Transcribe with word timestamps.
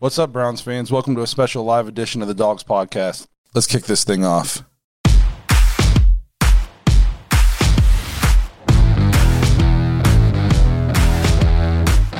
What's 0.00 0.16
up, 0.16 0.30
Browns 0.30 0.60
fans? 0.60 0.92
Welcome 0.92 1.16
to 1.16 1.22
a 1.22 1.26
special 1.26 1.64
live 1.64 1.88
edition 1.88 2.22
of 2.22 2.28
the 2.28 2.34
Dawgs 2.34 2.62
Podcast. 2.62 3.26
Let's 3.52 3.66
kick 3.66 3.82
this 3.82 4.04
thing 4.04 4.24
off. 4.24 4.62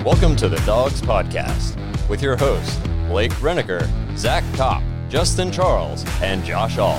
Welcome 0.04 0.34
to 0.34 0.48
the 0.48 0.60
Dawgs 0.66 1.00
Podcast 1.00 1.78
with 2.08 2.20
your 2.20 2.34
hosts, 2.36 2.76
Blake 3.06 3.30
Reniker, 3.34 3.88
Zach 4.16 4.42
Kopp, 4.56 4.82
Justin 5.08 5.52
Charles, 5.52 6.04
and 6.20 6.44
Josh 6.44 6.78
All. 6.78 6.98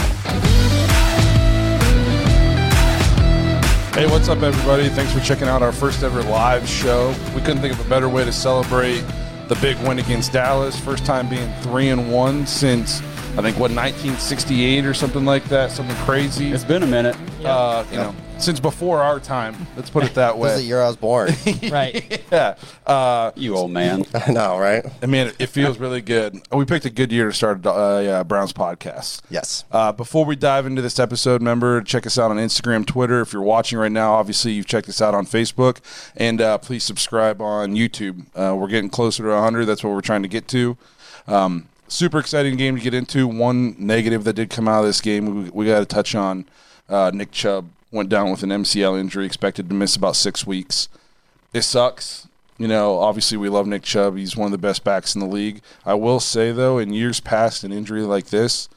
Hey, 3.91 4.07
what's 4.07 4.29
up, 4.29 4.41
everybody? 4.41 4.87
Thanks 4.87 5.11
for 5.11 5.19
checking 5.19 5.49
out 5.49 5.61
our 5.61 5.73
first 5.73 6.03
ever 6.03 6.23
live 6.23 6.65
show. 6.69 7.13
We 7.35 7.41
couldn't 7.41 7.59
think 7.59 7.73
of 7.73 7.85
a 7.85 7.89
better 7.89 8.07
way 8.07 8.23
to 8.23 8.31
celebrate 8.31 9.03
the 9.49 9.55
big 9.55 9.77
win 9.79 9.99
against 9.99 10.31
Dallas. 10.31 10.79
First 10.79 11.05
time 11.05 11.27
being 11.27 11.51
three 11.61 11.89
and 11.89 12.11
one 12.11 12.45
since 12.47 13.01
I 13.37 13.41
think 13.41 13.57
what 13.57 13.71
1968 13.71 14.85
or 14.85 14.93
something 14.93 15.25
like 15.25 15.43
that. 15.45 15.71
Something 15.71 15.95
crazy. 15.97 16.51
It's 16.51 16.63
been 16.63 16.83
a 16.83 16.87
minute. 16.87 17.17
Uh, 17.43 17.83
you 17.91 17.97
know, 17.97 18.15
since 18.39 18.59
before 18.59 19.01
our 19.01 19.19
time. 19.19 19.67
Let's 19.75 19.89
put 19.89 20.05
it 20.05 20.13
that 20.15 20.39
This 20.39 20.53
is 20.53 20.61
the 20.61 20.67
year 20.67 20.81
I 20.81 20.87
was 20.87 20.95
born. 20.95 21.31
Right. 21.69 22.23
yeah. 22.31 22.55
Uh, 22.87 23.31
You 23.35 23.55
old 23.55 23.71
man. 23.71 24.05
I 24.13 24.31
know, 24.31 24.57
right? 24.57 24.85
I 25.03 25.05
mean, 25.05 25.31
it 25.39 25.47
feels 25.47 25.77
really 25.77 26.01
good. 26.01 26.39
We 26.51 26.65
picked 26.65 26.85
a 26.85 26.89
good 26.89 27.11
year 27.11 27.27
to 27.27 27.33
start 27.33 27.65
a 27.65 27.71
uh, 27.71 27.99
yeah, 27.99 28.23
Browns 28.23 28.53
podcast. 28.53 29.21
Yes. 29.29 29.65
Uh, 29.71 29.91
before 29.91 30.25
we 30.25 30.35
dive 30.35 30.65
into 30.65 30.81
this 30.81 30.99
episode, 30.99 31.41
remember 31.41 31.81
check 31.81 32.07
us 32.07 32.17
out 32.17 32.31
on 32.31 32.37
Instagram, 32.37 32.85
Twitter. 32.85 33.21
If 33.21 33.33
you're 33.33 33.41
watching 33.41 33.77
right 33.77 33.91
now, 33.91 34.13
obviously 34.13 34.53
you've 34.53 34.67
checked 34.67 34.87
us 34.89 35.01
out 35.01 35.13
on 35.13 35.25
Facebook, 35.25 35.79
and 36.15 36.39
uh, 36.41 36.57
please 36.57 36.83
subscribe 36.83 37.41
on 37.41 37.75
YouTube. 37.75 38.25
Uh, 38.35 38.55
we're 38.55 38.67
getting 38.67 38.89
closer 38.89 39.23
to 39.23 39.29
100. 39.29 39.65
That's 39.65 39.83
what 39.83 39.91
we're 39.93 40.01
trying 40.01 40.23
to 40.23 40.29
get 40.29 40.47
to. 40.49 40.77
Um, 41.27 41.67
super 41.87 42.19
exciting 42.19 42.55
game 42.55 42.77
to 42.77 42.81
get 42.81 42.93
into. 42.93 43.27
One 43.27 43.75
negative 43.77 44.23
that 44.23 44.33
did 44.33 44.49
come 44.49 44.67
out 44.67 44.79
of 44.79 44.85
this 44.85 45.01
game, 45.01 45.43
we, 45.43 45.49
we 45.49 45.65
got 45.65 45.79
to 45.79 45.85
touch 45.85 46.15
on. 46.15 46.45
Uh, 46.87 47.11
Nick 47.13 47.31
Chubb 47.31 47.69
went 47.91 48.09
down 48.09 48.31
with 48.31 48.43
an 48.43 48.49
MCL 48.49 48.99
injury, 48.99 49.25
expected 49.25 49.67
to 49.69 49.75
miss 49.75 49.95
about 49.95 50.15
six 50.15 50.45
weeks. 50.45 50.89
It 51.53 51.61
sucks. 51.63 52.27
You 52.57 52.67
know, 52.67 52.99
obviously 52.99 53.37
we 53.37 53.47
love 53.49 53.67
Nick 53.67 53.83
Chubb. 53.83 54.17
He's 54.17 54.35
one 54.35 54.47
of 54.47 54.51
the 54.51 54.57
best 54.57 54.83
backs 54.83 55.15
in 55.15 55.21
the 55.21 55.27
league. 55.27 55.61
I 55.85 55.93
will 55.93 56.19
say 56.19 56.51
though, 56.51 56.77
in 56.77 56.93
years 56.93 57.19
past, 57.19 57.63
an 57.63 57.71
injury 57.71 58.01
like 58.01 58.25
this, 58.27 58.67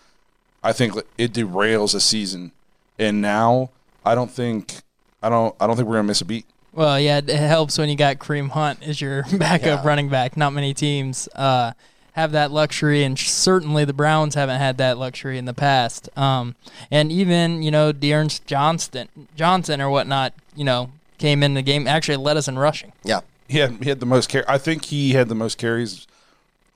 I 0.63 0.73
think 0.73 0.95
it 1.19 1.33
derails 1.33 1.95
a 1.95 2.01
season. 2.01 2.53
And 2.99 3.21
now, 3.21 3.71
I 4.05 4.15
don't 4.15 4.31
think, 4.31 4.75
I 5.23 5.29
don't, 5.29 5.55
I 5.61 5.67
don't 5.67 5.77
think 5.77 5.89
we're 5.89 5.97
gonna 5.97 6.07
miss 6.09 6.21
a 6.21 6.25
beat. 6.25 6.47
Well, 6.73 6.99
yeah, 6.99 7.19
it 7.19 7.29
helps 7.29 7.77
when 7.77 7.89
you 7.89 7.97
got 7.97 8.19
Kareem 8.19 8.49
Hunt 8.51 8.83
as 8.87 9.01
your 9.01 9.25
backup 9.37 9.83
Yeah. 9.83 9.87
running 9.87 10.09
back. 10.09 10.37
Not 10.37 10.53
many 10.53 10.73
teams 10.75 11.29
uh, 11.35 11.73
have 12.13 12.33
that 12.33 12.51
luxury, 12.51 13.05
and 13.05 13.19
certainly 13.19 13.85
the 13.85 13.93
Browns 13.93 14.35
haven't 14.35 14.59
had 14.59 14.79
that 14.79 14.99
luxury 14.99 15.39
in 15.39 15.47
the 15.47 15.55
past. 15.55 16.09
Um, 16.17 16.55
and 16.91 17.11
even 17.11 17.63
you 17.63 17.71
know 17.71 17.93
D'Ernest 17.93 18.47
Johnston, 18.47 19.09
Johnson 19.37 19.81
or 19.81 19.91
whatnot, 19.91 20.35
you 20.55 20.65
know, 20.65 20.91
came 21.23 21.43
in 21.43 21.55
the 21.55 21.63
game 21.63 21.87
actually 21.87 22.17
led 22.17 22.37
us 22.37 22.49
in 22.49 22.59
rushing. 22.59 22.93
Yeah. 23.05 23.21
He 23.49 23.59
had, 23.59 23.83
he 23.83 23.89
had 23.89 24.01
the 24.01 24.07
most 24.07 24.29
carry. 24.29 24.45
I 24.49 24.59
think 24.59 24.87
he 24.87 25.13
had 25.13 25.29
the 25.29 25.35
most 25.35 25.57
carries 25.57 26.07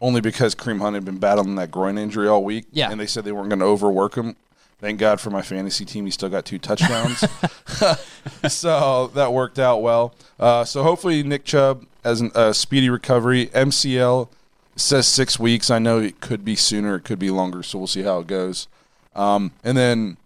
only 0.01 0.21
because 0.21 0.55
Kareem 0.55 0.81
Hunt 0.81 0.95
had 0.95 1.05
been 1.05 1.19
battling 1.19 1.57
that 1.57 1.71
groin 1.71 1.99
injury 1.99 2.29
all 2.29 2.45
week. 2.45 2.67
Yeah. 2.71 2.91
And 2.91 3.01
they 3.01 3.07
said 3.07 3.25
they 3.25 3.33
weren't 3.33 3.49
going 3.49 3.61
to 3.61 3.65
overwork 3.65 4.15
him. 4.15 4.37
Thank 4.79 5.01
God 5.01 5.21
for 5.21 5.31
my 5.31 5.43
fantasy 5.43 5.85
team. 5.85 6.05
He 6.05 6.11
still 6.11 6.29
got 6.29 6.45
two 6.45 6.59
touchdowns. 6.59 7.25
so 8.49 9.09
that 9.15 9.33
worked 9.33 9.59
out 9.59 9.83
well. 9.83 10.15
Uh, 10.39 10.65
so 10.65 10.83
hopefully 10.83 11.23
Nick 11.23 11.45
Chubb 11.45 11.87
has 12.05 12.21
a 12.21 12.37
uh, 12.37 12.53
speedy 12.53 12.91
recovery. 12.91 13.47
MCL 13.47 14.29
says 14.77 15.07
six 15.07 15.39
weeks. 15.39 15.71
I 15.71 15.79
know 15.79 15.99
it 15.99 16.21
could 16.21 16.45
be 16.45 16.55
sooner. 16.55 16.97
It 16.97 17.05
could 17.05 17.19
be 17.19 17.31
longer. 17.31 17.63
So 17.63 17.79
we'll 17.79 17.87
see 17.87 18.03
how 18.03 18.21
it 18.21 18.27
goes. 18.27 18.69
Um, 19.15 19.53
and 19.65 19.77
then 19.77 20.19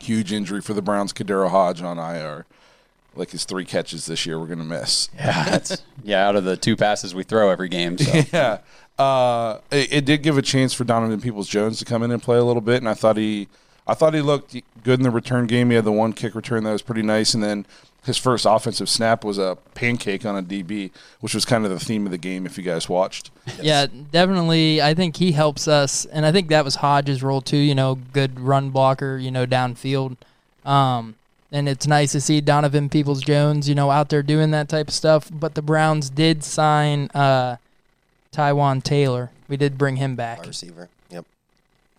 huge 0.00 0.32
injury 0.32 0.60
for 0.60 0.74
the 0.74 0.82
Browns. 0.82 1.12
KhaDarel 1.12 1.50
Hodge 1.50 1.80
on 1.82 1.98
IR. 1.98 2.44
Like 3.14 3.30
his 3.30 3.44
three 3.44 3.64
catches 3.66 4.06
this 4.06 4.24
year, 4.24 4.38
we're 4.40 4.46
going 4.46 4.58
to 4.58 4.64
miss. 4.64 5.10
Yeah, 5.14 5.44
that's 5.44 5.82
yeah. 6.02 6.26
Out 6.26 6.34
of 6.34 6.44
the 6.44 6.56
two 6.56 6.76
passes 6.76 7.14
we 7.14 7.24
throw 7.24 7.50
every 7.50 7.68
game, 7.68 7.98
so 7.98 8.22
Yeah. 8.32 8.58
Uh, 8.98 9.58
it, 9.70 9.92
it 9.92 10.04
did 10.06 10.22
give 10.22 10.38
a 10.38 10.42
chance 10.42 10.72
for 10.72 10.84
Donovan 10.84 11.20
Peoples 11.20 11.48
Jones 11.48 11.78
to 11.78 11.84
come 11.84 12.02
in 12.02 12.10
and 12.10 12.22
play 12.22 12.38
a 12.38 12.44
little 12.44 12.62
bit, 12.62 12.76
and 12.76 12.88
I 12.88 12.94
thought 12.94 13.18
he, 13.18 13.48
I 13.86 13.92
thought 13.92 14.14
he 14.14 14.22
looked 14.22 14.56
good 14.82 14.98
in 14.98 15.02
the 15.02 15.10
return 15.10 15.46
game. 15.46 15.68
He 15.68 15.76
had 15.76 15.84
the 15.84 15.92
one 15.92 16.14
kick 16.14 16.34
return 16.34 16.64
that 16.64 16.72
was 16.72 16.80
pretty 16.82 17.02
nice, 17.02 17.34
and 17.34 17.42
then 17.42 17.66
his 18.04 18.18
first 18.18 18.46
offensive 18.48 18.88
snap 18.88 19.24
was 19.24 19.38
a 19.38 19.56
pancake 19.74 20.26
on 20.26 20.36
a 20.36 20.42
DB, 20.42 20.90
which 21.20 21.34
was 21.34 21.44
kind 21.44 21.64
of 21.64 21.70
the 21.70 21.78
theme 21.78 22.04
of 22.04 22.10
the 22.10 22.18
game. 22.18 22.46
If 22.46 22.58
you 22.58 22.64
guys 22.64 22.88
watched, 22.88 23.30
Yeah, 23.60 23.86
definitely. 24.10 24.82
I 24.82 24.94
think 24.94 25.16
he 25.16 25.32
helps 25.32 25.68
us, 25.68 26.04
and 26.06 26.26
I 26.26 26.32
think 26.32 26.48
that 26.48 26.64
was 26.64 26.76
Hodges' 26.76 27.22
role 27.22 27.40
too. 27.40 27.56
You 27.56 27.74
know, 27.74 27.96
good 28.12 28.40
run 28.40 28.70
blocker. 28.70 29.18
You 29.18 29.30
know, 29.30 29.46
downfield. 29.46 30.16
Um, 30.64 31.14
and 31.52 31.68
it's 31.68 31.86
nice 31.86 32.12
to 32.12 32.20
see 32.20 32.40
Donovan 32.40 32.88
Peoples 32.88 33.20
Jones, 33.20 33.68
you 33.68 33.74
know, 33.74 33.90
out 33.90 34.08
there 34.08 34.22
doing 34.22 34.50
that 34.52 34.68
type 34.68 34.88
of 34.88 34.94
stuff. 34.94 35.30
But 35.30 35.54
the 35.54 35.62
Browns 35.62 36.08
did 36.08 36.42
sign 36.42 37.10
uh, 37.14 37.56
Taywan 38.32 38.82
Taylor. 38.82 39.30
We 39.48 39.56
did 39.56 39.76
bring 39.76 39.96
him 39.96 40.16
back 40.16 40.38
Our 40.40 40.46
receiver. 40.46 40.88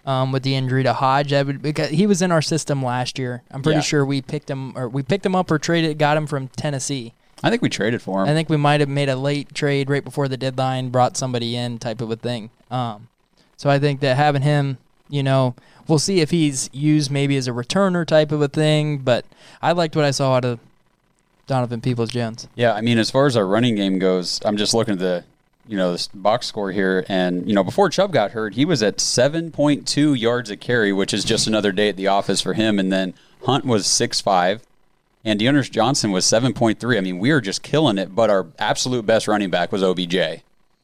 Um, 0.06 0.34
with 0.34 0.44
the 0.44 0.54
injury 0.56 0.84
to 0.84 0.92
Hodge. 0.92 1.32
I 1.32 1.44
would, 1.44 1.62
because 1.62 1.90
he 1.92 2.06
was 2.08 2.22
in 2.22 2.30
our 2.30 2.42
system 2.42 2.84
last 2.84 3.18
year. 3.18 3.42
I'm 3.50 3.62
pretty 3.62 3.78
Yeah. 3.78 3.82
sure 3.84 4.06
we 4.06 4.22
picked 4.22 4.50
him 4.50 4.78
or 4.78 4.90
we 4.90 5.02
picked 5.02 5.26
him 5.26 5.34
up 5.34 5.50
or 5.50 5.58
traded, 5.58 5.98
got 5.98 6.18
him 6.18 6.28
from 6.28 6.50
Tennessee. 6.50 7.14
I 7.42 7.50
think 7.50 7.62
we 7.62 7.70
traded 7.70 8.02
for 8.02 8.22
him. 8.24 8.28
I 8.30 8.34
think 8.34 8.50
we 8.50 8.58
might 8.58 8.82
have 8.82 8.90
made 8.90 9.08
a 9.08 9.16
late 9.16 9.54
trade 9.54 9.90
right 9.90 10.04
before 10.04 10.28
the 10.28 10.36
deadline, 10.36 10.90
brought 10.90 11.16
somebody 11.16 11.56
in, 11.56 11.78
type 11.80 12.02
of 12.02 12.12
a 12.12 12.18
thing. 12.18 12.50
Um, 12.70 13.08
so 13.56 13.70
I 13.70 13.80
think 13.80 14.02
that 14.02 14.18
having 14.18 14.42
him, 14.42 14.78
you 15.10 15.24
know, 15.24 15.56
we'll 15.88 16.00
see 16.00 16.20
if 16.20 16.32
he's 16.32 16.70
used 16.74 17.10
maybe 17.10 17.38
as 17.38 17.48
a 17.48 17.52
returner 17.52 18.06
type 18.06 18.34
of 18.34 18.42
a 18.42 18.50
thing. 18.50 18.98
But 18.98 19.24
I 19.62 19.72
liked 19.72 19.96
what 19.96 20.04
I 20.04 20.12
saw 20.12 20.36
out 20.36 20.44
of 20.44 20.60
Donovan 21.48 21.80
Peoples 21.82 22.10
Jones. 22.12 22.48
yeah, 22.56 22.74
I 22.74 22.82
mean, 22.82 22.98
as 22.98 23.10
far 23.10 23.26
as 23.26 23.38
our 23.38 23.46
running 23.48 23.76
game 23.76 24.00
goes, 24.00 24.42
I'm 24.44 24.58
just 24.58 24.74
looking 24.74 24.94
at 24.94 25.00
the 25.00 25.24
you 25.68 25.78
know 25.78 25.92
this 25.94 26.08
box 26.08 26.48
score 26.48 26.72
here, 26.72 27.06
and 27.08 27.48
you 27.48 27.54
know 27.56 27.64
before 27.64 27.90
Chubb 27.90 28.12
got 28.12 28.32
hurt, 28.32 28.56
he 28.56 28.66
was 28.66 28.84
at 28.84 28.98
7.2 28.98 30.20
yards 30.20 30.50
a 30.50 30.58
carry, 30.58 30.92
which 30.94 31.14
is 31.14 31.24
just 31.24 31.48
another 31.48 31.72
day 31.72 31.90
at 31.90 31.96
the 31.96 32.08
office 32.08 32.42
for 32.42 32.54
him. 32.54 32.80
And 32.80 32.92
then 32.92 33.14
Hunt 33.46 33.66
was 33.66 33.86
six 33.88 34.20
five, 34.22 34.62
And 35.26 35.40
D'Ernest 35.40 35.72
Johnson 35.72 36.12
was 36.12 36.26
7.3. 36.26 36.98
I 36.98 37.02
mean, 37.02 37.20
we 37.20 37.32
were 37.32 37.42
just 37.42 37.64
killing 37.64 37.98
it, 37.98 38.14
but 38.14 38.30
our 38.30 38.48
absolute 38.60 39.06
best 39.06 39.28
running 39.28 39.50
back 39.50 39.72
was 39.72 39.82
OBJ. 39.84 40.16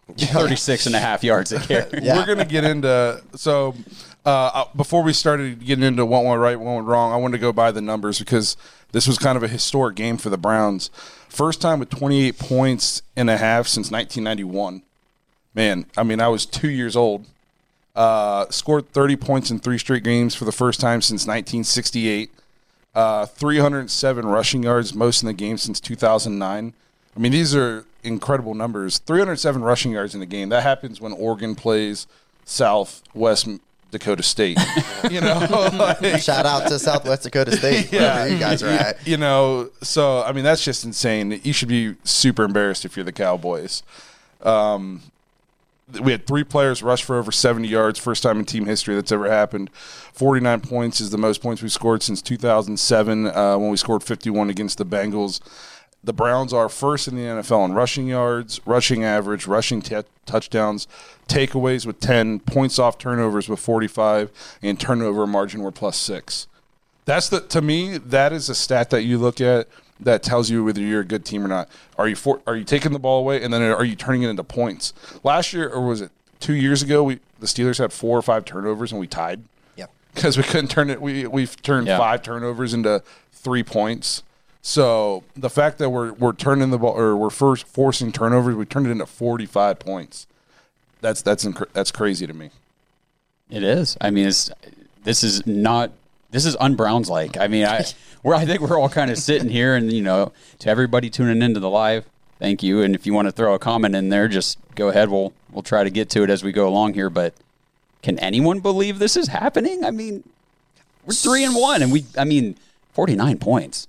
36 0.17 0.85
and 0.87 0.95
a 0.95 0.99
half 0.99 1.23
yards 1.23 1.51
a 1.51 1.59
carry. 1.67 1.87
we're 2.01 2.25
gonna 2.25 2.45
get 2.45 2.63
into 2.63 3.21
so. 3.35 3.75
Uh, 4.25 4.65
before 4.75 5.01
we 5.01 5.13
started 5.13 5.65
getting 5.65 5.83
into 5.83 6.05
what 6.05 6.25
went 6.25 6.39
right, 6.39 6.59
what 6.59 6.75
went 6.75 6.87
wrong, 6.87 7.11
I 7.11 7.15
wanted 7.17 7.37
to 7.37 7.41
go 7.41 7.53
by 7.53 7.71
the 7.71 7.81
numbers 7.81 8.19
because 8.19 8.57
this 8.91 9.07
was 9.07 9.17
kind 9.17 9.37
of 9.37 9.43
a 9.43 9.47
historic 9.47 9.95
game 9.95 10.17
for 10.17 10.29
the 10.29 10.37
Browns. 10.37 10.89
First 11.29 11.61
time 11.61 11.79
with 11.79 11.89
28 11.89 12.37
points 12.37 13.01
and 13.15 13.29
a 13.29 13.37
half 13.37 13.67
since 13.67 13.91
1991. 13.91 14.83
Man, 15.55 15.85
I 15.97 16.03
mean, 16.03 16.19
I 16.19 16.27
was 16.27 16.45
two 16.45 16.69
years 16.69 16.95
old. 16.95 17.25
Uh, 17.95 18.45
scored 18.49 18.91
30 18.91 19.15
points 19.15 19.51
in 19.51 19.59
three 19.59 19.77
straight 19.77 20.03
games 20.03 20.35
for 20.35 20.45
the 20.45 20.51
first 20.51 20.79
time 20.79 21.01
since 21.01 21.21
1968. 21.21 22.31
Uh, 22.95 23.25
307 23.25 24.25
rushing 24.25 24.63
yards, 24.63 24.93
most 24.93 25.21
in 25.21 25.27
the 25.27 25.33
game 25.33 25.57
since 25.57 25.79
2009. 25.79 26.73
I 27.15 27.19
mean, 27.19 27.31
these 27.31 27.55
are 27.55 27.85
incredible 28.03 28.53
numbers. 28.55 28.99
307 28.99 29.61
rushing 29.61 29.91
yards 29.91 30.13
in 30.13 30.19
the 30.19 30.25
game. 30.25 30.49
That 30.49 30.63
happens 30.63 30.99
when 31.01 31.13
Oregon 31.13 31.55
plays 31.55 32.07
Southwest 32.45 33.47
Dakota 33.91 34.23
State. 34.23 34.57
you 35.11 35.21
know, 35.21 35.69
like, 35.73 35.99
Shout 36.21 36.45
out 36.45 36.67
to 36.67 36.79
Southwest 36.79 37.23
Dakota 37.23 37.55
State, 37.55 37.87
wherever 37.91 38.29
you 38.29 38.39
guys 38.39 38.63
are 38.63 38.69
at. 38.69 39.05
you 39.07 39.17
know, 39.17 39.69
so 39.81 40.23
I 40.23 40.31
mean 40.31 40.43
that's 40.43 40.63
just 40.63 40.83
insane. 40.85 41.39
You 41.43 41.53
should 41.53 41.69
be 41.69 41.95
super 42.03 42.43
embarrassed 42.43 42.85
if 42.85 42.95
you're 42.95 43.03
the 43.05 43.11
Cowboys. 43.11 43.83
Um, 44.41 45.01
we 46.01 46.11
had 46.11 46.27
three 46.27 46.43
players 46.43 46.83
rush 46.83 47.03
for 47.03 47.17
over 47.17 47.31
70 47.31 47.67
yards, 47.67 47.97
first 47.97 48.21
time 48.21 48.39
in 48.39 48.45
team 48.45 48.65
history 48.65 48.95
that's 48.95 49.11
ever 49.11 49.29
happened. 49.29 49.71
49 49.73 50.61
points 50.61 51.01
is 51.01 51.09
the 51.09 51.17
most 51.17 51.41
points 51.41 51.61
we've 51.61 51.71
scored 51.71 52.03
since 52.03 52.21
2007 52.21 53.25
uh, 53.25 53.57
when 53.57 53.71
we 53.71 53.77
scored 53.77 54.03
51 54.03 54.49
against 54.49 54.77
the 54.77 54.85
Bengals. 54.85 55.39
The 56.03 56.13
Browns 56.13 56.53
are 56.53 56.69
first 56.69 57.07
in 57.07 57.15
the 57.15 57.23
NFL 57.23 57.65
in 57.65 57.73
rushing 57.73 58.07
yards, 58.07 58.61
rushing 58.65 59.03
average, 59.03 59.47
rushing 59.47 59.81
t- 59.81 59.97
touchdowns, 60.25 60.87
takeaways 61.27 61.85
with 61.85 61.99
10, 61.99 62.39
points 62.39 62.79
off 62.79 62.97
turnovers 62.97 63.49
with 63.49 63.59
45, 63.59 64.31
and 64.61 64.79
turnover 64.79 65.27
margin 65.27 65.61
were 65.61 65.71
plus 65.71 65.97
six. 65.97 66.47
That's 67.05 67.27
the 67.27 67.41
to 67.41 67.61
me 67.61 67.97
that 67.97 68.31
is 68.31 68.49
a 68.49 68.55
stat 68.55 68.91
that 68.91 69.01
you 69.03 69.17
look 69.17 69.41
at 69.41 69.67
that 69.99 70.21
tells 70.23 70.49
you 70.49 70.63
whether 70.63 70.79
you're 70.79 71.01
a 71.01 71.05
good 71.05 71.25
team 71.25 71.43
or 71.43 71.47
not. 71.47 71.67
Are 71.97 72.07
you 72.07 72.15
for, 72.15 72.39
are 72.47 72.55
you 72.55 72.63
taking 72.63 72.93
the 72.93 72.99
ball 72.99 73.19
away 73.19 73.43
and 73.43 73.51
then 73.53 73.61
are 73.63 73.83
you 73.83 73.95
turning 73.95 74.23
it 74.23 74.29
into 74.29 74.43
points? 74.43 74.93
Last 75.23 75.51
year 75.51 75.67
or 75.69 75.85
was 75.85 76.01
it 76.01 76.11
2 76.39 76.53
years 76.53 76.81
ago 76.83 77.03
we 77.03 77.19
the 77.39 77.47
Steelers 77.47 77.79
had 77.79 77.91
4 77.91 78.17
or 78.17 78.21
5 78.21 78.45
turnovers 78.45 78.91
and 78.91 79.01
we 79.01 79.07
tied 79.07 79.41
Yep. 79.75 79.91
because 80.13 80.37
we 80.37 80.43
couldn't 80.43 80.69
turn 80.69 80.89
it 80.89 81.01
we 81.01 81.25
we've 81.27 81.59
turned 81.61 81.87
Yeah. 81.87 81.97
5 81.97 82.21
turnovers 82.21 82.73
into 82.73 83.01
3 83.33 83.63
points. 83.63 84.23
So 84.61 85.23
the 85.35 85.49
fact 85.49 85.77
that 85.77 85.89
we're 85.89 86.13
we're 86.13 86.33
turning 86.33 86.69
the 86.69 86.77
ball 86.77 86.97
or 86.97 87.15
we're 87.15 87.29
first 87.29 87.65
forcing 87.67 88.11
turnovers, 88.11 88.55
we 88.55 88.65
turned 88.65 88.87
it 88.87 88.91
into 88.91 89.05
45 89.05 89.79
points. 89.79 90.27
That's 91.01 91.21
that's 91.21 91.45
inc- 91.45 91.71
that's 91.73 91.91
crazy 91.91 92.27
to 92.27 92.33
me. 92.33 92.49
It 93.49 93.63
is. 93.63 93.97
I 94.01 94.09
mean, 94.09 94.27
it's 94.27 94.51
this 95.03 95.23
is 95.23 95.45
not 95.47 95.91
this 96.31 96.45
is 96.45 96.55
unbrowns 96.57 97.09
like. 97.09 97.37
I 97.37 97.47
mean, 97.47 97.65
I 97.65 97.85
we're 98.23 98.35
I 98.35 98.45
think 98.45 98.61
we're 98.61 98.79
all 98.79 98.89
kind 98.89 99.09
of 99.11 99.17
sitting 99.17 99.49
here, 99.49 99.75
and 99.75 99.91
you 99.91 100.01
know, 100.01 100.33
to 100.59 100.69
everybody 100.69 101.09
tuning 101.09 101.41
into 101.41 101.59
the 101.59 101.69
live, 101.69 102.05
thank 102.37 102.61
you. 102.61 102.81
And 102.81 102.95
if 102.95 103.05
you 103.05 103.13
want 103.13 103.27
to 103.27 103.31
throw 103.31 103.53
a 103.53 103.59
comment 103.59 103.95
in 103.95 104.09
there, 104.09 104.27
just 104.27 104.57
go 104.75 104.89
ahead. 104.89 105.09
We'll 105.09 105.33
we'll 105.51 105.63
try 105.63 105.83
to 105.83 105.89
get 105.89 106.09
to 106.11 106.23
it 106.23 106.29
as 106.29 106.43
we 106.43 106.51
go 106.51 106.67
along 106.67 106.95
here. 106.95 107.09
But 107.09 107.33
can 108.01 108.19
anyone 108.19 108.59
believe 108.59 108.99
this 108.99 109.15
is 109.15 109.29
happening? 109.29 109.85
I 109.85 109.91
mean, 109.91 110.23
we're 111.05 111.13
three 111.13 111.45
and 111.45 111.55
one, 111.55 111.81
and 111.81 111.91
we. 111.93 112.05
I 112.17 112.25
mean, 112.25 112.57
forty 112.91 113.15
nine 113.15 113.37
points. 113.37 113.87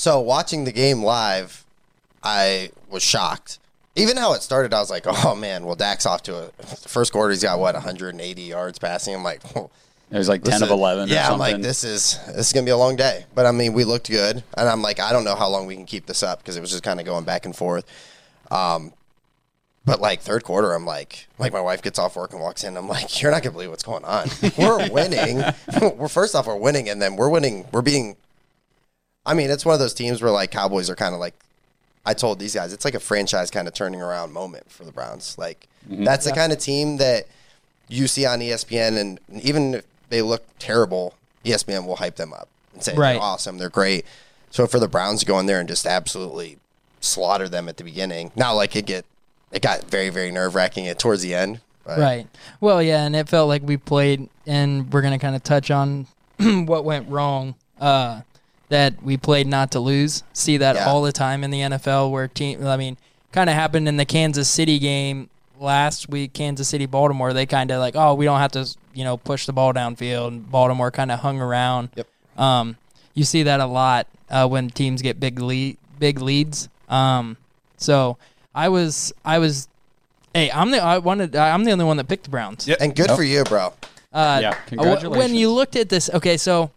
So 0.00 0.18
watching 0.18 0.64
the 0.64 0.72
game 0.72 1.02
live, 1.02 1.66
I 2.22 2.70
was 2.88 3.02
shocked. 3.02 3.58
Even 3.96 4.16
how 4.16 4.32
it 4.32 4.40
started, 4.40 4.72
I 4.72 4.80
was 4.80 4.88
like, 4.88 5.04
"Oh 5.06 5.34
man!" 5.34 5.66
Well, 5.66 5.74
Dak's 5.74 6.06
off 6.06 6.22
to 6.22 6.44
a 6.58 6.66
first 6.88 7.12
quarter. 7.12 7.32
He's 7.32 7.42
got 7.42 7.58
what 7.58 7.74
180 7.74 8.40
yards 8.40 8.78
passing. 8.78 9.14
I'm 9.14 9.22
like, 9.22 9.42
It 9.54 9.68
was 10.10 10.26
like 10.26 10.42
this 10.42 10.54
ten 10.54 10.62
of 10.62 10.70
eleven. 10.70 11.06
Yeah, 11.06 11.28
or 11.28 11.32
I'm 11.32 11.38
like, 11.38 11.60
this 11.60 11.84
is 11.84 12.18
this 12.28 12.46
is 12.46 12.52
gonna 12.54 12.64
be 12.64 12.70
a 12.70 12.78
long 12.78 12.96
day. 12.96 13.26
But 13.34 13.44
I 13.44 13.52
mean, 13.52 13.74
we 13.74 13.84
looked 13.84 14.08
good, 14.08 14.42
and 14.56 14.68
I'm 14.70 14.80
like, 14.80 15.00
I 15.00 15.12
don't 15.12 15.22
know 15.22 15.34
how 15.36 15.50
long 15.50 15.66
we 15.66 15.76
can 15.76 15.84
keep 15.84 16.06
this 16.06 16.22
up 16.22 16.38
because 16.38 16.56
it 16.56 16.62
was 16.62 16.70
just 16.70 16.82
kind 16.82 16.98
of 16.98 17.04
going 17.04 17.24
back 17.24 17.44
and 17.44 17.54
forth. 17.54 17.84
Um, 18.50 18.94
but 19.84 20.00
like 20.00 20.22
third 20.22 20.44
quarter, 20.44 20.72
I'm 20.72 20.86
like, 20.86 21.26
like 21.38 21.52
my 21.52 21.60
wife 21.60 21.82
gets 21.82 21.98
off 21.98 22.16
work 22.16 22.32
and 22.32 22.40
walks 22.40 22.64
in. 22.64 22.78
I'm 22.78 22.88
like, 22.88 23.20
you're 23.20 23.32
not 23.32 23.42
gonna 23.42 23.52
believe 23.52 23.68
what's 23.68 23.82
going 23.82 24.06
on. 24.06 24.30
We're 24.56 24.90
winning. 24.90 25.44
we're 25.98 26.08
first 26.08 26.34
off, 26.34 26.46
we're 26.46 26.56
winning, 26.56 26.88
and 26.88 27.02
then 27.02 27.16
we're 27.16 27.28
winning. 27.28 27.66
We're 27.70 27.82
being. 27.82 28.16
I 29.26 29.34
mean, 29.34 29.50
it's 29.50 29.64
one 29.64 29.74
of 29.74 29.80
those 29.80 29.94
teams 29.94 30.22
where 30.22 30.30
like 30.30 30.50
Cowboys 30.50 30.88
are 30.90 30.96
kind 30.96 31.14
of 31.14 31.20
like. 31.20 31.34
I 32.06 32.14
told 32.14 32.38
these 32.38 32.54
guys, 32.54 32.72
it's 32.72 32.86
like 32.86 32.94
a 32.94 33.00
franchise 33.00 33.50
kind 33.50 33.68
of 33.68 33.74
turning 33.74 34.00
around 34.00 34.32
moment 34.32 34.70
for 34.70 34.84
the 34.84 34.90
Browns. 34.92 35.36
Like 35.36 35.66
that's 35.86 36.24
the 36.24 36.32
kind 36.32 36.50
of 36.50 36.58
team 36.58 36.96
that 36.96 37.26
you 37.88 38.06
see 38.06 38.24
on 38.24 38.40
ESPN, 38.40 38.96
and 38.98 39.20
even 39.42 39.74
if 39.74 39.84
they 40.08 40.22
look 40.22 40.42
terrible, 40.58 41.14
ESPN 41.44 41.86
will 41.86 41.96
hype 41.96 42.16
them 42.16 42.32
up 42.32 42.48
and 42.72 42.82
say 42.82 42.94
Right. 42.94 43.12
they're 43.14 43.22
awesome, 43.22 43.58
they're 43.58 43.68
great. 43.68 44.06
So 44.50 44.66
for 44.66 44.78
the 44.80 44.88
Browns 44.88 45.20
to 45.20 45.26
go 45.26 45.38
in 45.38 45.46
there 45.46 45.60
and 45.60 45.68
just 45.68 45.86
absolutely 45.86 46.56
slaughter 47.00 47.48
them 47.48 47.68
at 47.68 47.76
the 47.76 47.84
beginning, 47.84 48.32
now 48.34 48.54
like 48.54 48.74
it 48.74 48.86
get 48.86 49.04
it 49.52 49.60
got 49.60 49.84
very 49.84 50.08
very 50.08 50.30
nerve 50.30 50.54
wracking 50.54 50.88
at 50.88 50.98
towards 50.98 51.20
the 51.22 51.34
end. 51.34 51.60
But 51.84 51.98
Right. 51.98 52.26
Well, 52.60 52.82
yeah, 52.82 53.04
and 53.04 53.14
it 53.14 53.28
felt 53.28 53.48
like 53.48 53.62
we 53.62 53.76
played, 53.76 54.28
and 54.46 54.90
we're 54.90 55.02
gonna 55.02 55.18
kind 55.18 55.36
of 55.36 55.42
touch 55.42 55.70
on 55.70 56.06
what 56.38 56.84
went 56.84 57.08
wrong. 57.10 57.56
Uh, 57.78 58.22
that 58.70 59.02
we 59.02 59.16
played 59.16 59.46
not 59.46 59.70
to 59.72 59.80
lose. 59.80 60.22
See 60.32 60.56
that 60.56 60.76
Yeah. 60.76 60.86
all 60.88 61.02
the 61.02 61.12
time 61.12 61.44
in 61.44 61.50
the 61.50 61.60
NFL, 61.60 62.10
where 62.10 62.26
team. 62.26 62.66
I 62.66 62.76
mean, 62.76 62.96
kind 63.32 63.50
of 63.50 63.54
happened 63.56 63.86
in 63.88 63.96
the 63.98 64.04
Kansas 64.06 64.48
City 64.48 64.78
game 64.78 65.28
last 65.58 66.08
week. 66.08 66.32
Kansas 66.32 66.68
City, 66.68 66.86
Baltimore. 66.86 67.32
They 67.32 67.46
kind 67.46 67.70
of 67.70 67.80
like, 67.80 67.94
oh, 67.96 68.14
we 68.14 68.24
don't 68.24 68.38
have 68.40 68.52
to, 68.52 68.66
you 68.94 69.04
know, 69.04 69.16
push 69.16 69.44
the 69.46 69.52
ball 69.52 69.74
downfield. 69.74 70.28
And 70.28 70.50
Baltimore 70.50 70.90
kind 70.90 71.10
of 71.12 71.20
hung 71.20 71.40
around. 71.40 71.90
Yep. 71.96 72.06
Um, 72.38 72.76
you 73.12 73.24
see 73.24 73.42
that 73.42 73.60
a 73.60 73.66
lot 73.66 74.06
uh, 74.30 74.48
when 74.48 74.70
teams 74.70 75.02
get 75.02 75.20
big 75.20 75.40
lead, 75.40 75.76
big 75.98 76.20
leads. 76.20 76.68
Um, 76.88 77.36
so 77.76 78.16
I 78.54 78.68
was, 78.68 79.12
I 79.24 79.38
was. 79.38 79.68
Hey, 80.32 80.48
I'm 80.52 80.70
the 80.70 80.80
I 80.80 80.98
wanted 80.98 81.34
I'm 81.34 81.64
the 81.64 81.72
only 81.72 81.84
one 81.84 81.96
that 81.96 82.06
picked 82.06 82.24
the 82.24 82.30
Browns. 82.30 82.68
Yeah. 82.68 82.76
And 82.80 82.94
good 82.94 83.10
for 83.10 83.24
you, 83.24 83.42
bro. 83.42 83.72
Uh, 84.12 84.38
Yeah, 84.40 84.54
congratulations. 84.66 85.16
When 85.16 85.34
you 85.34 85.50
looked 85.50 85.74
at 85.74 85.88
this, 85.88 86.08
okay, 86.10 86.36
so 86.36 86.70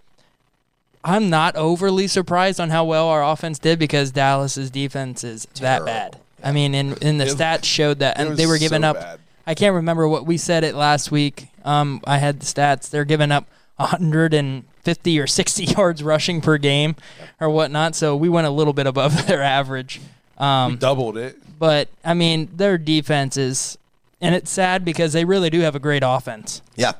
I'm 1.03 1.29
not 1.29 1.55
overly 1.55 2.07
surprised 2.07 2.59
on 2.59 2.69
how 2.69 2.85
well 2.85 3.07
our 3.09 3.23
offense 3.23 3.59
did 3.59 3.77
because 3.79 4.11
Dallas's 4.11 4.71
defense 4.71 5.23
is 5.23 5.45
that 5.59 5.85
bad. 5.85 6.17
I 6.43 6.51
mean, 6.51 6.73
in 6.75 6.93
and 7.01 7.19
the 7.19 7.25
stats 7.25 7.65
showed 7.65 7.99
that, 7.99 8.19
and 8.19 8.37
they 8.37 8.45
were 8.45 8.57
giving 8.57 8.81
so 8.81 8.89
up. 8.89 8.95
bad. 8.97 9.19
I 9.45 9.55
can't 9.55 9.75
remember 9.75 10.07
what 10.07 10.25
we 10.25 10.37
said 10.37 10.63
it 10.63 10.75
last 10.75 11.11
week. 11.11 11.47
Um, 11.65 12.01
I 12.05 12.17
had 12.17 12.39
the 12.39 12.45
stats. 12.45 12.89
They're 12.89 13.05
giving 13.05 13.31
up 13.31 13.45
150 13.77 15.19
or 15.19 15.27
60 15.27 15.63
yards 15.77 16.03
rushing 16.03 16.41
per 16.41 16.57
game, 16.57 16.95
or 17.39 17.49
whatnot. 17.49 17.95
So 17.95 18.15
we 18.15 18.29
went 18.29 18.47
a 18.47 18.49
little 18.49 18.73
bit 18.73 18.87
above 18.87 19.27
their 19.27 19.41
average. 19.41 20.01
Um, 20.37 20.77
Doubled 20.77 21.17
it. 21.17 21.37
but 21.59 21.89
I 22.03 22.13
mean, 22.13 22.49
their 22.55 22.77
defense 22.77 23.37
is, 23.37 23.77
and 24.21 24.33
it's 24.35 24.49
sad 24.51 24.83
because 24.83 25.13
they 25.13 25.25
really 25.25 25.49
do 25.49 25.59
have 25.61 25.75
a 25.75 25.79
great 25.79 26.03
offense. 26.05 26.61
Yeah. 26.75 26.93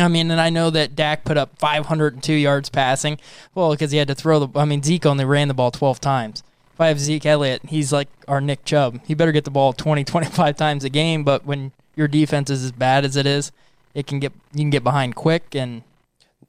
I 0.00 0.08
mean, 0.08 0.30
and 0.30 0.40
I 0.40 0.50
know 0.50 0.70
that 0.70 0.94
Dak 0.96 1.24
put 1.24 1.36
up 1.36 1.58
502 1.58 2.32
yards 2.32 2.68
passing. 2.68 3.18
Well, 3.54 3.70
because 3.70 3.90
he 3.90 3.98
had 3.98 4.08
to 4.08 4.14
throw 4.14 4.38
the. 4.44 4.58
I 4.58 4.64
mean, 4.64 4.82
Zeke 4.82 5.06
only 5.06 5.24
ran 5.24 5.48
the 5.48 5.54
ball 5.54 5.70
12 5.70 6.00
times. 6.00 6.42
If 6.74 6.80
I 6.80 6.88
have 6.88 7.00
Zeke 7.00 7.24
Elliott, 7.24 7.62
he's 7.68 7.92
like 7.92 8.08
our 8.28 8.40
Nick 8.40 8.64
Chubb. 8.64 9.00
He 9.06 9.14
better 9.14 9.32
get 9.32 9.44
the 9.44 9.50
ball 9.50 9.72
20, 9.72 10.04
25 10.12 10.56
times 10.56 10.84
a 10.84 10.90
game. 10.90 11.24
But 11.24 11.46
when 11.46 11.72
your 11.94 12.08
defense 12.08 12.50
is 12.50 12.64
as 12.64 12.72
bad 12.72 13.04
as 13.04 13.16
it 13.16 13.26
is, 13.26 13.50
it 13.94 14.06
can 14.06 14.20
get 14.20 14.32
you 14.52 14.60
can 14.60 14.70
get 14.70 14.84
behind 14.84 15.14
quick. 15.16 15.54
And 15.54 15.82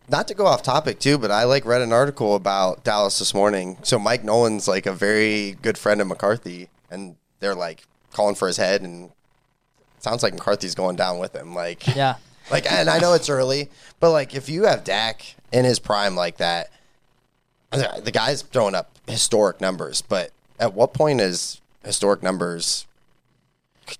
Not 0.09 0.27
to 0.27 0.33
go 0.33 0.45
off 0.45 0.63
topic 0.63 0.99
too, 0.99 1.17
but 1.17 1.31
I 1.31 1.43
like 1.45 1.65
read 1.65 1.81
an 1.81 1.93
article 1.93 2.35
about 2.35 2.83
Dallas 2.83 3.19
this 3.19 3.33
morning. 3.33 3.77
So 3.83 3.97
Mike 3.97 4.23
Nolan's 4.23 4.67
like 4.67 4.85
a 4.85 4.93
very 4.93 5.53
good 5.61 5.77
friend 5.77 6.01
of 6.01 6.07
McCarthy, 6.07 6.67
and 6.91 7.15
they're 7.39 7.55
like 7.55 7.83
calling 8.11 8.35
for 8.35 8.47
his 8.47 8.57
head, 8.57 8.81
and 8.81 9.05
it 9.05 10.03
sounds 10.03 10.23
like 10.23 10.33
McCarthy's 10.33 10.75
going 10.75 10.97
down 10.97 11.19
with 11.19 11.33
him. 11.33 11.55
Like, 11.55 11.95
yeah, 11.95 12.15
like, 12.51 12.71
and 12.71 12.89
I 12.89 12.99
know 12.99 13.13
it's 13.13 13.29
early, 13.29 13.69
but 13.99 14.11
like 14.11 14.35
if 14.35 14.49
you 14.49 14.63
have 14.65 14.83
Dak 14.83 15.35
in 15.51 15.65
his 15.65 15.79
prime 15.79 16.15
like 16.15 16.37
that, 16.37 16.69
the 17.71 18.11
guy's 18.13 18.41
throwing 18.41 18.75
up 18.75 18.91
historic 19.07 19.61
numbers. 19.61 20.01
But 20.01 20.31
at 20.59 20.73
what 20.73 20.93
point 20.93 21.21
is 21.21 21.61
historic 21.83 22.23
numbers? 22.23 22.85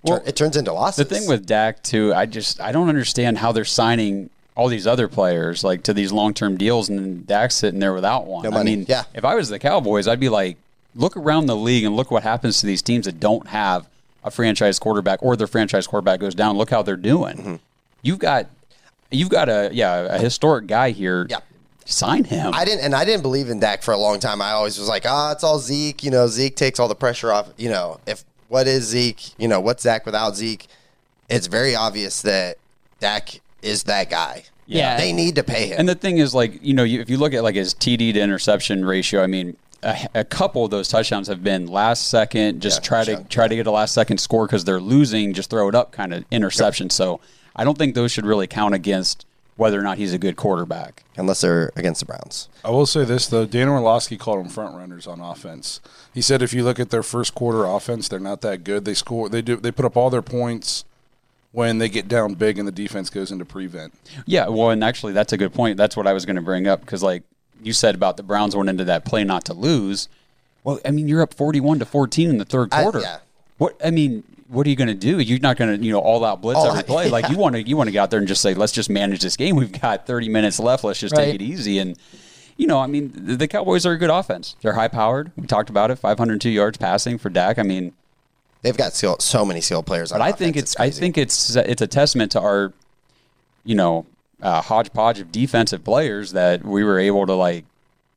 Well, 0.02 0.22
it 0.26 0.36
turns 0.36 0.56
into 0.56 0.72
losses. 0.72 1.08
The 1.08 1.14
thing 1.14 1.28
with 1.28 1.46
Dak 1.46 1.82
too, 1.82 2.12
I 2.14 2.26
just 2.26 2.60
I 2.60 2.72
don't 2.72 2.88
understand 2.88 3.38
how 3.38 3.52
they're 3.52 3.64
signing 3.64 4.30
all 4.54 4.68
these 4.68 4.86
other 4.86 5.08
players 5.08 5.62
like 5.64 5.84
to 5.84 5.94
these 5.94 6.12
long 6.12 6.34
term 6.34 6.56
deals, 6.56 6.88
and 6.88 6.98
then 6.98 7.24
Dak's 7.26 7.54
sitting 7.54 7.80
there 7.80 7.94
without 7.94 8.26
one. 8.26 8.42
No. 8.42 8.56
I 8.56 8.64
mean, 8.64 8.84
Yeah. 8.88 9.04
If 9.14 9.24
I 9.24 9.34
was 9.34 9.48
the 9.48 9.58
Cowboys, 9.58 10.06
I'd 10.08 10.20
be 10.20 10.28
like, 10.28 10.56
look 10.94 11.16
around 11.16 11.46
the 11.46 11.56
league 11.56 11.84
and 11.84 11.96
look 11.96 12.10
what 12.10 12.22
happens 12.22 12.60
to 12.60 12.66
these 12.66 12.82
teams 12.82 13.06
that 13.06 13.20
don't 13.20 13.46
have 13.48 13.88
a 14.24 14.30
franchise 14.30 14.78
quarterback 14.78 15.22
or 15.22 15.36
their 15.36 15.46
franchise 15.46 15.86
quarterback 15.86 16.20
goes 16.20 16.34
down. 16.34 16.58
Look 16.58 16.70
how 16.70 16.82
they're 16.82 16.96
doing. 16.96 17.36
Mm-hmm. 17.36 17.54
You've 18.02 18.18
got 18.18 18.48
you've 19.10 19.28
got 19.30 19.48
a 19.48 19.70
yeah 19.72 20.16
a 20.16 20.18
historic 20.18 20.66
guy 20.66 20.90
here. 20.90 21.26
Yeah. 21.28 21.40
Sign 21.84 22.24
him. 22.24 22.52
I 22.52 22.66
didn't, 22.66 22.84
and 22.84 22.94
I 22.94 23.06
didn't 23.06 23.22
believe 23.22 23.48
in 23.48 23.60
Dak 23.60 23.82
for 23.82 23.92
a 23.94 23.96
long 23.96 24.20
time. 24.20 24.42
I 24.42 24.50
always 24.50 24.78
was 24.78 24.88
like, 24.90 25.04
ah, 25.06 25.32
it's 25.32 25.42
all 25.42 25.58
Zeke. 25.58 26.04
You 26.04 26.10
know, 26.10 26.26
Zeke 26.26 26.54
takes 26.54 26.78
all 26.78 26.86
the 26.86 26.94
pressure 26.94 27.32
off. 27.32 27.48
You 27.56 27.70
know, 27.70 27.98
if 28.06 28.24
what 28.48 28.66
is 28.66 28.84
Zeke? 28.84 29.38
You 29.40 29.48
know, 29.48 29.58
what's 29.60 29.84
Zach 29.84 30.04
without 30.04 30.36
Zeke? 30.36 30.66
It's 31.30 31.46
very 31.46 31.74
obvious 31.74 32.20
that 32.22 32.58
Dak 33.00 33.40
is 33.62 33.84
that 33.84 34.10
guy. 34.10 34.44
Yeah. 34.66 34.98
they 34.98 35.14
need 35.14 35.36
to 35.36 35.42
pay 35.42 35.68
him. 35.68 35.76
And 35.78 35.88
the 35.88 35.94
thing 35.94 36.18
is, 36.18 36.34
like 36.34 36.62
you 36.62 36.74
know, 36.74 36.84
you, 36.84 37.00
if 37.00 37.08
you 37.08 37.16
look 37.16 37.32
at 37.32 37.42
like 37.42 37.54
his 37.54 37.72
TD 37.74 38.12
to 38.12 38.20
interception 38.20 38.84
ratio, 38.84 39.22
I 39.22 39.26
mean, 39.26 39.56
a, 39.82 39.96
a 40.14 40.24
couple 40.24 40.66
of 40.66 40.70
those 40.70 40.88
touchdowns 40.88 41.26
have 41.28 41.42
been 41.42 41.66
last 41.68 42.08
second, 42.08 42.60
just 42.60 42.82
Yeah, 42.82 42.88
try 42.88 43.04
to 43.04 43.10
touchdown. 43.12 43.28
try 43.30 43.48
to 43.48 43.56
get 43.56 43.66
a 43.66 43.70
last 43.70 43.94
second 43.94 44.18
score 44.18 44.46
because 44.46 44.64
they're 44.64 44.78
losing, 44.78 45.32
just 45.32 45.48
throw 45.48 45.68
it 45.70 45.74
up 45.74 45.92
kind 45.92 46.12
of 46.12 46.26
interception. 46.30 46.90
So 46.90 47.20
I 47.58 47.64
don't 47.64 47.76
think 47.76 47.94
those 47.94 48.10
should 48.12 48.24
really 48.24 48.46
count 48.46 48.74
against 48.74 49.26
whether 49.56 49.78
or 49.78 49.82
not 49.82 49.98
he's 49.98 50.14
a 50.14 50.18
good 50.18 50.36
quarterback. 50.36 51.02
unless 51.16 51.40
they're 51.40 51.72
against 51.74 51.98
the 51.98 52.06
Browns. 52.06 52.48
I 52.64 52.70
will 52.70 52.86
say 52.86 53.04
this 53.04 53.26
though, 53.26 53.44
Dan 53.44 53.68
Orlovsky 53.68 54.16
called 54.16 54.38
them 54.38 54.48
front 54.48 54.76
runners 54.76 55.06
on 55.08 55.20
offense. 55.20 55.80
He 56.14 56.22
said 56.22 56.40
if 56.42 56.54
you 56.54 56.62
look 56.62 56.78
at 56.78 56.90
their 56.90 57.02
first 57.02 57.34
quarter 57.34 57.64
offense, 57.64 58.06
they're 58.08 58.20
not 58.20 58.40
that 58.42 58.62
good. 58.62 58.84
They 58.84 58.94
score, 58.94 59.28
they 59.28 59.42
do, 59.42 59.56
they 59.56 59.72
put 59.72 59.84
up 59.84 59.96
all 59.96 60.10
their 60.10 60.22
points 60.22 60.84
when 61.50 61.78
they 61.78 61.88
get 61.88 62.06
down 62.06 62.34
big 62.34 62.56
and 62.58 62.68
the 62.68 62.72
defense 62.72 63.10
goes 63.10 63.32
into 63.32 63.44
prevent. 63.44 63.92
Yeah, 64.26 64.46
well, 64.48 64.70
and 64.70 64.84
actually, 64.84 65.12
that's 65.12 65.32
a 65.32 65.36
good 65.36 65.52
point. 65.52 65.76
That's 65.76 65.96
what 65.96 66.06
I 66.06 66.12
was 66.12 66.24
going 66.24 66.36
to 66.36 66.42
bring 66.42 66.68
up 66.68 66.80
because, 66.82 67.02
like 67.02 67.24
you 67.60 67.72
said 67.72 67.96
about 67.96 68.16
the 68.16 68.22
Browns 68.22 68.54
went 68.54 68.68
into 68.68 68.84
that 68.84 69.04
play 69.04 69.24
not 69.24 69.44
to 69.46 69.54
lose. 69.54 70.08
Well, 70.62 70.78
I 70.84 70.92
mean, 70.92 71.08
you're 71.08 71.22
up 71.22 71.34
forty-one 71.34 71.80
to 71.80 71.84
fourteen 71.84 72.28
in 72.30 72.38
the 72.38 72.44
third 72.44 72.68
I- 72.72 72.82
quarter. 72.82 73.00
yeah. 73.00 73.18
What 73.56 73.74
I 73.84 73.90
mean, 73.90 74.22
what 74.48 74.66
are 74.66 74.70
you 74.70 74.76
going 74.76 74.88
to 74.88 74.94
do? 74.94 75.18
You're 75.20 75.40
not 75.40 75.56
going 75.56 75.78
to, 75.78 75.84
you 75.84 75.92
know, 75.92 75.98
all 76.00 76.24
out 76.24 76.40
blitz 76.42 76.58
All 76.58 76.66
every 76.68 76.80
out- 76.80 76.86
play. 76.86 77.10
Like 77.10 77.28
you 77.28 77.36
want 77.36 77.54
to, 77.54 77.62
you 77.62 77.76
want 77.76 77.88
to 77.88 77.92
get 77.92 78.00
out 78.00 78.10
there 78.10 78.18
and 78.18 78.26
just 78.28 78.40
say, 78.42 78.54
let's 78.54 78.72
just 78.72 78.88
manage 78.90 79.20
this 79.20 79.36
game. 79.36 79.56
We've 79.56 79.72
got 79.80 80.06
thirty 80.06 80.28
minutes 80.28 80.58
left. 80.58 80.84
Let's 80.84 80.98
just 81.00 81.14
Right. 81.14 81.26
take 81.26 81.34
it 81.36 81.42
easy. 81.42 81.78
And 81.78 81.96
you 82.56 82.66
know, 82.66 82.78
I 82.80 82.86
mean, 82.88 83.12
the, 83.14 83.46
Cowboys 83.46 83.86
are 83.86 83.92
a 83.92 83.98
good 83.98 84.10
offense. 84.10 84.56
They're 84.62 84.72
high-powered. 84.72 85.30
We 85.36 85.46
talked 85.46 85.70
about 85.70 85.90
it. 85.92 85.96
Five 85.96 86.18
hundred 86.18 86.40
two 86.40 86.50
yards 86.50 86.76
passing 86.78 87.16
for 87.18 87.28
Dak. 87.30 87.58
I 87.58 87.62
mean, 87.62 87.92
They've 88.62 88.76
got 88.76 88.92
skill, 88.94 89.16
so 89.20 89.44
many 89.44 89.60
seal 89.60 89.84
players. 89.84 90.10
On 90.10 90.18
but 90.18 90.24
I 90.24 90.32
think 90.32 90.56
it's, 90.56 90.74
I 90.80 90.90
think 90.90 91.16
it's 91.16 91.54
it's 91.54 91.80
a 91.80 91.86
testament 91.86 92.32
to 92.32 92.40
our, 92.40 92.72
you 93.64 93.76
know, 93.76 94.04
uh, 94.42 94.60
hodgepodge 94.62 95.20
of 95.20 95.30
defensive 95.30 95.84
players 95.84 96.32
that 96.32 96.64
we 96.64 96.82
were 96.82 96.98
able 96.98 97.24
to 97.26 97.34
like 97.34 97.64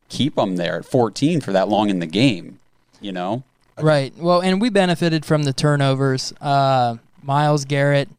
keep 0.09 0.33
them 0.35 0.55
there 0.55 0.77
at 0.77 0.85
14 0.85 1.41
for 1.41 1.51
that 1.51 1.69
long 1.69 1.91
in 1.91 1.99
the 1.99 2.07
game. 2.07 2.57
You 2.99 3.11
know, 3.11 3.43
Right. 3.79 4.13
Well, 4.17 4.41
and 4.41 4.61
we 4.61 4.69
benefited 4.69 5.25
from 5.25 5.43
the 5.43 5.53
turnovers. 5.53 6.33
Uh, 6.41 6.97
Myles 7.23 7.65
Garrett 7.65 8.09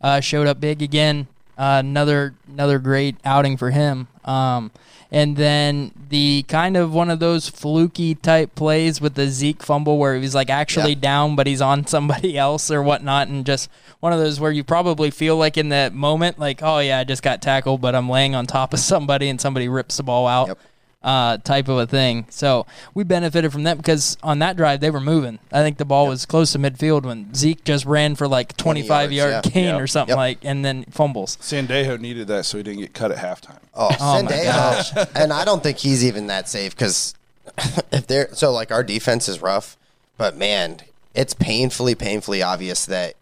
uh, 0.00 0.20
showed 0.20 0.46
up 0.46 0.60
big 0.60 0.82
again. 0.82 1.26
Uh, 1.58 1.82
another 1.84 2.34
another 2.50 2.78
great 2.78 3.16
outing 3.24 3.56
for 3.56 3.70
him. 3.70 4.08
Um, 4.24 4.70
and 5.10 5.36
then 5.36 5.92
the 6.08 6.44
kind 6.48 6.74
of 6.76 6.94
one 6.94 7.10
of 7.10 7.18
those 7.20 7.46
fluky 7.50 8.14
type 8.14 8.54
plays 8.54 9.00
with 9.00 9.14
the 9.14 9.28
Zeke 9.28 9.62
fumble 9.62 9.98
where 9.98 10.16
he's 10.16 10.34
like 10.34 10.48
actually 10.48 10.94
Yeah. 10.94 11.00
down, 11.00 11.36
but 11.36 11.46
he's 11.46 11.60
on 11.60 11.86
somebody 11.94 12.38
else 12.38 12.70
or 12.70 12.82
whatnot, 12.82 13.28
and 13.28 13.44
just 13.44 13.68
one 14.00 14.12
of 14.14 14.18
those 14.18 14.40
where 14.40 14.50
you 14.50 14.64
probably 14.64 15.10
feel 15.10 15.36
like 15.36 15.58
in 15.58 15.68
that 15.68 15.92
moment, 15.92 16.38
like, 16.38 16.62
oh 16.62 16.78
yeah, 16.78 17.00
I 17.00 17.04
just 17.04 17.22
got 17.22 17.42
tackled, 17.42 17.82
but 17.82 17.94
I'm 17.94 18.08
laying 18.08 18.34
on 18.34 18.46
top 18.46 18.72
of 18.72 18.80
somebody 18.80 19.28
and 19.28 19.38
somebody 19.40 19.68
rips 19.68 19.98
the 19.98 20.02
ball 20.02 20.26
out 20.26 20.48
Yep. 20.48 20.58
Uh, 21.04 21.36
type 21.38 21.66
of 21.68 21.78
a 21.78 21.86
thing. 21.86 22.26
So 22.30 22.64
we 22.94 23.02
benefited 23.02 23.50
from 23.50 23.64
that 23.64 23.76
because 23.76 24.16
on 24.22 24.38
that 24.38 24.56
drive 24.56 24.78
they 24.78 24.90
were 24.90 25.00
moving. 25.00 25.40
I 25.50 25.60
think 25.60 25.78
the 25.78 25.84
ball 25.84 26.06
was 26.06 26.26
close 26.26 26.52
to 26.52 26.60
midfield 26.60 27.02
when 27.02 27.34
Zeke 27.34 27.64
just 27.64 27.84
ran 27.86 28.14
for 28.14 28.28
like 28.28 28.56
25 28.56 29.10
yards, 29.10 29.32
yard 29.34 29.46
yeah. 29.46 29.52
gain 29.52 29.64
Yep. 29.74 29.80
or 29.80 29.86
something 29.88 30.12
Yep. 30.12 30.16
like, 30.16 30.38
and 30.44 30.64
then 30.64 30.84
fumbles. 30.90 31.38
Sendejo 31.38 31.98
needed 31.98 32.28
that 32.28 32.44
so 32.46 32.58
he 32.58 32.62
didn't 32.62 32.78
get 32.82 32.94
cut 32.94 33.10
at 33.10 33.18
halftime. 33.18 33.58
Oh, 33.74 33.90
Oh, 33.98 34.22
my 34.22 34.30
Sendejo, 34.30 35.10
and 35.16 35.32
I 35.32 35.44
don't 35.44 35.60
think 35.60 35.78
he's 35.78 36.04
even 36.04 36.28
that 36.28 36.48
safe 36.48 36.76
because 36.76 37.14
if 37.90 38.06
they're 38.06 38.32
so 38.32 38.52
like 38.52 38.70
our 38.70 38.84
defense 38.84 39.28
is 39.28 39.42
rough, 39.42 39.76
but 40.18 40.36
man, 40.36 40.78
it's 41.16 41.34
painfully, 41.34 41.96
painfully 41.96 42.42
obvious 42.42 42.86
that 42.86 43.14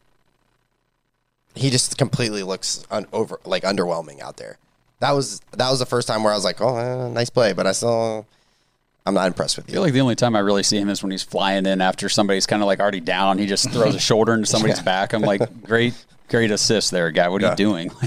he 1.54 1.70
just 1.70 1.96
completely 1.96 2.42
looks 2.42 2.84
un- 2.90 3.06
over 3.12 3.40
like 3.46 3.62
underwhelming 3.62 4.20
out 4.20 4.36
there. 4.36 4.58
That 5.00 5.12
was 5.12 5.40
that 5.52 5.68
was 5.70 5.78
the 5.78 5.86
first 5.86 6.06
time 6.06 6.22
where 6.22 6.32
I 6.32 6.36
was 6.36 6.44
like, 6.44 6.60
oh, 6.60 6.76
eh, 6.76 7.08
nice 7.08 7.30
play, 7.30 7.52
but 7.52 7.66
I 7.66 7.72
still 7.72 8.26
I'm 9.06 9.14
not 9.14 9.26
impressed 9.26 9.56
with 9.56 9.66
I 9.66 9.72
feel 9.72 9.76
you. 9.76 9.84
like 9.84 9.92
the 9.92 10.00
only 10.00 10.14
time 10.14 10.36
I 10.36 10.40
really 10.40 10.62
see 10.62 10.76
him 10.78 10.88
is 10.88 11.02
when 11.02 11.10
he's 11.10 11.22
flying 11.22 11.66
in 11.66 11.80
after 11.80 12.08
somebody's 12.08 12.46
kind 12.46 12.62
of 12.62 12.66
like 12.66 12.80
already 12.80 13.00
down. 13.00 13.38
He 13.38 13.46
just 13.46 13.70
throws 13.70 13.94
a 13.94 13.98
shoulder 14.00 14.34
into 14.34 14.46
somebody's 14.46 14.80
back. 14.84 15.12
I'm 15.12 15.22
like, 15.22 15.62
great, 15.62 15.94
great 16.28 16.50
assist 16.50 16.90
there, 16.90 17.10
guy. 17.10 17.28
What 17.28 17.42
are 17.42 17.50
you 17.50 17.56
doing? 17.56 17.90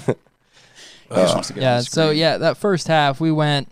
He 1.09 1.15
just 1.21 1.33
wants 1.35 1.47
to 1.49 1.53
get 1.53 1.61
Yeah. 1.61 1.79
So 1.81 2.09
yeah, 2.09 2.37
that 2.37 2.57
first 2.57 2.87
half 2.87 3.19
we 3.19 3.31
went, 3.31 3.67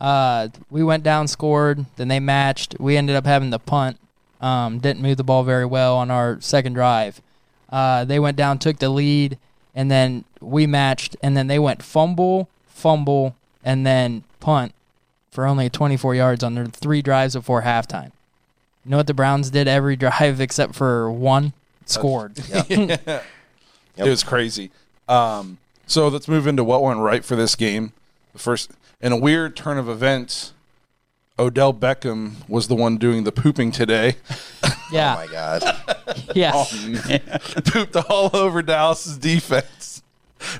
uh, 0.00 0.48
we 0.70 0.82
went 0.82 1.04
down, 1.04 1.28
scored, 1.28 1.86
then 1.96 2.08
they 2.08 2.18
matched. 2.18 2.74
We 2.80 2.96
ended 2.96 3.14
up 3.14 3.24
having 3.24 3.50
the 3.50 3.58
punt. 3.60 3.98
Um, 4.40 4.78
didn't 4.80 5.00
move 5.02 5.16
the 5.16 5.22
ball 5.24 5.44
very 5.44 5.66
well 5.66 5.96
on 5.96 6.10
our 6.10 6.40
second 6.40 6.72
drive. 6.72 7.20
Uh, 7.68 8.04
they 8.04 8.18
went 8.18 8.36
down, 8.36 8.58
took 8.58 8.78
the 8.78 8.88
lead, 8.88 9.38
and 9.74 9.90
then 9.90 10.24
we 10.40 10.66
matched, 10.66 11.16
and 11.22 11.36
then 11.36 11.46
they 11.46 11.58
went 11.58 11.82
fumble, 11.82 12.48
fumble, 12.68 13.34
and 13.64 13.86
then 13.86 14.24
punt 14.40 14.74
for 15.30 15.46
only 15.46 15.70
24 15.70 16.14
yards 16.14 16.44
on 16.44 16.54
their 16.54 16.66
three 16.66 17.02
drives 17.02 17.34
before 17.34 17.62
halftime. 17.62 18.12
You 18.84 18.90
know 18.90 18.96
what 18.98 19.06
the 19.06 19.14
Browns 19.14 19.50
did 19.50 19.68
every 19.68 19.96
drive 20.04 20.40
except 20.40 20.74
for 20.74 21.10
one? 21.10 21.52
Scored. 21.86 22.38
It 23.96 24.08
was 24.08 24.24
crazy. 24.24 24.70
Um, 25.08 25.58
so 25.86 26.08
let's 26.08 26.26
move 26.26 26.46
into 26.46 26.64
what 26.64 26.82
went 26.82 27.00
right 27.00 27.24
for 27.24 27.36
this 27.36 27.54
game. 27.54 27.92
The 28.32 28.38
first, 28.38 28.70
in 29.00 29.12
a 29.12 29.16
weird 29.16 29.54
turn 29.54 29.76
of 29.76 29.88
events, 29.88 30.54
Odell 31.38 31.72
Beckham 31.72 32.46
was 32.48 32.68
the 32.68 32.74
one 32.74 32.98
doing 32.98 33.24
the 33.24 33.32
pooping 33.32 33.72
today. 33.72 34.16
Yeah. 34.92 35.14
Oh 35.16 35.20
my 35.24 35.32
god, 35.32 35.62
yeah. 36.34 36.52
Oh, 36.54 36.66
Pooped 37.64 37.96
all 38.10 38.28
over 38.36 38.60
Dallas's 38.60 39.16
defense 39.16 40.02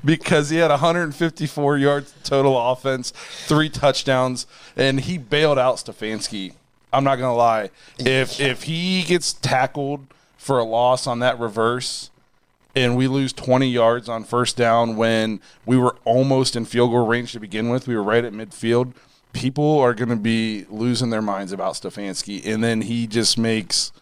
because 0.03 0.49
he 0.49 0.57
had 0.57 0.71
154 0.71 1.77
yards 1.77 2.15
total 2.25 2.59
offense, 2.73 3.11
three 3.11 3.69
touchdowns, 3.69 4.47
and 4.75 5.01
he 5.01 5.19
bailed 5.19 5.59
out 5.59 5.77
Stefanski. 5.77 6.55
I'm 6.95 7.05
not 7.05 7.17
gonna 7.17 7.35
lie. 7.35 7.69
If 7.99 8.41
if 8.41 8.63
he 8.63 9.03
gets 9.03 9.35
tackled 9.35 10.07
for 10.39 10.59
a 10.59 10.65
loss 10.65 11.07
on 11.07 11.19
that 11.19 11.39
reverse, 11.39 12.11
and 12.75 12.97
we 12.97 13.07
lose 13.07 13.35
20 13.35 13.69
yards 13.69 14.09
on 14.09 14.25
first 14.25 14.57
down 14.57 14.97
when 14.97 15.41
we 15.67 15.77
were 15.77 15.95
almost 16.07 16.57
in 16.57 16.65
field 16.65 16.91
goal 16.91 17.07
range 17.07 17.33
to 17.33 17.41
begin 17.41 17.69
with. 17.69 17.87
We 17.87 17.95
were 17.97 18.03
right 18.03 18.25
at 18.25 18.33
midfield. 18.33 18.95
People 19.33 19.79
are 19.79 19.95
going 19.95 20.09
to 20.09 20.17
be 20.17 20.67
losing 20.69 21.11
their 21.11 21.23
minds 21.23 21.53
about 21.53 21.75
Stefanski. 21.75 22.45
And 22.47 22.63
then 22.63 22.83
he 22.83 23.07
just 23.07 23.39
makes. 23.39 23.93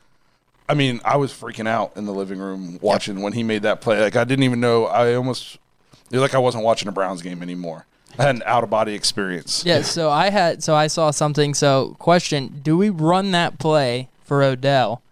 I 0.68 0.75
mean, 0.75 1.00
I 1.04 1.16
was 1.16 1.32
freaking 1.32 1.66
out 1.66 1.96
in 1.96 2.06
the 2.06 2.12
living 2.12 2.38
room 2.38 2.78
watching 2.80 3.22
when 3.22 3.32
he 3.32 3.42
made 3.42 3.62
that 3.62 3.80
play. 3.80 4.00
Like, 4.00 4.16
I 4.16 4.25
didn't 4.25 4.44
even 4.44 4.60
know. 4.60 4.87
I 4.87 5.14
almost. 5.14 5.58
Like 6.12 6.34
I 6.34 6.38
wasn't 6.38 6.64
watching 6.64 6.88
a 6.88 6.92
Browns 6.92 7.22
game 7.22 7.40
anymore. 7.40 7.87
I 8.18 8.25
had 8.25 8.37
an 8.37 8.42
out 8.44 8.64
of 8.64 8.70
body 8.70 8.94
experience. 8.94 9.64
Yeah, 9.64 9.82
so 9.82 10.10
I 10.10 10.30
had 10.30 10.62
so 10.62 10.75
I 10.75 10.88
saw 10.88 11.10
something. 11.10 11.54
So 11.54 11.96
question: 11.99 12.60
Do 12.62 12.76
we 12.76 12.90
run 12.90 13.30
that 13.30 13.58
play 13.58 14.08
for 14.25 14.42
Odell 14.42 15.02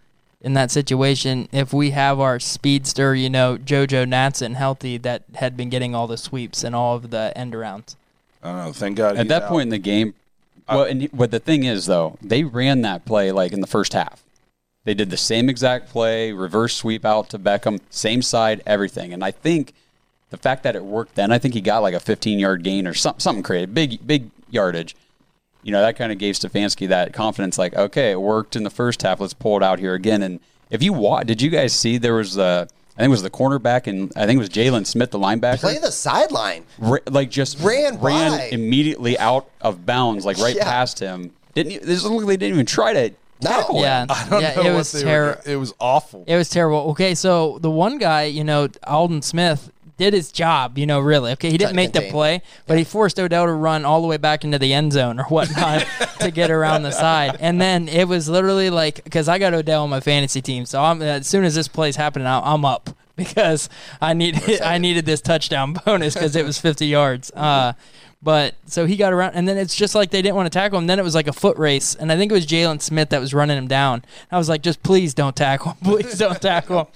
in 0.40 0.54
that 0.54 0.70
situation 0.70 1.48
if 1.52 1.72
we 1.72 1.90
have 1.90 2.20
our 2.20 2.38
speedster, 2.38 3.14
you 3.14 3.30
know, 3.30 3.56
JoJo 3.56 4.06
Natson 4.06 4.54
healthy 4.54 4.98
that 4.98 5.25
had 5.34 5.56
been 5.56 5.68
getting 5.68 5.94
all 5.94 6.06
the 6.06 6.16
sweeps 6.16 6.62
and 6.64 6.75
all 6.75 6.96
of 6.96 7.10
the 7.10 7.32
end 7.37 7.54
arounds? 7.54 7.96
I 8.42 8.52
don't 8.52 8.66
know. 8.66 8.73
Thank 8.73 8.97
God. 8.97 9.16
At 9.16 9.28
that 9.28 9.45
out. 9.45 9.49
point 9.49 9.62
in 9.62 9.68
the 9.71 9.78
game, 9.78 10.14
well, 10.68 10.85
and 10.85 11.04
what 11.12 11.30
the 11.30 11.40
thing 11.40 11.64
is 11.64 11.87
though, 11.87 12.18
they 12.21 12.45
ran 12.45 12.83
that 12.83 13.04
play 13.04 13.33
like 13.33 13.52
in 13.52 13.61
the 13.61 13.66
first 13.66 13.92
half. 13.92 14.23
They 14.85 14.95
did 14.95 15.11
the 15.11 15.16
same 15.16 15.49
exact 15.49 15.90
play, 15.90 16.33
reverse 16.33 16.75
sweep 16.75 17.04
out 17.04 17.28
to 17.30 17.38
Beckham, 17.38 17.80
same 17.90 18.23
side, 18.23 18.62
everything. 18.64 19.12
And 19.12 19.23
I 19.23 19.30
think 19.30 19.75
the 20.30 20.37
fact 20.37 20.62
that 20.62 20.76
it 20.76 20.85
worked 20.85 21.14
then, 21.14 21.30
I 21.30 21.38
think 21.38 21.54
he 21.54 21.61
got 21.61 21.83
like 21.83 21.95
a 21.95 22.00
15 22.00 22.38
yard 22.38 22.62
gain 22.62 22.87
or 22.87 22.95
something, 22.95 23.21
something 23.21 23.42
creative, 23.42 23.75
big, 23.75 24.07
big 24.07 24.30
yardage. 24.50 24.97
You 25.62 25.73
know, 25.73 25.80
that 25.80 25.97
kind 25.97 26.12
of 26.12 26.18
gave 26.18 26.37
Stefanski 26.37 26.88
that 26.88 27.12
confidence, 27.12 27.59
like, 27.59 27.75
okay, 27.75 28.12
it 28.12 28.21
worked 28.21 28.57
in 28.57 28.62
the 28.62 28.71
first 28.71 29.02
half. 29.02 29.21
Let's 29.21 29.35
pull 29.35 29.57
it 29.57 29.62
out 29.62 29.78
here 29.78 29.95
again. 29.95 30.23
And 30.23 30.40
if 30.71 30.83
you 30.83 30.92
watch, 30.92 31.26
did 31.26 31.42
you 31.42 31.50
guys 31.50 31.75
see 31.75 31.99
there 31.99 32.14
was 32.14 32.35
the, 32.35 32.68
I 32.99 33.02
think 33.02 33.09
it 33.09 33.11
was 33.11 33.23
the 33.23 33.31
cornerback 33.31 33.87
and 33.87 34.12
I 34.17 34.26
think 34.26 34.38
it 34.38 34.40
was 34.40 34.49
Jaylon 34.50 34.85
Smith, 34.85 35.12
the 35.12 35.19
linebacker 35.21 35.61
play 35.61 35.78
the 35.78 35.93
sideline. 35.93 36.64
ra- 36.78 36.99
like 37.09 37.31
just 37.31 37.61
Ran 37.61 37.97
by. 37.97 38.49
immediately 38.50 39.17
out 39.19 39.49
of 39.61 39.87
bounds, 39.87 40.26
like 40.26 40.37
right 40.38 40.57
Yeah. 40.57 40.64
past 40.64 40.99
him. 40.99 41.31
Didn't 41.55 41.73
e- 41.73 41.78
this 41.78 42.02
looked 42.02 42.17
like 42.17 42.26
they 42.26 42.37
didn't 42.37 42.55
even 42.55 42.67
try 42.67 42.93
to 42.93 43.11
No. 43.40 43.50
tackle 43.50 43.76
him. 43.76 43.83
Yeah, 43.85 44.07
I 44.11 44.26
don't 44.28 44.43
yeah, 44.43 44.55
know 44.57 44.62
it 44.62 44.64
what 44.71 44.75
was 44.78 44.90
they 44.93 45.05
were 45.05 45.11
terrible. 45.11 45.43
It 45.47 45.57
was 45.57 45.75
awful. 45.78 46.25
It 46.26 46.37
was 46.37 46.49
terrible. 46.49 46.78
Okay, 46.90 47.14
so 47.14 47.59
the 47.61 47.71
one 47.71 47.99
guy, 47.99 48.25
you 48.25 48.43
know, 48.43 48.67
Aldon 48.85 49.23
Smith 49.23 49.71
did 49.99 50.14
his 50.14 50.33
job, 50.33 50.78
you 50.78 50.87
know, 50.87 51.00
really. 51.00 51.33
Okay, 51.33 51.50
he 51.50 51.59
didn't 51.59 51.76
make 51.76 51.93
the 51.93 51.99
contain. 51.99 52.12
play, 52.12 52.43
but 52.67 52.78
he 52.78 52.85
forced 52.85 53.19
Odell 53.21 53.45
to 53.45 53.52
run 53.52 53.85
all 53.85 54.00
the 54.00 54.07
way 54.07 54.17
back 54.17 54.45
into 54.45 54.59
the 54.59 54.73
end 54.73 54.93
zone 54.93 55.21
or 55.21 55.25
whatnot 55.25 55.85
to 56.21 56.31
get 56.31 56.50
around 56.50 56.85
the 56.85 56.93
side. 56.93 57.37
And 57.40 57.61
then 57.61 57.88
it 57.88 58.09
was 58.09 58.28
literally 58.28 58.71
like, 58.71 59.05
because 59.05 59.28
I 59.28 59.38
got 59.38 59.52
Odell 59.52 59.83
on 59.83 59.90
my 59.90 60.00
fantasy 60.00 60.40
team, 60.40 60.64
so 60.64 60.83
I'm 60.83 61.02
as 61.02 61.26
soon 61.26 61.45
as 61.45 61.55
this 61.55 61.69
play's 61.69 61.97
happening, 61.97 62.26
I'm 62.26 62.64
up 62.64 62.90
because 63.17 63.69
I 64.00 64.14
needed 64.14 64.62
I 64.62 64.78
needed 64.78 65.05
this 65.05 65.21
touchdown 65.21 65.73
bonus 65.85 66.14
because 66.14 66.37
it 66.37 66.45
was 66.47 66.59
50 66.59 66.87
yards. 66.87 67.31
Uh, 67.33 67.73
but 68.23 68.55
so 68.67 68.87
he 68.87 68.97
got 68.97 69.12
around, 69.12 69.35
and 69.35 69.47
then 69.47 69.57
it's 69.57 69.76
just 69.76 69.95
like 69.95 70.11
they 70.11 70.23
didn't 70.23 70.35
want 70.35 70.47
to 70.47 70.57
tackle 70.57 70.78
him. 70.78 70.87
Then 70.87 70.99
it 70.99 71.05
was 71.05 71.14
like 71.14 71.28
a 71.28 71.33
foot 71.33 71.57
race, 71.57 71.95
and 71.95 72.11
I 72.11 72.17
think 72.17 72.33
it 72.33 72.35
was 72.35 72.47
Jaylon 72.47 72.81
Smith 72.81 73.11
that 73.11 73.21
was 73.21 73.33
running 73.33 73.57
him 73.57 73.69
down. 73.69 74.05
I 74.31 74.38
was 74.38 74.49
like, 74.49 74.62
just 74.62 74.83
please 74.83 75.14
don't 75.14 75.37
tackle 75.37 75.73
him, 75.73 75.78
please 75.83 76.19
don't 76.19 76.40
tackle 76.40 76.81
him. 76.81 76.87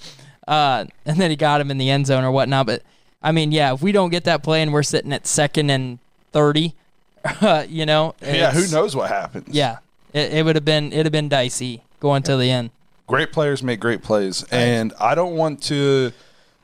Uh, 0.47 0.85
and 1.05 1.17
then 1.17 1.29
he 1.29 1.37
got 1.37 1.61
him 1.61 1.71
in 1.71 1.77
the 1.77 1.89
end 1.89 2.07
zone 2.07 2.23
or 2.23 2.31
whatnot. 2.31 2.65
But 2.65 2.83
I 3.23 3.31
mean, 3.31 3.51
yeah, 3.51 3.73
if 3.73 3.81
we 3.81 3.91
don't 3.91 4.09
get 4.09 4.25
that 4.25 4.43
play 4.43 4.61
and 4.61 4.73
we're 4.73 4.83
sitting 4.83 5.13
at 5.13 5.25
second 5.25 5.69
and 5.69 5.99
thirty, 6.31 6.75
uh, 7.23 7.65
you 7.69 7.85
know, 7.85 8.15
yeah, 8.21 8.51
who 8.51 8.67
knows 8.71 8.95
what 8.95 9.09
happens? 9.09 9.47
Yeah, 9.55 9.77
it, 10.13 10.33
it 10.33 10.45
would 10.45 10.55
have 10.55 10.65
been 10.65 10.91
it'd 10.91 11.05
have 11.05 11.11
been 11.11 11.29
dicey 11.29 11.83
going 11.99 12.23
to 12.23 12.35
the 12.35 12.51
end. 12.51 12.69
great 13.07 13.31
players 13.31 13.63
make 13.63 13.79
great 13.79 14.01
plays 14.03 14.43
and 14.51 14.93
i 14.99 15.13
don't 15.15 15.35
want 15.35 15.61
to 15.63 16.11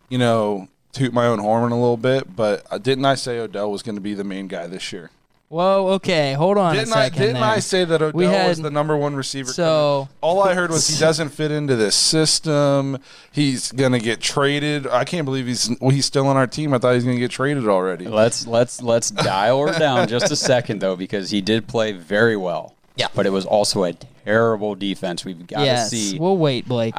you 0.09 0.17
know 0.17 0.67
toot 0.91 1.13
my 1.13 1.25
own 1.25 1.39
horn 1.39 1.71
a 1.71 1.79
little 1.79 1.97
bit, 1.97 2.35
but 2.35 2.65
uh, 2.71 2.77
didn't 2.77 3.05
I 3.05 3.15
say 3.15 3.39
Odell 3.39 3.71
was 3.71 3.83
going 3.83 3.95
to 3.95 4.01
be 4.01 4.13
the 4.13 4.23
main 4.23 4.47
guy 4.47 4.67
this 4.67 4.91
year? 4.91 5.11
Whoa, 5.50 5.88
okay, 5.94 6.34
hold 6.34 6.60
on 6.60 6.75
Didn't 6.75 6.94
a 6.94 6.96
I? 6.96 7.03
second. 7.06 7.22
Didn't 7.22 7.34
there. 7.41 7.44
I 7.44 7.58
say 7.60 7.84
that 7.84 8.01
Odell 8.03 8.12
We 8.15 8.25
had- 8.25 8.50
was 8.50 8.62
the 8.62 8.70
number 8.70 8.96
one 8.96 9.15
receiver? 9.15 9.51
So- 9.51 10.08
coming? 10.12 10.18
all 10.22 10.44
I 10.44 10.53
heard 10.53 10.70
was 10.70 10.88
he 10.88 11.00
doesn't 11.00 11.29
fit 11.29 11.50
into 11.50 11.75
this 11.75 11.96
system. 11.96 13.00
He's 13.32 13.72
going 13.72 13.94
to 13.94 14.00
get 14.00 14.22
traded. 14.22 14.86
I 14.86 15.06
can't 15.06 15.25
believe 15.25 15.48
he's 15.48 15.72
well, 15.82 15.89
he's 15.89 16.06
still 16.06 16.27
on 16.27 16.38
our 16.38 16.46
team. 16.46 16.72
I 16.74 16.77
thought 16.77 16.91
he 16.91 16.96
was 16.98 17.03
going 17.03 17.15
to 17.18 17.20
get 17.22 17.32
traded 17.32 17.68
already. 17.68 18.08
Let's 18.08 18.46
let's 18.46 18.79
let's 18.84 19.10
dial 19.10 19.65
her 19.68 19.77
down 19.79 20.08
just 20.08 20.29
a 20.29 20.36
second 20.36 20.82
though, 20.82 20.96
because 20.96 21.32
he 21.32 21.41
did 21.41 21.68
play 21.68 21.94
very 21.94 22.38
well. 22.38 22.75
Yeah. 22.96 23.08
But 23.15 23.25
it 23.25 23.32
was 23.32 23.46
also 23.48 23.86
a 23.86 23.94
terrible 24.25 24.75
defense. 24.75 25.25
We've 25.25 25.48
got 25.48 25.60
to 25.62 25.65
yes, 25.65 25.89
see. 25.89 26.20
we'll 26.20 26.38
wait, 26.38 26.68
Blake. 26.68 26.94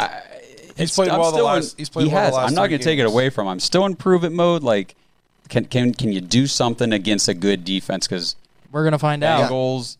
He's 0.76 0.92
played 0.92 1.10
I'm 1.10 1.20
well 1.20 1.30
the 1.30 1.36
still 1.36 1.44
last. 1.46 1.72
in- 1.74 1.78
He's 1.78 1.88
played 1.88 2.08
he 2.08 2.12
well 2.12 2.22
has. 2.24 2.30
the 2.32 2.36
last 2.38 2.48
I'm 2.48 2.54
not 2.54 2.66
going 2.68 2.80
to 2.80 2.84
take 2.84 2.98
it 2.98 3.06
away 3.06 3.30
from 3.30 3.46
him. 3.46 3.52
I'm 3.52 3.60
still 3.60 3.86
in 3.86 3.94
prove 3.94 4.24
it 4.24 4.30
mode. 4.32 4.62
Like, 4.64 4.96
can 5.50 5.66
can 5.66 5.92
can 5.92 6.12
you 6.12 6.20
do 6.22 6.46
something 6.46 6.92
against 6.92 7.28
a 7.28 7.34
good 7.34 7.64
defense? 7.64 8.06
Because 8.06 8.36
We're 8.72 8.84
gonna 8.84 8.98
find 8.98 9.22
out. 9.22 9.50
Bengals, 9.50 9.96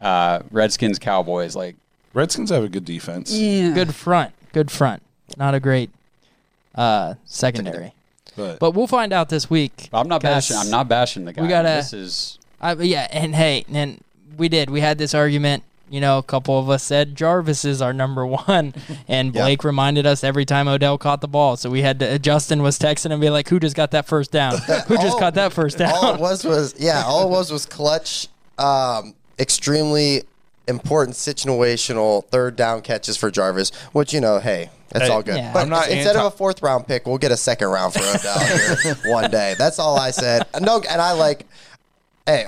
uh, 0.00 0.40
Redskins, 0.50 0.98
Cowboys, 0.98 1.56
like 1.56 1.74
Redskins 2.14 2.50
have 2.50 2.62
a 2.62 2.68
good 2.68 2.84
defense. 2.84 3.32
Good 3.32 3.94
front, 3.94 4.32
good 4.52 4.70
front. 4.70 5.02
Not 5.36 5.54
a 5.54 5.60
great 5.60 5.90
uh, 6.74 7.14
secondary, 7.24 7.92
But, 8.36 8.58
but 8.58 8.72
we'll 8.72 8.86
find 8.86 9.12
out 9.12 9.28
this 9.28 9.48
week. 9.50 9.88
I'm 9.92 10.08
not 10.08 10.22
bashing. 10.22 10.56
I'm 10.56 10.70
not 10.70 10.88
bashing 10.88 11.24
the 11.24 11.32
guy. 11.32 11.42
We 11.42 11.48
gotta- 11.48 11.68
This 11.68 11.92
is 11.92 12.38
I, 12.60 12.74
yeah, 12.74 13.08
and 13.10 13.34
hey, 13.34 13.64
and 13.72 14.02
we 14.36 14.48
did. 14.48 14.70
We 14.70 14.80
had 14.80 14.96
this 14.98 15.14
argument. 15.14 15.64
You 15.92 16.00
know, 16.00 16.16
a 16.16 16.22
couple 16.22 16.58
of 16.58 16.70
us 16.70 16.82
said 16.82 17.14
Jarvis 17.14 17.66
is 17.66 17.82
our 17.82 17.92
number 17.92 18.24
one, 18.26 18.72
and 19.08 19.34
Yeah. 19.34 19.42
Blake 19.42 19.62
reminded 19.62 20.06
us 20.06 20.24
every 20.24 20.46
time 20.46 20.66
Odell 20.66 20.96
caught 20.96 21.20
the 21.20 21.28
ball. 21.28 21.56
So 21.58 21.68
we 21.68 21.82
had 21.82 21.98
to. 22.00 22.18
Justin 22.18 22.62
was 22.62 22.78
texting 22.78 23.12
and 23.12 23.20
be 23.20 23.28
like, 23.28 23.48
"Who 23.50 23.60
just 23.60 23.76
got 23.76 23.90
that 23.90 24.06
first 24.06 24.30
down? 24.32 24.56
Who 24.88 24.96
just 24.96 25.12
All- 25.14 25.18
caught 25.20 25.34
that 25.34 25.52
first 25.52 25.76
down?" 25.76 25.92
all 25.92 26.08
it 26.08 26.12
down?" 26.12 26.20
was 26.20 26.44
was 26.44 26.74
yeah, 26.78 27.02
all 27.06 27.26
it 27.26 27.30
was 27.30 27.52
was 27.52 27.66
clutch, 27.66 28.28
um, 28.58 29.14
extremely 29.38 30.22
important 30.66 31.14
situational 31.16 32.24
third 32.28 32.56
down 32.56 32.80
catches 32.80 33.16
for 33.18 33.30
Jarvis. 33.30 33.70
Which 33.92 34.14
you 34.14 34.20
know, 34.22 34.38
hey, 34.38 34.70
that's 34.88 35.10
all 35.10 35.22
good. 35.22 35.36
Yeah. 35.36 35.52
But 35.52 35.60
I'm 35.64 35.68
not 35.68 35.90
instead 35.90 36.16
anti- 36.16 36.20
of 36.26 36.32
a 36.32 36.36
fourth 36.36 36.62
round 36.62 36.86
pick, 36.86 37.06
we'll 37.06 37.18
get 37.18 37.32
a 37.32 37.36
second 37.36 37.68
round 37.68 37.92
for 37.92 38.00
Odell 38.00 38.38
here 38.78 38.94
one 39.12 39.30
day. 39.30 39.56
That's 39.58 39.78
all 39.78 39.98
I 39.98 40.10
said. 40.10 40.46
No, 40.58 40.80
and 40.88 41.02
I 41.02 41.12
like, 41.12 41.44
hey. 42.24 42.46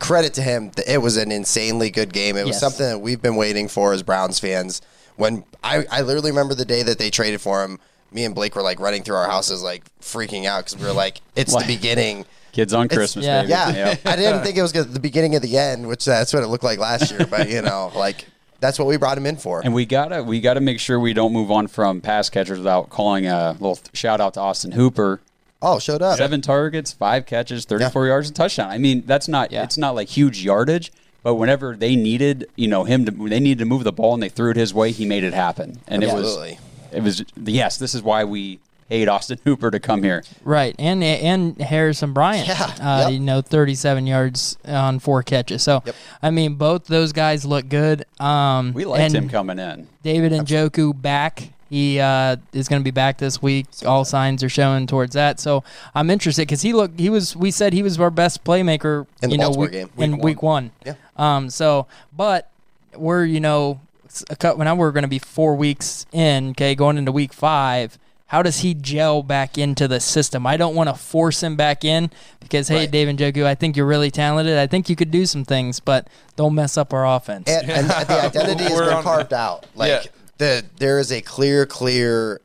Credit 0.00 0.34
to 0.34 0.42
him, 0.42 0.72
it 0.86 0.98
was 1.02 1.16
an 1.16 1.30
insanely 1.30 1.90
good 1.90 2.12
game. 2.12 2.36
It 2.36 2.42
was 2.46 2.54
Yes. 2.56 2.60
something 2.60 2.86
that 2.86 2.98
we've 3.00 3.22
been 3.22 3.36
waiting 3.36 3.68
for 3.68 3.92
as 3.92 4.02
Browns 4.02 4.38
fans. 4.40 4.80
When 5.16 5.44
I, 5.62 5.84
I 5.90 6.00
literally 6.02 6.30
remember 6.30 6.54
the 6.54 6.64
day 6.64 6.82
that 6.82 6.98
they 6.98 7.10
traded 7.10 7.40
for 7.40 7.62
him, 7.62 7.78
me 8.10 8.24
and 8.24 8.34
Blake 8.34 8.56
were 8.56 8.62
like 8.62 8.80
running 8.80 9.02
through 9.02 9.16
our 9.16 9.28
houses, 9.28 9.62
like 9.62 9.84
freaking 10.00 10.46
out 10.46 10.64
because 10.64 10.78
we 10.78 10.84
were 10.86 10.92
like, 10.94 11.20
it's 11.36 11.54
the 11.54 11.64
beginning. 11.66 12.24
kids 12.52 12.72
on 12.74 12.86
It's- 12.86 12.96
Christmas. 12.98 13.24
yeah. 13.26 13.42
baby. 13.42 13.52
Yeah, 13.78 13.96
I 14.04 14.16
didn't 14.16 14.42
think 14.42 14.56
it 14.56 14.62
was 14.62 14.72
the 14.72 14.98
beginning 14.98 15.36
of 15.36 15.42
the 15.42 15.56
end, 15.58 15.86
which 15.86 16.08
uh, 16.08 16.12
that's 16.12 16.32
what 16.32 16.42
it 16.42 16.48
looked 16.48 16.64
like 16.64 16.78
last 16.80 17.10
year. 17.12 17.26
But 17.26 17.48
you 17.50 17.62
know, 17.62 17.92
like 17.94 18.24
that's 18.60 18.78
what 18.78 18.88
we 18.88 18.96
brought 18.96 19.18
him 19.18 19.26
in 19.26 19.36
for. 19.36 19.60
And 19.62 19.72
we 19.74 19.84
gotta 19.86 20.22
we 20.24 20.40
gotta 20.40 20.60
make 20.60 20.80
sure 20.80 20.98
we 20.98 21.12
don't 21.12 21.32
move 21.32 21.50
on 21.50 21.68
from 21.68 22.00
pass 22.00 22.28
catchers 22.30 22.58
without 22.58 22.88
calling 22.90 23.26
a 23.26 23.52
little 23.52 23.76
th- 23.76 23.94
shout 23.94 24.20
out 24.20 24.34
to 24.34 24.40
Austin 24.40 24.72
Hooper. 24.72 25.20
Oh, 25.62 25.78
showed 25.78 26.02
up. 26.02 26.16
Seven 26.18 26.40
targets, 26.40 26.92
five 26.92 27.26
catches, 27.26 27.64
34 27.66 28.06
yards 28.06 28.28
and 28.28 28.36
touchdown. 28.36 28.70
I 28.70 28.78
mean, 28.78 29.02
that's 29.06 29.28
not 29.28 29.52
Yeah. 29.52 29.62
it's 29.64 29.76
not 29.78 29.94
like 29.94 30.08
huge 30.08 30.42
yardage, 30.42 30.90
but 31.22 31.34
whenever 31.34 31.76
they 31.76 31.96
needed, 31.96 32.48
you 32.56 32.66
know, 32.68 32.84
him 32.84 33.04
to 33.04 33.10
they 33.10 33.40
needed 33.40 33.58
to 33.58 33.64
move 33.66 33.84
the 33.84 33.92
ball 33.92 34.14
and 34.14 34.22
they 34.22 34.28
threw 34.30 34.50
it 34.50 34.56
his 34.56 34.72
way, 34.72 34.90
he 34.92 35.04
made 35.04 35.22
it 35.24 35.34
happen. 35.34 35.78
And 35.86 36.02
Absolutely. 36.02 36.58
it 36.92 37.02
was 37.02 37.20
it 37.20 37.22
was 37.44 37.48
yes, 37.48 37.76
this 37.76 37.94
is 37.94 38.02
why 38.02 38.24
we 38.24 38.58
hate 38.88 39.06
Austin 39.06 39.38
Hooper 39.44 39.70
to 39.70 39.78
come 39.78 40.02
here. 40.02 40.24
Right, 40.44 40.74
and 40.78 41.04
and 41.04 41.60
Harrison 41.60 42.12
Bryant, 42.14 42.48
Yeah, 42.48 42.64
uh, 42.80 43.00
yep. 43.02 43.12
you 43.12 43.20
know, 43.20 43.40
thirty-seven 43.42 44.06
yards 44.06 44.56
on 44.64 44.98
four 44.98 45.22
catches. 45.22 45.62
So, 45.62 45.82
Yep. 45.84 45.94
I 46.22 46.30
mean, 46.30 46.54
both 46.54 46.86
those 46.86 47.12
guys 47.12 47.44
look 47.44 47.68
good. 47.68 48.04
Um, 48.18 48.72
We 48.72 48.84
liked 48.86 49.02
and 49.02 49.14
him 49.14 49.28
coming 49.28 49.58
in. 49.58 49.88
David 50.02 50.32
Njoku 50.32 51.00
back. 51.00 51.50
He 51.70 52.00
uh, 52.00 52.36
is 52.52 52.68
going 52.68 52.80
to 52.80 52.84
be 52.84 52.90
back 52.90 53.18
this 53.18 53.40
week. 53.40 53.66
All 53.86 54.04
signs 54.04 54.42
are 54.42 54.48
showing 54.48 54.86
towards 54.88 55.14
that. 55.14 55.38
So 55.40 55.62
I'm 55.94 56.10
interested 56.10 56.42
because 56.42 56.62
he 56.62 56.72
looked. 56.72 56.98
He 57.00 57.08
was. 57.08 57.34
We 57.36 57.50
said 57.52 57.72
he 57.72 57.82
was 57.84 57.98
our 58.00 58.10
best 58.10 58.42
playmaker. 58.44 59.06
In 59.22 59.30
the 59.30 59.36
you 59.36 59.38
know, 59.38 59.44
Baltimore 59.52 59.64
week- 59.66 59.72
game. 59.72 59.90
in 59.96 60.12
Week 60.16 60.22
week 60.24 60.42
one. 60.42 60.72
Yeah. 60.84 60.94
Um. 61.16 61.48
So, 61.48 61.86
but 62.14 62.50
we're 62.96 63.24
you 63.24 63.38
know, 63.38 63.80
s- 64.06 64.24
a 64.28 64.34
cut. 64.36 64.58
Now 64.58 64.74
we're 64.74 64.90
going 64.90 65.02
to 65.04 65.08
be 65.08 65.20
four 65.20 65.54
weeks 65.54 66.06
in. 66.12 66.50
Okay, 66.50 66.74
going 66.74 66.98
into 66.98 67.12
week 67.12 67.32
five. 67.32 67.96
How 68.26 68.42
does 68.42 68.60
he 68.60 68.74
gel 68.74 69.24
back 69.24 69.58
into 69.58 69.88
the 69.88 69.98
system? 69.98 70.46
I 70.46 70.56
don't 70.56 70.76
want 70.76 70.88
to 70.88 70.94
force 70.94 71.42
him 71.42 71.56
back 71.56 71.84
in 71.84 72.10
because 72.38 72.68
hey, 72.68 72.76
Right. 72.82 72.90
David 72.90 73.16
Njoku, 73.18 73.44
I 73.44 73.56
think 73.56 73.76
you're 73.76 73.86
really 73.86 74.12
talented. 74.12 74.56
I 74.56 74.68
think 74.68 74.88
you 74.88 74.94
could 74.94 75.10
do 75.10 75.26
some 75.26 75.44
things, 75.44 75.80
but 75.80 76.06
don't 76.36 76.54
mess 76.54 76.76
up 76.76 76.92
our 76.92 77.04
offense. 77.16 77.48
and, 77.48 77.68
and 77.68 77.90
the 77.90 78.22
identity 78.24 78.64
has 78.64 78.80
been 78.80 79.02
carved 79.02 79.32
out. 79.32 79.66
Like 79.74 79.88
Yeah. 80.04 80.10
The 80.40 80.64
there 80.78 80.98
is 80.98 81.12
a 81.12 81.20
clear, 81.20 81.66
clear 81.66 82.40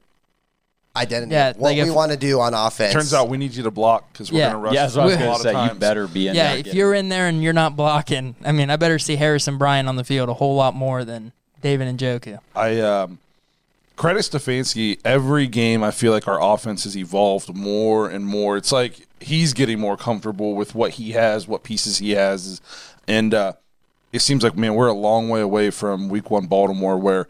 identity. 0.97 1.31
Yeah, 1.33 1.47
what 1.53 1.59
like 1.61 1.75
we 1.75 1.89
if- 1.89 1.93
want 1.95 2.11
to 2.11 2.17
do 2.17 2.39
on 2.41 2.53
offense. 2.53 2.93
turns 2.93 3.13
out 3.13 3.29
we 3.29 3.37
need 3.37 3.53
you 3.53 3.63
to 3.63 3.71
block 3.71 4.11
because 4.11 4.31
we're 4.31 4.39
Yeah. 4.39 4.51
going 4.51 4.53
to 4.53 4.65
rush. 4.65 4.73
Yeah, 4.75 4.81
that's 4.83 4.95
what 4.95 5.01
I 5.01 5.05
was 5.05 5.15
a 5.15 5.17
going 5.17 5.29
lot 5.29 5.33
to 5.41 5.49
of 5.49 5.53
say. 5.55 5.61
You 5.63 5.67
times. 5.69 5.79
better 5.79 6.07
be 6.07 6.27
in 6.27 6.35
Yeah, 6.35 6.49
there. 6.49 6.57
if 6.59 6.65
Get- 6.65 6.73
you're 6.75 6.93
in 6.93 7.09
there 7.09 7.27
and 7.27 7.41
you're 7.41 7.53
not 7.53 7.75
blocking, 7.77 8.35
I 8.45 8.51
mean, 8.51 8.69
I 8.69 8.75
better 8.75 8.99
see 8.99 9.15
Harrison 9.15 9.57
Bryant 9.57 9.87
on 9.89 9.95
the 9.95 10.03
field 10.03 10.27
a 10.29 10.33
whole 10.35 10.55
lot 10.55 10.75
more 10.75 11.03
than 11.05 11.31
David 11.61 11.97
Njoku. 11.97 12.37
I 12.55 12.79
um, 12.81 13.19
credit 13.95 14.23
Stefanski. 14.23 14.99
Every 15.05 15.47
game, 15.47 15.83
I 15.83 15.91
feel 15.91 16.11
like 16.11 16.27
our 16.27 16.41
offense 16.41 16.83
has 16.83 16.95
evolved 16.97 17.53
more 17.55 18.09
and 18.09 18.25
more. 18.25 18.57
It's 18.57 18.71
like 18.73 19.07
he's 19.21 19.53
getting 19.53 19.79
more 19.79 19.95
comfortable 19.97 20.53
with 20.53 20.75
what 20.75 20.91
he 20.91 21.11
has, 21.13 21.47
what 21.47 21.63
pieces 21.63 21.97
he 21.99 22.11
has, 22.11 22.59
and 23.07 23.33
uh, 23.33 23.53
it 24.13 24.19
seems 24.19 24.43
like 24.43 24.55
man, 24.57 24.75
we're 24.75 24.87
a 24.87 24.93
long 24.93 25.29
way 25.29 25.39
away 25.41 25.69
from 25.71 26.09
Week 26.09 26.29
One 26.29 26.45
Baltimore, 26.47 26.97
where 26.97 27.27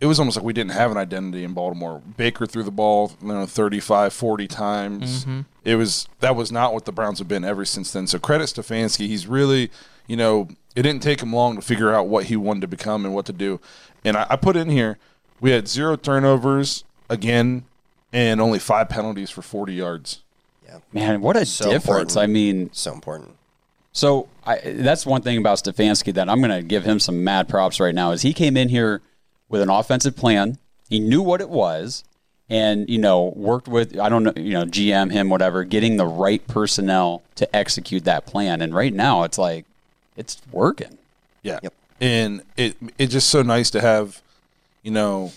it 0.00 0.06
was 0.06 0.18
almost 0.18 0.36
like 0.36 0.44
we 0.44 0.52
didn't 0.52 0.72
have 0.72 0.90
an 0.90 0.96
identity 0.96 1.42
in 1.44 1.52
Baltimore. 1.54 2.02
Baker 2.16 2.46
threw 2.46 2.62
the 2.62 2.70
ball, 2.70 3.12
you 3.22 3.28
know, 3.28 3.46
35, 3.46 4.12
40 4.12 4.46
times. 4.46 5.22
Mm-hmm. 5.24 5.40
It 5.64 5.76
was 5.76 6.08
that 6.20 6.36
was 6.36 6.52
not 6.52 6.74
what 6.74 6.84
the 6.84 6.92
Browns 6.92 7.18
have 7.18 7.28
been 7.28 7.44
ever 7.44 7.64
since 7.64 7.92
then. 7.92 8.06
So 8.06 8.18
credit 8.18 8.44
Stefanski. 8.44 9.06
He's 9.06 9.26
really, 9.26 9.70
you 10.06 10.16
know, 10.16 10.48
it 10.74 10.82
didn't 10.82 11.02
take 11.02 11.22
him 11.22 11.32
long 11.32 11.56
to 11.56 11.62
figure 11.62 11.94
out 11.94 12.08
what 12.08 12.24
he 12.26 12.36
wanted 12.36 12.60
to 12.60 12.68
become 12.68 13.04
and 13.04 13.14
what 13.14 13.24
to 13.26 13.32
do. 13.32 13.60
And 14.04 14.16
I, 14.16 14.26
I 14.30 14.36
put 14.36 14.54
in 14.56 14.68
here, 14.68 14.98
we 15.40 15.50
had 15.50 15.66
zero 15.66 15.96
turnovers 15.96 16.84
again, 17.08 17.64
and 18.12 18.40
only 18.40 18.58
five 18.58 18.88
penalties 18.88 19.30
for 19.30 19.40
40 19.42 19.72
yards. 19.74 20.22
Yeah. 20.64 20.78
Man, 20.92 21.20
what 21.22 21.36
a 21.36 21.46
So 21.46 21.70
difference. 21.70 21.84
important. 22.14 22.16
I 22.18 22.26
mean, 22.26 22.70
so 22.72 22.92
important. 22.92 23.36
So 23.92 24.28
I, 24.44 24.58
that's 24.62 25.06
one 25.06 25.22
thing 25.22 25.38
about 25.38 25.58
Stefanski 25.58 26.12
that 26.14 26.28
I'm 26.28 26.40
going 26.40 26.50
to 26.50 26.62
give 26.62 26.84
him 26.84 27.00
some 27.00 27.24
mad 27.24 27.48
props 27.48 27.80
right 27.80 27.94
now 27.94 28.10
is 28.12 28.20
he 28.22 28.34
came 28.34 28.56
in 28.56 28.68
here 28.68 29.00
with 29.48 29.60
an 29.60 29.70
offensive 29.70 30.16
plan. 30.16 30.58
He 30.88 31.00
knew 31.00 31.22
what 31.22 31.40
it 31.40 31.48
was, 31.48 32.04
and 32.48 32.88
you 32.88 32.98
know 32.98 33.32
worked 33.36 33.68
with 33.68 33.98
I 33.98 34.08
don't 34.08 34.22
know 34.22 34.32
you 34.36 34.52
know 34.52 34.64
GM 34.64 35.12
him 35.12 35.28
whatever, 35.28 35.64
getting 35.64 35.96
the 35.96 36.06
right 36.06 36.46
personnel 36.46 37.22
to 37.36 37.56
execute 37.56 38.04
that 38.04 38.26
plan. 38.26 38.60
And 38.60 38.74
right 38.74 38.92
now 38.92 39.24
it's 39.24 39.38
like 39.38 39.64
it's 40.16 40.40
working. 40.50 40.98
Yeah. 41.42 41.60
Yep. 41.62 41.74
And 42.00 42.42
it 42.56 42.76
it's 42.98 43.12
just 43.12 43.30
so 43.30 43.42
nice 43.42 43.70
to 43.70 43.80
have, 43.80 44.22
you 44.82 44.90
know, 44.90 45.32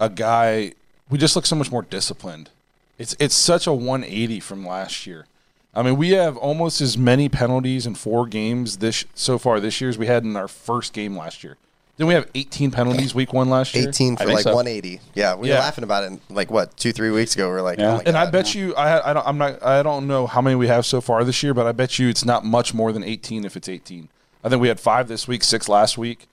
a 0.00 0.08
guy 0.08 0.72
we 1.10 1.18
just 1.18 1.36
look 1.36 1.46
so 1.46 1.56
much 1.56 1.70
more 1.70 1.82
disciplined. 1.82 2.50
It's 2.98 3.16
it's 3.18 3.34
such 3.34 3.66
a 3.66 3.72
180 3.72 4.40
from 4.40 4.66
last 4.66 5.06
year. 5.06 5.26
I 5.74 5.82
mean, 5.82 5.96
we 5.96 6.10
have 6.10 6.36
almost 6.36 6.80
as 6.80 6.96
many 6.96 7.28
penalties 7.28 7.84
in 7.86 7.96
four 7.96 8.26
games 8.26 8.78
this 8.78 9.04
so 9.14 9.38
far 9.38 9.58
this 9.58 9.80
year 9.80 9.90
as 9.90 9.98
we 9.98 10.06
had 10.06 10.22
in 10.22 10.36
our 10.36 10.46
first 10.46 10.92
game 10.92 11.16
last 11.16 11.42
year. 11.42 11.56
Didn't 11.96 12.08
we 12.08 12.14
have 12.14 12.28
18 12.34 12.72
penalties 12.72 13.14
week 13.14 13.32
one 13.32 13.48
last 13.50 13.72
year? 13.74 13.88
18 13.88 14.16
for 14.16 14.24
like 14.26 14.40
so. 14.42 14.52
180. 14.54 15.00
Yeah, 15.14 15.36
we 15.36 15.48
Yeah. 15.48 15.54
were 15.54 15.60
laughing 15.60 15.84
about 15.84 16.02
it 16.10 16.18
like 16.28 16.50
what 16.50 16.76
two, 16.76 16.92
three 16.92 17.10
weeks 17.10 17.34
ago. 17.36 17.48
We 17.48 17.54
are 17.56 17.62
like, 17.62 17.78
Yeah. 17.78 17.92
oh 17.92 17.96
my 17.98 18.02
And 18.04 18.16
I 18.16 18.24
God. 18.24 18.32
bet 18.32 18.54
you, 18.54 18.74
I, 18.74 19.10
I 19.10 19.12
don't, 19.12 19.26
I'm 19.26 19.38
not, 19.38 19.62
I 19.62 19.82
don't 19.84 20.08
know 20.08 20.26
how 20.26 20.40
many 20.40 20.56
we 20.56 20.66
have 20.66 20.84
so 20.86 21.00
far 21.00 21.22
this 21.22 21.40
year, 21.44 21.54
but 21.54 21.66
I 21.66 21.72
bet 21.72 21.98
you 22.00 22.08
it's 22.08 22.24
not 22.24 22.44
much 22.44 22.74
more 22.74 22.90
than 22.92 23.04
18 23.04 23.44
if 23.44 23.56
it's 23.56 23.68
18. 23.68 24.08
I 24.42 24.48
think 24.48 24.60
we 24.60 24.66
had 24.68 24.80
five 24.80 25.06
this 25.06 25.28
week, 25.28 25.44
six 25.44 25.68
last 25.68 25.96
week. 25.96 26.26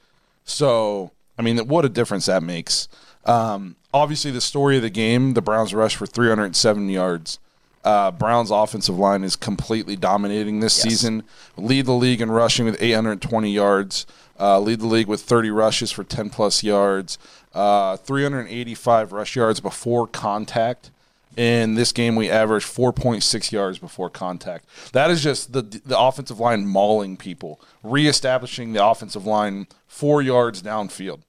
So, 0.46 1.12
I 1.38 1.44
mean, 1.44 1.60
what 1.68 1.86
a 1.86 1.90
difference 1.90 2.26
that 2.26 2.42
makes. 2.42 2.88
Um, 3.26 3.76
obviously, 3.94 4.32
the 4.32 4.42
story 4.42 4.78
of 4.78 4.82
the 4.82 4.90
game, 4.90 5.36
the 5.36 5.42
Browns 5.44 5.74
rushed 5.76 5.96
for 5.98 6.08
307 6.08 6.90
yards. 6.90 7.38
Uh, 7.84 8.12
Browns' 8.12 8.52
offensive 8.52 8.98
line 8.98 9.24
is 9.24 9.36
completely 9.36 9.96
dominating 9.96 10.60
this 10.60 10.74
season. 10.74 11.24
Lead 11.58 11.86
the 11.86 11.94
league 11.94 12.22
in 12.22 12.30
rushing 12.32 12.66
with 12.66 12.78
820 12.82 13.52
yards. 13.52 14.06
Uh, 14.42 14.60
lead 14.60 14.80
the 14.80 14.88
league 14.88 15.08
with 15.08 15.22
30 15.22 15.52
rushes 15.52 15.92
for 15.92 16.04
10 16.04 16.32
plus 16.32 16.64
yards. 16.64 17.20
Uh, 17.54 17.96
385 17.98 19.12
rush 19.12 19.36
yards 19.36 19.60
before 19.60 20.08
contact. 20.08 20.90
In 21.38 21.76
this 21.76 21.92
game, 21.94 22.16
we 22.18 22.30
averaged 22.30 22.66
4.6 22.66 23.52
yards 23.52 23.78
before 23.80 24.10
contact. 24.10 24.66
That 24.92 25.10
is 25.12 25.22
just 25.24 25.54
the 25.54 25.62
the 25.62 25.98
offensive 25.98 26.40
line 26.42 26.66
mauling 26.68 27.16
people, 27.16 27.62
reestablishing 27.84 28.74
the 28.74 28.86
offensive 28.86 29.26
line 29.26 29.68
four 29.88 30.22
yards 30.22 30.62
downfield. 30.62 31.20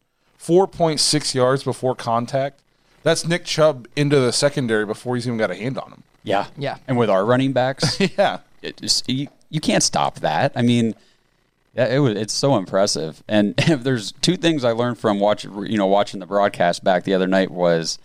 4.6 0.41 1.35
yards 1.35 1.63
before 1.63 1.95
contact. 1.95 2.61
That's 3.05 3.25
Nick 3.27 3.45
Chubb 3.45 3.87
into 3.95 4.19
the 4.19 4.33
secondary 4.33 4.85
before 4.87 5.15
he's 5.17 5.27
even 5.27 5.39
got 5.39 5.51
a 5.51 5.55
hand 5.55 5.79
on 5.79 5.91
him. 5.93 6.03
Yeah, 6.25 6.47
Yeah. 6.57 6.79
And 6.89 6.97
with 6.97 7.11
our 7.11 7.25
running 7.25 7.53
backs, 7.53 7.99
Yeah. 8.19 8.39
it 8.61 8.77
just, 8.79 9.09
you, 9.09 9.29
you 9.51 9.61
can't 9.61 9.83
stop 9.83 10.17
that. 10.21 10.53
I 10.57 10.63
mean, 10.63 10.95
yeah, 11.75 11.87
it 11.87 11.99
was 11.99 12.17
it's 12.17 12.33
so 12.35 12.57
impressive. 12.57 13.23
And 13.29 13.55
if 13.59 13.83
there's 13.83 14.13
two 14.13 14.37
things 14.37 14.65
I 14.65 14.73
learned 14.73 14.99
from 14.99 15.19
watching, 15.21 15.67
you 15.67 15.79
know, 15.79 15.87
watching 15.87 16.21
the 16.21 16.27
broadcast 16.27 16.85
back 16.85 17.05
the 17.05 17.15
other 17.15 17.27
night 17.27 17.51
was, 17.51 17.99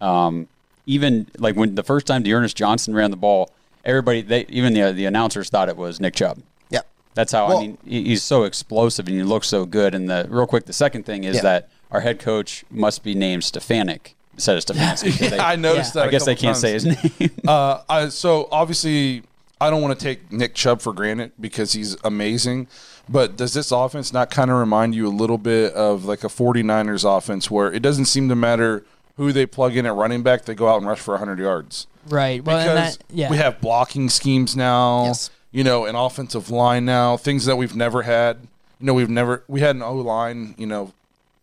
um, 0.00 0.48
even 0.86 1.26
like 1.38 1.56
when 1.56 1.74
the 1.74 1.82
first 1.82 2.06
time 2.06 2.22
D'Ernest 2.22 2.56
Johnson 2.56 2.94
ran 2.94 3.10
the 3.10 3.16
ball, 3.16 3.50
everybody, 3.84 4.22
they 4.22 4.44
even 4.48 4.74
the 4.74 4.92
the 4.92 5.06
announcers 5.06 5.48
thought 5.50 5.68
it 5.68 5.76
was 5.76 6.00
Nick 6.00 6.14
Chubb. 6.14 6.40
Yeah. 6.70 6.80
That's 7.14 7.32
how 7.32 7.48
Well- 7.48 7.58
I 7.58 7.60
mean. 7.62 7.78
He's 7.84 8.22
so 8.22 8.44
explosive 8.44 9.06
and 9.08 9.16
he 9.16 9.22
looks 9.22 9.48
so 9.48 9.64
good. 9.64 9.94
And 9.94 10.08
the 10.08 10.26
real 10.28 10.46
quick, 10.46 10.66
the 10.66 10.72
second 10.72 11.04
thing 11.06 11.24
is 11.24 11.36
Yeah. 11.36 11.42
that 11.42 11.68
our 11.90 12.00
head 12.00 12.18
coach 12.18 12.64
must 12.70 13.02
be 13.04 13.14
named 13.14 13.44
Stefanik 13.44 14.14
instead 14.34 14.56
of 14.56 14.64
Stefanski. 14.76 15.18
'cause 15.18 15.30
they- 15.30 15.38
I 15.38 15.56
noticed 15.56 15.94
Yeah. 15.94 16.00
that. 16.02 16.04
I 16.06 16.08
a 16.08 16.10
guess 16.10 16.24
they 16.24 16.34
can't 16.34 16.56
say 16.56 16.72
his 16.72 16.84
name. 17.20 17.30
Uh, 17.46 17.80
I, 17.88 18.08
so 18.08 18.48
obviously, 18.50 19.22
I 19.60 19.70
don't 19.70 19.80
want 19.80 19.98
to 19.98 20.04
take 20.04 20.32
Nick 20.32 20.54
Chubb 20.54 20.82
for 20.82 20.92
granted 20.92 21.32
because 21.40 21.72
he's 21.72 21.96
amazing. 22.04 22.66
But 23.08 23.36
does 23.36 23.52
this 23.52 23.70
offense 23.70 24.12
not 24.12 24.30
kind 24.30 24.50
of 24.50 24.56
remind 24.58 24.94
you 24.94 25.06
a 25.06 25.10
little 25.10 25.38
bit 25.38 25.72
of 25.74 26.04
like 26.04 26.24
a 26.24 26.28
49ers 26.28 27.04
offense 27.18 27.50
where 27.50 27.72
it 27.72 27.80
doesn't 27.80 28.06
seem 28.06 28.28
to 28.30 28.34
matter 28.34 28.84
who 29.16 29.32
they 29.32 29.46
plug 29.46 29.76
in 29.76 29.86
at 29.86 29.94
running 29.94 30.22
back, 30.22 30.44
they 30.44 30.54
go 30.54 30.68
out 30.68 30.78
and 30.78 30.86
rush 30.86 30.98
for 31.00 31.12
100 31.12 31.38
yards? 31.38 31.86
Right. 32.08 32.42
Well, 32.44 32.58
and 32.58 32.68
Because 32.68 32.96
that, 32.98 33.04
yeah. 33.10 33.30
we 33.30 33.36
have 33.36 33.60
blocking 33.60 34.08
schemes 34.08 34.56
now, 34.56 35.04
Yes. 35.04 35.30
you 35.52 35.62
know, 35.64 35.84
an 35.84 35.94
offensive 35.94 36.50
line 36.50 36.84
now, 36.84 37.16
things 37.16 37.44
that 37.44 37.56
we've 37.56 37.76
never 37.76 38.02
had. 38.02 38.38
You 38.80 38.86
know, 38.86 38.94
we've 38.94 39.08
never, 39.10 39.44
we 39.46 39.60
had 39.60 39.76
an 39.76 39.82
O 39.82 39.94
line, 39.94 40.54
you 40.58 40.66
know, 40.66 40.92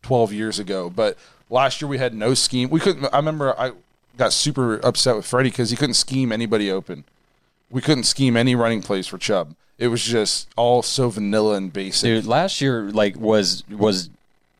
12 0.02 0.34
years 0.34 0.60
ago, 0.60 0.90
but 0.90 1.18
last 1.50 1.80
year 1.82 1.88
we 1.88 1.98
had 2.00 2.14
no 2.14 2.34
scheme. 2.34 2.70
We 2.70 2.80
couldn't, 2.80 3.06
I 3.14 3.18
remember 3.18 3.58
I 3.60 3.72
got 4.18 4.34
super 4.34 4.80
upset 4.86 5.16
with 5.16 5.26
Freddie 5.26 5.50
because 5.50 5.70
he 5.70 5.76
couldn't 5.78 5.94
scheme 5.94 6.32
anybody 6.32 6.70
open. 6.72 7.04
We 7.72 7.82
couldn't 7.82 8.04
scheme 8.04 8.38
any 8.38 8.56
running 8.56 8.82
plays 8.82 9.08
for 9.08 9.18
Chubb. 9.18 9.56
It 9.78 9.88
was 9.88 10.04
just 10.04 10.48
all 10.56 10.84
so 10.84 11.10
vanilla 11.10 11.56
and 11.56 11.74
basic. 11.74 12.04
Dude, 12.08 12.26
last 12.26 12.62
year 12.62 12.92
like 12.92 13.18
was 13.18 13.64
was 13.70 14.10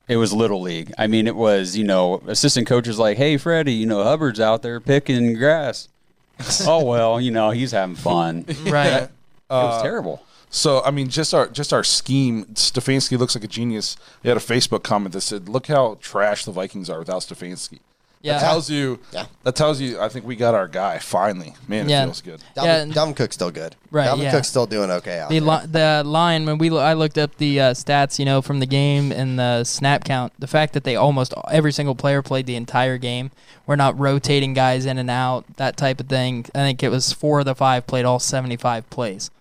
it 0.08 0.18
was 0.18 0.34
little 0.34 0.62
league. 0.62 0.92
I 0.98 1.08
mean, 1.08 1.28
it 1.28 1.36
was 1.36 1.78
you 1.78 1.84
know 1.84 2.24
assistant 2.28 2.68
coaches 2.68 2.98
like, 2.98 3.18
hey 3.18 3.38
Freddie, 3.38 3.74
you 3.74 3.86
know 3.86 4.04
Hubbard's 4.04 4.40
out 4.40 4.62
there 4.62 4.80
picking 4.80 5.34
grass. 5.36 5.90
oh 6.68 6.84
well, 6.84 7.22
you 7.22 7.32
know 7.32 7.52
he's 7.52 7.72
having 7.72 7.96
fun. 7.96 8.46
Right. 8.66 9.04
It 9.04 9.10
right. 9.50 9.64
was 9.64 9.82
terrible. 9.82 10.24
So 10.50 10.82
I 10.84 10.92
mean, 10.92 11.10
just 11.10 11.34
our 11.34 11.48
just 11.48 11.72
our 11.72 11.84
scheme. 11.84 12.46
Stefanski 12.54 13.18
looks 13.18 13.36
like 13.36 13.44
a 13.44 13.48
genius. 13.48 13.96
He 14.22 14.28
had 14.28 14.38
a 14.38 14.42
Facebook 14.42 14.84
comment 14.84 15.14
that 15.14 15.22
said, 15.22 15.48
"Look 15.48 15.68
how 15.68 15.98
trash 16.02 16.46
the 16.46 16.52
Vikings 16.52 16.90
are 16.90 17.00
without 17.00 17.22
Stefanski." 17.22 17.80
Yeah. 18.24 18.34
That 18.34 18.42
tells 18.42 18.70
you. 18.70 19.00
Yeah. 19.12 19.26
That 19.44 19.56
tells 19.56 19.82
you. 19.82 20.00
I 20.00 20.08
think 20.10 20.26
we 20.26 20.36
got 20.36 20.54
our 20.54 20.68
guy 20.68 21.00
finally. 21.00 21.56
Man, 21.68 21.88
it 21.88 21.90
Yeah. 21.90 22.04
feels 22.06 22.22
good. 22.22 22.40
Dalvin, 22.56 22.64
Yeah, 22.66 22.86
Dalvin 22.94 23.16
Cook's 23.16 23.36
still 23.36 23.50
good. 23.52 23.76
Right, 23.90 24.08
Dalvin 24.08 24.24
yeah. 24.24 24.32
Cook's 24.32 24.48
still 24.48 24.68
doing 24.68 24.92
okay 24.92 25.20
out 25.20 25.30
The 25.30 25.40
there. 25.40 25.50
li- 25.50 25.66
the 25.68 26.04
line 26.06 26.46
when 26.46 26.58
we 26.60 26.70
I 26.78 26.94
looked 26.94 27.18
up 27.18 27.36
the 27.38 27.60
uh, 27.60 27.74
stats, 27.74 28.20
you 28.20 28.26
know, 28.26 28.42
from 28.42 28.60
the 28.60 28.66
game 28.68 29.12
and 29.12 29.40
the 29.40 29.64
snap 29.64 30.04
count. 30.04 30.34
The 30.40 30.48
fact 30.48 30.74
that 30.74 30.84
they 30.84 30.96
almost 30.96 31.34
every 31.50 31.72
single 31.72 31.96
player 31.96 32.22
played 32.22 32.46
the 32.46 32.56
entire 32.56 32.98
game. 32.98 33.32
We're 33.66 33.76
not 33.76 33.98
rotating 33.98 34.54
guys 34.54 34.86
in 34.86 34.98
and 34.98 35.10
out, 35.10 35.46
that 35.58 35.76
type 35.78 36.00
of 36.00 36.08
thing. 36.08 36.46
I 36.54 36.60
think 36.60 36.84
it 36.84 36.90
was 36.90 37.14
four 37.14 37.40
of 37.40 37.46
the 37.46 37.56
five 37.56 37.88
played 37.88 38.06
all 38.06 38.20
seventy 38.20 38.58
five 38.58 38.90
plays. 38.90 39.32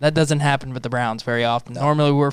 That 0.00 0.14
doesn't 0.14 0.40
happen 0.40 0.72
with 0.72 0.82
the 0.84 0.88
Browns 0.88 1.22
very 1.24 1.44
often. 1.44 1.74
Normally 1.74 2.12
we're 2.12 2.30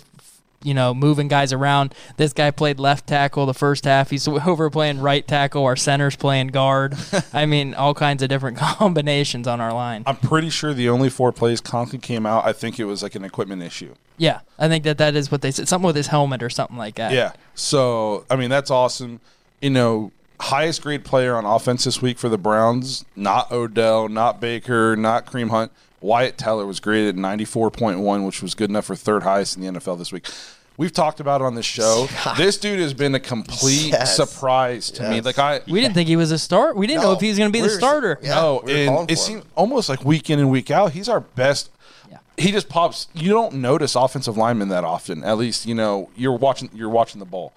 you 0.65 0.73
know, 0.73 0.93
moving 0.93 1.27
guys 1.27 1.53
around. 1.53 1.93
This 2.17 2.33
guy 2.33 2.51
played 2.51 2.79
left 2.79 3.07
tackle 3.07 3.45
the 3.45 3.53
first 3.53 3.85
half. 3.85 4.09
He's 4.09 4.27
over 4.27 4.69
playing 4.69 4.99
right 4.99 5.25
tackle. 5.25 5.63
Our 5.65 5.75
center's 5.75 6.15
playing 6.15 6.47
guard. 6.47 6.95
I 7.33 7.45
mean, 7.45 7.73
all 7.73 7.93
kinds 7.93 8.23
of 8.23 8.29
different 8.29 8.57
combinations 8.79 9.47
on 9.47 9.61
our 9.61 9.73
line. 9.73 10.03
I'm 10.05 10.17
pretty 10.17 10.49
sure 10.49 10.73
the 10.73 10.89
only 10.89 11.09
four 11.09 11.31
plays 11.31 11.61
Conklin 11.61 12.01
came 12.01 12.25
out. 12.25 12.45
I 12.45 12.53
think 12.53 12.79
it 12.79 12.85
was 12.85 13.03
like 13.03 13.15
an 13.15 13.23
equipment 13.23 13.61
issue. 13.63 13.93
Yeah, 14.17 14.41
I 14.57 14.67
think 14.67 14.83
that 14.85 14.97
that 14.97 15.15
is 15.15 15.31
what 15.31 15.41
they 15.41 15.51
said. 15.51 15.67
Something 15.67 15.87
with 15.87 15.95
his 15.95 16.07
helmet 16.07 16.41
or 16.41 16.49
something 16.49 16.77
like 16.77 16.95
that. 16.95 17.11
Yeah. 17.11 17.33
So 17.53 18.25
I 18.29 18.35
mean, 18.35 18.49
that's 18.49 18.71
awesome. 18.71 19.19
You 19.61 19.69
know, 19.69 20.11
highest 20.39 20.81
grade 20.81 21.05
player 21.05 21.35
on 21.35 21.45
offense 21.45 21.83
this 21.83 22.01
week 22.01 22.17
for 22.17 22.29
the 22.29 22.37
Browns. 22.37 23.05
Not 23.15 23.51
Odell, 23.51 24.07
not 24.09 24.39
Baker, 24.39 24.95
not 24.95 25.25
Kareem 25.25 25.49
Hunt. 25.49 25.71
Wyatt 26.01 26.37
Teller 26.37 26.67
was 26.67 26.79
graded 26.79 27.15
94.1, 27.15 28.25
which 28.25 28.41
was 28.41 28.53
good 28.53 28.69
enough 28.69 28.85
for 28.85 28.95
third 28.95 29.23
highest 29.23 29.57
in 29.57 29.63
the 29.63 29.79
NFL 29.79 29.97
this 29.97 30.11
week. 30.11 30.27
We've 30.77 30.91
talked 30.91 31.19
about 31.19 31.41
it 31.41 31.45
on 31.45 31.55
this 31.55 31.65
show. 31.65 32.07
This 32.37 32.57
dude 32.57 32.79
has 32.79 32.93
been 32.93 33.15
a 33.15 33.19
complete 33.19 33.87
Yes. 33.91 34.15
surprise 34.15 34.91
to 34.91 35.09
me. 35.09 35.21
Like 35.21 35.39
I, 35.39 35.61
We 35.67 35.79
didn't 35.79 35.93
think 35.95 36.09
he 36.09 36.15
was 36.17 36.31
a 36.31 36.39
start. 36.39 36.75
We 36.75 36.85
didn't 36.87 37.03
know 37.03 37.13
if 37.13 37.21
he 37.21 37.29
was 37.29 37.37
going 37.37 37.49
to 37.49 37.53
be 37.53 37.61
the 37.61 37.67
we 37.67 37.73
were- 37.73 37.77
starter. 37.79 38.19
yeah. 38.21 38.35
no, 38.35 38.61
we 38.65 38.87
and 38.87 39.09
it 39.09 39.15
for 39.15 39.21
seemed 39.21 39.43
almost 39.55 39.87
like 39.89 40.03
week 40.03 40.29
in 40.29 40.39
and 40.39 40.49
week 40.49 40.69
out, 40.71 40.91
he's 40.91 41.07
our 41.07 41.21
best. 41.21 41.69
Yeah. 42.09 42.17
He 42.37 42.51
just 42.51 42.67
pops. 42.69 43.07
You 43.13 43.31
don't 43.31 43.55
notice 43.55 43.95
offensive 43.95 44.35
linemen 44.37 44.67
that 44.69 44.83
often. 44.83 45.23
At 45.23 45.37
least 45.37 45.65
you 45.65 45.75
know 45.75 46.09
you're 46.15 46.35
watching. 46.37 46.69
You're 46.73 46.89
watching 46.89 47.19
the 47.19 47.25
ball. 47.25 47.53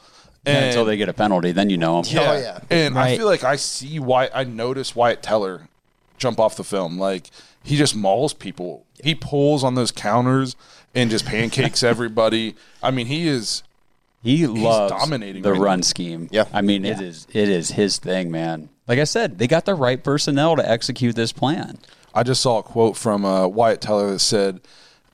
And, 0.46 0.66
until 0.66 0.85
they 0.87 0.96
get 0.96 1.09
a 1.11 1.12
penalty, 1.12 1.52
then 1.52 1.68
you 1.68 1.76
know 1.76 2.00
him. 2.00 2.18
Oh, 2.18 2.33
yeah. 2.38 2.61
And 2.70 2.96
I 2.98 3.16
feel 3.18 3.26
like 3.26 3.44
I 3.44 3.57
see 3.57 3.98
why 3.98 4.31
I 4.33 4.44
notice 4.44 4.94
Wyatt 4.96 5.22
Teller 5.22 5.68
jump 6.16 6.38
off 6.40 6.57
the 6.57 6.64
film. 6.64 6.98
Like 6.98 7.31
he 7.62 7.76
just 7.76 7.94
mauls 7.96 8.33
people. 8.33 8.87
He 9.02 9.14
pulls 9.14 9.62
on 9.64 9.74
those 9.74 9.90
counters 9.90 10.57
and 10.94 11.11
just 11.11 11.27
pancakes 11.27 11.83
everybody. 11.83 12.55
I 12.83 12.90
mean, 12.90 13.07
he 13.07 13.29
is. 13.29 13.62
He 14.22 14.46
loves 14.46 14.92
dominating 14.92 15.42
the 15.42 15.53
right 15.53 15.61
run 15.61 15.79
now. 15.81 15.85
scheme. 15.85 16.29
Yeah. 16.33 16.46
I 16.53 16.61
mean, 16.61 16.85
it 16.85 17.01
is 17.01 17.27
it 17.33 17.48
is 17.48 17.70
his 17.70 17.98
thing, 17.98 18.31
man. 18.31 18.68
Like 18.88 18.98
I 18.98 19.05
said, 19.05 19.38
they 19.38 19.46
got 19.46 19.64
the 19.64 19.74
right 19.74 20.03
personnel 20.03 20.57
to 20.57 20.68
execute 20.68 21.14
this 21.14 21.31
plan. 21.31 21.79
I 22.14 22.24
just 22.24 22.40
saw 22.42 22.59
a 22.59 22.62
quote 22.62 22.96
from 22.96 23.24
uh, 23.24 23.46
Wyatt 23.46 23.81
Teller 23.81 24.11
that 24.12 24.18
said. 24.20 24.61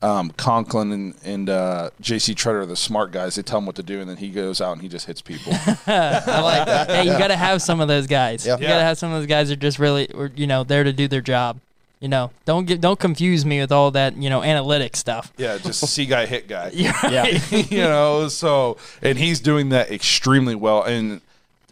Um, 0.03 0.33
Conklin 0.33 0.93
and, 0.93 1.15
and 1.25 1.49
uh, 1.49 1.89
J.C. 1.99 2.35
Tretter 2.35 2.61
are 2.61 2.67
the 2.67 2.77
smart 2.77 3.11
guys. 3.11 3.37
They 3.37 3.43
tell 3.43 3.61
him 3.61 3.65
what 3.65 3.77
to 3.77 3.83
do, 3.83 4.03
and 4.03 4.11
then 4.11 4.19
he 4.19 4.29
goes 4.29 4.61
out 4.61 4.73
and 4.73 4.83
he 4.83 4.89
just 4.89 5.07
hits 5.07 5.23
people. 5.23 5.53
I 5.87 6.41
like 6.43 6.67
that. 6.67 6.91
Hey, 6.91 7.05
you 7.05 7.13
got 7.19 7.29
to 7.29 7.37
have 7.37 7.63
some 7.63 7.81
of 7.81 7.89
those 7.89 8.07
guys. 8.07 8.47
Yeah. 8.47 8.59
You 8.59 8.67
got 8.69 8.77
to 8.77 8.85
have 8.85 8.99
some 8.99 9.13
of 9.13 9.19
those 9.21 9.27
guys 9.27 9.49
that 9.49 9.57
are 9.57 9.61
just 9.63 9.79
really, 9.79 10.13
or, 10.13 10.31
you 10.37 10.47
know, 10.47 10.63
there 10.63 10.85
to 10.85 10.93
do 10.93 11.09
their 11.09 11.23
job. 11.23 11.59
You 12.05 12.09
know, 12.09 12.33
don't 12.45 12.67
get, 12.67 12.83
don't 12.83 13.01
confuse 13.01 13.47
me 13.47 13.61
with 13.63 13.73
all 13.73 13.91
that, 13.93 14.15
you 14.15 14.29
know, 14.29 14.43
analytic 14.43 14.95
stuff. 14.95 15.33
Yeah, 15.39 15.57
just 15.57 15.81
see 15.89 16.05
guy 16.05 16.27
hit 16.27 16.47
guy. 16.49 16.71
Yeah. 16.75 17.25
you 17.51 17.79
know, 17.79 18.29
so 18.29 18.77
and 19.01 19.17
he's 19.17 19.41
doing 19.41 19.71
that 19.71 19.91
extremely 19.91 20.55
well. 20.55 20.83
And 20.83 21.23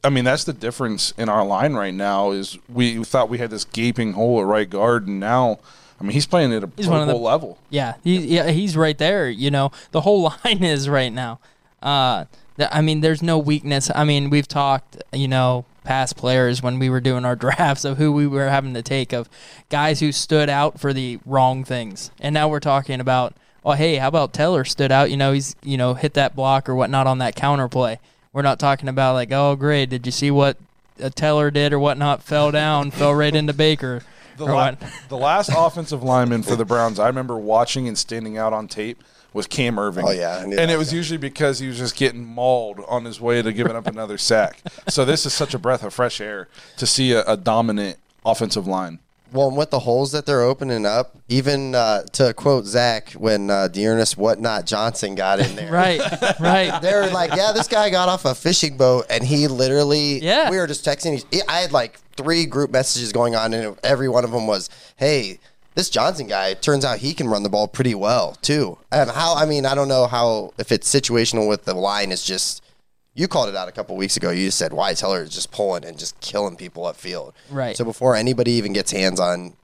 I 0.02 0.08
mean, 0.08 0.24
that's 0.24 0.44
the 0.44 0.54
difference 0.54 1.12
in 1.18 1.28
our 1.28 1.44
line 1.44 1.74
right 1.74 1.92
now 1.92 2.30
is 2.30 2.56
we 2.66 3.04
thought 3.04 3.28
we 3.28 3.36
had 3.36 3.50
this 3.50 3.66
gaping 3.66 4.14
hole 4.14 4.40
at 4.40 4.46
right 4.46 4.70
guard, 4.70 5.06
and 5.06 5.20
now 5.20 5.58
I 6.00 6.04
mean 6.04 6.12
he's 6.12 6.24
playing 6.26 6.54
at 6.54 6.64
a 6.64 6.70
He's 6.78 6.86
Pro 6.86 6.94
one 6.98 7.02
of 7.02 7.08
the- 7.08 7.20
level. 7.20 7.58
Yeah, 7.68 7.96
he, 8.02 8.16
yeah, 8.34 8.48
he's 8.52 8.74
right 8.74 8.96
there. 8.96 9.28
You 9.28 9.50
know, 9.50 9.70
the 9.90 10.00
whole 10.00 10.22
line 10.44 10.64
is 10.64 10.88
right 10.88 11.12
now. 11.12 11.40
Uh, 11.82 12.24
I 12.58 12.80
mean, 12.80 13.02
there's 13.02 13.22
no 13.22 13.36
weakness. 13.36 13.90
I 13.94 14.04
mean, 14.04 14.30
we've 14.30 14.48
talked, 14.48 14.96
you 15.12 15.28
know, 15.28 15.66
past 15.84 16.16
players 16.16 16.62
when 16.62 16.78
we 16.78 16.88
were 16.90 17.00
doing 17.00 17.24
our 17.24 17.36
drafts 17.44 17.84
of 17.84 17.98
who 17.98 18.12
we 18.12 18.26
were 18.26 18.48
having 18.48 18.74
to 18.74 18.82
take 18.82 19.12
of 19.12 19.28
guys 19.68 20.00
who 20.00 20.12
stood 20.12 20.48
out 20.48 20.80
for 20.80 20.92
the 20.92 21.18
wrong 21.26 21.64
things, 21.64 22.10
and 22.20 22.34
now 22.34 22.48
we're 22.48 22.60
talking 22.60 23.00
about, 23.00 23.34
oh, 23.64 23.72
hey, 23.72 23.96
how 23.96 24.08
about 24.08 24.32
Teller 24.32 24.64
stood 24.64 24.92
out? 24.92 25.10
You 25.10 25.16
know, 25.16 25.32
he's 25.32 25.56
you 25.62 25.76
know 25.76 25.94
hit 25.94 26.14
that 26.14 26.36
block 26.36 26.68
or 26.68 26.74
whatnot 26.74 27.06
on 27.06 27.18
that 27.18 27.36
counter 27.36 27.68
play. 27.68 27.98
We're 28.32 28.42
not 28.42 28.58
talking 28.58 28.88
about 28.88 29.14
like, 29.14 29.32
oh, 29.32 29.56
great, 29.56 29.90
did 29.90 30.06
you 30.06 30.12
see 30.12 30.30
what 30.30 30.56
a 30.98 31.10
Teller 31.10 31.50
did 31.50 31.72
or 31.72 31.78
whatnot? 31.78 32.22
Fell 32.22 32.50
down, 32.50 32.90
fell 32.92 33.14
right 33.14 33.34
into 33.34 33.52
Baker. 33.52 34.02
The, 34.38 34.46
la- 34.46 34.74
the 35.08 35.16
last 35.16 35.50
offensive 35.56 36.02
lineman 36.02 36.42
for 36.42 36.56
the 36.56 36.64
Browns 36.64 36.98
I 36.98 37.06
remember 37.06 37.36
watching 37.36 37.86
and 37.86 37.98
standing 37.98 38.38
out 38.38 38.52
on 38.52 38.66
tape 38.66 39.02
was 39.32 39.46
Cam 39.46 39.76
Erving. 39.76 40.04
Oh, 40.06 40.10
yeah, 40.10 40.42
and 40.42 40.70
it 40.70 40.76
was 40.78 40.90
guy. 40.90 40.96
usually 40.96 41.18
because 41.18 41.58
he 41.58 41.68
was 41.68 41.78
just 41.78 41.96
getting 41.96 42.24
mauled 42.24 42.80
on 42.88 43.04
his 43.04 43.20
way 43.20 43.42
to 43.42 43.52
giving 43.52 43.76
up 43.76 43.86
another 43.86 44.18
sack. 44.18 44.60
So 44.88 45.04
this 45.04 45.24
is 45.26 45.32
such 45.32 45.54
a 45.54 45.58
breath 45.58 45.82
of 45.82 45.94
fresh 45.94 46.20
air 46.20 46.48
to 46.76 46.86
see 46.86 47.12
a, 47.12 47.22
a 47.24 47.36
dominant 47.36 47.98
offensive 48.24 48.66
line. 48.66 48.98
Well, 49.32 49.48
and 49.48 49.56
with 49.56 49.70
the 49.70 49.78
holes 49.78 50.12
that 50.12 50.26
they're 50.26 50.42
opening 50.42 50.84
up, 50.84 51.16
even 51.26 51.74
uh, 51.74 52.02
to 52.12 52.34
quote 52.34 52.66
Zach, 52.66 53.12
when 53.12 53.48
uh, 53.48 53.68
D'Ernest 53.68 54.18
Whatnot 54.18 54.66
Johnson 54.66 55.14
got 55.14 55.40
in 55.40 55.56
there. 55.56 55.72
right, 55.72 56.00
right. 56.38 56.78
They 56.82 56.92
were 56.92 57.06
like, 57.08 57.34
yeah, 57.34 57.52
this 57.52 57.66
guy 57.66 57.88
got 57.88 58.10
off 58.10 58.26
a 58.26 58.34
fishing 58.34 58.76
boat, 58.76 59.06
and 59.08 59.24
he 59.24 59.48
literally, 59.48 60.18
Yeah. 60.22 60.50
we 60.50 60.58
were 60.58 60.66
just 60.66 60.84
texting. 60.84 61.24
I 61.48 61.60
had 61.60 61.72
like 61.72 61.98
three 62.18 62.44
group 62.44 62.70
messages 62.72 63.10
going 63.10 63.34
on, 63.34 63.54
and 63.54 63.78
every 63.82 64.10
one 64.10 64.24
of 64.24 64.32
them 64.32 64.46
was, 64.46 64.68
hey, 64.96 65.38
this 65.74 65.88
Johnson 65.90 66.26
guy, 66.26 66.54
turns 66.54 66.84
out 66.84 66.98
he 66.98 67.14
can 67.14 67.28
run 67.28 67.42
the 67.42 67.48
ball 67.48 67.66
pretty 67.68 67.94
well, 67.94 68.36
too. 68.42 68.78
And 68.90 69.10
how, 69.10 69.34
I 69.34 69.46
mean, 69.46 69.64
I 69.66 69.74
don't 69.74 69.88
know 69.88 70.06
how, 70.06 70.52
if 70.58 70.70
it's 70.72 70.92
situational 70.92 71.48
with 71.48 71.64
the 71.64 71.74
line, 71.74 72.12
is 72.12 72.22
just, 72.24 72.62
you 73.14 73.28
called 73.28 73.48
it 73.48 73.56
out 73.56 73.68
a 73.68 73.72
couple 73.72 73.96
weeks 73.96 74.16
ago. 74.16 74.30
You 74.30 74.46
just 74.46 74.58
said 74.58 74.72
Wyatt 74.72 74.98
Teller 74.98 75.22
is 75.22 75.30
just 75.30 75.50
pulling 75.50 75.84
and 75.84 75.98
just 75.98 76.18
killing 76.20 76.56
people 76.56 76.84
upfield. 76.84 77.32
Right. 77.50 77.76
So 77.76 77.84
before 77.84 78.16
anybody 78.16 78.52
even 78.52 78.72
gets 78.72 78.90
hands 78.90 79.20
on, 79.20 79.54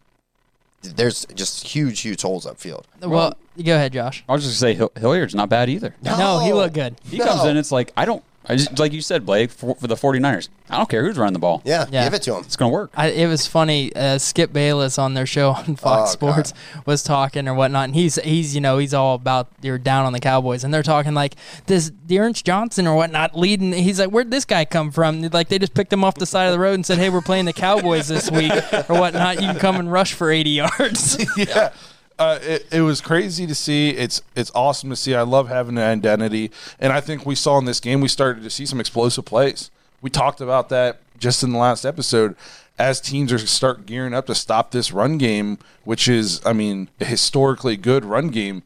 there's 0.83 1.27
just 1.35 1.67
huge, 1.67 2.01
huge 2.01 2.23
holes 2.23 2.47
upfield. 2.47 2.85
Well, 3.01 3.37
go 3.63 3.75
ahead, 3.75 3.93
Josh. 3.93 4.23
I 4.29 4.33
was 4.33 4.45
just 4.45 4.61
gonna 4.61 4.73
say 4.73 4.77
Hill- 4.77 4.93
Hilliard's 4.97 5.35
not 5.35 5.49
bad 5.49 5.69
either. 5.69 5.95
No, 6.03 6.39
he 6.39 6.53
looked 6.53 6.75
good. 6.75 6.95
He 7.05 7.19
comes 7.19 7.45
in, 7.45 7.57
it's 7.57 7.73
like 7.73 7.93
I 7.97 8.05
don't 8.05 8.23
I 8.51 8.57
just, 8.57 8.79
like 8.79 8.95
you 8.95 9.03
said, 9.03 9.27
Blake, 9.27 9.51
for, 9.51 9.75
for 9.75 9.87
the 9.87 9.95
49ers, 9.95 10.49
I 10.71 10.79
don't 10.79 10.89
care 10.89 11.05
who's 11.05 11.19
running 11.19 11.35
the 11.35 11.39
ball. 11.39 11.61
Yeah, 11.67 11.85
Yeah. 11.91 12.05
give 12.05 12.15
it 12.15 12.23
to 12.23 12.35
him. 12.37 12.45
It's 12.45 12.57
going 12.57 12.71
to 12.71 12.73
work. 12.73 12.91
I, 12.95 13.09
it 13.09 13.27
was 13.27 13.47
funny. 13.47 13.95
Uh, 13.95 14.17
Skip 14.17 14.55
Bayless 14.55 14.99
on 14.99 15.13
their 15.13 15.27
show 15.27 15.51
on 15.51 15.77
Fox 15.77 16.11
Oh, 16.11 16.13
Sports 16.13 16.55
was 16.87 17.03
talking 17.03 17.47
or 17.47 17.53
whatnot, 17.53 17.85
and 17.85 17.95
he's 17.95 18.15
he's 18.17 18.55
you 18.55 18.63
know 18.63 18.79
he's 18.79 18.95
all 18.95 19.17
about 19.17 19.49
you're 19.61 19.77
down 19.77 20.07
on 20.07 20.15
the 20.15 20.21
Cowboys, 20.21 20.65
and 20.65 20.73
they're 20.73 20.83
talking 20.83 21.13
like 21.13 21.35
this 21.67 21.91
D'Ernest 21.91 22.47
Johnson 22.47 22.87
or 22.87 22.97
whatnot 22.97 23.37
leading. 23.39 23.73
He's 23.75 24.01
like, 24.01 24.09
where'd 24.11 24.31
this 24.31 24.47
guy 24.47 24.65
come 24.65 24.93
from? 24.93 25.21
Like 25.23 25.49
they 25.49 25.59
just 25.59 25.75
picked 25.75 25.93
him 25.93 26.03
off 26.03 26.15
the 26.15 26.25
side 26.27 26.47
of 26.47 26.53
the 26.53 26.59
road 26.59 26.73
and 26.75 26.87
said, 26.87 26.97
hey, 26.97 27.11
we're 27.11 27.21
playing 27.21 27.45
the 27.45 27.53
Cowboys 27.53 28.09
this 28.09 28.31
week 28.31 28.53
or 28.89 28.99
whatnot. 28.99 29.43
You 29.43 29.49
can 29.49 29.59
come 29.59 29.77
and 29.77 29.93
rush 29.93 30.15
for 30.15 30.31
80 30.31 30.51
yards. 30.51 31.27
yeah. 31.37 31.73
Uh, 32.19 32.39
it, 32.43 32.67
it 32.73 32.81
was 32.83 33.01
crazy 33.01 33.47
to 33.47 33.55
see. 33.55 33.91
It's 33.91 34.23
it's 34.35 34.51
awesome 34.55 34.91
to 34.91 34.97
see. 34.97 35.15
I 35.15 35.23
love 35.23 35.49
having 35.49 35.79
an 35.79 35.85
identity, 35.85 36.51
and 36.81 36.93
I 36.93 37.01
think 37.01 37.25
we 37.25 37.35
saw 37.35 37.59
in 37.59 37.65
this 37.65 37.81
game 37.81 38.01
we 38.01 38.09
started 38.09 38.43
to 38.43 38.51
see 38.51 38.67
some 38.67 38.81
explosive 38.81 39.25
plays. 39.25 39.71
We 40.03 40.11
talked 40.11 40.41
about 40.41 40.69
that 40.71 41.01
just 41.19 41.43
in 41.43 41.53
the 41.53 41.59
last 41.59 41.85
episode. 41.85 42.35
As 42.79 43.01
teams 43.01 43.33
are 43.33 43.39
start 43.39 43.87
gearing 43.87 44.15
up 44.15 44.27
to 44.27 44.35
stop 44.37 44.71
this 44.71 44.93
run 44.93 45.19
game, 45.19 45.59
which 45.85 46.07
is, 46.07 46.41
I 46.47 46.53
mean, 46.53 46.89
a 47.01 47.05
historically 47.05 47.77
good 47.77 48.05
run 48.05 48.29
game, 48.29 48.63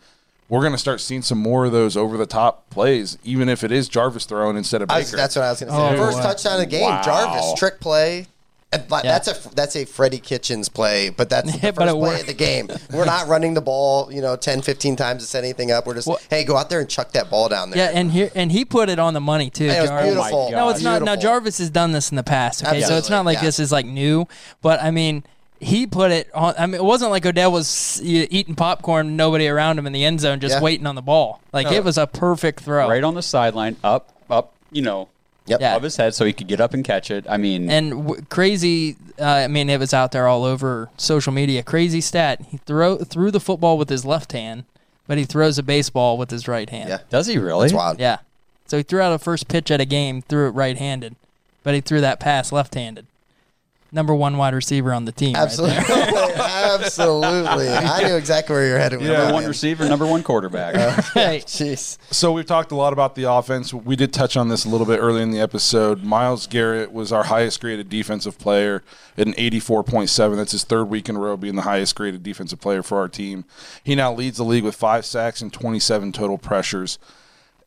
we're 0.50 0.60
going 0.60 0.72
to 0.72 0.78
start 0.78 1.00
seeing 1.00 1.22
some 1.22 1.38
more 1.38 1.64
of 1.64 1.72
those 1.72 1.96
over 1.96 2.18
the 2.18 2.26
top 2.26 2.68
plays, 2.68 3.16
even 3.24 3.48
if 3.48 3.64
it 3.64 3.72
is 3.72 3.88
Jarvis 3.88 4.26
throwing 4.26 4.58
instead 4.58 4.82
of 4.82 4.90
I 4.90 4.96
Baker. 4.96 5.02
was, 5.04 5.12
that's 5.12 5.36
what 5.36 5.44
I 5.46 5.50
was 5.50 5.60
going 5.60 5.72
to 5.72 5.78
say. 5.78 5.94
Oh, 5.94 5.96
First 6.06 6.18
wow. 6.18 6.22
touchdown 6.24 6.52
of 6.54 6.58
the 6.60 6.66
game, 6.66 6.82
Wow. 6.82 7.02
Jarvis 7.02 7.54
trick 7.58 7.80
play. 7.80 8.26
And 8.72 8.90
like, 8.90 9.04
Yeah. 9.04 9.18
That's 9.18 9.46
a 9.46 9.54
that's 9.54 9.76
a 9.76 9.84
Freddie 9.84 10.18
Kitchens 10.18 10.68
play, 10.68 11.10
but 11.10 11.28
that's 11.28 11.50
the 11.52 11.58
Yeah, 11.58 11.72
first 11.72 11.76
but 11.76 11.84
play 11.90 11.94
worked. 12.00 12.20
of 12.22 12.26
the 12.26 12.34
game. 12.34 12.68
We're 12.92 13.04
not 13.04 13.28
running 13.28 13.54
the 13.54 13.60
ball, 13.60 14.12
you 14.12 14.20
know, 14.22 14.34
10, 14.36 14.62
15 14.62 14.96
times 14.96 15.22
to 15.22 15.28
set 15.28 15.44
anything 15.44 15.70
up. 15.70 15.86
We're 15.86 15.94
just, 15.94 16.08
Well- 16.08 16.20
hey, 16.30 16.44
go 16.44 16.56
out 16.56 16.70
there 16.70 16.80
and 16.80 16.88
chuck 16.88 17.12
that 17.12 17.28
ball 17.30 17.48
down 17.48 17.70
there. 17.70 17.78
yeah, 17.92 17.98
and 17.98 18.10
here 18.10 18.30
and 18.34 18.50
he 18.50 18.64
put 18.64 18.88
it 18.88 18.98
on 18.98 19.14
the 19.14 19.20
money 19.20 19.50
too. 19.50 19.66
It 19.66 19.80
was 19.80 19.90
Jarvis. 19.90 20.12
beautiful. 20.14 20.50
No, 20.50 20.68
it's 20.70 20.82
not. 20.82 21.02
Now 21.02 21.16
Jarvis 21.16 21.58
has 21.58 21.70
done 21.70 21.92
this 21.92 22.10
in 22.10 22.16
the 22.16 22.22
past. 22.22 22.64
Okay, 22.64 22.80
so 22.82 22.96
it's 22.96 23.10
not 23.10 23.24
like 23.24 23.36
yeah. 23.38 23.42
this 23.44 23.58
is 23.58 23.70
like 23.72 23.86
new. 23.86 24.26
But 24.62 24.82
I 24.82 24.90
mean, 24.90 25.24
he 25.60 25.86
put 25.86 26.10
it 26.10 26.28
on. 26.34 26.54
I 26.58 26.66
mean, 26.66 26.74
it 26.76 26.84
wasn't 26.84 27.10
like 27.10 27.24
Odell 27.26 27.52
was 27.52 28.00
uh, 28.00 28.04
eating 28.06 28.54
popcorn, 28.54 29.16
nobody 29.16 29.46
around 29.48 29.78
him 29.78 29.86
in 29.86 29.92
the 29.92 30.04
end 30.04 30.20
zone, 30.20 30.40
just 30.40 30.56
Yeah. 30.56 30.60
waiting 30.62 30.86
on 30.86 30.94
the 30.96 31.02
ball. 31.02 31.40
Like 31.52 31.70
it 31.70 31.84
was 31.84 31.98
a 31.98 32.06
perfect 32.06 32.60
throw. 32.60 32.88
Right 32.88 33.04
on 33.04 33.14
the 33.14 33.22
sideline, 33.22 33.76
up, 33.84 34.08
up, 34.30 34.54
you 34.72 34.82
know, 34.82 35.08
Yep. 35.46 35.60
Yeah. 35.60 35.72
above 35.72 35.82
his 35.82 35.96
head 35.96 36.14
so 36.14 36.24
he 36.24 36.32
could 36.32 36.46
get 36.46 36.60
up 36.60 36.72
and 36.72 36.84
catch 36.84 37.10
it. 37.10 37.26
I 37.28 37.36
mean, 37.36 37.68
And 37.68 38.06
w- 38.06 38.22
crazy, 38.30 38.96
uh, 39.18 39.24
I 39.24 39.48
mean, 39.48 39.68
it 39.68 39.80
was 39.80 39.92
out 39.92 40.12
there 40.12 40.28
all 40.28 40.44
over 40.44 40.88
social 40.96 41.32
media. 41.32 41.62
Crazy 41.64 42.00
stat: 42.00 42.40
he 42.48 42.58
throw 42.58 42.96
threw 42.98 43.30
the 43.32 43.40
football 43.40 43.76
with 43.76 43.88
his 43.88 44.04
left 44.04 44.32
hand, 44.32 44.64
but 45.08 45.18
he 45.18 45.24
throws 45.24 45.58
a 45.58 45.62
baseball 45.62 46.16
with 46.16 46.30
his 46.30 46.46
right 46.46 46.70
hand. 46.70 46.88
Yeah. 46.88 46.98
does 47.10 47.26
he 47.26 47.38
really? 47.38 47.66
It's 47.66 47.74
wild. 47.74 47.98
Yeah. 47.98 48.18
So 48.66 48.76
he 48.76 48.82
threw 48.84 49.00
out 49.00 49.12
a 49.12 49.18
first 49.18 49.48
pitch 49.48 49.70
at 49.70 49.80
a 49.80 49.84
game, 49.84 50.22
threw 50.22 50.46
it 50.46 50.52
right-handed, 50.52 51.16
but 51.62 51.74
he 51.74 51.80
threw 51.80 52.00
that 52.00 52.20
pass 52.20 52.52
left-handed. 52.52 53.06
Number 53.94 54.14
one 54.14 54.38
wide 54.38 54.54
receiver 54.54 54.94
on 54.94 55.04
the 55.04 55.12
team. 55.12 55.34
right 55.34 55.50
there. 55.50 55.68
Absolutely. 55.68 56.34
Absolutely. 56.42 57.68
I 57.68 58.08
knew 58.08 58.16
exactly 58.16 58.54
where 58.54 58.66
you're 58.66 58.78
headed 58.78 59.02
Yeah. 59.02 59.18
Number 59.18 59.34
one 59.34 59.44
receiver, 59.44 59.86
number 59.86 60.06
one 60.06 60.22
quarterback. 60.22 60.72
Uh, 60.82 61.02
hey, 61.14 61.42
Jeez. 61.44 61.98
So 62.10 62.32
we've 62.32 62.46
talked 62.46 62.72
a 62.72 62.74
lot 62.74 62.92
about 62.94 63.14
the 63.14 63.24
offense. 63.30 63.74
We 63.74 63.94
did 63.94 64.12
touch 64.12 64.36
on 64.36 64.48
this 64.48 64.64
a 64.64 64.68
little 64.68 64.86
bit 64.86 64.98
earlier 64.98 65.22
in 65.22 65.30
the 65.30 65.40
episode. 65.40 66.02
Myles 66.02 66.46
Garrett 66.46 66.92
was 66.92 67.12
our 67.12 67.24
highest 67.24 67.60
graded 67.60 67.88
defensive 67.90 68.38
player 68.38 68.82
at 69.18 69.26
an 69.26 69.34
84.7. 69.34 70.36
That's 70.36 70.52
his 70.52 70.64
third 70.64 70.84
week 70.84 71.08
in 71.08 71.16
a 71.16 71.18
row 71.18 71.36
being 71.36 71.56
the 71.56 71.62
highest 71.62 71.94
graded 71.94 72.22
defensive 72.22 72.60
player 72.60 72.82
for 72.82 72.98
our 72.98 73.08
team. 73.08 73.44
He 73.84 73.94
now 73.94 74.12
leads 74.12 74.38
the 74.38 74.44
league 74.44 74.64
with 74.64 74.74
five 74.74 75.04
sacks 75.04 75.42
and 75.42 75.52
27 75.52 76.12
total 76.12 76.38
pressures. 76.38 76.98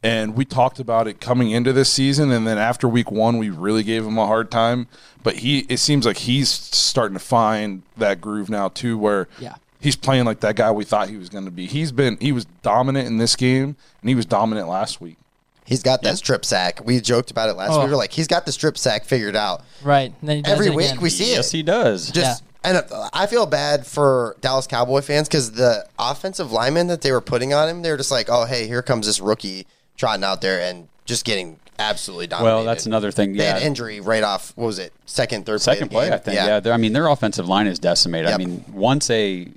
And 0.06 0.36
we 0.36 0.46
talked 0.46 0.80
about 0.80 1.08
it 1.08 1.20
coming 1.20 1.50
into 1.50 1.74
this 1.74 1.92
season, 1.92 2.32
and 2.32 2.46
then 2.46 2.58
after 2.60 2.88
week 2.88 3.10
one, 3.10 3.38
we 3.40 3.50
really 3.50 3.82
gave 3.82 4.06
him 4.06 4.18
a 4.20 4.28
hard 4.28 4.52
time. 4.52 4.88
But 5.24 5.38
he, 5.38 5.66
it 5.68 5.78
seems 5.78 6.06
like 6.06 6.18
he's 6.18 6.48
starting 6.50 7.18
to 7.18 7.24
find 7.24 7.82
that 7.98 8.22
groove 8.22 8.48
now 8.50 8.68
too, 8.70 8.98
where 9.00 9.28
Yeah. 9.40 9.56
he's 9.80 9.96
playing 9.96 10.26
like 10.26 10.42
that 10.42 10.56
guy 10.56 10.70
we 10.72 10.84
thought 10.84 11.10
he 11.10 11.18
was 11.18 11.30
going 11.30 11.46
to 11.46 11.52
be. 11.52 11.66
He's 11.66 11.92
been 11.92 12.18
he 12.22 12.32
was 12.32 12.46
dominant 12.62 13.08
in 13.08 13.18
this 13.18 13.36
game, 13.36 13.76
and 14.02 14.10
he 14.10 14.14
was 14.14 14.28
dominant 14.28 14.68
last 14.68 15.02
week. 15.02 15.18
He's 15.66 15.82
got 15.82 16.04
that 16.04 16.18
strip 16.20 16.46
sack. 16.46 16.82
We 16.86 17.02
joked 17.02 17.32
about 17.32 17.50
it 17.50 17.54
last 17.54 17.72
Oh. 17.72 17.80
week. 17.80 17.86
We 17.86 17.90
were 17.92 17.98
like, 17.98 18.12
he's 18.12 18.28
got 18.28 18.46
the 18.46 18.52
strip 18.52 18.78
sack 18.78 19.06
figured 19.06 19.36
out. 19.36 19.64
right. 19.82 20.14
And 20.22 20.30
then 20.30 20.36
he 20.38 20.42
does 20.44 20.54
Every 20.54 20.68
it 20.68 20.76
week 20.76 20.90
again. 20.92 21.02
we 21.02 21.10
see 21.10 21.24
yes, 21.24 21.32
it. 21.32 21.38
Yes, 21.38 21.52
he 21.52 21.64
does. 21.64 22.12
Just 22.12 22.44
and 22.64 22.78
uh, 22.78 23.10
I 23.12 23.26
feel 23.26 23.48
bad 23.48 23.88
for 23.88 24.36
Dallas 24.42 24.68
Cowboy 24.68 25.02
fans 25.02 25.28
because 25.28 25.54
the 25.54 25.88
offensive 25.98 26.52
linemen 26.52 26.86
that 26.88 27.02
they 27.02 27.12
were 27.12 27.22
putting 27.22 27.52
on 27.56 27.68
him, 27.68 27.82
they 27.82 27.90
were 27.90 27.98
just 27.98 28.12
like, 28.12 28.28
oh 28.30 28.46
hey, 28.46 28.68
here 28.68 28.84
comes 28.84 29.08
this 29.08 29.20
rookie 29.20 29.66
trotting 29.98 30.24
out 30.24 30.42
there 30.42 30.62
and 30.62 30.88
just 31.06 31.26
getting 31.26 31.60
absolutely 31.80 32.28
dominated. 32.28 32.56
well, 32.56 32.64
that's 32.64 32.86
another 32.86 33.12
thing. 33.12 33.34
They 33.34 33.46
had 33.46 33.62
injury 33.62 34.00
right 34.00 34.24
off. 34.24 34.54
What 34.56 34.66
was 34.68 34.80
it? 34.80 34.94
Second, 35.06 35.46
third, 35.46 35.62
second 35.62 35.90
play, 35.90 36.08
play, 36.08 36.16
of 36.16 36.24
the 36.24 36.32
I 36.32 36.34
game? 36.34 36.42
think. 36.42 36.48
Yeah, 36.48 36.60
they're- 36.60 36.74
I 36.74 36.78
mean 36.78 36.94
their 36.94 37.08
offensive 37.08 37.48
line 37.48 37.68
is 37.68 37.80
decimated. 37.80 38.30
I 38.32 38.38
mean, 38.38 38.64
once 38.72 39.10
a 39.10 39.48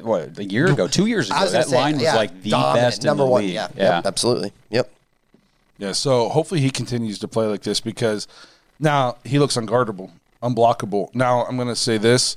what 0.00 0.36
a 0.38 0.44
year 0.44 0.66
ago, 0.70 0.88
two 0.88 1.06
years 1.06 1.28
ago, 1.28 1.38
I 1.38 1.42
was 1.44 1.52
gonna 1.52 1.64
that 1.64 1.70
say, 1.70 1.76
line 1.76 1.94
was 1.94 2.02
yeah, 2.02 2.16
like 2.16 2.42
the 2.42 2.50
dominant, 2.50 2.76
best 2.76 3.04
number 3.04 3.24
the 3.24 3.30
one. 3.30 3.42
league. 3.44 3.54
Yeah, 3.54 3.68
yeah. 3.76 3.96
Yep, 3.96 4.06
absolutely. 4.06 4.52
Yep. 4.70 4.90
Yeah, 5.78 5.92
so 5.92 6.28
hopefully 6.28 6.60
he 6.60 6.70
continues 6.70 7.18
to 7.20 7.28
play 7.28 7.46
like 7.46 7.62
this 7.62 7.80
because 7.80 8.26
now 8.80 9.16
he 9.24 9.38
looks 9.38 9.56
unguardable, 9.56 10.10
unblockable. 10.42 11.14
Now 11.14 11.44
I'm 11.44 11.56
going 11.56 11.68
to 11.68 11.76
say 11.76 11.98
this: 11.98 12.36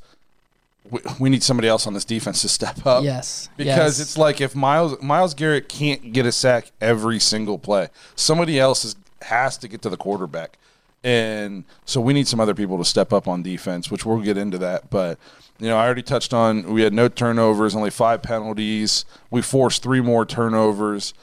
we, 0.90 1.00
we 1.20 1.30
need 1.30 1.44
somebody 1.44 1.68
else 1.68 1.88
on 1.88 1.94
this 1.94 2.06
defense 2.06 2.42
to 2.42 2.50
step 2.50 2.86
up. 2.86 3.04
Yes, 3.04 3.50
because 3.58 4.00
yes. 4.00 4.00
it's 4.00 4.18
like 4.18 4.42
if 4.42 4.56
Myles 4.56 5.02
Myles 5.02 5.34
Garrett 5.34 5.70
can't 5.70 6.14
get 6.14 6.26
a 6.26 6.32
sack 6.32 6.72
every 6.82 7.20
single 7.20 7.58
play, 7.58 7.90
somebody 8.16 8.60
else 8.60 8.86
is, 8.86 8.96
has 9.22 9.58
to 9.60 9.68
get 9.68 9.82
to 9.84 9.90
the 9.90 9.98
quarterback, 9.98 10.58
and 11.04 11.64
so 11.86 12.00
we 12.02 12.14
need 12.14 12.28
some 12.28 12.40
other 12.40 12.54
people 12.54 12.78
to 12.78 12.86
step 12.86 13.14
up 13.14 13.28
on 13.28 13.44
defense, 13.44 13.90
which 13.90 14.06
we'll 14.06 14.22
get 14.22 14.38
into 14.38 14.58
that. 14.60 14.90
But 14.90 15.18
you 15.60 15.68
know, 15.68 15.78
I 15.78 15.86
already 15.86 16.04
touched 16.04 16.34
on 16.34 16.72
we 16.74 16.82
had 16.82 16.94
no 16.94 17.08
turnovers, 17.08 17.76
only 17.76 17.92
five 17.92 18.22
penalties. 18.22 19.06
We 19.30 19.42
forced 19.42 19.84
three 19.84 20.02
more 20.02 20.26
turnovers 20.26 21.14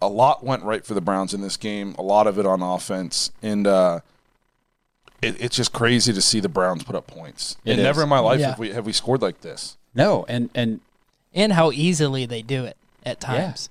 a 0.00 0.08
lot 0.08 0.44
went 0.44 0.62
right 0.62 0.84
for 0.84 0.94
the 0.94 1.00
Browns 1.00 1.34
in 1.34 1.40
this 1.40 1.56
game. 1.56 1.94
A 1.98 2.02
lot 2.02 2.26
of 2.26 2.38
it 2.38 2.46
on 2.46 2.62
offense, 2.62 3.30
and 3.42 3.66
uh, 3.66 4.00
it, 5.22 5.40
it's 5.40 5.56
just 5.56 5.72
crazy 5.72 6.12
to 6.12 6.22
see 6.22 6.40
the 6.40 6.48
Browns 6.48 6.84
put 6.84 6.94
up 6.94 7.06
points. 7.06 7.56
It 7.64 7.72
and 7.72 7.80
is. 7.80 7.84
never 7.84 8.02
in 8.02 8.08
my 8.08 8.18
life 8.20 8.40
Yeah. 8.40 8.50
have 8.50 8.58
we 8.58 8.70
have 8.72 8.86
we 8.86 8.92
scored 8.92 9.22
like 9.22 9.40
this. 9.40 9.76
No, 9.94 10.24
and 10.28 10.50
and 10.54 10.80
and 11.34 11.52
how 11.52 11.70
easily 11.72 12.26
they 12.26 12.42
do 12.42 12.64
it 12.64 12.76
at 13.04 13.20
times. 13.20 13.68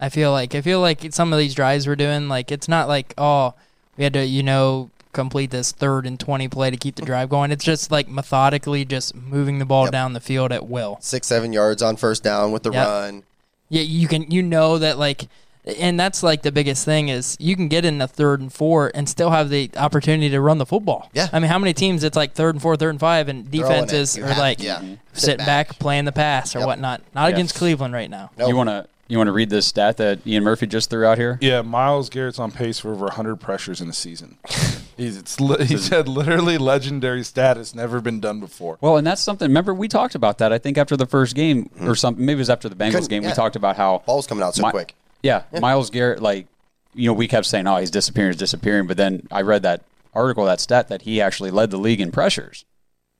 I 0.00 0.08
feel 0.08 0.30
like 0.32 0.54
I 0.54 0.60
feel 0.60 0.80
like 0.80 1.06
some 1.12 1.32
of 1.32 1.38
these 1.38 1.54
drives 1.54 1.86
we're 1.86 1.96
doing, 1.96 2.28
like 2.28 2.50
it's 2.52 2.68
not 2.68 2.88
like 2.88 3.14
oh 3.18 3.54
we 3.96 4.04
had 4.04 4.12
to 4.14 4.24
you 4.24 4.42
know 4.42 4.90
complete 5.12 5.50
this 5.50 5.72
third 5.72 6.06
and 6.06 6.20
twenty 6.20 6.46
play 6.48 6.70
to 6.70 6.76
keep 6.76 6.96
the 6.96 7.02
drive 7.02 7.30
going. 7.30 7.50
It's 7.50 7.64
just 7.64 7.90
like 7.90 8.06
methodically 8.08 8.84
just 8.84 9.14
moving 9.14 9.58
the 9.58 9.64
ball 9.64 9.84
Yep. 9.84 9.92
down 9.92 10.12
the 10.12 10.20
field 10.20 10.52
at 10.52 10.66
will. 10.68 10.98
Six, 11.00 11.26
seven 11.26 11.52
yards 11.54 11.80
on 11.82 11.96
first 11.96 12.22
down 12.22 12.52
with 12.52 12.62
the 12.62 12.70
Yep. 12.72 12.86
run. 12.86 13.22
Yeah, 13.70 13.82
you 13.82 14.06
can 14.08 14.30
you 14.30 14.42
know 14.42 14.78
that 14.78 14.98
like 14.98 15.28
and 15.66 15.98
that's 15.98 16.22
like 16.22 16.42
the 16.42 16.52
biggest 16.52 16.84
thing 16.84 17.08
is 17.08 17.36
you 17.40 17.56
can 17.56 17.68
get 17.68 17.84
in 17.84 17.98
the 17.98 18.06
third 18.06 18.40
and 18.40 18.52
four 18.52 18.90
and 18.94 19.08
still 19.08 19.30
have 19.30 19.50
the 19.50 19.70
opportunity 19.76 20.28
to 20.30 20.40
run 20.40 20.58
the 20.58 20.66
football. 20.66 21.10
Yeah. 21.12 21.28
I 21.32 21.38
mean, 21.40 21.50
how 21.50 21.58
many 21.58 21.72
teams 21.74 22.04
it's 22.04 22.16
like 22.16 22.34
third 22.34 22.54
and 22.54 22.62
four, 22.62 22.76
third 22.76 22.90
and 22.90 23.00
five, 23.00 23.28
and 23.28 23.50
defenses 23.50 24.16
are 24.16 24.26
have- 24.26 24.38
like 24.38 24.62
yeah. 24.62 24.80
Sit 25.12 25.22
sitting 25.22 25.38
back. 25.46 25.68
back. 25.68 25.78
playing 25.78 26.04
the 26.04 26.12
pass 26.12 26.54
or 26.54 26.60
Yep. 26.60 26.66
whatnot. 26.68 27.00
Not 27.14 27.24
Yes. 27.28 27.32
against 27.34 27.54
Cleveland 27.56 27.94
right 27.94 28.10
now. 28.10 28.30
Nope. 28.38 28.48
you 28.48 28.56
want 28.56 28.68
to 28.68 28.86
you 29.08 29.18
want 29.18 29.28
to 29.28 29.32
read 29.32 29.50
this 29.50 29.66
stat 29.66 29.98
that 29.98 30.26
Ian 30.26 30.42
Murphy 30.42 30.66
just 30.66 30.90
threw 30.90 31.06
out 31.06 31.16
here? 31.16 31.38
Yeah, 31.40 31.62
Myles 31.62 32.10
Garrett's 32.10 32.40
on 32.40 32.50
pace 32.50 32.80
for 32.80 32.90
over 32.92 33.04
100 33.06 33.36
pressures 33.36 33.80
in 33.80 33.88
a 33.88 33.92
season. 33.92 34.36
He's 34.96 35.16
it's 35.16 35.38
li- 35.40 35.64
he 35.64 35.76
said 35.76 36.08
literally 36.08 36.58
legendary 36.58 37.22
status, 37.22 37.74
never 37.74 38.00
been 38.00 38.18
done 38.18 38.40
before. 38.40 38.78
Well, 38.80 38.96
and 38.96 39.06
that's 39.06 39.20
something. 39.22 39.46
Remember, 39.46 39.72
we 39.74 39.88
talked 39.88 40.14
about 40.14 40.38
that. 40.38 40.52
I 40.52 40.58
think 40.58 40.76
after 40.78 40.96
the 40.96 41.06
first 41.06 41.34
game 41.36 41.66
mm-hmm. 41.76 41.88
or 41.88 41.94
something. 41.94 42.24
Maybe 42.24 42.38
it 42.38 42.38
was 42.38 42.50
after 42.50 42.68
the 42.68 42.74
Bengals 42.74 42.92
Couldn't- 42.92 43.08
game. 43.08 43.24
We 43.24 43.32
talked 43.32 43.56
about 43.56 43.76
how 43.76 44.02
Ball's 44.06 44.26
coming 44.26 44.42
out 44.42 44.54
so 44.54 44.64
Mi- 44.64 44.70
quick. 44.70 44.94
Yeah, 45.26 45.42
Myles 45.60 45.90
Garrett, 45.90 46.22
like, 46.22 46.46
you 46.94 47.06
know, 47.08 47.12
we 47.12 47.28
kept 47.28 47.46
saying, 47.46 47.66
oh, 47.66 47.76
he's 47.76 47.90
disappearing, 47.90 48.32
he's 48.32 48.38
disappearing. 48.38 48.86
But 48.86 48.96
then 48.96 49.26
I 49.30 49.42
read 49.42 49.62
that 49.62 49.82
article, 50.14 50.44
that 50.46 50.60
stat, 50.60 50.88
that 50.88 51.02
he 51.02 51.20
actually 51.20 51.50
led 51.50 51.70
the 51.70 51.76
league 51.78 52.00
in 52.00 52.10
pressures. 52.12 52.64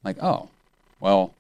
Like, 0.05 0.17
oh, 0.23 0.49
well, 1.01 1.35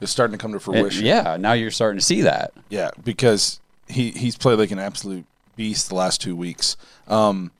It's 0.00 0.12
starting 0.12 0.36
to 0.36 0.38
come 0.42 0.50
to 0.52 0.56
it- 0.58 0.62
fruition. 0.62 1.04
yeah, 1.06 1.36
now 1.38 1.52
you're 1.54 1.70
starting 1.70 1.98
to 1.98 2.04
see 2.04 2.20
that. 2.22 2.52
Yeah, 2.68 2.90
because 3.02 3.60
he 3.88 4.10
he's 4.10 4.36
played 4.36 4.58
like 4.58 4.70
an 4.72 4.78
absolute 4.78 5.24
beast 5.56 5.88
the 5.88 5.94
last 5.94 6.20
two 6.20 6.36
weeks. 6.36 6.76
Um, 7.08 7.50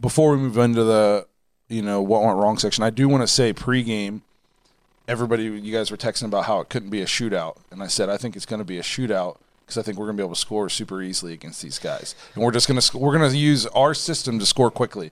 before 0.00 0.30
we 0.32 0.36
move 0.38 0.58
into 0.58 0.84
the 0.84 1.26
you 1.68 1.82
know 1.82 2.00
what 2.02 2.22
went 2.22 2.36
wrong 2.38 2.58
section, 2.58 2.84
I 2.84 2.90
do 2.90 3.08
want 3.08 3.22
to 3.22 3.26
say 3.26 3.52
pregame. 3.52 4.20
Everybody, 5.08 5.44
you 5.44 5.72
guys 5.72 5.90
were 5.90 5.96
texting 5.96 6.24
about 6.26 6.44
how 6.44 6.60
it 6.60 6.68
couldn't 6.68 6.90
be 6.90 7.02
a 7.02 7.06
shootout, 7.06 7.56
and 7.70 7.82
I 7.82 7.88
said 7.88 8.08
I 8.08 8.16
think 8.16 8.36
it's 8.36 8.46
going 8.46 8.60
to 8.60 8.64
be 8.64 8.78
a 8.78 8.82
shootout 8.82 9.36
because 9.64 9.78
I 9.78 9.82
think 9.82 9.98
we're 9.98 10.06
going 10.06 10.16
to 10.16 10.20
be 10.22 10.24
able 10.26 10.34
to 10.34 10.40
score 10.40 10.68
super 10.68 11.02
easily 11.02 11.32
against 11.32 11.62
these 11.62 11.78
guys, 11.78 12.14
and 12.34 12.42
we're 12.44 12.52
just 12.52 12.68
going 12.68 12.80
to 12.80 12.98
we're 12.98 13.16
going 13.16 13.30
to 13.30 13.36
use 13.36 13.66
our 13.66 13.94
system 13.94 14.38
to 14.38 14.46
score 14.46 14.70
quickly. 14.70 15.10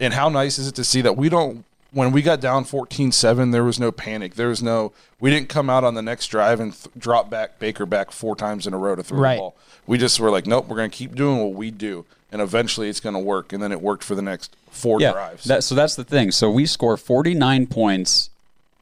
And 0.00 0.14
how 0.14 0.28
nice 0.28 0.58
is 0.58 0.66
it 0.68 0.74
to 0.76 0.84
see 0.84 1.00
that 1.02 1.16
we 1.16 1.28
don't 1.28 1.64
when 1.92 2.10
we 2.10 2.22
got 2.22 2.40
down 2.40 2.64
14-7 2.64 3.52
there 3.52 3.62
was 3.64 3.78
no 3.78 3.92
panic. 3.92 4.34
There 4.34 4.48
was 4.48 4.62
no 4.62 4.92
we 5.20 5.30
didn't 5.30 5.48
come 5.48 5.68
out 5.70 5.84
on 5.84 5.94
the 5.94 6.02
next 6.02 6.28
drive 6.28 6.58
and 6.58 6.72
th- 6.72 6.88
drop 6.98 7.28
back 7.30 7.58
Baker 7.58 7.86
back 7.86 8.10
four 8.10 8.34
times 8.34 8.66
in 8.66 8.72
a 8.74 8.78
row 8.78 8.96
to 8.96 9.02
throw 9.02 9.18
Right. 9.20 9.34
the 9.34 9.40
ball. 9.40 9.56
We 9.86 9.98
just 9.98 10.18
were 10.18 10.30
like, 10.30 10.46
nope, 10.46 10.68
we're 10.68 10.76
going 10.76 10.90
to 10.90 10.96
keep 10.96 11.14
doing 11.14 11.38
what 11.38 11.52
we 11.54 11.70
do. 11.70 12.04
and 12.32 12.40
eventually 12.40 12.88
it's 12.88 12.98
going 13.00 13.12
to 13.14 13.18
work. 13.20 13.52
And 13.52 13.62
then 13.62 13.72
it 13.72 13.82
worked 13.82 14.02
for 14.04 14.14
the 14.14 14.22
next 14.22 14.56
four 14.70 15.00
Yeah. 15.02 15.12
drives. 15.12 15.44
That, 15.44 15.62
so 15.64 15.74
that's 15.74 15.94
the 15.96 16.02
thing. 16.04 16.30
So 16.30 16.50
we 16.50 16.64
score 16.64 16.96
49 16.96 17.66
points, 17.66 18.30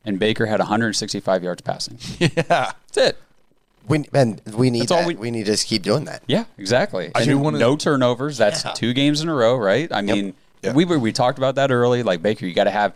and 0.05 0.21
Baker 0.21 0.47
had 0.47 0.61
165 0.61 1.43
yards 1.43 1.61
passing. 1.63 1.99
yeah. 2.21 2.31
That's 2.47 2.97
it. 2.97 3.19
We 3.89 4.05
and 4.15 4.41
we 4.55 4.71
need 4.71 4.83
That's 4.83 4.93
all 4.93 4.99
that. 5.01 5.07
we- 5.09 5.15
We, 5.17 5.31
need 5.31 5.47
to 5.47 5.53
just 5.53 5.67
keep 5.67 5.83
doing 5.83 6.05
that. 6.05 6.23
Yeah, 6.27 6.45
exactly. 6.59 7.11
I 7.15 7.21
And 7.21 7.29
do 7.29 7.39
wanna- 7.39 7.59
no 7.59 7.77
turnovers. 7.77 8.39
That's 8.39 8.63
two 8.79 8.93
games 8.93 9.21
in 9.21 9.29
a 9.29 9.35
row, 9.35 9.57
right? 9.57 9.89
I 9.93 10.03
mean, 10.03 10.35
Yep. 10.63 10.75
we 10.75 10.85
were, 10.85 10.99
we 10.99 11.13
talked 11.13 11.39
about 11.39 11.55
that 11.57 11.71
early. 11.71 12.03
Like 12.03 12.23
Baker, 12.23 12.47
you 12.47 12.53
got 12.55 12.65
to 12.65 12.71
have 12.71 12.93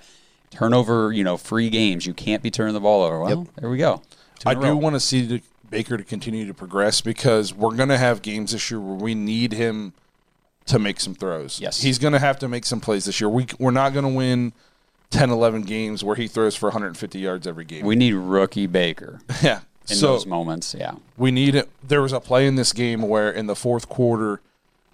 turnover, 0.51 1.13
you 1.13 1.25
know, 1.25 1.37
free 1.37 1.71
games. 1.71 2.07
You 2.07 2.15
can't 2.15 2.43
be 2.43 2.51
turning 2.51 2.75
the 2.75 2.81
ball 2.81 3.03
over. 3.03 3.21
Well, 3.21 3.49
there 3.59 3.71
we 3.71 3.79
go. 3.79 4.03
Two 4.39 4.49
I 4.49 4.53
in 4.53 4.59
a 4.59 4.61
do 4.61 4.67
row. 4.69 4.77
want 4.77 4.95
to 4.95 5.01
see 5.01 5.23
the, 5.27 5.43
Baker 5.71 5.97
to 5.97 6.05
continue 6.05 6.47
to 6.47 6.55
progress 6.55 7.01
because 7.01 7.53
we're 7.53 7.75
going 7.75 7.89
to 7.89 7.99
have 7.99 8.23
games 8.23 8.53
this 8.53 8.71
year 8.71 8.79
where 8.79 8.95
we 8.97 9.15
need 9.15 9.53
him 9.53 9.93
to 10.67 10.79
make 10.79 11.01
some 11.01 11.15
throws. 11.15 11.59
Yes. 11.59 11.81
He's 11.83 11.99
going 11.99 12.13
to 12.13 12.19
have 12.21 12.39
to 12.41 12.49
make 12.49 12.65
some 12.65 12.81
plays 12.81 13.07
this 13.07 13.21
year. 13.21 13.29
We, 13.29 13.47
we're 13.59 13.73
not 13.73 13.93
going 13.93 14.05
to 14.05 14.11
win 14.13 14.53
10, 15.11 15.31
11 15.31 15.63
games 15.63 16.05
where 16.05 16.15
he 16.17 16.29
throws 16.29 16.55
for 16.55 16.67
150 16.69 17.19
yards 17.19 17.47
every 17.47 17.65
game. 17.65 17.85
We 17.85 17.97
need 17.97 18.13
rookie 18.13 18.67
Baker 18.67 19.21
yeah. 19.43 19.61
In 19.89 19.97
so 19.97 20.09
those 20.09 20.27
moments. 20.27 20.75
Yeah. 20.79 20.95
we 21.17 21.31
need 21.31 21.55
it. 21.55 21.69
There 21.83 22.03
was 22.03 22.13
a 22.13 22.21
play 22.21 22.47
in 22.47 22.57
this 22.57 22.73
game 22.73 23.03
where 23.03 23.31
in 23.31 23.47
the 23.47 23.57
fourth 23.57 23.89
quarter 23.89 24.41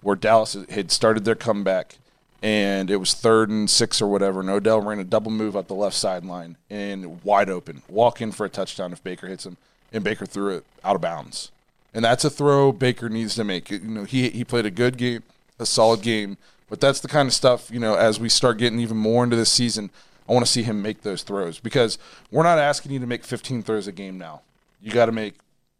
where 0.01 0.15
Dallas 0.15 0.57
had 0.69 0.91
started 0.91 1.25
their 1.25 1.35
comeback 1.35 1.97
and 2.41 2.89
it 2.89 2.97
was 2.97 3.13
third 3.13 3.49
and 3.49 3.69
six 3.69 4.01
or 4.01 4.07
whatever. 4.07 4.39
And 4.39 4.49
Odell 4.49 4.81
ran 4.81 4.99
a 4.99 5.03
double 5.03 5.31
move 5.31 5.55
up 5.55 5.67
the 5.67 5.75
left 5.75 5.95
sideline 5.95 6.57
and 6.69 7.23
wide 7.23 7.49
open, 7.49 7.83
walk 7.87 8.21
in 8.21 8.31
for 8.31 8.45
a 8.45 8.49
touchdown 8.49 8.91
if 8.91 9.03
Baker 9.03 9.27
hits 9.27 9.45
him, 9.45 9.57
and 9.93 10.03
Baker 10.03 10.25
threw 10.25 10.57
it 10.57 10.65
out 10.83 10.95
of 10.95 11.01
bounds. 11.01 11.51
And 11.93 12.03
that's 12.05 12.25
a 12.25 12.29
throw 12.29 12.71
Baker 12.71 13.09
needs 13.09 13.35
to 13.35 13.43
make. 13.43 13.69
You 13.69 13.79
know, 13.79 14.03
he 14.05 14.29
he 14.29 14.43
played 14.43 14.65
a 14.65 14.71
good 14.71 14.97
game, 14.97 15.23
a 15.59 15.65
solid 15.65 16.01
game, 16.01 16.37
but 16.69 16.79
that's 16.79 17.01
the 17.01 17.09
kind 17.09 17.27
of 17.27 17.33
stuff 17.33 17.69
you 17.69 17.79
know. 17.79 17.95
As 17.95 18.19
we 18.19 18.29
start 18.29 18.57
getting 18.57 18.79
even 18.79 18.97
more 18.97 19.23
into 19.23 19.35
this 19.35 19.51
season, 19.51 19.89
I 20.27 20.33
want 20.33 20.45
to 20.45 20.51
see 20.51 20.63
him 20.63 20.81
make 20.81 21.01
those 21.01 21.23
throws 21.23 21.59
because 21.59 21.97
we're 22.31 22.43
not 22.43 22.57
asking 22.57 22.93
you 22.93 22.99
to 22.99 23.07
make 23.07 23.25
15 23.25 23.61
throws 23.63 23.87
a 23.87 23.91
game 23.91 24.17
now. 24.17 24.41
You 24.81 24.91
got 24.91 25.05
to 25.07 25.11
make 25.11 25.35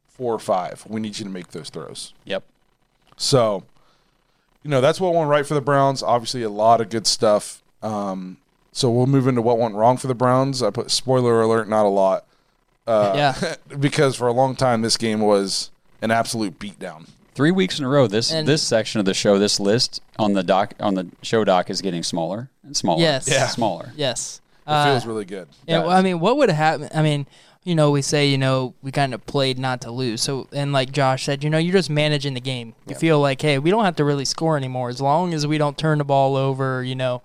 four 0.07 0.33
or 0.33 0.39
five. 0.39 0.83
We 0.87 0.99
need 1.01 1.17
you 1.19 1.25
to 1.25 1.31
make 1.31 1.49
those 1.49 1.69
throws. 1.69 2.13
Yep. 2.25 2.43
So, 3.17 3.63
you 4.63 4.69
know, 4.69 4.81
that's 4.81 4.99
what 4.99 5.13
went 5.13 5.29
right 5.29 5.45
for 5.45 5.53
the 5.53 5.61
Browns. 5.61 6.03
Obviously, 6.03 6.43
a 6.43 6.49
lot 6.49 6.81
of 6.81 6.89
good 6.89 7.07
stuff. 7.07 7.63
Um, 7.81 8.37
so 8.71 8.89
we'll 8.89 9.07
move 9.07 9.27
into 9.27 9.41
what 9.41 9.57
went 9.57 9.75
wrong 9.75 9.97
for 9.97 10.07
the 10.07 10.15
Browns. 10.15 10.61
I 10.63 10.69
put 10.69 10.91
spoiler 10.91 11.41
alert, 11.41 11.67
not 11.67 11.85
a 11.85 11.89
lot, 11.89 12.25
yeah. 12.87 13.55
because 13.79 14.15
for 14.15 14.27
a 14.27 14.31
long 14.31 14.55
time 14.55 14.81
this 14.81 14.97
game 14.97 15.19
was 15.21 15.71
an 16.01 16.11
absolute 16.11 16.57
beatdown. 16.59 17.09
Three 17.33 17.51
weeks 17.51 17.79
in 17.79 17.85
a 17.85 17.89
row. 17.89 18.07
This 18.07 18.31
And- 18.31 18.47
this 18.47 18.61
section 18.61 18.99
of 18.99 19.05
the 19.05 19.13
show, 19.13 19.37
this 19.39 19.59
list 19.59 20.01
on 20.19 20.33
the 20.33 20.43
doc 20.43 20.73
on 20.79 20.95
the 20.95 21.07
show 21.21 21.43
doc 21.43 21.69
is 21.69 21.81
getting 21.81 22.03
smaller 22.03 22.49
and 22.63 22.75
smaller. 22.75 23.01
Yes. 23.01 23.27
Yeah. 23.29 23.47
Smaller. 23.47 23.93
Yes. 23.95 24.41
It 24.67 24.69
Uh, 24.71 24.85
feels 24.85 25.05
really 25.05 25.25
good. 25.25 25.47
Yeah, 25.67 25.79
well, 25.79 25.89
I 25.89 26.01
mean, 26.01 26.19
what 26.19 26.37
would 26.37 26.49
happen? 26.49 26.87
I 26.93 27.01
mean, 27.01 27.25
you 27.63 27.75
know, 27.75 27.91
we 27.91 28.01
say, 28.01 28.27
you 28.27 28.37
know, 28.37 28.73
we 28.81 28.91
kind 28.91 29.13
of 29.13 29.25
played 29.25 29.59
not 29.59 29.81
to 29.81 29.91
lose. 29.91 30.21
So, 30.21 30.47
and 30.51 30.73
like 30.73 30.91
Josh 30.91 31.25
said, 31.25 31.43
you 31.43 31.49
know, 31.49 31.59
you're 31.59 31.73
just 31.73 31.89
managing 31.89 32.33
the 32.33 32.41
game. 32.41 32.73
You 32.87 32.95
feel 32.95 33.19
like, 33.19 33.41
hey, 33.41 33.59
we 33.59 33.69
don't 33.69 33.85
have 33.85 33.95
to 33.97 34.03
really 34.03 34.25
score 34.25 34.57
anymore 34.57 34.89
as 34.89 34.99
long 34.99 35.33
as 35.33 35.45
we 35.45 35.57
don't 35.57 35.77
turn 35.77 35.99
the 35.99 36.03
ball 36.03 36.35
over, 36.35 36.83
you 36.83 36.95
know, 36.95 37.21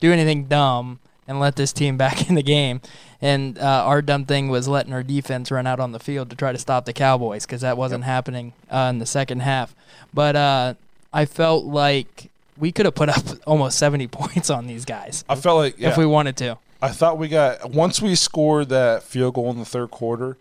do 0.00 0.12
anything 0.12 0.44
dumb 0.44 0.98
and 1.26 1.40
let 1.40 1.56
this 1.56 1.72
team 1.72 1.96
back 1.98 2.28
in 2.28 2.34
the 2.34 2.42
game. 2.42 2.80
And 3.20 3.58
uh, 3.58 3.84
our 3.84 4.02
dumb 4.02 4.26
thing 4.26 4.48
was 4.48 4.68
letting 4.68 4.92
our 4.92 5.02
defense 5.02 5.50
run 5.50 5.66
out 5.66 5.80
on 5.80 5.92
the 5.92 5.98
field 5.98 6.30
to 6.30 6.36
try 6.36 6.52
to 6.52 6.58
stop 6.58 6.84
the 6.84 6.92
Cowboys 6.92 7.46
because 7.46 7.62
that 7.62 7.76
wasn't 7.76 8.04
happening 8.04 8.52
uh, 8.70 8.88
in 8.90 8.98
the 8.98 9.06
second 9.06 9.40
half. 9.40 9.74
But 10.12 10.36
uh, 10.36 10.74
I 11.12 11.24
felt 11.24 11.64
like 11.64 12.30
we 12.58 12.72
could 12.72 12.86
have 12.86 12.94
put 12.94 13.08
up 13.08 13.24
almost 13.46 13.78
70 13.78 14.06
points 14.08 14.50
on 14.50 14.66
these 14.66 14.84
guys 14.84 15.24
I 15.28 15.36
felt 15.36 15.58
like 15.58 15.78
yeah, 15.78 15.90
if 15.90 15.96
we 15.96 16.06
wanted 16.06 16.36
to. 16.38 16.58
I 16.80 16.88
thought 16.88 17.18
we 17.18 17.28
got 17.28 17.70
once 17.70 18.00
we 18.00 18.14
scored 18.14 18.68
that 18.68 19.02
field 19.02 19.34
goal 19.34 19.50
in 19.50 19.58
the 19.58 19.64
third 19.64 19.90
quarter. 19.90 20.36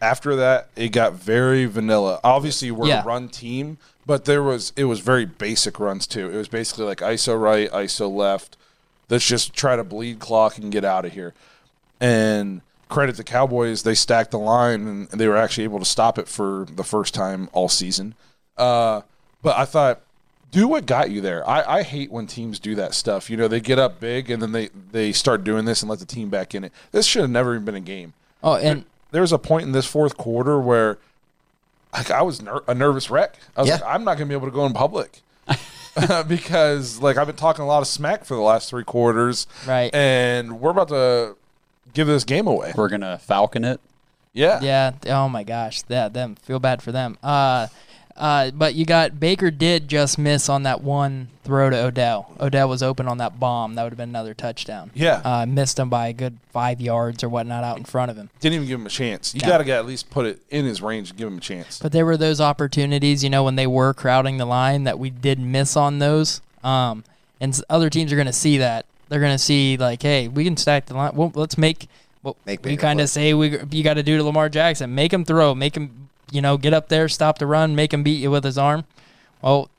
After 0.00 0.34
that, 0.36 0.68
it 0.74 0.88
got 0.88 1.12
very 1.12 1.64
vanilla. 1.66 2.18
Obviously, 2.24 2.70
we're 2.72 2.88
Yeah. 2.88 3.02
a 3.02 3.04
run 3.04 3.28
team, 3.28 3.78
but 4.04 4.24
there 4.24 4.42
was 4.42 4.72
it 4.74 4.84
was 4.86 5.00
very 5.00 5.24
basic 5.26 5.78
runs 5.78 6.06
too. 6.06 6.28
It 6.30 6.36
was 6.36 6.48
basically 6.48 6.86
like 6.86 6.98
ISO 7.00 7.40
right, 7.40 7.70
ISO 7.70 8.12
left. 8.12 8.56
Let's 9.08 9.26
just 9.26 9.52
try 9.52 9.76
to 9.76 9.84
bleed 9.84 10.18
clock 10.18 10.58
and 10.58 10.72
get 10.72 10.84
out 10.84 11.04
of 11.04 11.12
here. 11.12 11.34
And 12.00 12.62
credit 12.88 13.16
the 13.16 13.24
Cowboys, 13.24 13.82
they 13.84 13.94
stacked 13.94 14.30
the 14.32 14.38
line 14.38 14.86
and 15.10 15.20
they 15.20 15.28
were 15.28 15.36
actually 15.36 15.64
able 15.64 15.78
to 15.78 15.84
stop 15.84 16.18
it 16.18 16.26
for 16.28 16.66
the 16.74 16.84
first 16.84 17.14
time 17.14 17.48
all 17.52 17.68
season. 17.68 18.14
Uh, 18.56 19.02
but 19.42 19.56
I 19.56 19.64
thought 19.66 20.00
do 20.52 20.68
what 20.68 20.86
got 20.86 21.10
you 21.10 21.20
there. 21.20 21.48
I, 21.48 21.78
I 21.78 21.82
hate 21.82 22.12
when 22.12 22.26
teams 22.28 22.58
do 22.60 22.74
that 22.76 22.94
stuff. 22.94 23.28
You 23.28 23.36
know, 23.36 23.48
they 23.48 23.58
get 23.60 23.78
up 23.80 23.98
big 23.98 24.30
and 24.30 24.40
then 24.40 24.52
they, 24.52 24.68
they 24.92 25.10
start 25.12 25.42
doing 25.42 25.64
this 25.64 25.82
and 25.82 25.90
let 25.90 25.98
the 25.98 26.04
team 26.06 26.28
back 26.30 26.54
in 26.54 26.62
it. 26.62 26.72
This 26.92 27.06
should 27.06 27.22
have 27.22 27.30
never 27.30 27.54
even 27.54 27.64
been 27.64 27.74
a 27.74 27.80
game. 27.80 28.12
Oh, 28.44 28.54
and 28.54 28.84
There 29.10 29.22
was 29.22 29.32
a 29.32 29.38
point 29.38 29.64
in 29.66 29.72
this 29.72 29.86
fourth 29.86 30.16
quarter 30.16 30.60
where 30.60 30.98
like, 31.92 32.10
I 32.10 32.22
was 32.22 32.40
ner- 32.40 32.62
a 32.68 32.74
nervous 32.74 33.10
wreck. 33.10 33.36
I 33.56 33.62
was 33.62 33.68
Yeah. 33.68 33.74
like, 33.76 33.84
I'm 33.86 34.04
not 34.04 34.18
going 34.18 34.28
to 34.28 34.32
be 34.32 34.36
able 34.36 34.46
to 34.48 34.54
go 34.54 34.64
in 34.66 34.72
public. 34.72 35.20
because 36.28 37.00
like 37.00 37.16
I've 37.16 37.26
been 37.26 37.36
talking 37.36 37.62
a 37.64 37.66
lot 37.66 37.80
of 37.82 37.86
smack 37.88 38.24
for 38.24 38.34
the 38.34 38.40
last 38.40 38.70
three 38.70 38.84
quarters, 38.84 39.46
Right. 39.66 39.94
And 39.94 40.60
we're 40.60 40.70
about 40.70 40.88
to 40.88 41.36
give 41.94 42.06
this 42.06 42.24
game 42.24 42.46
away. 42.46 42.72
We're 42.74 42.88
gonna 42.88 43.18
falcon 43.18 43.64
it. 43.64 43.80
Yeah, 44.32 44.60
Yeah. 44.62 44.92
Oh 45.06 45.28
my 45.28 45.42
gosh. 45.42 45.82
That 45.82 46.14
them 46.14 46.36
feel 46.36 46.58
bad 46.58 46.82
for 46.82 46.92
them. 46.92 47.18
Uh, 47.22 47.66
uh, 48.16 48.50
but 48.50 48.74
you 48.74 48.84
got 48.84 49.18
Baker 49.18 49.50
did 49.50 49.88
just 49.88 50.18
miss 50.18 50.48
on 50.48 50.62
that 50.64 50.82
one 50.82 51.28
throw 51.44 51.70
to 51.70 51.76
Odell. 51.76 52.32
Odell 52.40 52.68
was 52.68 52.82
open 52.82 53.08
on 53.08 53.18
that 53.18 53.40
bomb. 53.40 53.74
That 53.74 53.82
would 53.84 53.92
have 53.92 53.96
been 53.98 54.10
another 54.10 54.34
touchdown. 54.34 54.90
Yeah. 54.94 55.20
Uh, 55.24 55.46
missed 55.46 55.78
him 55.78 55.88
by 55.88 56.08
a 56.08 56.12
good 56.12 56.38
five 56.52 56.80
yards 56.80 57.24
or 57.24 57.28
whatnot 57.28 57.64
out 57.64 57.78
in 57.78 57.84
front 57.84 58.10
of 58.10 58.16
him. 58.16 58.30
Didn't 58.40 58.54
even 58.56 58.68
give 58.68 58.78
him 58.80 58.86
a 58.86 58.90
chance. 58.90 59.34
You 59.34 59.40
No. 59.40 59.48
got 59.48 59.58
to 59.58 59.70
at 59.72 59.86
least 59.86 60.10
put 60.10 60.26
it 60.26 60.40
in 60.50 60.64
his 60.64 60.80
range 60.82 61.10
and 61.10 61.18
give 61.18 61.28
him 61.28 61.38
a 61.38 61.40
chance. 61.40 61.78
But 61.80 61.92
there 61.92 62.06
were 62.06 62.16
those 62.16 62.40
opportunities, 62.40 63.24
you 63.24 63.30
know, 63.30 63.42
when 63.42 63.56
they 63.56 63.66
were 63.66 63.92
crowding 63.94 64.36
the 64.36 64.46
line 64.46 64.84
that 64.84 64.98
we 64.98 65.10
did 65.10 65.40
miss 65.40 65.76
on 65.76 65.98
those. 65.98 66.40
Um, 66.62 67.04
and 67.40 67.60
other 67.68 67.90
teams 67.90 68.12
are 68.12 68.16
going 68.16 68.26
to 68.26 68.32
see 68.32 68.58
that. 68.58 68.86
They're 69.08 69.20
going 69.20 69.34
to 69.34 69.38
see 69.42 69.76
like, 69.76 70.02
hey, 70.02 70.28
we 70.28 70.44
can 70.44 70.56
stack 70.56 70.86
the 70.86 70.94
line. 70.94 71.12
Well, 71.14 71.32
let's 71.34 71.58
make 71.58 71.88
what 72.22 72.36
Make 72.46 72.64
we 72.64 72.76
kind 72.76 73.00
of 73.00 73.08
say 73.08 73.34
we 73.34 73.58
you 73.72 73.82
got 73.82 73.94
to 73.94 74.02
do 74.04 74.16
to 74.16 74.22
Lamar 74.22 74.48
Jackson. 74.48 74.94
Make 74.94 75.12
him 75.12 75.24
throw. 75.24 75.54
Make 75.56 75.76
him, 75.76 76.08
you 76.32 76.40
know, 76.40 76.56
get 76.56 76.72
up 76.74 76.88
there, 76.88 77.08
stop 77.08 77.38
the 77.38 77.46
run, 77.46 77.74
make 77.76 77.92
him 77.92 78.02
beat 78.02 78.20
you 78.20 78.30
with 78.30 78.44
his 78.44 78.58
arm. 78.58 78.84
Well, 79.42 79.70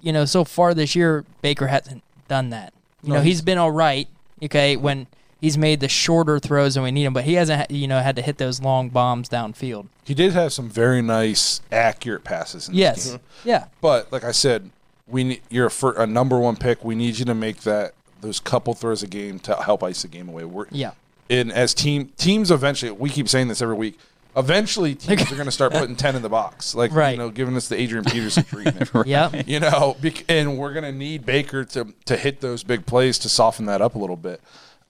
you 0.00 0.12
know, 0.12 0.24
so 0.24 0.44
far 0.44 0.74
this 0.74 0.94
year 0.96 1.24
Baker 1.42 1.66
hasn't 1.68 2.02
done 2.28 2.50
that. 2.50 2.72
You 3.02 3.10
No, 3.10 3.14
know, 3.16 3.22
he's- 3.22 3.40
been 3.40 3.58
all 3.58 3.70
right. 3.70 4.08
Okay, 4.42 4.76
when 4.76 5.06
he's 5.40 5.58
made 5.58 5.80
the 5.80 5.88
shorter 5.88 6.38
throws 6.38 6.76
when 6.76 6.84
we 6.84 6.90
need 6.92 7.04
him, 7.04 7.12
but 7.12 7.24
he 7.24 7.34
hasn't, 7.34 7.60
ha- 7.60 7.66
you 7.68 7.86
know, 7.88 7.98
had 8.00 8.14
to 8.16 8.22
hit 8.22 8.38
those 8.38 8.60
long 8.62 8.88
bombs 8.88 9.28
downfield. 9.28 9.86
He 10.04 10.14
did 10.14 10.32
have 10.32 10.52
some 10.52 10.68
very 10.68 11.02
nice, 11.02 11.60
accurate 11.72 12.22
passes. 12.24 12.68
In 12.68 12.74
Yes. 12.76 13.06
game. 13.10 13.18
Mm-hmm. 13.18 13.48
Yeah. 13.48 13.64
but 13.80 14.12
like 14.12 14.22
I 14.24 14.30
said, 14.32 14.70
we 15.08 15.24
ne- 15.24 15.40
you're 15.48 15.68
a, 15.82 15.86
a 16.02 16.06
number 16.06 16.38
one 16.38 16.54
pick. 16.56 16.84
We 16.84 16.94
need 16.94 17.18
you 17.18 17.24
to 17.24 17.34
make 17.34 17.62
that 17.62 17.94
those 18.20 18.38
couple 18.40 18.74
throws 18.74 19.02
a 19.02 19.06
game 19.08 19.38
to 19.40 19.54
help 19.56 19.82
ice 19.82 20.02
the 20.02 20.08
game 20.08 20.28
away. 20.28 20.44
We're, 20.44 20.66
Yeah. 20.70 20.92
and 21.30 21.52
as 21.52 21.72
team 21.74 22.12
teams 22.16 22.50
eventually, 22.50 22.90
we 22.92 23.08
keep 23.10 23.28
saying 23.28 23.48
this 23.48 23.60
every 23.62 23.76
week. 23.76 23.98
Eventually, 24.36 24.94
teams 24.96 25.30
are 25.32 25.34
going 25.34 25.46
to 25.46 25.50
start 25.52 25.72
putting 25.72 25.96
ten 25.96 26.14
in 26.14 26.22
the 26.22 26.28
box, 26.28 26.74
like 26.74 26.92
Right. 26.92 27.12
you 27.12 27.18
know, 27.18 27.30
giving 27.30 27.56
us 27.56 27.68
the 27.68 27.80
Adrian 27.80 28.04
Peterson 28.04 28.44
treatment. 28.48 28.90
Yep. 29.06 29.48
You 29.48 29.60
know, 29.60 29.96
and 30.28 30.56
we're 30.58 30.72
going 30.72 30.84
to 30.84 30.92
need 30.92 31.26
Baker 31.26 31.64
to 31.64 31.92
to 32.04 32.16
hit 32.16 32.40
those 32.40 32.62
big 32.62 32.86
plays 32.86 33.18
to 33.20 33.28
soften 33.28 33.66
that 33.66 33.80
up 33.80 33.94
a 33.94 33.98
little 33.98 34.16
bit. 34.16 34.40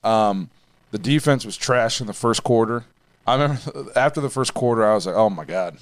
Um, 0.03 0.49
the 0.91 0.99
defense 0.99 1.45
was 1.45 1.57
trash 1.57 1.99
in 2.01 2.07
the 2.07 2.13
first 2.13 2.43
quarter. 2.43 2.83
I 3.25 3.33
remember 3.33 3.91
after 3.95 4.21
the 4.21 4.29
first 4.29 4.53
quarter, 4.53 4.85
I 4.85 4.93
was 4.93 5.05
like, 5.07 5.15
"Oh 5.15 5.29
my 5.29 5.45
god, 5.45 5.77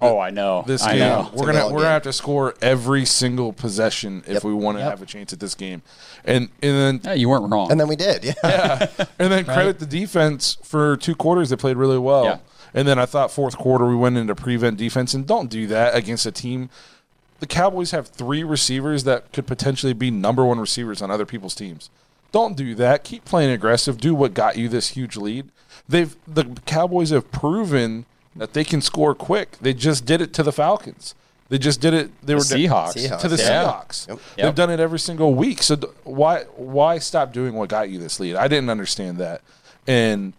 Oh, 0.00 0.18
I 0.18 0.30
know. 0.30 0.64
this 0.66 0.82
I 0.82 0.92
game 0.92 0.98
know. 1.00 1.30
We're 1.34 1.46
gonna 1.46 1.64
we're 1.64 1.70
game. 1.70 1.76
gonna 1.78 1.88
have 1.88 2.02
to 2.02 2.12
score 2.12 2.54
every 2.60 3.04
single 3.06 3.52
possession 3.52 4.22
if 4.26 4.34
Yep. 4.34 4.44
we 4.44 4.52
want 4.52 4.76
to 4.76 4.82
Yep. 4.82 4.90
have 4.90 5.02
a 5.02 5.06
chance 5.06 5.32
at 5.32 5.40
this 5.40 5.54
game." 5.54 5.82
And 6.24 6.48
and 6.62 6.76
then 6.76 7.00
Yeah, 7.04 7.14
you 7.14 7.28
weren't 7.28 7.50
wrong. 7.50 7.70
And 7.70 7.78
then 7.80 7.88
we 7.88 7.96
did. 7.96 8.24
Yeah. 8.44 8.86
and 9.18 9.32
then 9.32 9.44
credit 9.44 9.78
the 9.78 9.86
defense 9.86 10.58
for 10.62 10.96
two 10.96 11.14
quarters. 11.14 11.50
They 11.50 11.56
played 11.56 11.76
really 11.76 11.98
well. 11.98 12.24
Yeah. 12.24 12.38
And 12.74 12.88
then 12.88 12.98
I 12.98 13.06
thought 13.06 13.30
fourth 13.30 13.56
quarter 13.56 13.86
we 13.86 13.94
went 13.94 14.16
into 14.16 14.34
prevent 14.34 14.76
defense, 14.76 15.14
and 15.14 15.26
don't 15.26 15.48
do 15.48 15.66
that 15.68 15.94
against 15.94 16.26
a 16.26 16.32
team. 16.32 16.70
The 17.40 17.46
Cowboys 17.46 17.92
have 17.92 18.08
three 18.08 18.42
receivers 18.42 19.04
that 19.04 19.32
could 19.32 19.46
potentially 19.46 19.92
be 19.92 20.10
number 20.10 20.44
one 20.44 20.58
receivers 20.58 21.00
on 21.00 21.10
other 21.10 21.26
people's 21.26 21.54
teams. 21.54 21.90
Don't 22.32 22.56
do 22.56 22.74
that. 22.74 23.04
Keep 23.04 23.24
playing 23.24 23.50
aggressive. 23.50 23.98
Do 23.98 24.14
what 24.14 24.34
got 24.34 24.56
you 24.56 24.68
this 24.68 24.88
huge 24.90 25.16
lead. 25.16 25.50
They've 25.88 26.16
the 26.26 26.44
Cowboys 26.66 27.10
have 27.10 27.30
proven 27.30 28.06
that 28.34 28.54
they 28.54 28.64
can 28.64 28.80
score 28.80 29.14
quick. 29.14 29.56
They 29.60 29.72
just 29.74 30.04
did 30.04 30.20
it 30.20 30.32
to 30.34 30.42
the 30.42 30.52
Falcons. 30.52 31.14
They 31.50 31.58
just 31.58 31.80
did 31.80 31.94
it. 31.94 32.10
They 32.22 32.32
The 32.32 32.38
were 32.38 32.40
Seahawks. 32.42 32.94
Seahawks. 32.96 33.20
to 33.20 33.28
the 33.28 33.36
Yeah. 33.36 33.64
Seahawks. 33.64 34.08
Yep. 34.08 34.18
They've 34.36 34.54
done 34.54 34.70
it 34.70 34.80
every 34.80 34.98
single 34.98 35.34
week. 35.34 35.62
So 35.62 35.76
d- 35.76 35.86
why 36.02 36.44
why 36.56 36.98
stop 36.98 37.32
doing 37.32 37.54
what 37.54 37.68
got 37.68 37.90
you 37.90 37.98
this 38.00 38.18
lead? 38.18 38.34
I 38.34 38.48
didn't 38.48 38.70
understand 38.70 39.18
that. 39.18 39.42
And 39.86 40.32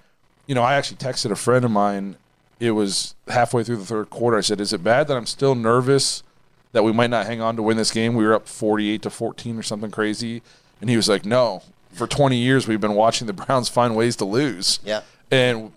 you 0.48 0.56
know, 0.56 0.64
I 0.64 0.74
actually 0.76 0.98
texted 0.98 1.32
a 1.32 1.36
friend 1.36 1.64
of 1.64 1.72
mine. 1.72 2.18
It 2.60 2.72
was 2.72 3.16
halfway 3.28 3.64
through 3.64 3.78
the 3.78 3.86
third 3.86 4.10
quarter. 4.10 4.38
I 4.38 4.42
said, 4.42 4.62
"Is 4.62 4.72
it 4.74 4.84
bad 4.84 5.08
that 5.10 5.18
I'm 5.18 5.26
still 5.26 5.56
nervous 5.56 6.24
that 6.72 6.84
we 6.84 6.92
might 6.92 7.10
not 7.10 7.26
hang 7.26 7.40
on 7.42 7.56
to 7.56 7.64
win 7.64 7.78
this 7.78 7.90
game. 7.92 8.16
We 8.16 8.26
were 8.26 8.34
up 8.34 8.50
48 8.50 9.02
to 9.04 9.10
14 9.10 9.58
or 9.58 9.64
something 9.64 9.92
crazy. 9.92 10.42
And 10.82 10.90
he 10.90 10.98
was 10.98 11.08
like, 11.08 11.24
no, 11.26 11.64
for 11.94 12.06
20 12.06 12.36
years 12.36 12.68
we've 12.68 12.82
been 12.82 12.96
watching 12.96 13.28
the 13.28 13.34
Browns 13.34 13.70
find 13.70 13.96
ways 13.96 14.18
to 14.18 14.26
lose. 14.26 14.80
Yeah. 14.84 15.02
And 15.32 15.72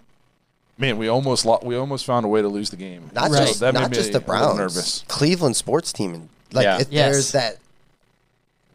man, 0.76 0.98
we 0.98 1.06
almost 1.06 1.44
lo- 1.44 1.60
we 1.62 1.76
almost 1.76 2.04
found 2.04 2.26
a 2.26 2.28
way 2.28 2.42
to 2.42 2.48
lose 2.48 2.70
the 2.70 2.76
game. 2.76 3.10
Not 3.14 3.30
Right. 3.30 3.46
just 3.46 3.60
that 3.60 3.74
made 3.74 3.80
not 3.80 3.90
me 3.90 3.96
just 3.96 4.12
the 4.12 4.18
Browns, 4.18 4.58
nervous. 4.58 5.04
Cleveland 5.06 5.54
sports 5.54 5.92
team, 5.92 6.14
and 6.14 6.28
like 6.52 6.64
Yeah. 6.64 6.78
it, 6.78 6.88
Yes. 6.90 7.12
there's 7.12 7.32
that 7.32 7.58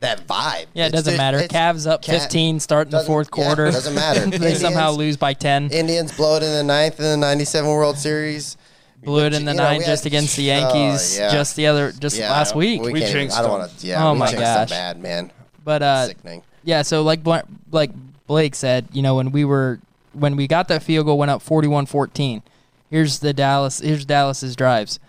that 0.04 0.26
vibe. 0.28 0.68
Yeah, 0.74 0.86
it 0.86 0.88
It's 0.88 0.96
doesn't 0.96 1.12
just- 1.14 1.18
matter. 1.18 1.40
Cavs 1.48 1.86
up 1.90 2.06
Ca- 2.06 2.12
15, 2.14 2.60
starting 2.62 2.92
the 2.92 2.98
doesn't- 2.98 3.08
fourth 3.08 3.28
yeah, 3.36 3.44
quarter. 3.46 3.72
doesn't 3.72 3.94
matter. 3.96 4.26
they 4.38 4.56
somehow 4.56 4.92
lose 4.92 5.18
by 5.18 5.34
10. 5.34 5.70
Indians 5.72 6.16
blow 6.16 6.38
it 6.38 6.44
in 6.44 6.52
the 6.54 6.64
ninth 6.64 7.00
in 7.00 7.06
the 7.06 7.18
'97 7.18 7.70
World 7.70 7.98
Series. 7.98 8.56
Blew 9.04 9.26
it 9.26 9.34
in 9.34 9.44
the 9.44 9.52
You 9.52 9.58
know, 9.58 9.64
nine 9.64 9.80
we 9.80 9.86
just 9.86 10.04
had- 10.06 10.12
against 10.14 10.38
the 10.38 10.50
Oh, 10.52 10.56
Yankees 10.56 11.18
yeah. 11.18 11.30
just 11.32 11.58
the 11.58 11.68
other 11.68 11.92
just 11.92 12.18
Yeah, 12.18 12.32
last 12.32 12.56
week. 12.56 12.82
We, 12.82 12.94
We 12.94 13.00
can't 13.02 13.10
even, 13.10 13.22
jinxed 13.24 13.38
I 13.38 13.42
don't 13.42 13.52
want 13.60 13.78
to. 13.80 13.86
Yeah, 13.88 14.08
Oh 14.08 14.16
my 14.16 14.28
jinxed 14.28 14.40
them 14.44 14.56
gosh. 14.62 14.70
bad 14.70 15.02
man. 15.02 15.32
but 15.66 15.82
uh, 15.84 16.08
Sickening. 16.08 16.42
yeah, 16.64 16.84
so 16.84 17.02
like 17.02 17.20
like 17.72 17.90
Blake 18.28 18.56
said, 18.56 18.88
you 18.94 19.02
know, 19.02 19.16
when 19.16 19.32
we 19.34 19.44
were 19.44 19.80
when 20.14 20.36
we 20.38 20.48
got 20.48 20.68
that 20.70 20.84
field 20.84 21.06
goal, 21.08 21.18
went 21.18 21.32
up 21.32 21.42
41-14. 21.44 22.44
Here's 22.90 23.20
the 23.20 23.34
Dallas. 23.34 23.80
Here's 23.80 24.06
Dallas's 24.06 24.56
drives. 24.56 25.00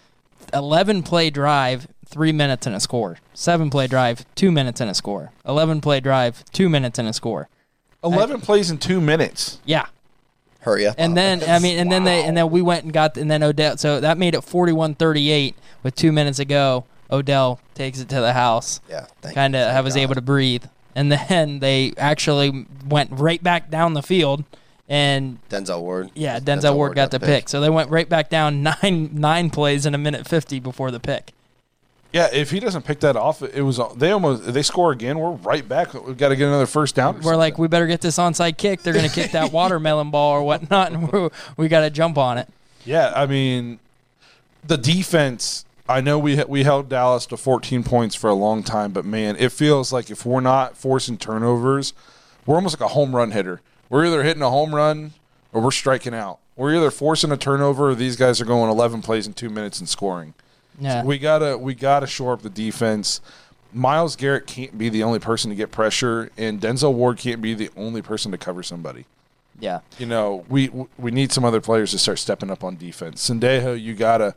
11 0.53 1.03
play 1.03 1.31
drive, 1.31 1.87
three 2.15 2.31
minutes 2.33 2.65
and 2.65 2.77
a 2.77 2.81
score. 2.81 3.19
Seven 3.35 3.71
play 3.71 3.89
drive, 3.89 4.25
two 4.37 4.53
minutes 4.53 4.81
and 4.81 4.89
a 4.89 4.95
score. 4.95 5.33
11 5.45 5.81
play 5.81 5.99
drive, 5.99 6.45
two 6.53 6.69
minutes 6.69 6.97
and 6.97 7.09
a 7.09 7.13
score. 7.13 7.49
11 8.05 8.41
plays 8.41 8.71
in 8.71 8.79
two 8.79 9.01
minutes. 9.01 9.59
Yeah. 9.65 9.87
Hurry 10.61 10.87
up. 10.87 10.95
And 10.97 11.17
then 11.17 11.43
I 11.43 11.59
mean, 11.59 11.77
and 11.77 11.91
then 11.91 12.05
they 12.05 12.23
and 12.23 12.37
then 12.37 12.51
we 12.51 12.63
went 12.63 12.85
and 12.85 12.93
got 12.93 13.17
and 13.17 13.29
then 13.29 13.43
Odell. 13.43 13.77
So 13.79 13.99
that 14.01 14.17
made 14.17 14.35
it 14.35 14.43
41-38 14.43 15.55
with 15.83 15.97
two 15.97 16.13
minutes 16.13 16.37
to 16.39 16.45
go. 16.45 16.85
Odell 17.11 17.61
takes 17.75 17.99
it 18.01 18.09
to 18.11 18.21
the 18.21 18.33
house. 18.33 18.81
yeah, 18.89 19.07
kind 19.35 19.57
of 19.57 19.75
I 19.75 19.81
was 19.81 19.95
God. 19.95 20.01
able 20.01 20.15
to 20.15 20.23
breathe. 20.23 20.65
And 20.95 21.11
then 21.11 21.59
they 21.59 21.93
actually 21.99 22.67
went 22.89 23.11
right 23.13 23.43
back 23.43 23.71
down 23.71 23.95
the 23.95 24.03
field, 24.03 24.45
and 24.89 25.39
Denzel 25.51 25.81
Ward. 25.81 26.11
yeah, 26.15 26.39
Denzel, 26.39 26.77
Ward 26.77 26.95
got 26.95 27.11
the 27.11 27.19
pick. 27.21 27.29
pick. 27.29 27.49
So 27.49 27.61
they 27.61 27.71
went 27.71 27.91
right 27.91 28.09
back 28.09 28.31
down 28.31 28.63
nine 28.83 29.11
nine 29.13 29.51
plays 29.51 29.85
in 29.85 29.95
a 29.95 29.99
minute 29.99 30.27
fifty 30.29 30.61
before 30.61 30.91
the 30.93 31.01
pick. 31.01 31.33
Yeah, 32.15 32.29
if 32.33 32.53
he 32.53 32.61
doesn't 32.61 32.83
pick 32.83 33.01
that 33.01 33.17
off, 33.17 33.43
it 33.43 33.63
was 33.63 33.81
they 33.97 34.13
almost 34.13 34.45
they 34.45 34.63
score 34.63 34.93
again. 34.93 35.19
We're 35.19 35.33
right 35.33 35.69
back. 35.69 35.95
We've 35.95 36.17
got 36.17 36.29
to 36.29 36.37
get 36.37 36.47
another 36.47 36.65
first 36.67 36.95
down. 36.95 37.21
We're 37.23 37.35
like, 37.35 37.59
we 37.59 37.67
better 37.67 37.89
get 37.89 38.03
this 38.03 38.19
onside 38.19 38.57
kick. 38.57 38.83
They're 38.83 38.93
going 38.93 39.09
to 39.09 39.13
kick 39.13 39.33
that 39.33 39.51
watermelon 39.53 40.13
ball 40.13 40.31
or 40.31 40.45
whatnot, 40.45 40.93
and 40.93 41.11
we 41.11 41.29
we 41.57 41.67
got 41.67 41.81
to 41.81 41.91
jump 41.91 42.17
on 42.17 42.39
it. 42.39 42.49
yeah. 42.85 43.13
I 43.17 43.27
mean, 43.27 43.81
the 44.63 44.79
defense. 44.79 45.65
I 45.89 46.01
know 46.01 46.17
we 46.17 46.41
we 46.45 46.63
held 46.63 46.89
Dallas 46.89 47.27
to 47.27 47.37
14 47.37 47.83
points 47.83 48.15
for 48.15 48.31
a 48.31 48.35
long 48.35 48.63
time, 48.63 48.93
but 48.93 49.05
man, 49.05 49.35
it 49.37 49.51
feels 49.51 49.93
like 49.93 50.09
if 50.09 50.25
we're 50.25 50.41
not 50.41 50.77
forcing 50.77 51.19
turnovers, 51.19 51.95
we're 52.47 52.55
almost 52.55 52.79
like 52.79 52.89
a 52.89 52.95
home 52.95 53.17
run 53.17 53.33
hitter. 53.33 53.61
We're 53.91 54.07
either 54.07 54.23
hitting 54.23 54.41
a 54.43 54.51
home 54.51 54.73
run 54.73 55.15
or 55.53 55.61
we're 55.61 55.73
striking 55.73 56.15
out. 56.15 56.39
We're 56.55 56.77
either 56.77 56.93
forcing 56.93 57.33
a 57.33 57.37
turnover 57.37 57.91
or 57.91 57.95
these 57.97 58.15
guys 58.15 58.41
are 58.41 58.45
going 58.45 58.71
11 58.71 59.03
plays 59.03 59.27
in 59.27 59.33
two 59.33 59.51
minutes 59.51 59.81
and 59.81 59.89
scoring. 59.89 60.35
Yeah, 60.81 61.05
We 61.05 61.19
gotta 61.19 61.57
we 61.59 61.75
gotta 61.75 62.07
shore 62.07 62.33
up 62.33 62.43
the 62.43 62.51
defense. 62.51 63.21
Myles 63.73 64.15
Garrett 64.17 64.47
can't 64.47 64.77
be 64.79 64.89
the 64.89 65.03
only 65.03 65.19
person 65.19 65.51
to 65.51 65.57
get 65.57 65.71
pressure, 65.73 66.31
and 66.37 66.61
Denzel 66.61 66.93
Ward 66.95 67.19
can't 67.19 67.41
be 67.43 67.55
the 67.55 67.71
only 67.77 68.03
person 68.03 68.31
to 68.33 68.39
cover 68.39 68.63
somebody. 68.63 69.05
yeah. 69.61 69.81
You 69.99 70.07
know, 70.07 70.45
we 70.49 70.71
we 70.99 71.11
need 71.11 71.33
some 71.33 71.45
other 71.45 71.61
players 71.61 71.91
to 71.93 71.99
start 71.99 72.19
stepping 72.19 72.51
up 72.51 72.63
on 72.65 72.77
defense. 72.77 73.29
Sendejo, 73.29 73.81
you 73.81 73.95
gotta. 73.95 74.35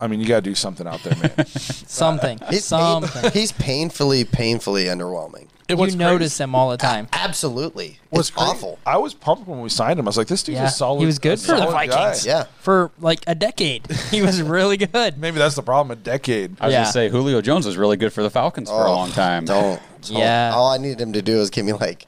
I 0.00 0.06
mean, 0.08 0.20
you 0.20 0.26
gotta 0.26 0.42
do 0.42 0.54
something 0.54 0.86
out 0.86 1.02
there, 1.02 1.16
man. 1.16 1.46
Something, 1.46 2.38
He's, 2.50 2.64
something. 2.64 3.30
he's 3.30 3.52
painfully, 3.52 4.24
painfully 4.24 4.84
underwhelming. 4.86 5.46
It 5.68 5.78
you 5.78 5.96
notice 5.96 6.38
him 6.38 6.54
all 6.54 6.70
the 6.70 6.76
time. 6.76 7.08
Absolutely, 7.12 7.98
was 8.10 8.28
it's 8.28 8.38
awful. 8.38 8.78
I 8.86 8.98
was 8.98 9.14
pumped 9.14 9.48
when 9.48 9.60
we 9.60 9.68
signed 9.70 9.98
him. 9.98 10.06
I 10.06 10.10
was 10.10 10.18
like, 10.18 10.26
this 10.26 10.42
dude's 10.42 10.58
Yeah, 10.58 10.66
a 10.66 10.70
solid. 10.70 11.00
he 11.00 11.06
was 11.06 11.18
good 11.18 11.38
a 11.38 11.42
for 11.42 11.52
the 11.52 11.58
solid 11.70 11.88
guy. 11.90 11.96
Vikings. 12.06 12.26
Yeah, 12.26 12.44
For 12.60 12.90
like 13.00 13.24
a 13.26 13.34
decade, 13.34 13.90
he 14.10 14.20
was 14.22 14.42
really 14.42 14.76
good. 14.76 15.18
Maybe 15.18 15.38
that's 15.38 15.54
the 15.54 15.62
problem. 15.62 15.96
A 15.98 16.00
decade. 16.00 16.56
I 16.60 16.66
was 16.66 16.72
Yeah. 16.72 16.80
gonna 16.82 16.92
say 16.92 17.08
Julio 17.08 17.40
Jones 17.40 17.64
was 17.66 17.76
really 17.76 17.96
good 17.96 18.12
for 18.12 18.22
the 18.22 18.30
Falcons 18.30 18.68
for 18.68 18.76
a 18.76 18.88
Oh, 18.90 18.94
long 18.94 19.10
time. 19.12 19.44
Don't. 19.46 19.80
don't. 20.02 20.10
Yeah. 20.18 20.52
All 20.54 20.68
I 20.70 20.76
needed 20.76 21.00
him 21.00 21.14
to 21.14 21.22
do 21.22 21.38
is 21.40 21.48
give 21.48 21.64
me 21.64 21.72
like 21.72 22.06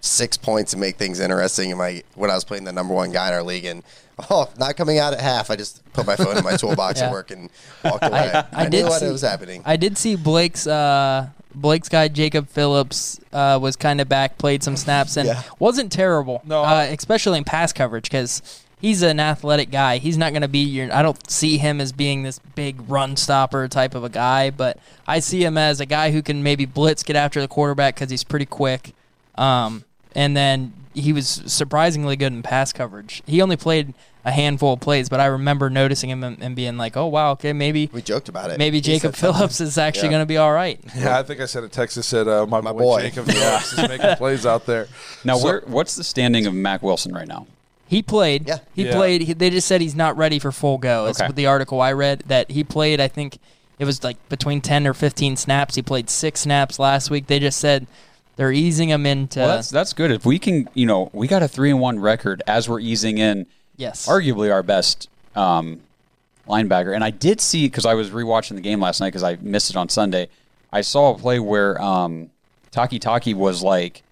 six 0.00 0.36
points 0.36 0.74
and 0.74 0.80
make 0.80 0.96
things 0.96 1.18
interesting. 1.18 1.70
In 1.70 1.78
my 1.78 2.02
when 2.14 2.30
I 2.30 2.34
was 2.34 2.44
playing 2.44 2.64
the 2.64 2.72
number 2.72 2.92
one 2.92 3.10
guy 3.10 3.28
in 3.28 3.34
our 3.34 3.42
league, 3.42 3.64
and 3.64 3.82
oh, 4.30 4.50
not 4.58 4.76
coming 4.76 4.98
out 4.98 5.14
at 5.14 5.20
half, 5.20 5.50
I 5.50 5.56
just 5.56 5.82
put 5.94 6.06
my 6.06 6.14
phone 6.14 6.36
in 6.36 6.44
my 6.44 6.56
toolbox 6.56 7.00
Yeah. 7.00 7.06
at 7.06 7.12
work 7.12 7.30
and 7.30 7.48
walked 7.82 8.04
away. 8.04 8.30
I, 8.34 8.44
I 8.52 8.64
knew 8.64 8.70
did 8.70 8.84
what 8.84 9.00
see- 9.00 9.08
was 9.10 9.22
happening. 9.22 9.62
I 9.64 9.76
did 9.76 9.96
see 9.96 10.14
Blake's 10.14 10.66
uh, 10.66 11.28
Blake's 11.60 11.88
guy 11.88 12.08
Jacob 12.08 12.48
Phillips 12.48 13.20
uh, 13.32 13.58
was 13.60 13.76
kind 13.76 14.00
of 14.00 14.08
back, 14.08 14.38
played 14.38 14.62
some 14.62 14.76
snaps, 14.76 15.16
and 15.16 15.26
Yeah. 15.28 15.42
wasn't 15.58 15.92
terrible. 15.92 16.42
No, 16.44 16.62
uh, 16.62 16.86
especially 16.90 17.38
in 17.38 17.44
pass 17.44 17.72
coverage 17.72 18.04
because 18.04 18.62
he's 18.80 19.02
an 19.02 19.18
athletic 19.20 19.70
guy. 19.70 19.98
He's 19.98 20.16
not 20.16 20.32
going 20.32 20.42
to 20.42 20.48
be 20.48 20.60
your. 20.60 20.92
I 20.94 21.02
don't 21.02 21.30
see 21.30 21.58
him 21.58 21.80
as 21.80 21.92
being 21.92 22.22
this 22.22 22.38
big 22.38 22.80
run 22.88 23.16
stopper 23.16 23.66
type 23.68 23.94
of 23.94 24.04
a 24.04 24.08
guy, 24.08 24.50
but 24.50 24.78
I 25.06 25.18
see 25.20 25.44
him 25.44 25.58
as 25.58 25.80
a 25.80 25.86
guy 25.86 26.10
who 26.12 26.22
can 26.22 26.42
maybe 26.42 26.64
blitz, 26.64 27.02
get 27.02 27.16
after 27.16 27.40
the 27.40 27.48
quarterback 27.48 27.94
because 27.96 28.10
he's 28.10 28.24
pretty 28.24 28.46
quick. 28.46 28.92
Um, 29.36 29.84
and 30.14 30.36
then 30.36 30.72
he 30.94 31.12
was 31.12 31.42
surprisingly 31.46 32.16
good 32.16 32.32
in 32.32 32.42
pass 32.42 32.72
coverage. 32.72 33.22
He 33.26 33.40
only 33.42 33.56
played 33.56 33.94
a 34.24 34.30
handful 34.32 34.74
of 34.74 34.80
plays, 34.80 35.08
but 35.08 35.20
I 35.20 35.26
remember 35.26 35.70
noticing 35.70 36.10
him 36.10 36.22
and, 36.24 36.42
and 36.42 36.54
being 36.56 36.76
like, 36.76 36.96
"Oh 36.96 37.06
wow, 37.06 37.32
okay, 37.32 37.52
maybe." 37.52 37.88
we 37.92 38.02
joked 38.02 38.28
about 38.28 38.50
it. 38.50 38.58
Maybe 38.58 38.78
He 38.78 38.80
Jacob 38.82 39.14
said 39.14 39.20
something. 39.20 39.38
Phillips 39.38 39.60
is 39.60 39.78
actually 39.78 40.08
Yeah. 40.08 40.12
going 40.12 40.22
to 40.22 40.26
be 40.26 40.36
all 40.36 40.52
right. 40.52 40.80
Yeah, 40.96 41.18
I 41.18 41.22
think 41.22 41.40
I 41.40 41.46
said 41.46 41.64
a 41.64 41.68
Texas 41.68 42.10
that 42.10 42.16
said 42.26 42.28
uh, 42.28 42.46
my, 42.46 42.60
My 42.60 42.72
boy, 42.72 42.78
boy. 42.78 43.00
Jacob 43.02 43.26
Phillips 43.26 43.72
is 43.72 43.88
making 43.88 44.16
plays 44.16 44.44
out 44.44 44.66
there. 44.66 44.88
Now, 45.24 45.36
So- 45.36 45.44
where, 45.44 45.62
what's 45.66 45.94
the 45.96 46.04
standing 46.04 46.46
of 46.46 46.54
Mack 46.54 46.82
Wilson 46.82 47.12
right 47.14 47.28
now? 47.28 47.46
He 47.86 48.02
played. 48.02 48.46
Yeah. 48.48 48.58
He 48.74 48.84
Yeah. 48.84 48.94
played. 48.96 49.22
He, 49.22 49.32
they 49.32 49.48
just 49.50 49.66
said 49.66 49.80
he's 49.80 49.94
not 49.94 50.16
ready 50.16 50.38
for 50.38 50.52
full 50.52 50.76
go. 50.78 51.06
It's 51.06 51.20
Okay. 51.20 51.32
the 51.32 51.46
article 51.46 51.80
I 51.80 51.92
read 51.92 52.22
that 52.26 52.50
he 52.50 52.62
played. 52.64 53.00
I 53.00 53.08
think 53.08 53.38
it 53.78 53.84
was 53.86 54.04
like 54.04 54.16
between 54.28 54.60
ten 54.60 54.86
or 54.86 54.92
fifteen 54.92 55.36
snaps. 55.36 55.76
He 55.76 55.80
played 55.82 56.10
six 56.10 56.40
snaps 56.40 56.78
last 56.78 57.08
week. 57.10 57.28
They 57.28 57.38
just 57.38 57.58
said 57.58 57.86
they're 58.36 58.52
easing 58.52 58.90
him 58.90 59.06
into. 59.06 59.38
Well, 59.40 59.48
that's 59.48 59.70
that's 59.70 59.92
good. 59.94 60.10
If 60.10 60.26
we 60.26 60.38
can, 60.38 60.68
you 60.74 60.84
know, 60.84 61.08
we 61.14 61.26
got 61.28 61.42
a 61.42 61.48
three 61.48 61.70
and 61.70 61.80
one 61.80 61.98
record 61.98 62.42
as 62.46 62.68
we're 62.68 62.80
easing 62.80 63.16
in, 63.16 63.46
yes. 63.78 64.06
arguably 64.06 64.52
our 64.52 64.62
best 64.62 65.08
um, 65.34 65.80
linebacker. 66.46 66.94
And 66.94 67.02
I 67.02 67.08
did 67.10 67.40
see 67.40 67.66
because 67.66 67.86
I 67.86 67.94
was 67.94 68.10
rewatching 68.10 68.56
the 68.56 68.60
game 68.60 68.80
last 68.80 69.00
night 69.00 69.08
because 69.08 69.22
I 69.22 69.36
missed 69.40 69.70
it 69.70 69.76
on 69.76 69.88
Sunday. 69.88 70.28
I 70.70 70.82
saw 70.82 71.14
a 71.14 71.18
play 71.18 71.38
where 71.38 71.80
um, 71.80 72.30
Takitaki 72.72 73.34
was 73.34 73.62
like 73.62 74.02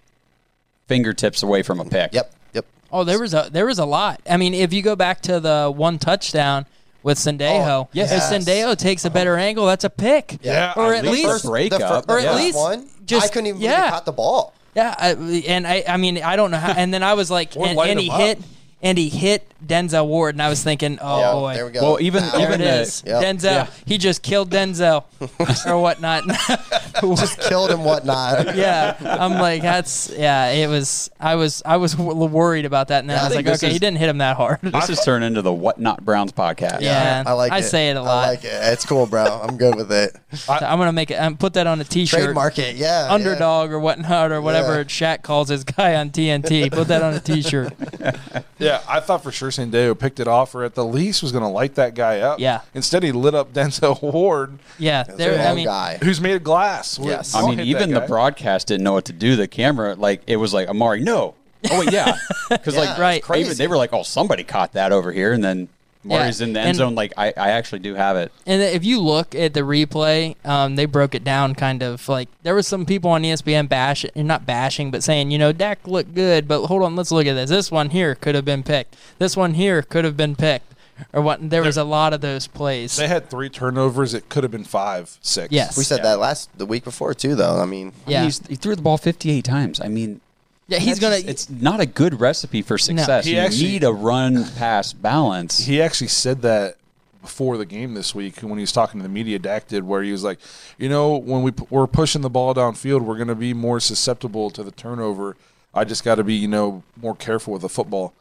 fingertips 0.87 1.43
away 1.43 1.61
from 1.63 1.79
a 1.79 1.85
pick. 1.85 2.13
Yep. 2.13 2.33
Yep. 2.53 2.65
Oh, 2.91 3.03
there 3.03 3.19
was 3.19 3.33
a 3.33 3.49
there 3.51 3.65
was 3.65 3.79
a 3.79 3.85
lot. 3.85 4.21
I 4.29 4.37
mean, 4.37 4.53
if 4.53 4.73
you 4.73 4.81
go 4.81 4.95
back 4.95 5.21
to 5.23 5.39
the 5.39 5.71
one 5.73 5.99
touchdown 5.99 6.65
with 7.03 7.17
Sendejo, 7.17 7.67
Oh, 7.67 7.89
if 7.91 7.95
yes. 8.09 8.31
Sendejo 8.33 8.75
takes 8.77 9.05
a 9.05 9.09
better 9.09 9.37
angle, 9.37 9.65
that's 9.65 9.83
a 9.83 9.89
pick. 9.89 10.37
Yeah, 10.41 10.73
or 10.75 10.93
at 10.93 10.99
at 11.05 11.11
least 11.11 11.13
least, 11.17 11.27
first 11.27 11.45
break 11.45 11.71
the, 11.71 11.79
fir- 11.79 11.85
up. 11.85 12.07
the 12.07 12.13
Or 12.13 12.19
at 12.19 12.25
first 12.25 12.37
least 12.37 12.57
one, 12.57 12.87
just- 13.05 13.25
I 13.27 13.29
couldn't 13.33 13.47
even 13.47 13.61
yeah. 13.61 13.77
believe 13.77 13.91
caught 13.91 14.05
the 14.05 14.11
ball. 14.13 14.53
Yeah, 14.75 14.93
I, 14.97 15.09
and 15.47 15.65
I, 15.65 15.83
I 15.87 15.97
mean, 15.97 16.21
I 16.21 16.35
don't 16.35 16.51
know 16.51 16.57
how. 16.57 16.71
And 16.71 16.93
then 16.93 17.01
I 17.01 17.15
was 17.15 17.31
like, 17.31 17.55
and, 17.55 17.79
and 17.79 17.89
him 17.89 17.97
he 17.97 18.09
up. 18.11 18.37
Hit, 18.81 18.87
and 18.89 18.97
he 18.97 19.09
hit 19.09 19.43
Denzel 19.65 20.05
Ward, 20.07 20.35
and 20.35 20.41
I 20.41 20.49
was 20.49 20.63
thinking, 20.63 20.99
oh 21.01 21.19
Yeah, 21.19 21.31
boy, 21.33 21.53
there 21.55 21.65
we 21.65 21.71
go. 21.71 21.81
Well, 21.81 21.97
even 22.01 22.23
Now- 22.23 22.31
there 22.31 22.47
even 22.47 22.61
it 22.61 22.87
the- 22.87 23.09
Yep. 23.09 23.23
Denzel. 23.23 23.43
Yeah. 23.43 23.67
He 23.85 23.97
just 23.97 24.21
killed 24.21 24.49
Denzel 24.51 25.03
or 25.67 25.81
whatnot. 25.81 26.23
just 27.17 27.39
killed 27.41 27.71
him, 27.71 27.83
whatnot. 27.83 28.55
yeah, 28.55 28.95
I'm 29.01 29.33
like, 29.33 29.61
that's 29.61 30.09
yeah. 30.15 30.49
It 30.49 30.67
was. 30.67 31.09
I 31.19 31.35
was. 31.35 31.61
I 31.65 31.77
was 31.77 31.97
worried 31.97 32.65
about 32.65 32.89
that, 32.89 32.99
and 32.99 33.09
then 33.09 33.17
Yeah, 33.17 33.21
I 33.21 33.25
I 33.25 33.27
was 33.29 33.35
think 33.35 33.47
like, 33.47 33.55
okay, 33.57 33.67
is- 33.67 33.73
he 33.73 33.79
didn't 33.79 33.97
hit 33.97 34.09
him 34.09 34.19
that 34.19 34.37
hard. 34.37 34.59
This 34.61 34.89
is 34.89 34.99
turned 35.03 35.23
into 35.23 35.41
the 35.41 35.53
Whatnot 35.53 36.03
Browns 36.05 36.31
podcast. 36.31 36.81
Yeah. 36.81 37.23
I 37.25 37.33
like 37.33 37.51
it. 37.51 37.55
I 37.55 37.57
it. 37.59 37.63
say 37.63 37.89
it 37.89 37.97
a 37.97 38.01
lot. 38.01 38.25
I 38.25 38.29
like 38.29 38.43
it. 38.43 38.51
It's 38.53 38.85
cool, 38.85 39.05
bro. 39.07 39.25
I'm 39.25 39.57
good 39.57 39.75
with 39.75 39.91
it. 39.91 40.15
I'm 40.49 40.77
gonna 40.77 40.91
make 40.91 41.09
it. 41.11 41.15
Um, 41.15 41.35
put 41.37 41.53
that 41.53 41.65
on 41.67 41.79
a 41.81 41.83
T-shirt. 41.83 42.19
Trademark 42.21 42.59
it. 42.59 42.75
Yeah. 42.75 43.07
Underdog 43.09 43.71
or 43.71 43.79
whatnot 43.79 44.31
or 44.31 44.41
whatever 44.41 44.77
Yeah. 44.77 44.83
Shaq 44.83 45.23
calls 45.23 45.49
his 45.49 45.63
guy 45.63 45.95
on 45.95 46.11
TNT. 46.11 46.71
Put 46.71 46.87
that 46.89 47.01
on 47.01 47.13
a 47.15 47.19
T-shirt. 47.19 47.73
Yeah, 48.67 48.81
I 48.87 48.99
thought 48.99 49.23
for 49.23 49.31
sure 49.31 49.49
Sendejo 49.49 49.97
picked 49.97 50.19
it 50.19 50.27
off, 50.27 50.53
or 50.55 50.63
at 50.63 50.75
the 50.75 50.85
least 50.85 51.21
was 51.23 51.31
going 51.31 51.43
to 51.43 51.49
light 51.49 51.75
that 51.75 51.95
guy 51.95 52.19
up. 52.19 52.39
Yeah. 52.39 52.61
Instead, 52.73 53.03
he 53.03 53.11
lit 53.11 53.33
up 53.35 53.53
Denzel 53.53 54.01
Ward, 54.01 54.59
Yeah, 54.77 55.03
Yeah. 55.09 55.15
there. 55.15 55.47
I 55.47 55.53
mean, 55.55 55.65
guy. 55.65 55.97
who's 56.03 56.21
made 56.21 56.35
of 56.35 56.43
glass. 56.43 56.99
We- 56.99 57.07
Yes. 57.09 57.33
we 57.33 57.39
I 57.41 57.47
mean, 57.47 57.59
even 57.61 57.91
the 57.91 58.01
broadcast 58.01 58.67
didn't 58.67 58.83
know 58.83 58.93
what 58.93 59.05
to 59.05 59.13
do. 59.13 59.35
The 59.35 59.47
camera, 59.47 59.95
like, 59.95 60.21
it 60.27 60.37
was 60.37 60.53
like 60.53 60.67
Amari, 60.67 61.01
no. 61.01 61.33
Oh 61.71 61.79
wait, 61.79 61.91
yeah, 61.91 62.17
because 62.49 62.75
like, 62.77 62.97
Right. 62.99 63.21
crazy. 63.23 63.45
even 63.47 63.57
they 63.57 63.67
were 63.67 63.77
like, 63.77 63.91
oh, 63.91 64.03
somebody 64.03 64.43
caught 64.43 64.73
that 64.73 64.91
over 64.91 65.11
here, 65.11 65.33
and 65.33 65.43
then 65.43 65.67
Amari's 66.15 66.41
in 66.41 66.53
the 66.53 66.59
end 66.59 66.69
and- 66.69 66.77
zone. 66.77 66.95
Like, 66.95 67.13
I, 67.17 67.27
I 67.37 67.49
actually 67.51 67.79
do 67.79 67.95
have 67.95 68.15
it. 68.17 68.31
And 68.45 68.61
if 68.61 68.83
you 68.85 68.99
look 69.01 69.35
at 69.35 69.53
the 69.53 69.61
replay, 69.61 70.35
um, 70.45 70.75
they 70.75 70.85
broke 70.85 71.13
it 71.15 71.23
down 71.23 71.55
kind 71.55 71.83
of 71.83 72.07
like 72.09 72.29
there 72.43 72.55
was 72.55 72.67
some 72.67 72.85
people 72.85 73.11
on 73.11 73.23
ESPN 73.23 73.69
bash, 73.69 74.05
not 74.15 74.45
bashing, 74.45 74.91
but 74.91 75.03
saying, 75.03 75.31
you 75.31 75.37
know, 75.37 75.51
Dak 75.51 75.87
looked 75.87 76.13
good, 76.15 76.47
but 76.47 76.65
hold 76.67 76.83
on, 76.83 76.95
let's 76.95 77.11
look 77.11 77.27
at 77.27 77.33
this. 77.33 77.49
This 77.49 77.71
one 77.71 77.89
here 77.91 78.15
could 78.15 78.35
have 78.35 78.45
been 78.45 78.63
picked. 78.63 78.95
This 79.19 79.35
one 79.37 79.53
here 79.53 79.81
could 79.81 80.05
have 80.05 80.17
been 80.17 80.35
picked. 80.35 80.73
or 81.13 81.21
what. 81.21 81.49
There 81.49 81.61
was 81.61 81.77
a 81.77 81.83
lot 81.83 82.13
of 82.13 82.21
those 82.21 82.47
plays. 82.47 82.95
They 82.97 83.07
had 83.07 83.29
three 83.29 83.49
turnovers. 83.49 84.13
It 84.15 84.29
could 84.29 84.43
have 84.43 84.51
been 84.51 84.63
five, 84.63 85.17
six. 85.21 85.51
Yes. 85.51 85.77
We 85.77 85.83
said 85.83 86.01
that 86.03 86.17
last 86.19 86.49
the 86.57 86.65
week 86.65 86.83
before 86.83 87.13
too, 87.13 87.35
though. 87.35 87.59
I 87.61 87.65
mean, 87.65 87.93
Yeah. 88.07 88.23
He's, 88.23 88.45
he 88.47 88.55
threw 88.55 88.75
the 88.75 88.81
ball 88.81 88.97
58 88.97 89.43
times. 89.45 89.79
I 89.79 89.89
mean, 89.89 90.21
yeah, 90.67 90.79
he's 90.79 90.99
gonna. 90.99 91.17
just- 91.17 91.27
it's 91.27 91.49
not 91.49 91.79
a 91.79 91.85
good 91.85 92.19
recipe 92.19 92.61
for 92.61 92.77
success. 92.77 93.25
He 93.25 93.33
you 93.33 93.39
actually- 93.39 93.63
need 93.67 93.83
a 93.83 93.91
run 93.93 94.45
pass 94.57 94.93
balance. 94.93 95.59
He 95.59 95.81
actually 95.81 96.07
said 96.07 96.41
that 96.43 96.75
before 97.21 97.57
the 97.57 97.65
game 97.65 97.93
this 97.93 98.15
week 98.15 98.37
when 98.39 98.57
he 98.57 98.61
was 98.61 98.71
talking 98.71 98.99
to 98.99 99.03
the 99.03 99.09
media. 99.13 99.37
Dak 99.39 99.67
did, 99.67 99.83
where 99.83 100.01
he 100.03 100.11
was 100.11 100.23
like, 100.23 100.39
you 100.77 100.87
know, 100.89 101.17
when 101.17 101.41
we 101.43 101.51
p- 101.51 101.65
we're 101.69 101.87
pushing 101.87 102.21
the 102.21 102.29
ball 102.29 102.53
downfield, 102.55 103.01
we're 103.01 103.15
going 103.17 103.27
to 103.27 103.35
be 103.35 103.53
more 103.53 103.79
susceptible 103.79 104.49
to 104.51 104.63
the 104.63 104.71
turnover. 104.71 105.35
I 105.73 105.83
just 105.83 106.03
got 106.05 106.15
to 106.15 106.23
be, 106.23 106.33
you 106.35 106.47
know, 106.47 106.83
more 107.01 107.15
careful 107.15 107.53
with 107.53 107.61
the 107.63 107.69
football. 107.69 108.13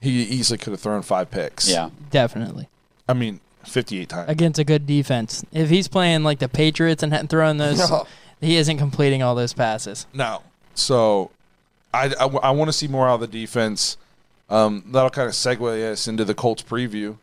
He 0.00 0.22
easily 0.22 0.58
could 0.58 0.72
have 0.72 0.80
thrown 0.80 1.02
five 1.02 1.30
picks. 1.30 1.68
yeah. 1.70 1.90
definitely 2.10 2.68
I 3.08 3.14
mean, 3.14 3.40
fifty-eight 3.64 4.08
times. 4.08 4.28
against 4.30 4.58
a 4.58 4.64
good 4.64 4.86
defense. 4.86 5.44
If 5.52 5.70
he's 5.70 5.88
playing 5.88 6.22
like 6.24 6.38
the 6.40 6.48
Patriots 6.48 7.02
and 7.02 7.12
hadn't 7.12 7.30
those, 7.58 7.78
No. 7.90 8.06
he 8.40 8.56
isn't 8.56 8.78
completing 8.78 9.22
all 9.22 9.34
those 9.34 9.52
passes. 9.52 10.06
No. 10.12 10.42
So 10.74 11.30
I, 11.92 12.12
I, 12.20 12.50
want 12.50 12.68
to 12.68 12.72
see 12.72 12.86
more 12.88 13.08
out 13.08 13.14
of 13.14 13.20
the 13.20 13.26
defense. 13.26 13.96
Um, 14.50 14.84
that'll 14.88 15.10
kind 15.10 15.28
of 15.28 15.34
segue 15.34 15.90
us 15.90 16.06
into 16.06 16.24
the 16.24 16.34
Colts 16.34 16.62
preview. 16.62 17.16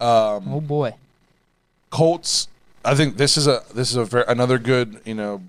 Um, 0.00 0.52
Oh 0.52 0.60
boy. 0.60 0.94
Colts. 1.90 2.48
I 2.84 2.94
think 2.94 3.16
this 3.16 3.36
is 3.36 3.46
a 3.46 3.62
this 3.74 3.90
is 3.90 3.96
a 3.96 4.04
very, 4.04 4.24
another 4.28 4.58
good 4.58 5.00
you 5.04 5.14
know 5.14 5.42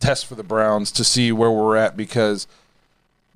test 0.00 0.26
for 0.26 0.34
the 0.34 0.42
Browns 0.42 0.92
to 0.92 1.04
see 1.04 1.32
where 1.32 1.50
we're 1.50 1.76
at 1.76 1.96
because 1.96 2.46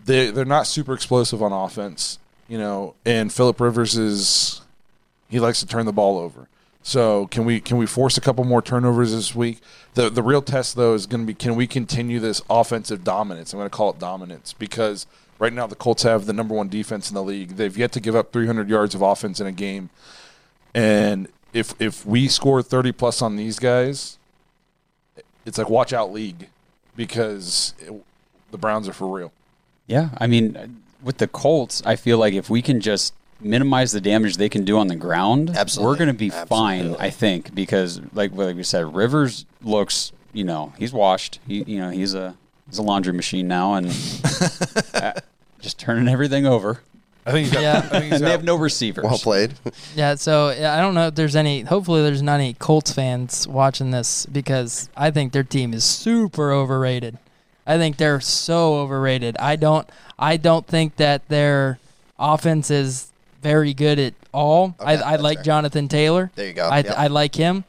they 0.05 0.31
they're 0.31 0.45
not 0.45 0.67
super 0.67 0.95
explosive 0.95 1.43
on 1.43 1.53
offense, 1.53 2.19
you 2.49 2.59
know, 2.59 2.95
and 3.05 3.33
Philip 3.33 3.61
Rivers 3.61 3.97
is 3.97 4.61
he 5.29 5.41
likes 5.41 5.61
to 5.61 5.67
turn 5.67 5.87
the 5.87 5.93
ball 5.93 6.19
over. 6.19 6.49
So 6.83 7.27
can 7.27 7.45
we 7.45 7.61
can 7.61 7.77
we 7.77 7.87
force 7.87 8.17
a 8.17 8.21
couple 8.21 8.45
more 8.45 8.63
turnovers 8.63 9.13
this 9.13 9.35
week? 9.35 9.61
The 9.95 10.09
the 10.09 10.23
real 10.23 10.43
test 10.43 10.77
though 10.77 10.95
is 10.95 11.07
going 11.07 11.23
to 11.23 11.27
be 11.27 11.35
can 11.35 11.55
we 11.55 11.67
continue 11.67 12.21
this 12.21 12.43
offensive 12.49 13.05
dominance? 13.05 13.53
I'm 13.53 13.59
going 13.59 13.69
to 13.69 13.77
call 13.77 13.91
it 13.91 13.99
dominance 13.99 14.55
because 14.55 15.07
right 15.39 15.53
now 15.53 15.67
the 15.67 15.75
Colts 15.75 16.05
have 16.05 16.27
the 16.27 16.33
number 16.33 16.55
one 16.55 16.69
defense 16.69 17.11
in 17.11 17.15
the 17.15 17.23
league. 17.23 17.57
They've 17.57 17.77
yet 17.77 17.93
to 17.93 18.01
give 18.01 18.17
up 18.17 18.33
300 18.33 18.69
yards 18.69 18.95
of 18.95 19.03
offense 19.03 19.41
in 19.41 19.47
a 19.47 19.53
game, 19.53 19.91
and 20.75 21.29
if 21.53 21.75
if 21.81 22.07
we 22.07 22.29
score 22.29 22.63
30 22.63 22.93
plus 22.93 23.21
on 23.21 23.37
these 23.37 23.59
guys, 23.59 24.19
it's 25.45 25.59
like 25.59 25.69
watch 25.69 25.93
out 25.93 26.13
league 26.13 26.49
because 26.97 27.75
it, 27.79 27.93
the 28.51 28.59
Browns 28.59 28.89
are 28.89 28.93
for 28.93 29.15
real. 29.15 29.33
Yeah, 29.87 30.11
I 30.19 30.27
mean, 30.27 30.83
with 31.03 31.19
the 31.19 31.29
Colts, 31.29 31.83
I 31.85 31.97
feel 31.97 32.17
like 32.19 32.35
if 32.35 32.49
we 32.49 32.63
can 32.63 32.81
just 32.81 33.13
minimize 33.41 33.93
the 33.93 34.01
damage 34.01 34.37
they 34.37 34.49
can 34.49 34.65
do 34.65 34.79
on 34.79 34.87
the 34.89 34.97
ground, 34.97 35.51
Absolutely. 35.51 35.91
we're 35.93 35.97
going 35.97 36.09
to 36.09 36.15
be 36.15 36.31
fine. 36.31 36.95
I 36.99 37.11
think 37.11 37.55
because, 37.55 38.01
like, 38.13 38.33
like 38.35 38.57
we 38.57 38.63
said, 38.63 38.95
Rivers 38.95 39.47
looks, 39.63 40.13
you 40.33 40.45
know, 40.45 40.73
he's 40.79 40.93
washed. 40.93 41.41
He, 41.47 41.63
you 41.65 41.81
know, 41.81 41.91
he's 41.91 42.15
a 42.15 42.37
he's 42.69 42.79
a 42.79 42.83
laundry 42.83 43.13
machine 43.13 43.49
now, 43.49 43.75
and 43.75 43.87
uh, 44.95 45.13
just 45.61 45.79
turning 45.79 46.09
everything 46.09 46.47
over. 46.47 46.81
I 47.27 47.33
think 47.33 47.47
he's 47.49 47.53
got, 47.55 47.63
Yeah. 47.63 47.77
I 47.79 47.81
think 47.83 48.05
he's 48.05 48.13
And 48.15 48.25
they 48.27 48.31
have 48.31 48.45
no 48.45 48.57
receivers. 48.57 49.05
well 49.05 49.19
played. 49.19 49.53
Yeah, 49.95 50.15
so 50.15 50.51
yeah, 50.51 50.75
I 50.77 50.81
don't 50.81 50.95
know 50.95 51.09
if 51.09 51.15
there's 51.15 51.37
any. 51.37 51.61
Hopefully, 51.63 52.03
there's 52.03 52.23
not 52.23 52.35
any 52.41 52.55
Colts 52.55 52.93
fans 52.93 53.47
watching 53.47 53.91
this 53.91 54.25
because 54.27 54.89
I 54.97 55.11
think 55.11 55.33
their 55.33 55.45
team 55.45 55.75
is 55.75 55.85
super 55.85 56.51
overrated. 56.53 57.19
I 57.67 57.77
think 57.77 57.99
they're 57.99 58.21
so 58.21 58.75
overrated. 58.77 59.37
I 59.39 59.57
don't. 59.57 59.89
I 60.19 60.37
don't 60.39 60.67
think 60.67 60.97
that 60.97 61.29
their 61.29 61.79
offense 62.19 62.71
is 62.71 63.10
very 63.43 63.75
good 63.75 63.99
at 63.99 64.15
all. 64.33 64.75
Okay, 64.81 64.97
I, 64.97 65.13
I 65.13 65.17
like 65.17 65.39
fair. 65.39 65.45
Jonathan 65.45 65.89
Taylor. 65.89 66.31
There 66.35 66.47
you 66.47 66.53
go. 66.53 66.69
I, 66.69 66.79
Yep. 66.79 66.95
I 66.97 67.07
like 67.09 67.35
him. 67.35 67.65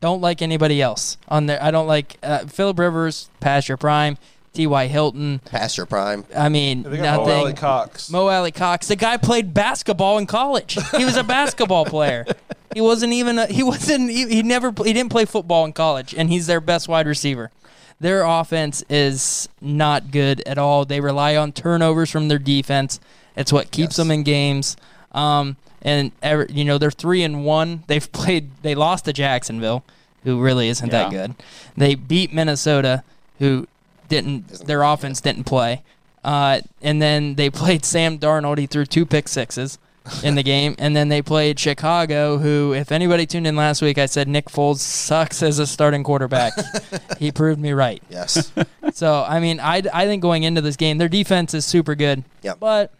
Don't 0.00 0.20
like 0.20 0.42
anybody 0.42 0.82
else 0.82 1.16
on 1.28 1.46
there. 1.46 1.62
I 1.62 1.70
don't 1.70 1.86
like 1.86 2.16
uh, 2.22 2.40
Philip 2.46 2.78
Rivers, 2.78 3.30
past 3.40 3.68
your 3.68 3.76
prime. 3.78 4.18
T.Y. 4.52 4.86
Hilton. 4.88 5.38
Past 5.46 5.78
your 5.78 5.86
prime. 5.86 6.26
I 6.36 6.50
mean, 6.50 6.82
They 6.82 6.98
got 6.98 7.20
Mo 7.20 7.24
nothing. 7.26 7.40
Alie-Cox. 7.40 8.10
Mo 8.10 8.28
Alie-Cox. 8.28 8.88
The 8.88 8.96
guy 8.96 9.16
played 9.16 9.54
basketball 9.54 10.18
in 10.18 10.26
college. 10.26 10.76
He 10.94 11.06
was 11.06 11.16
a 11.16 11.24
basketball 11.24 11.86
player. 11.86 12.26
He 12.74 12.82
wasn't 12.82 13.14
even. 13.14 13.38
A, 13.38 13.46
he 13.46 13.62
wasn't. 13.62 14.10
He, 14.10 14.28
he 14.28 14.42
never. 14.42 14.70
He 14.84 14.92
didn't 14.92 15.08
play 15.10 15.24
football 15.24 15.64
in 15.64 15.72
college, 15.72 16.14
and 16.14 16.28
he's 16.28 16.46
their 16.48 16.60
best 16.60 16.86
wide 16.86 17.06
receiver. 17.06 17.50
Their 17.98 18.24
offense 18.24 18.84
is 18.90 19.48
not 19.62 20.10
good 20.10 20.42
at 20.46 20.58
all. 20.58 20.84
They 20.84 21.00
rely 21.00 21.34
on 21.36 21.52
turnovers 21.52 22.10
from 22.10 22.28
their 22.28 22.38
defense. 22.38 23.00
It's 23.36 23.52
what 23.54 23.70
keeps 23.70 23.92
Yes. 23.92 23.96
them 23.98 24.10
in 24.10 24.22
games. 24.22 24.76
Um, 25.12 25.56
and 25.82 26.12
ever, 26.22 26.46
you 26.48 26.64
know 26.64 26.78
they're 26.78 26.90
three 26.90 27.22
and 27.22 27.44
one. 27.44 27.84
They've 27.86 28.10
played. 28.12 28.50
They 28.62 28.74
lost 28.74 29.04
to 29.06 29.12
Jacksonville, 29.12 29.84
who 30.24 30.40
really 30.40 30.68
isn't 30.68 30.90
that 30.90 31.10
good. 31.10 31.34
They 31.76 31.94
beat 31.94 32.32
Minnesota, 32.32 33.02
who 33.38 33.66
didn't. 34.08 34.66
Their 34.66 34.82
offense 34.82 35.20
didn't 35.20 35.44
play. 35.44 35.82
Uh, 36.24 36.60
and 36.80 37.02
then 37.02 37.34
they 37.34 37.50
played 37.62 37.84
Sam 37.84 38.18
Darnold. 38.18 38.58
He 38.58 38.66
threw 38.66 38.86
two 38.86 39.04
pick 39.04 39.28
sixes 39.28 39.78
in 40.22 40.34
the 40.34 40.42
game. 40.42 40.74
And 40.78 40.96
then 40.96 41.08
they 41.08 41.22
played 41.22 41.58
Chicago, 41.58 42.38
who, 42.38 42.74
if 42.74 42.92
anybody 42.92 43.26
tuned 43.26 43.46
in 43.46 43.56
last 43.56 43.82
week, 43.82 43.98
I 43.98 44.06
said 44.06 44.28
Nick 44.28 44.46
Foles 44.46 44.78
sucks 44.78 45.42
as 45.42 45.58
a 45.58 45.66
starting 45.66 46.02
quarterback. 46.02 46.52
he 47.18 47.30
proved 47.30 47.60
me 47.60 47.72
right. 47.72 48.02
Yes. 48.10 48.52
So, 48.92 49.24
I 49.26 49.40
mean, 49.40 49.60
I, 49.60 49.82
I 49.92 50.06
think 50.06 50.22
going 50.22 50.42
into 50.42 50.60
this 50.60 50.76
game, 50.76 50.98
their 50.98 51.08
defense 51.08 51.54
is 51.54 51.64
super 51.64 51.94
good. 51.94 52.24
Yep. 52.42 52.58
But 52.60 52.92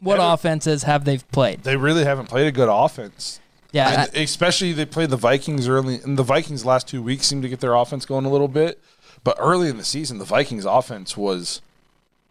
what 0.00 0.18
Yeah, 0.18 0.32
offenses 0.34 0.82
have 0.84 1.04
they 1.04 1.18
played? 1.18 1.62
They 1.64 1.76
really 1.76 2.04
haven't 2.04 2.26
played 2.28 2.46
a 2.46 2.52
good 2.52 2.68
offense. 2.70 3.40
Yeah. 3.72 4.06
And 4.06 4.16
especially 4.16 4.72
they 4.72 4.84
played 4.86 5.10
the 5.10 5.16
Vikings 5.16 5.68
early, 5.68 6.00
and 6.02 6.18
the 6.18 6.22
Vikings 6.22 6.64
last 6.64 6.88
two 6.88 7.02
weeks 7.02 7.26
seemed 7.26 7.42
to 7.42 7.48
get 7.48 7.60
their 7.60 7.74
offense 7.74 8.04
going 8.06 8.24
a 8.24 8.30
little 8.30 8.48
bit. 8.48 8.78
But 9.24 9.36
early 9.40 9.68
in 9.68 9.76
the 9.76 9.84
season, 9.84 10.18
the 10.18 10.24
Vikings 10.24 10.64
offense 10.64 11.16
was 11.16 11.60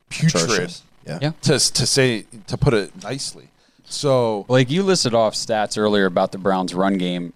putrid, 0.10 0.44
Atrocious. 0.44 0.84
Yeah. 1.06 1.20
Yeah. 1.22 1.32
to 1.44 1.60
to 1.60 1.86
say 1.86 2.26
to 2.48 2.58
put 2.58 2.74
it 2.74 3.04
nicely. 3.04 3.50
So 3.84 4.46
Like 4.48 4.72
you 4.72 4.82
listed 4.82 5.14
off 5.14 5.36
stats 5.36 5.78
earlier 5.78 6.06
about 6.06 6.32
the 6.32 6.38
Browns' 6.40 6.74
run 6.74 6.98
game. 6.98 7.34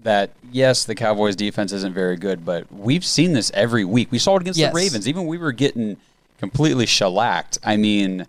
That 0.00 0.30
yes, 0.50 0.84
the 0.84 0.96
Cowboys' 0.96 1.36
defense 1.36 1.72
isn't 1.72 1.92
very 1.94 2.16
good, 2.16 2.44
but 2.44 2.66
we've 2.72 3.04
seen 3.04 3.34
this 3.34 3.52
every 3.54 3.84
week. 3.84 4.10
We 4.10 4.18
saw 4.18 4.34
it 4.36 4.40
against 4.42 4.58
Yes. 4.58 4.72
the 4.72 4.76
Ravens. 4.76 5.06
Even 5.06 5.26
we 5.26 5.38
were 5.38 5.52
getting 5.52 5.96
completely 6.40 6.86
shellacked. 6.86 7.58
I 7.62 7.76
mean, 7.76 8.18
w- 8.18 8.26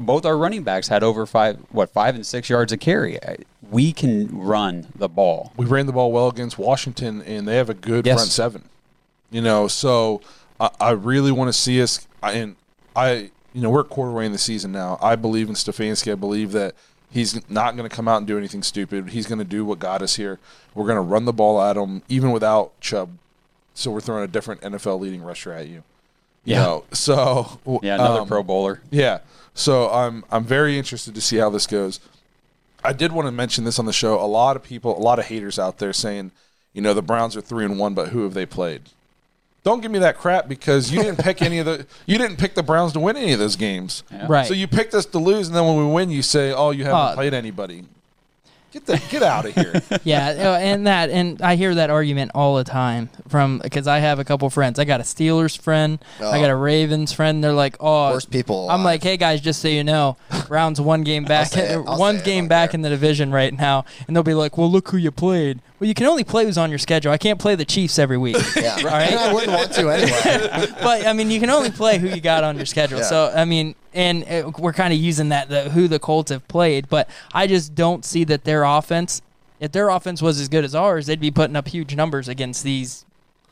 both 0.00 0.24
our 0.26 0.36
running 0.36 0.62
backs 0.62 0.88
had 0.88 1.02
over 1.02 1.24
five, 1.26 1.58
what 1.70 1.90
five 1.90 2.14
and 2.14 2.26
six 2.26 2.50
yards 2.50 2.72
a 2.72 2.76
carry. 2.76 3.18
We 3.70 3.92
can 3.92 4.28
run 4.38 4.88
the 4.94 5.08
ball. 5.08 5.52
we 5.56 5.64
ran 5.66 5.86
the 5.86 5.92
ball 5.92 6.12
well 6.12 6.28
against 6.28 6.58
Washington, 6.58 7.22
and 7.22 7.48
they 7.48 7.56
have 7.56 7.70
a 7.70 7.74
good 7.74 8.04
Yes. 8.04 8.18
front 8.18 8.30
seven. 8.30 8.62
You 9.30 9.40
know, 9.40 9.66
so 9.68 10.20
I, 10.60 10.68
I 10.80 10.90
really 10.90 11.32
want 11.32 11.48
to 11.48 11.52
see 11.54 11.80
us. 11.82 12.06
I, 12.22 12.32
and 12.32 12.56
I, 12.94 13.30
you 13.54 13.62
know, 13.62 13.70
we're 13.70 13.80
a 13.80 13.84
quarter 13.84 14.12
way 14.12 14.26
in 14.26 14.32
the 14.32 14.38
season 14.38 14.72
now. 14.72 14.98
I 15.00 15.16
believe 15.16 15.48
in 15.48 15.54
Stefanski. 15.54 16.12
I 16.12 16.16
believe 16.16 16.52
that 16.52 16.74
he's 17.10 17.48
not 17.48 17.74
going 17.76 17.88
to 17.88 17.94
come 17.94 18.08
out 18.08 18.18
and 18.18 18.26
do 18.26 18.36
anything 18.36 18.62
stupid. 18.62 19.08
He's 19.10 19.26
going 19.26 19.38
to 19.38 19.44
do 19.44 19.64
what 19.64 19.78
got 19.78 20.02
us 20.02 20.16
here. 20.16 20.38
We're 20.74 20.84
going 20.86 20.96
to 20.96 21.00
run 21.02 21.24
the 21.24 21.32
ball 21.32 21.62
at 21.62 21.76
him, 21.78 22.02
even 22.10 22.30
without 22.30 22.78
Chubb. 22.80 23.16
So 23.74 23.90
we're 23.90 24.00
throwing 24.02 24.24
a 24.24 24.28
different 24.28 24.60
NFL 24.60 25.00
leading 25.00 25.22
rusher 25.22 25.50
at 25.52 25.66
you. 25.66 25.82
You 26.44 26.54
Yeah. 26.56 26.62
know, 26.62 26.84
so 26.92 27.58
Yeah, 27.82 27.94
another 27.94 28.20
um, 28.20 28.28
Pro 28.28 28.42
Bowler. 28.42 28.82
yeah. 28.90 29.20
So 29.54 29.90
I'm 29.90 30.24
I'm 30.30 30.44
very 30.44 30.78
interested 30.78 31.14
to 31.14 31.20
see 31.20 31.36
how 31.36 31.50
this 31.50 31.66
goes. 31.66 32.00
I 32.84 32.92
did 32.92 33.12
want 33.12 33.26
to 33.26 33.32
mention 33.32 33.64
this 33.64 33.78
on 33.78 33.84
the 33.86 33.92
show. 33.92 34.18
A 34.18 34.26
lot 34.26 34.56
of 34.56 34.62
people, 34.62 34.96
a 34.96 35.00
lot 35.00 35.18
of 35.18 35.26
haters 35.26 35.58
out 35.58 35.78
there 35.78 35.92
saying, 35.92 36.32
you 36.72 36.82
know, 36.82 36.94
the 36.94 37.02
Browns 37.02 37.36
are 37.36 37.40
three 37.40 37.64
and 37.64 37.78
one, 37.78 37.94
but 37.94 38.08
who 38.08 38.24
have 38.24 38.34
they 38.34 38.46
played? 38.46 38.82
Don't 39.62 39.80
give 39.80 39.92
me 39.92 40.00
that 40.00 40.18
crap 40.18 40.48
because 40.48 40.90
you 40.90 41.00
didn't 41.00 41.20
pick 41.20 41.40
any 41.40 41.58
of 41.60 41.66
the 41.66 41.86
you 42.06 42.18
didn't 42.18 42.38
pick 42.38 42.54
the 42.54 42.62
Browns 42.64 42.92
to 42.94 43.00
win 43.00 43.16
any 43.16 43.32
of 43.32 43.38
those 43.38 43.54
games. 43.56 44.02
Yeah. 44.10 44.26
right. 44.28 44.46
So 44.46 44.54
you 44.54 44.66
picked 44.66 44.94
us 44.94 45.06
to 45.06 45.18
lose, 45.18 45.46
and 45.48 45.56
then 45.56 45.64
when 45.66 45.76
we 45.76 45.92
win, 45.92 46.10
you 46.10 46.22
say, 46.22 46.52
"Oh, 46.52 46.70
you 46.70 46.84
haven't 46.84 46.98
Uh, 47.00 47.14
played 47.14 47.34
anybody." 47.34 47.84
Get 48.72 48.86
the 48.86 49.02
get 49.10 49.22
out 49.22 49.44
of 49.44 49.54
here. 49.54 49.82
yeah, 50.04 50.28
uh, 50.28 50.56
and 50.56 50.86
that, 50.86 51.10
and 51.10 51.42
I 51.42 51.56
hear 51.56 51.74
that 51.74 51.90
argument 51.90 52.30
all 52.34 52.56
the 52.56 52.64
time 52.64 53.10
from 53.28 53.58
because 53.58 53.86
I 53.86 53.98
have 53.98 54.18
a 54.18 54.24
couple 54.24 54.48
friends. 54.48 54.78
I 54.78 54.84
got 54.84 54.98
a 54.98 55.02
Steelers 55.02 55.60
friend, 55.60 55.98
I 56.18 56.40
got 56.40 56.48
a 56.48 56.56
Ravens 56.56 57.12
friend. 57.12 57.44
They're 57.44 57.52
like, 57.52 57.76
"Oh, 57.80 58.12
Worst 58.12 58.30
people 58.30 58.70
I'm 58.70 58.82
like, 58.82 59.02
"Hey 59.02 59.18
guys, 59.18 59.42
just 59.42 59.60
so 59.60 59.68
you 59.68 59.84
know, 59.84 60.16
Browns 60.48 60.80
one 60.80 61.02
game 61.02 61.24
back, 61.26 61.48
say 61.48 61.74
it. 61.74 61.84
I'll 61.86 61.98
one 61.98 62.14
say 62.14 62.20
it. 62.20 62.22
I 62.22 62.24
game 62.24 62.48
back 62.48 62.72
in 62.72 62.80
the 62.80 62.88
division 62.88 63.30
right 63.30 63.52
now," 63.52 63.84
and 64.06 64.16
they'll 64.16 64.22
be 64.22 64.32
like, 64.32 64.56
"Well, 64.56 64.70
look 64.70 64.88
who 64.88 64.96
you 64.96 65.10
played." 65.10 65.60
Well, 65.82 65.88
you 65.88 65.94
can 65.94 66.06
only 66.06 66.22
play 66.22 66.44
who's 66.44 66.58
on 66.58 66.70
your 66.70 66.78
schedule. 66.78 67.10
I 67.10 67.18
can't 67.18 67.40
play 67.40 67.56
the 67.56 67.64
Chiefs 67.64 67.98
every 67.98 68.16
week. 68.16 68.36
Yeah. 68.56 68.76
All 68.76 68.84
right. 68.84 69.10
And 69.10 69.18
I 69.18 69.32
wouldn't 69.34 69.50
want 69.50 69.72
to 69.72 69.90
anyway. 69.90 70.68
but 70.80 71.04
I 71.04 71.12
mean, 71.12 71.28
you 71.28 71.40
can 71.40 71.50
only 71.50 71.72
play 71.72 71.98
who 71.98 72.06
you 72.06 72.20
got 72.20 72.44
on 72.44 72.56
your 72.56 72.66
schedule. 72.66 72.98
Yeah. 72.98 73.04
So 73.06 73.32
I 73.34 73.44
mean, 73.44 73.74
and 73.92 74.22
uh, 74.22 74.52
we're 74.56 74.72
kind 74.74 74.94
of 74.94 75.00
using 75.00 75.30
that 75.30 75.48
the, 75.48 75.70
who 75.70 75.88
the 75.88 75.98
Colts 75.98 76.30
have 76.30 76.46
played, 76.46 76.88
but 76.88 77.10
I 77.34 77.48
just 77.48 77.74
don't 77.74 78.04
see 78.04 78.22
that 78.24 78.44
their 78.44 78.62
offense. 78.62 79.22
If 79.58 79.72
their 79.72 79.88
offense 79.88 80.22
was 80.22 80.38
as 80.38 80.48
good 80.48 80.64
as 80.64 80.76
ours, 80.76 81.06
they'd 81.06 81.18
be 81.18 81.32
putting 81.32 81.56
up 81.56 81.66
huge 81.66 81.96
numbers 81.96 82.28
against 82.28 82.62
these, 82.62 83.04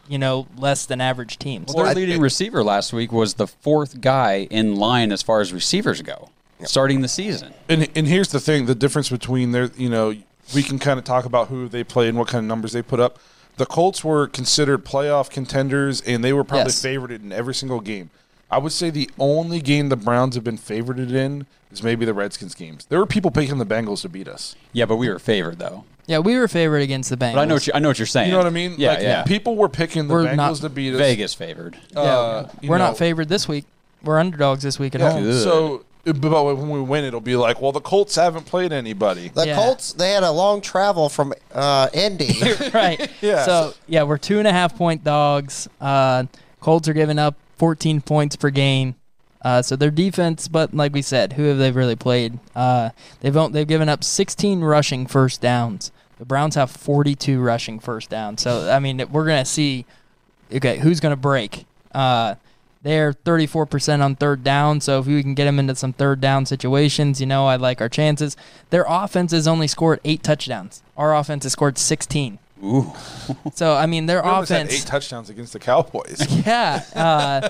you 0.06 0.18
know, 0.18 0.46
less 0.56 0.86
than 0.86 1.00
average 1.00 1.36
teams. 1.36 1.74
Well, 1.74 1.82
their 1.84 1.92
I- 1.92 1.94
leading 1.94 2.20
receiver 2.20 2.62
last 2.62 2.92
week 2.92 3.10
was 3.10 3.34
the 3.34 3.48
fourth 3.48 4.00
guy 4.00 4.46
in 4.50 4.76
line 4.76 5.10
as 5.10 5.22
far 5.22 5.40
as 5.40 5.52
receivers 5.52 6.00
go, 6.02 6.28
starting 6.62 7.00
the 7.00 7.08
season. 7.08 7.54
and 7.68 7.88
and 7.96 8.06
here's 8.06 8.28
the 8.28 8.40
thing: 8.40 8.66
the 8.66 8.76
difference 8.76 9.08
between 9.10 9.50
their, 9.50 9.72
you 9.76 9.90
know, 9.90 10.14
we 10.54 10.62
can 10.62 10.78
kind 10.78 10.98
of 10.98 11.04
talk 11.04 11.24
about 11.24 11.48
who 11.48 11.68
they 11.68 11.84
play 11.84 12.08
and 12.08 12.18
what 12.18 12.28
kind 12.28 12.44
of 12.44 12.48
numbers 12.48 12.72
they 12.72 12.82
put 12.82 13.00
up. 13.00 13.18
The 13.56 13.66
Colts 13.66 14.02
were 14.04 14.26
considered 14.26 14.84
playoff 14.84 15.28
contenders, 15.30 16.00
and 16.00 16.24
they 16.24 16.32
were 16.32 16.44
probably 16.44 16.66
Yes. 16.70 16.80
favored 16.82 17.10
in 17.10 17.32
every 17.32 17.54
single 17.54 17.80
game. 17.80 18.10
I 18.50 18.58
would 18.58 18.72
say 18.72 18.90
the 18.90 19.08
only 19.18 19.60
game 19.60 19.90
the 19.90 19.96
Browns 19.96 20.34
have 20.34 20.42
been 20.44 20.56
favored 20.56 20.98
in 20.98 21.46
is 21.70 21.82
maybe 21.82 22.04
the 22.04 22.14
Redskins 22.14 22.54
games. 22.54 22.86
There 22.88 22.98
were 22.98 23.06
people 23.06 23.30
picking 23.30 23.58
the 23.58 23.66
Bengals 23.66 24.00
to 24.02 24.08
beat 24.08 24.26
us. 24.28 24.56
Yeah, 24.72 24.86
but 24.86 24.96
we 24.96 25.08
were 25.08 25.18
favored 25.20 25.58
though. 25.58 25.84
Yeah, 26.06 26.18
we 26.18 26.36
were 26.36 26.48
favored 26.48 26.82
against 26.82 27.10
the 27.10 27.16
Bengals. 27.16 27.34
But 27.34 27.40
I 27.42 27.44
know 27.44 27.54
what 27.54 27.66
you, 27.68 27.72
I 27.74 27.78
know 27.78 27.88
what 27.88 27.98
you're 28.00 28.06
saying. 28.06 28.26
You 28.26 28.32
know 28.32 28.38
what 28.38 28.46
I 28.48 28.50
mean? 28.50 28.74
Yeah, 28.78 28.94
like, 28.94 29.02
yeah. 29.02 29.22
People 29.24 29.54
were 29.56 29.68
picking 29.68 30.08
the 30.08 30.14
We're 30.14 30.24
Bengals 30.24 30.36
not 30.36 30.56
to 30.56 30.68
beat 30.68 30.94
us. 30.94 30.98
Vegas 30.98 31.34
favored. 31.34 31.76
Yeah, 31.92 32.00
Uh, 32.00 32.48
you 32.60 32.70
we're 32.70 32.78
know, 32.78 32.86
not 32.86 32.98
favored 32.98 33.28
this 33.28 33.46
week. 33.46 33.66
We're 34.02 34.18
underdogs 34.18 34.62
this 34.64 34.78
week 34.80 34.94
at 34.96 35.00
Yeah, 35.02 35.12
home. 35.12 35.32
so, 35.34 35.84
but 36.04 36.44
when 36.44 36.70
we 36.70 36.80
win, 36.80 37.04
it'll 37.04 37.20
be 37.20 37.36
like, 37.36 37.60
well, 37.60 37.72
the 37.72 37.80
Colts 37.80 38.14
haven't 38.16 38.46
played 38.46 38.72
anybody. 38.72 39.28
The 39.28 39.46
Yeah. 39.46 39.56
Colts, 39.56 39.92
they 39.92 40.12
had 40.12 40.22
a 40.22 40.30
long 40.30 40.60
travel 40.60 41.08
from 41.08 41.32
uh, 41.54 41.88
Indy. 41.92 42.34
right. 42.74 43.10
Yeah. 43.20 43.44
So 43.44 43.74
yeah, 43.86 44.04
we're 44.04 44.18
two 44.18 44.38
and 44.38 44.48
a 44.48 44.52
half 44.52 44.76
point 44.76 45.04
dogs. 45.04 45.68
Uh, 45.80 46.24
Colts 46.60 46.88
are 46.88 46.94
giving 46.94 47.18
up 47.18 47.34
14 47.58 48.00
points 48.00 48.36
per 48.36 48.50
game. 48.50 48.94
Uh, 49.42 49.62
so 49.62 49.74
their 49.76 49.90
defense, 49.90 50.48
but 50.48 50.74
like 50.74 50.92
we 50.92 51.00
said, 51.02 51.34
who 51.34 51.44
have 51.44 51.58
they 51.58 51.70
really 51.70 51.96
played? 51.96 52.38
Uh, 52.54 52.90
they've 53.20 53.36
on- 53.36 53.52
they've 53.52 53.66
given 53.68 53.88
up 53.88 54.04
16 54.04 54.60
rushing 54.60 55.06
first 55.06 55.40
downs. 55.40 55.90
The 56.18 56.24
Browns 56.26 56.54
have 56.56 56.70
42 56.70 57.40
rushing 57.40 57.78
first 57.80 58.10
downs. 58.10 58.42
So 58.42 58.70
I 58.70 58.78
mean, 58.78 59.02
we're 59.10 59.24
gonna 59.26 59.44
see. 59.46 59.86
Okay, 60.52 60.78
who's 60.78 61.00
gonna 61.00 61.16
break? 61.16 61.64
Uh, 61.94 62.34
they're 62.82 63.12
34% 63.12 64.02
on 64.02 64.16
third 64.16 64.42
down. 64.42 64.80
So 64.80 65.00
if 65.00 65.06
we 65.06 65.22
can 65.22 65.34
get 65.34 65.44
them 65.44 65.58
into 65.58 65.74
some 65.74 65.92
third 65.92 66.20
down 66.20 66.46
situations, 66.46 67.20
you 67.20 67.26
know, 67.26 67.46
I 67.46 67.56
like 67.56 67.80
our 67.80 67.88
chances. 67.88 68.36
Their 68.70 68.84
offense 68.88 69.32
has 69.32 69.46
only 69.46 69.66
scored 69.66 70.00
eight 70.04 70.22
touchdowns. 70.22 70.82
Our 70.96 71.14
offense 71.14 71.44
has 71.44 71.52
scored 71.52 71.78
16. 71.78 72.38
Ooh. 72.64 72.92
So 73.54 73.74
I 73.74 73.86
mean, 73.86 74.06
their 74.06 74.22
We 74.22 74.28
had 74.28 74.70
eight 74.70 74.84
touchdowns 74.86 75.30
against 75.30 75.52
the 75.52 75.58
Cowboys. 75.58 76.20
Yeah. 76.46 76.82
Uh, 76.94 77.48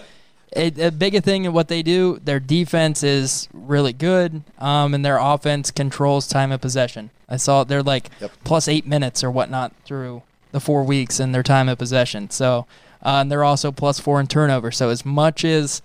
it, 0.52 0.78
a 0.80 0.90
big 0.90 1.22
thing 1.22 1.44
in 1.44 1.52
what 1.52 1.68
they 1.68 1.82
do, 1.82 2.18
their 2.24 2.40
defense 2.40 3.04
is 3.04 3.48
really 3.52 3.92
good, 3.92 4.42
um, 4.58 4.94
and 4.94 5.04
their 5.04 5.18
offense 5.18 5.70
controls 5.70 6.26
time 6.26 6.50
of 6.50 6.60
possession. 6.60 7.10
I 7.28 7.36
saw 7.36 7.62
they're 7.62 7.84
like 7.84 8.10
Yep. 8.20 8.32
plus 8.42 8.66
eight 8.66 8.84
minutes 8.86 9.22
or 9.22 9.30
whatnot 9.30 9.72
through 9.84 10.22
the 10.50 10.58
four 10.58 10.82
weeks 10.82 11.20
in 11.20 11.30
their 11.30 11.44
time 11.44 11.68
of 11.68 11.78
possession. 11.78 12.30
So, 12.30 12.66
uh, 13.04 13.18
and 13.20 13.30
they're 13.30 13.44
also 13.44 13.70
plus 13.72 13.98
four 14.00 14.20
in 14.20 14.26
turnover. 14.26 14.70
So 14.70 14.88
as 14.90 15.04
much 15.04 15.44
as 15.44 15.82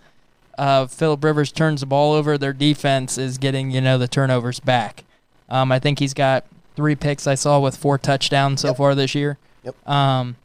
uh, 0.57 0.87
Philip 0.87 1.23
Rivers 1.23 1.51
turns 1.51 1.81
the 1.81 1.85
ball 1.85 2.13
over, 2.13 2.37
their 2.37 2.53
defense 2.53 3.17
is 3.17 3.37
getting 3.37 3.71
you 3.71 3.81
know 3.81 3.97
the 3.97 4.07
turnovers 4.07 4.59
back. 4.59 5.03
Um, 5.49 5.71
I 5.71 5.79
think 5.79 5.99
he's 5.99 6.13
got 6.13 6.45
three 6.75 6.95
picks. 6.95 7.27
I 7.27 7.35
saw 7.35 7.59
with 7.59 7.77
four 7.77 7.97
touchdowns 7.97 8.61
so 8.61 8.69
Yep. 8.69 8.77
far 8.77 8.95
this 8.95 9.13
year. 9.15 9.37
Yep. 9.63 9.87
Um, 9.89 10.35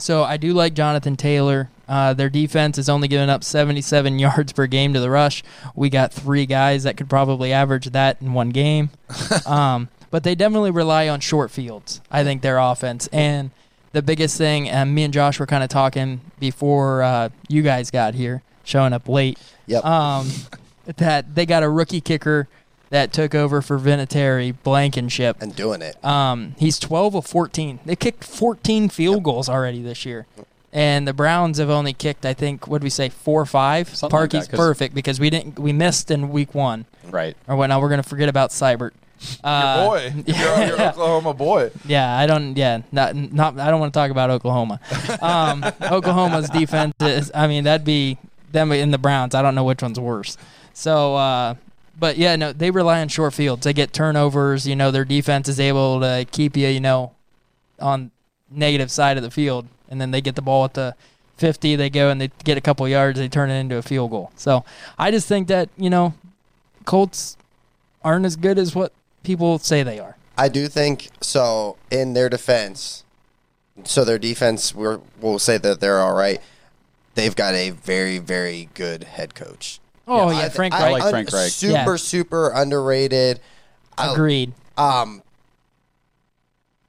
so 0.00 0.24
I 0.24 0.36
do 0.36 0.52
like 0.52 0.74
Jonathan 0.74 1.16
Taylor. 1.16 1.70
Uh, 1.88 2.14
their 2.14 2.30
defense 2.30 2.78
is 2.78 2.88
only 2.88 3.06
giving 3.08 3.28
up 3.30 3.44
77 3.44 4.18
yards 4.18 4.52
per 4.52 4.66
game 4.66 4.92
to 4.94 5.00
the 5.00 5.10
rush. 5.10 5.42
We 5.74 5.88
got 5.90 6.12
three 6.12 6.46
guys 6.46 6.82
that 6.84 6.96
could 6.96 7.08
probably 7.08 7.52
average 7.52 7.86
that 7.90 8.20
in 8.20 8.32
one 8.32 8.50
game. 8.50 8.90
um, 9.46 9.88
but 10.10 10.24
they 10.24 10.34
definitely 10.34 10.70
rely 10.70 11.08
on 11.08 11.20
short 11.20 11.50
fields. 11.50 12.00
I 12.10 12.24
think 12.24 12.42
their 12.42 12.58
offense 12.58 13.08
and 13.12 13.50
the 13.94 14.02
biggest 14.02 14.36
thing. 14.36 14.68
And 14.68 14.94
me 14.94 15.04
and 15.04 15.14
Josh 15.14 15.40
were 15.40 15.46
kind 15.46 15.62
of 15.64 15.70
talking 15.70 16.20
before 16.38 17.02
uh, 17.02 17.28
you 17.48 17.62
guys 17.62 17.90
got 17.90 18.14
here, 18.14 18.42
showing 18.64 18.92
up 18.92 19.08
late. 19.08 19.38
Yep. 19.66 19.84
Um, 19.84 20.28
that 20.96 21.34
they 21.34 21.46
got 21.46 21.62
a 21.62 21.68
rookie 21.70 22.02
kicker 22.02 22.46
that 22.90 23.12
took 23.12 23.34
over 23.34 23.62
for 23.62 23.78
Vinatieri, 23.78 24.54
Blankenship. 24.62 25.38
and 25.40 25.56
doing 25.56 25.80
it. 25.82 26.02
Um, 26.04 26.54
he's 26.58 26.78
12 26.78 27.14
of 27.16 27.26
14. 27.26 27.80
They 27.86 27.96
kicked 27.96 28.22
14 28.22 28.88
field 28.90 29.22
goals 29.24 29.48
already 29.48 29.82
this 29.82 30.04
year. 30.04 30.26
And 30.72 31.06
the 31.06 31.12
Browns 31.12 31.58
have 31.58 31.70
only 31.70 31.92
kicked, 31.92 32.26
I 32.26 32.34
think, 32.34 32.66
what 32.66 32.78
did 32.78 32.84
we 32.84 32.90
say, 32.90 33.08
four 33.08 33.40
or 33.40 33.46
five? 33.46 33.88
Something 33.94 34.18
like 34.18 34.30
Parkey's 34.30 34.46
that, 34.48 34.50
'cause- 34.50 34.58
perfect 34.58 34.94
because 34.94 35.18
we 35.20 35.30
didn't 35.30 35.58
we 35.58 35.72
missed 35.72 36.10
in 36.10 36.30
week 36.30 36.52
one. 36.54 36.84
Right. 37.10 37.36
Or 37.48 37.54
what? 37.56 37.68
Now 37.68 37.80
we're 37.80 37.88
gonna 37.90 38.02
forget 38.02 38.28
about 38.28 38.50
Seibert. 38.50 38.90
Uh, 39.42 39.86
boy, 39.86 40.12
you're, 40.26 40.66
you're 40.66 40.82
Oklahoma 40.82 41.34
boy. 41.34 41.70
Yeah, 41.86 42.16
I 42.16 42.26
don't. 42.26 42.56
Yeah, 42.56 42.82
not 42.92 43.14
not. 43.14 43.58
I 43.58 43.70
don't 43.70 43.80
want 43.80 43.92
to 43.92 43.98
talk 43.98 44.10
about 44.10 44.30
Oklahoma. 44.30 44.80
Um, 45.20 45.64
Oklahoma's 45.82 46.50
defense 46.50 46.94
is. 47.00 47.30
I 47.34 47.46
mean, 47.46 47.64
that'd 47.64 47.84
be 47.84 48.18
them 48.52 48.72
in 48.72 48.90
the 48.90 48.98
Browns. 48.98 49.34
I 49.34 49.42
don't 49.42 49.54
know 49.54 49.64
which 49.64 49.82
one's 49.82 50.00
worse. 50.00 50.36
So, 50.72 51.16
uh, 51.16 51.54
but 51.98 52.16
yeah, 52.18 52.36
no, 52.36 52.52
they 52.52 52.70
rely 52.70 53.00
on 53.00 53.08
short 53.08 53.34
fields. 53.34 53.64
They 53.64 53.72
get 53.72 53.92
turnovers. 53.92 54.66
You 54.66 54.76
know, 54.76 54.90
their 54.90 55.04
defense 55.04 55.48
is 55.48 55.60
able 55.60 56.00
to 56.00 56.26
keep 56.30 56.56
you. 56.56 56.68
You 56.68 56.80
know, 56.80 57.12
on 57.80 58.10
negative 58.50 58.90
side 58.90 59.16
of 59.16 59.22
the 59.22 59.30
field, 59.30 59.66
and 59.88 60.00
then 60.00 60.10
they 60.10 60.20
get 60.20 60.34
the 60.34 60.42
ball 60.42 60.64
at 60.64 60.74
the 60.74 60.94
50. 61.36 61.76
They 61.76 61.90
go 61.90 62.10
and 62.10 62.20
they 62.20 62.30
get 62.44 62.58
a 62.58 62.60
couple 62.60 62.86
yards. 62.88 63.18
They 63.18 63.28
turn 63.28 63.50
it 63.50 63.58
into 63.58 63.76
a 63.76 63.82
field 63.82 64.10
goal. 64.10 64.32
So, 64.36 64.64
I 64.98 65.10
just 65.10 65.28
think 65.28 65.48
that 65.48 65.68
you 65.76 65.90
know, 65.90 66.14
Colts 66.84 67.36
aren't 68.02 68.26
as 68.26 68.36
good 68.36 68.58
as 68.58 68.74
what 68.74 68.92
people 69.24 69.58
say 69.58 69.82
they 69.82 69.98
are. 69.98 70.16
I 70.38 70.48
do 70.48 70.68
think 70.68 71.08
so. 71.20 71.76
In 71.90 72.14
their 72.14 72.28
defense, 72.28 73.04
so 73.84 74.04
their 74.04 74.18
defense, 74.18 74.74
we're, 74.74 75.00
we'll 75.20 75.38
say 75.38 75.58
that 75.58 75.80
they're 75.80 76.00
all 76.00 76.14
right. 76.14 76.40
They've 77.14 77.34
got 77.34 77.54
a 77.54 77.70
very, 77.70 78.18
very 78.18 78.68
good 78.74 79.04
head 79.04 79.34
coach. 79.34 79.80
Oh 80.06 80.28
I 80.28 80.42
yeah, 80.42 80.48
Frank 80.50 80.74
I 80.74 80.92
Reich. 80.92 81.02
like 81.02 81.10
Frank 81.10 81.32
Reich. 81.32 81.50
Super, 81.50 81.72
Yeah. 81.72 81.96
super 81.96 82.50
underrated. 82.50 83.40
I- 83.96 84.12
Agreed. 84.12 84.52
Um, 84.76 85.22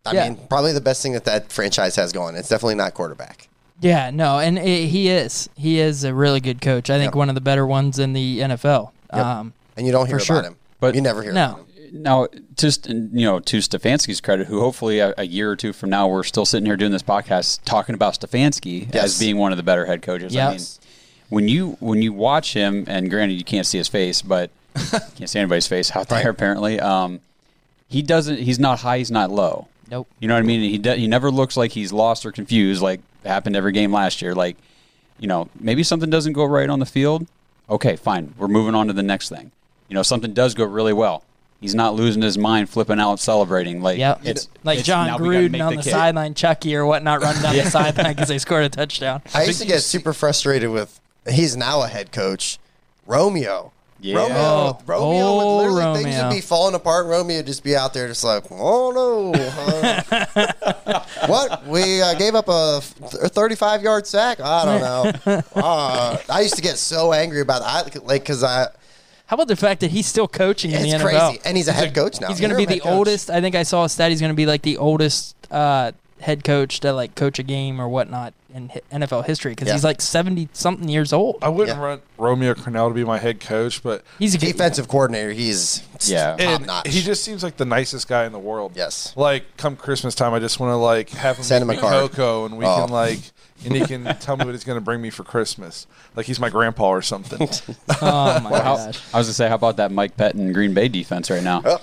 I 0.05 0.13
Yeah. 0.13 0.29
mean, 0.29 0.39
probably 0.49 0.73
the 0.73 0.81
best 0.81 1.01
thing 1.01 1.13
that 1.13 1.25
that 1.25 1.51
franchise 1.51 1.95
has 1.95 2.11
going. 2.11 2.35
It's 2.35 2.49
definitely 2.49 2.75
not 2.75 2.93
quarterback. 2.93 3.47
Yeah, 3.81 4.09
no, 4.11 4.39
and 4.39 4.57
i 4.57 4.63
he 4.63 5.09
is. 5.09 5.49
He 5.55 5.79
is 5.79 6.03
a 6.03 6.13
really 6.13 6.39
good 6.39 6.61
coach. 6.61 6.89
I 6.89 6.97
think 6.97 7.09
Yep. 7.11 7.15
one 7.15 7.29
of 7.29 7.35
the 7.35 7.41
better 7.41 7.65
ones 7.65 7.99
in 7.99 8.13
the 8.13 8.39
NFL. 8.41 8.91
Yep. 9.13 9.25
Um, 9.25 9.53
And 9.77 9.85
you 9.85 9.91
don't 9.91 10.07
hear 10.07 10.19
For 10.19 10.33
about 10.33 10.41
sure. 10.41 10.51
him. 10.51 10.55
But- 10.79 10.95
you 10.95 11.01
never 11.01 11.21
hear 11.23 11.31
No. 11.33 11.59
Now, 11.95 12.27
just 12.55 12.87
you 12.89 13.09
know, 13.25 13.39
to 13.39 13.57
Stefanski's 13.57 14.21
credit, 14.21 14.47
who 14.47 14.59
hopefully 14.59 14.99
a, 14.99 15.13
a 15.17 15.25
year 15.25 15.49
or 15.51 15.55
two 15.55 15.73
from 15.73 15.89
now 15.89 16.07
we're 16.07 16.23
still 16.23 16.45
sitting 16.45 16.65
here 16.65 16.77
doing 16.77 16.91
this 16.91 17.03
podcast 17.03 17.59
talking 17.65 17.95
about 17.95 18.13
Stefanski 18.19 18.93
Yes. 18.93 19.03
as 19.03 19.19
being 19.19 19.37
one 19.37 19.51
of 19.51 19.57
the 19.57 19.63
better 19.63 19.85
head 19.85 20.01
coaches. 20.01 20.35
I 20.35 20.43
mean, 20.45 20.51
Yes. 20.53 20.79
when 21.29 21.47
you 21.47 21.77
when 21.79 22.01
you 22.01 22.11
watch 22.13 22.53
him, 22.53 22.83
and 22.87 23.09
granted 23.09 23.35
you 23.35 23.43
can't 23.43 23.65
see 23.65 23.77
his 23.77 23.87
face, 23.87 24.21
but 24.21 24.49
can't 25.15 25.29
see 25.29 25.39
anybody's 25.39 25.67
face 25.67 25.95
out 25.95 26.09
there 26.09 26.29
apparently. 26.29 26.79
Um, 26.79 27.21
he 27.87 28.01
doesn't. 28.01 28.39
He's 28.39 28.59
not 28.59 28.79
high. 28.79 28.97
He's 28.97 29.11
not 29.11 29.31
low. 29.31 29.67
nope. 29.89 30.07
You 30.19 30.27
know 30.27 30.33
what 30.33 30.39
I 30.39 30.43
mean? 30.43 30.61
He 30.61 30.77
de- 30.77 30.95
he 30.97 31.07
never 31.07 31.31
looks 31.31 31.55
like 31.55 31.71
he's 31.71 31.93
lost 31.93 32.25
or 32.25 32.31
confused 32.31 32.81
like 32.81 32.99
happened 33.23 33.55
every 33.55 33.71
game 33.71 33.93
last 33.93 34.21
year. 34.21 34.35
Like, 34.35 34.57
you 35.19 35.27
know, 35.27 35.49
maybe 35.59 35.81
something 35.83 36.09
doesn't 36.09 36.33
go 36.33 36.43
right 36.45 36.69
on 36.69 36.79
the 36.79 36.85
field. 36.85 37.25
Okay, 37.69 37.95
fine. 37.95 38.33
We're 38.37 38.47
moving 38.47 38.75
on 38.75 38.87
to 38.87 38.93
the 38.93 39.01
next 39.03 39.29
thing. 39.29 39.51
You 39.87 39.93
know, 39.95 40.03
something 40.03 40.33
does 40.33 40.53
go 40.55 40.65
really 40.65 40.93
well. 40.93 41.23
He's 41.65 41.75
not 41.75 41.95
losing 41.95 42.21
his 42.21 42.37
mind, 42.37 42.69
flipping 42.69 42.99
out, 42.99 43.19
celebrating. 43.19 43.81
Like, 43.81 43.97
Yep. 43.97 44.21
it's 44.23 44.47
like 44.63 44.79
it's, 44.79 44.87
John 44.87 45.07
now 45.07 45.17
we 45.17 45.25
gotta 45.29 45.49
make 45.49 45.51
Gruden 45.61 45.67
on 45.67 45.75
the, 45.77 45.81
kick. 45.81 45.91
sideline, 45.91 46.33
Chucky 46.35 46.75
or 46.75 46.85
whatnot, 46.85 47.21
running 47.21 47.41
down 47.41 47.55
the 47.55 47.65
sideline 47.71 48.13
because 48.13 48.27
they 48.29 48.37
scored 48.37 48.63
a 48.65 48.69
touchdown. 48.69 49.21
I 49.33 49.43
used 49.43 49.61
to 49.61 49.67
get 49.67 49.81
super 49.81 50.13
frustrated 50.13 50.69
with. 50.69 50.99
He's 51.29 51.57
now 51.57 51.81
a 51.81 51.87
head 51.87 52.11
coach, 52.11 52.59
Romeo. 53.07 53.71
Yeah. 53.99 54.17
Romeo, 54.17 54.35
Oh, 54.37 54.79
Romeo 54.85 55.35
would 55.37 55.43
oh, 55.43 55.57
literally 55.57 56.03
things 56.03 56.21
would 56.21 56.29
be 56.29 56.41
falling 56.41 56.75
apart. 56.75 57.07
Romeo 57.07 57.37
would 57.37 57.47
just 57.47 57.63
be 57.63 57.75
out 57.75 57.93
there, 57.93 58.07
just 58.07 58.23
like, 58.23 58.43
oh 58.51 58.91
no, 58.91 59.33
uh, 59.33 61.03
what? 61.27 61.65
We 61.65 62.01
uh, 62.01 62.13
gave 62.13 62.35
up 62.35 62.45
a 62.47 62.81
thirty-five 62.81 63.81
yard 63.81 64.05
sack. 64.05 64.39
I 64.39 64.65
don't 64.65 64.81
know. 65.25 65.41
Uh, 65.55 66.17
I 66.29 66.41
used 66.41 66.55
to 66.55 66.61
get 66.61 66.77
so 66.77 67.13
angry 67.13 67.41
about 67.41 67.61
that, 67.61 67.95
I, 67.95 68.05
like 68.05 68.21
because 68.21 68.43
I. 68.43 68.67
How 69.27 69.35
about 69.35 69.47
the 69.47 69.55
fact 69.55 69.81
that 69.81 69.91
he's 69.91 70.05
still 70.05 70.27
coaching 70.27 70.71
in 70.71 70.77
It's 70.81 70.91
the 70.91 70.99
NFL? 70.99 71.11
That's 71.11 71.27
crazy, 71.27 71.41
and 71.45 71.57
he's 71.57 71.67
a 71.67 71.73
head 71.73 71.95
coach 71.95 72.21
now. 72.21 72.27
He's 72.27 72.39
going 72.39 72.51
to 72.51 72.57
be 72.57 72.65
the 72.65 72.79
coach. 72.79 72.91
oldest. 72.91 73.29
I 73.29 73.41
think 73.41 73.55
I 73.55 73.63
saw 73.63 73.85
a 73.85 73.89
stat. 73.89 74.11
He's 74.11 74.19
going 74.21 74.31
to 74.31 74.35
be 74.35 74.45
like 74.45 74.61
the 74.61 74.77
oldest 74.77 75.35
uh, 75.51 75.91
head 76.21 76.43
coach 76.43 76.79
to 76.81 76.93
like 76.93 77.15
coach 77.15 77.39
a 77.39 77.43
game 77.43 77.81
or 77.81 77.87
whatnot 77.89 78.33
in 78.53 78.69
hi- 78.69 78.81
NFL 78.91 79.25
history 79.25 79.51
because 79.51 79.67
Yeah. 79.67 79.73
he's 79.73 79.83
like 79.83 79.99
seventy 79.99 80.47
something 80.53 80.87
years 80.87 81.11
old. 81.11 81.39
I 81.41 81.49
wouldn't 81.49 81.75
Yeah. 81.77 81.81
want 81.81 82.01
Romeo 82.17 82.53
Crennel 82.53 82.87
to 82.87 82.93
be 82.93 83.03
my 83.03 83.17
head 83.17 83.39
coach, 83.41 83.83
but 83.83 84.03
He's 84.17 84.33
a 84.33 84.37
good 84.37 84.47
defensive 84.53 84.87
coordinator. 84.87 85.31
He's 85.33 85.81
Yeah. 86.05 86.31
top 86.31 86.39
and 86.39 86.65
notch. 86.67 86.87
he 86.87 87.01
just 87.01 87.23
seems 87.23 87.43
like 87.43 87.57
the 87.57 87.65
nicest 87.65 88.07
guy 88.07 88.25
in 88.25 88.31
the 88.31 88.39
world. 88.39 88.71
Yes. 88.75 89.11
Like 89.17 89.57
come 89.57 89.75
Christmas 89.75 90.15
time, 90.15 90.33
I 90.33 90.39
just 90.39 90.59
want 90.59 90.71
to 90.71 90.77
like 90.77 91.09
have 91.09 91.37
him 91.37 91.43
Send 91.43 91.67
make 91.67 91.79
him 91.79 91.81
me 91.83 91.87
a 91.87 91.91
card. 91.99 92.11
cocoa, 92.11 92.45
and 92.45 92.57
we 92.57 92.63
Oh. 92.65 92.77
can 92.85 92.89
like, 92.93 93.19
and 93.63 93.73
he 93.75 93.85
can 93.85 94.03
tell 94.19 94.35
me 94.37 94.45
what 94.45 94.51
he's 94.53 94.63
going 94.63 94.77
to 94.77 94.83
bring 94.83 95.01
me 95.01 95.09
for 95.09 95.23
Christmas. 95.23 95.87
Like 96.15 96.25
he's 96.25 96.39
my 96.39 96.49
grandpa 96.49 96.87
or 96.89 97.01
something. 97.01 97.47
Oh 98.01 98.39
my 98.41 98.49
How- 98.61 98.75
gosh! 98.75 99.01
I 99.13 99.17
was 99.19 99.27
gonna 99.27 99.33
say, 99.33 99.47
how 99.47 99.55
about 99.55 99.77
that 99.77 99.91
Mike 99.91 100.17
Pettine 100.17 100.53
Green 100.53 100.73
Bay 100.73 100.87
defense 100.87 101.29
right 101.29 101.43
now? 101.43 101.61
Oh, 101.65 101.77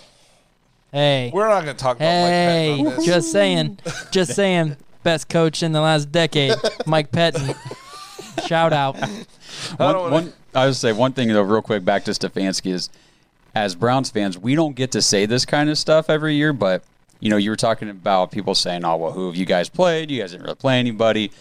Hey, 0.93 1.31
We're 1.33 1.49
not 1.49 1.65
going 1.65 1.75
to 1.75 1.83
talk 1.83 1.97
about 1.97 2.05
hey, 2.05 2.77
Mike 2.77 2.87
Pettine 2.87 2.91
on 2.91 2.97
this. 2.97 3.07
just 3.07 3.33
saying, 3.33 3.79
just 4.11 4.35
saying. 4.35 4.77
Best 5.03 5.29
coach 5.29 5.63
in 5.65 5.73
the 5.73 5.81
last 5.81 6.13
decade, 6.13 6.55
Mike 6.87 7.11
Pettine. 7.11 7.57
Shout 8.47 8.73
out. 8.73 8.97
I 9.03 9.07
One, 9.09 9.17
don't 9.79 9.79
wanna- 9.79 10.11
one, 10.15 10.33
I 10.55 10.67
would 10.67 10.77
say 10.77 10.93
one 10.93 11.13
thing 11.13 11.29
though, 11.29 11.43
real 11.43 11.63
quick, 11.63 11.85
back 11.85 12.05
to 12.05 12.13
Stefanski 12.13 12.73
is, 12.73 12.89
as 13.55 13.75
Browns 13.75 14.11
fans, 14.11 14.39
we 14.39 14.55
don't 14.55 14.77
get 14.77 14.93
to 14.93 15.03
say 15.03 15.27
this 15.27 15.45
kind 15.45 15.69
of 15.71 15.77
stuff 15.79 16.09
every 16.09 16.35
year, 16.37 16.53
but 16.53 16.85
you 17.21 17.31
know, 17.31 17.37
you 17.37 17.51
were 17.51 17.57
talking 17.57 17.89
about 17.89 18.31
people 18.33 18.55
saying, 18.55 18.85
"Oh, 18.85 18.97
well, 18.97 19.13
who 19.13 19.27
have 19.27 19.35
you 19.37 19.45
guys 19.47 19.69
played? 19.69 20.11
You 20.11 20.21
guys 20.21 20.31
didn't 20.33 20.45
really 20.45 20.55
play 20.57 20.79
anybody." 20.79 21.33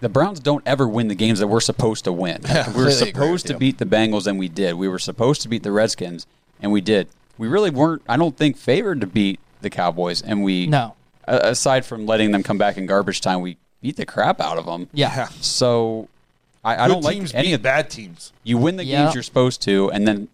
The 0.00 0.08
Browns 0.08 0.40
don't 0.40 0.62
ever 0.66 0.86
win 0.86 1.08
the 1.08 1.14
games 1.14 1.38
that 1.38 1.46
we're 1.46 1.60
supposed 1.60 2.04
to 2.04 2.12
win. 2.12 2.40
we 2.42 2.48
were 2.54 2.64
completely 2.64 2.92
agree 2.92 2.92
supposed 3.12 3.46
to 3.46 3.56
beat 3.56 3.78
the 3.78 3.86
Bengals, 3.86 4.26
and 4.26 4.38
we 4.38 4.48
did. 4.48 4.74
We 4.74 4.88
were 4.88 4.98
supposed 4.98 5.42
to 5.42 5.48
beat 5.48 5.62
the 5.62 5.72
Redskins, 5.72 6.26
and 6.60 6.70
we 6.70 6.80
did. 6.80 7.08
We 7.38 7.48
really 7.48 7.70
weren't. 7.70 8.02
I 8.08 8.16
don't 8.16 8.36
think 8.36 8.56
favored 8.56 9.00
to 9.00 9.06
beat 9.06 9.40
the 9.62 9.70
Cowboys, 9.70 10.20
and 10.22 10.42
we 10.44 10.66
No. 10.66 10.94
a- 11.26 11.50
aside 11.50 11.86
from 11.86 12.04
letting 12.06 12.30
them 12.30 12.42
come 12.42 12.58
back 12.58 12.76
in 12.76 12.86
garbage 12.86 13.20
time, 13.22 13.40
we 13.40 13.56
beat 13.80 13.96
the 13.96 14.06
crap 14.06 14.40
out 14.40 14.58
of 14.58 14.66
them. 14.66 14.88
Yeah. 14.92 15.28
So 15.40 16.08
I, 16.64 16.84
I 16.84 16.88
don't 16.88 17.02
like 17.02 17.14
teams 17.16 17.32
any 17.34 17.52
of 17.54 17.62
bad 17.62 17.88
teams. 17.90 18.32
You 18.44 18.58
win 18.58 18.76
the 18.76 18.84
Yeah. 18.84 19.04
games 19.04 19.14
you're 19.14 19.22
supposed 19.22 19.62
to, 19.62 19.90
and 19.92 20.06
then 20.06 20.28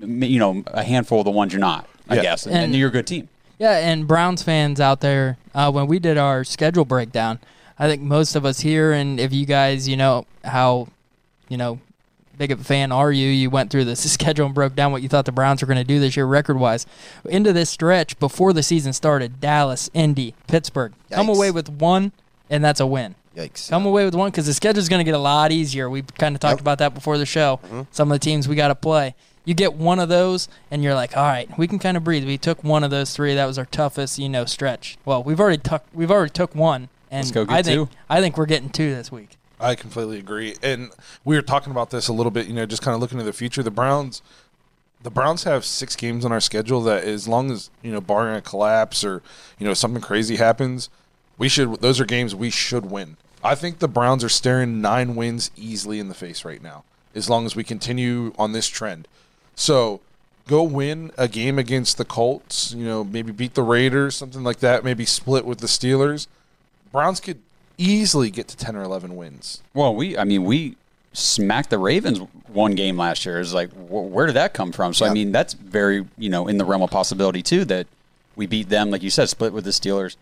you 0.00 0.38
know 0.38 0.62
a 0.68 0.82
handful 0.84 1.20
of 1.20 1.24
the 1.24 1.30
ones 1.30 1.52
you're 1.52 1.60
not. 1.60 1.86
I 2.08 2.16
Yeah. 2.16 2.22
guess, 2.22 2.44
and, 2.46 2.54
And- 2.54 2.64
and 2.66 2.74
you're 2.74 2.88
a 2.88 2.92
good 2.92 3.06
team. 3.06 3.28
Yeah, 3.58 3.72
and 3.76 4.06
Browns 4.06 4.42
fans 4.42 4.80
out 4.80 5.00
there, 5.00 5.36
uh, 5.54 5.70
when 5.70 5.86
we 5.86 5.98
did 5.98 6.16
our 6.16 6.44
schedule 6.44 6.86
breakdown, 6.86 7.40
I 7.80 7.88
think 7.88 8.02
most 8.02 8.36
of 8.36 8.44
us 8.44 8.60
here, 8.60 8.92
and 8.92 9.18
if 9.18 9.32
you 9.32 9.46
guys, 9.46 9.88
you 9.88 9.96
know 9.96 10.26
how, 10.44 10.88
you 11.48 11.56
know, 11.56 11.80
big 12.36 12.52
of 12.52 12.60
a 12.60 12.64
fan 12.64 12.92
are 12.92 13.10
you? 13.10 13.26
You 13.28 13.48
went 13.50 13.70
through 13.70 13.86
this 13.86 14.08
schedule 14.12 14.46
and 14.46 14.54
broke 14.54 14.74
down 14.76 14.92
what 14.92 15.02
you 15.02 15.08
thought 15.08 15.24
the 15.24 15.32
Browns 15.32 15.62
were 15.62 15.66
going 15.66 15.78
to 15.78 15.84
do 15.84 15.98
this 15.98 16.16
year 16.16 16.26
record 16.26 16.58
wise. 16.58 16.86
Into 17.24 17.52
this 17.52 17.70
stretch 17.70 18.18
before 18.18 18.52
the 18.52 18.62
season 18.62 18.92
started, 18.92 19.40
Dallas, 19.40 19.88
Indy, 19.94 20.34
Pittsburgh, 20.46 20.92
come 21.10 21.28
away 21.30 21.50
with 21.50 21.68
one, 21.70 22.12
and 22.50 22.62
that's 22.62 22.80
a 22.80 22.86
win. 22.86 23.14
Yikes. 23.36 23.70
Come 23.70 23.86
away 23.86 24.04
with 24.04 24.14
one 24.14 24.30
because 24.30 24.46
the 24.46 24.52
schedule's 24.54 24.88
going 24.88 25.00
to 25.00 25.04
get 25.04 25.14
a 25.14 25.18
lot 25.18 25.50
easier. 25.52 25.88
We 25.88 26.02
kind 26.02 26.34
of 26.34 26.40
talked 26.40 26.50
Yep. 26.50 26.56
Mm-hmm. 26.58 26.64
about 26.64 26.78
that 26.78 26.94
before 26.94 27.16
the 27.16 27.24
show. 27.26 27.60
Some 27.92 28.10
of 28.10 28.14
the 28.14 28.22
teams 28.22 28.46
we 28.48 28.56
got 28.56 28.68
to 28.68 28.74
play. 28.74 29.14
You 29.46 29.54
get 29.54 29.72
one 29.72 29.98
of 30.00 30.08
those, 30.10 30.48
and 30.70 30.82
you're 30.82 30.94
like, 30.94 31.16
all 31.16 31.24
right, 31.24 31.48
we 31.58 31.66
can 31.66 31.78
kind 31.78 31.96
of 31.96 32.04
breathe. 32.04 32.26
We 32.26 32.36
took 32.36 32.62
one 32.62 32.84
of 32.84 32.90
those 32.90 33.14
three. 33.16 33.34
That 33.34 33.46
was 33.46 33.56
our 33.56 33.64
toughest, 33.64 34.18
you 34.18 34.28
know, 34.28 34.44
stretch. 34.44 34.98
Well, 35.06 35.22
we've 35.22 35.40
already 35.40 35.58
took 35.62 35.84
we've 35.94 36.10
already 36.10 36.30
took 36.30 36.54
one, 36.54 36.88
and 37.10 37.24
Let's 37.24 37.30
go 37.30 37.44
get 37.44 37.54
I 37.54 37.62
think 37.62 37.90
two. 37.90 37.96
I 38.08 38.20
think 38.20 38.36
we're 38.36 38.46
getting 38.46 38.70
two 38.70 38.94
this 38.94 39.10
week. 39.10 39.36
I 39.58 39.74
completely 39.74 40.18
agree. 40.18 40.56
And 40.62 40.90
we 41.24 41.36
were 41.36 41.42
talking 41.42 41.70
about 41.70 41.90
this 41.90 42.08
a 42.08 42.12
little 42.12 42.30
bit, 42.30 42.46
you 42.46 42.54
know, 42.54 42.64
just 42.64 42.82
kind 42.82 42.94
of 42.94 43.00
looking 43.00 43.18
to 43.18 43.24
the 43.24 43.32
future. 43.32 43.62
The 43.62 43.70
Browns 43.70 44.22
the 45.02 45.10
Browns 45.10 45.44
have 45.44 45.64
six 45.64 45.96
games 45.96 46.24
on 46.24 46.32
our 46.32 46.40
schedule 46.40 46.82
that 46.82 47.04
as 47.04 47.26
long 47.26 47.50
as, 47.50 47.70
you 47.82 47.90
know, 47.90 48.00
barring 48.00 48.36
a 48.36 48.42
collapse 48.42 49.02
or, 49.02 49.22
you 49.58 49.66
know, 49.66 49.74
something 49.74 50.02
crazy 50.02 50.36
happens, 50.36 50.90
we 51.38 51.48
should 51.48 51.80
those 51.80 52.00
are 52.00 52.04
games 52.04 52.34
we 52.34 52.50
should 52.50 52.90
win. 52.90 53.16
I 53.42 53.54
think 53.54 53.78
the 53.78 53.88
Browns 53.88 54.22
are 54.22 54.28
staring 54.28 54.80
nine 54.80 55.14
wins 55.14 55.50
easily 55.56 55.98
in 55.98 56.08
the 56.08 56.14
face 56.14 56.44
right 56.44 56.62
now, 56.62 56.84
as 57.14 57.30
long 57.30 57.46
as 57.46 57.56
we 57.56 57.64
continue 57.64 58.34
on 58.38 58.52
this 58.52 58.68
trend. 58.68 59.08
So 59.54 60.00
go 60.46 60.62
win 60.62 61.12
a 61.16 61.28
game 61.28 61.58
against 61.58 61.96
the 61.96 62.04
Colts, 62.04 62.74
you 62.74 62.84
know, 62.84 63.02
maybe 63.02 63.32
beat 63.32 63.54
the 63.54 63.62
Raiders, 63.62 64.16
something 64.16 64.42
like 64.42 64.58
that, 64.58 64.84
maybe 64.84 65.06
split 65.06 65.46
with 65.46 65.60
the 65.60 65.66
Steelers. 65.66 66.26
Browns 66.92 67.20
could 67.20 67.40
easily 67.78 68.30
get 68.30 68.48
to 68.48 68.56
10 68.56 68.76
or 68.76 68.82
11 68.82 69.16
wins. 69.16 69.62
Well, 69.74 69.94
we, 69.94 70.16
I 70.18 70.24
mean, 70.24 70.44
we 70.44 70.76
smacked 71.12 71.70
the 71.70 71.78
Ravens 71.78 72.20
one 72.48 72.74
game 72.74 72.96
last 72.96 73.24
year. 73.24 73.40
It's 73.40 73.52
like, 73.52 73.70
wh- 73.72 74.10
where 74.12 74.26
did 74.26 74.36
that 74.36 74.54
come 74.54 74.72
from? 74.72 74.92
So, 74.94 75.06
I 75.06 75.12
mean, 75.12 75.32
that's 75.32 75.54
very, 75.54 76.06
you 76.18 76.28
know, 76.30 76.46
in 76.48 76.58
the 76.58 76.64
realm 76.64 76.82
of 76.82 76.90
possibility 76.90 77.42
too 77.42 77.64
that 77.66 77.86
we 78.36 78.46
beat 78.46 78.68
them, 78.68 78.90
like 78.90 79.02
you 79.02 79.10
said, 79.10 79.28
split 79.28 79.52
with 79.52 79.64
the 79.64 79.70
Steelers. 79.70 80.16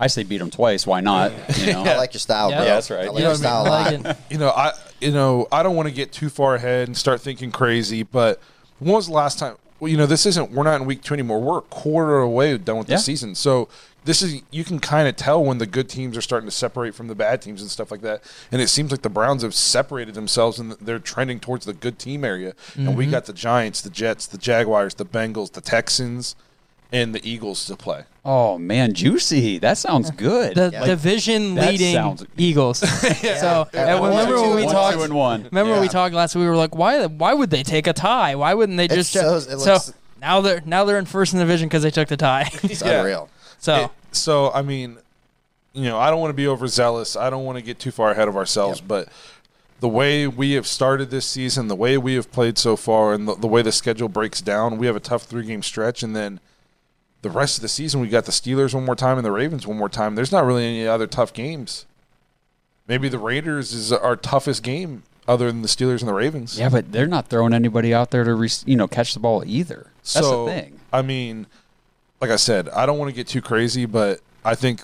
I 0.00 0.06
say 0.06 0.22
beat 0.22 0.38
them 0.38 0.50
twice. 0.50 0.86
Why 0.86 1.00
not? 1.00 1.32
You 1.58 1.72
know, 1.72 1.82
I 1.82 1.96
like 1.96 2.14
your 2.14 2.20
style, 2.20 2.50
Yeah. 2.50 2.58
bro. 2.58 2.66
Yeah, 2.66 2.74
that's 2.74 2.90
right. 2.90 2.98
I 3.00 3.02
You 3.04 3.12
know 3.12 3.18
your 3.18 3.28
what 3.30 3.44
I 3.46 3.90
mean? 3.90 4.00
style 4.00 4.04
lot. 4.04 4.18
you 4.30 4.38
know, 4.38 4.50
I 4.50 4.72
you 5.00 5.10
know, 5.12 5.48
I 5.50 5.62
don't 5.62 5.76
want 5.76 5.88
to 5.88 5.94
get 5.94 6.12
too 6.12 6.28
far 6.28 6.54
ahead 6.56 6.88
and 6.88 6.96
start 6.96 7.20
thinking 7.20 7.50
crazy, 7.50 8.02
but 8.02 8.40
when 8.78 8.92
was 8.94 9.06
the 9.08 9.12
last 9.12 9.38
time? 9.38 9.56
Well, 9.80 9.90
you 9.90 9.96
know, 9.96 10.06
this 10.06 10.26
isn't. 10.26 10.50
We're 10.52 10.64
not 10.64 10.80
in 10.80 10.86
week 10.86 11.02
two 11.02 11.14
anymore. 11.14 11.40
We're 11.40 11.58
a 11.58 11.62
quarter 11.62 12.18
away 12.18 12.56
done 12.58 12.78
with 12.78 12.88
Yeah. 12.88 12.96
the 12.96 13.02
season, 13.02 13.34
so 13.34 13.68
this 14.08 14.22
is 14.22 14.40
you 14.50 14.64
can 14.64 14.78
kind 14.80 15.06
of 15.06 15.16
tell 15.16 15.44
when 15.44 15.58
the 15.58 15.66
good 15.66 15.86
teams 15.86 16.16
are 16.16 16.22
starting 16.22 16.48
to 16.48 16.54
separate 16.54 16.94
from 16.94 17.08
the 17.08 17.14
bad 17.14 17.42
teams 17.42 17.60
and 17.60 17.70
stuff 17.70 17.90
like 17.90 18.00
that. 18.00 18.22
And 18.50 18.62
it 18.62 18.68
seems 18.68 18.90
like 18.90 19.02
the 19.02 19.10
Browns 19.10 19.42
have 19.42 19.54
separated 19.54 20.14
themselves 20.14 20.58
and 20.58 20.72
they're 20.72 20.98
trending 20.98 21.40
towards 21.40 21.66
the 21.66 21.74
good 21.74 21.98
team 21.98 22.24
area. 22.24 22.54
And 22.74 22.96
we 22.96 23.04
mm-hmm. 23.04 23.10
got 23.10 23.26
the 23.26 23.34
Giants, 23.34 23.82
the 23.82 23.90
Jets, 23.90 24.26
the 24.26 24.38
Jaguars, 24.38 24.94
the 24.94 25.04
Bengals, 25.04 25.52
the 25.52 25.60
Texans, 25.60 26.36
and 26.90 27.14
the 27.14 27.20
Eagles 27.28 27.66
to 27.66 27.76
play. 27.76 28.04
oh 28.24 28.56
man, 28.56 28.94
juicy. 28.94 29.58
That 29.58 29.76
sounds 29.76 30.10
good. 30.28 30.54
The 30.54 30.70
Yeah. 30.72 30.86
division 30.86 31.54
that 31.56 31.72
leading 31.72 31.92
sounds- 31.92 32.24
Eagles. 32.38 32.78
So 33.40 33.68
and 33.74 34.00
One, 34.00 34.08
remember 34.08 34.36
two, 34.36 34.40
when 34.40 34.56
we 34.56 34.64
one, 34.64 34.74
talked? 34.74 34.96
two 34.96 35.02
and 35.02 35.12
one. 35.14 35.42
Remember 35.52 35.72
when 35.72 35.82
we 35.82 35.88
talked 35.88 36.14
last 36.14 36.34
week? 36.34 36.44
We 36.44 36.48
were 36.48 36.56
like, 36.56 36.74
why? 36.74 37.04
Why 37.04 37.34
would 37.34 37.50
they 37.50 37.62
take 37.62 37.86
a 37.86 37.92
tie? 37.92 38.36
Why 38.36 38.54
wouldn't 38.54 38.78
they 38.78 38.86
It's 38.86 38.94
just? 38.94 39.12
so- 39.12 39.38
so 39.40 39.50
it 39.50 39.58
looks- 39.58 39.92
now 40.18 40.40
they're 40.40 40.62
now 40.64 40.86
they're 40.86 40.98
in 40.98 41.04
first 41.04 41.34
in 41.34 41.38
the 41.38 41.44
division 41.44 41.68
because 41.68 41.82
they 41.82 41.90
took 41.90 42.08
the 42.08 42.16
tie. 42.16 42.48
It's 42.62 42.80
Yeah. 42.80 43.00
unreal. 43.00 43.28
so 43.58 43.74
It- 43.84 43.90
so 44.12 44.50
I 44.52 44.62
mean, 44.62 44.98
you 45.72 45.84
know, 45.84 45.98
I 45.98 46.10
don't 46.10 46.20
want 46.20 46.30
to 46.30 46.36
be 46.36 46.48
overzealous. 46.48 47.16
I 47.16 47.30
don't 47.30 47.44
want 47.44 47.56
to 47.56 47.62
get 47.62 47.78
too 47.78 47.90
far 47.90 48.10
ahead 48.10 48.28
of 48.28 48.36
ourselves, 48.36 48.80
but 48.80 49.08
the 49.80 49.88
way 49.88 50.26
we 50.26 50.52
have 50.52 50.66
started 50.66 51.10
this 51.10 51.26
season, 51.26 51.68
the 51.68 51.76
way 51.76 51.96
we 51.96 52.14
have 52.14 52.32
played 52.32 52.58
so 52.58 52.76
far, 52.76 53.12
and 53.12 53.28
the, 53.28 53.34
the 53.36 53.46
way 53.46 53.62
the 53.62 53.72
schedule 53.72 54.08
breaks 54.08 54.40
down, 54.40 54.78
we 54.78 54.86
have 54.86 54.96
a 54.96 55.00
tough 55.00 55.22
three 55.22 55.44
game 55.44 55.62
stretch, 55.62 56.02
and 56.02 56.16
then 56.16 56.40
the 57.22 57.30
rest 57.30 57.58
of 57.58 57.62
the 57.62 57.68
season 57.68 58.00
we 58.00 58.08
got 58.08 58.24
the 58.24 58.32
Steelers 58.32 58.74
one 58.74 58.84
more 58.84 58.96
time 58.96 59.18
and 59.18 59.24
the 59.24 59.32
Ravens 59.32 59.66
one 59.66 59.76
more 59.76 59.88
time. 59.88 60.14
There's 60.14 60.32
not 60.32 60.44
really 60.44 60.64
any 60.64 60.86
other 60.86 61.06
tough 61.06 61.32
games. 61.32 61.86
Maybe 62.86 63.08
the 63.08 63.18
Raiders 63.18 63.72
is 63.72 63.92
our 63.92 64.16
toughest 64.16 64.62
game 64.62 65.02
other 65.26 65.48
than 65.48 65.62
the 65.62 65.68
Steelers 65.68 66.00
and 66.00 66.08
the 66.08 66.14
Ravens. 66.14 66.58
yeah, 66.58 66.70
but 66.70 66.90
they're 66.90 67.06
not 67.06 67.28
throwing 67.28 67.52
anybody 67.52 67.92
out 67.92 68.10
there 68.10 68.24
to, 68.24 68.34
re- 68.34 68.48
you 68.64 68.76
know, 68.76 68.88
catch 68.88 69.12
the 69.12 69.20
ball 69.20 69.44
either. 69.46 69.88
That's 69.98 70.12
so, 70.12 70.46
the 70.46 70.52
thing. 70.52 70.80
I 70.92 71.02
mean, 71.02 71.46
like 72.20 72.30
I 72.30 72.36
said, 72.36 72.68
I 72.70 72.86
don't 72.86 72.98
want 72.98 73.10
to 73.10 73.14
get 73.14 73.26
too 73.28 73.40
crazy, 73.42 73.86
but 73.86 74.20
I 74.44 74.54
think 74.54 74.80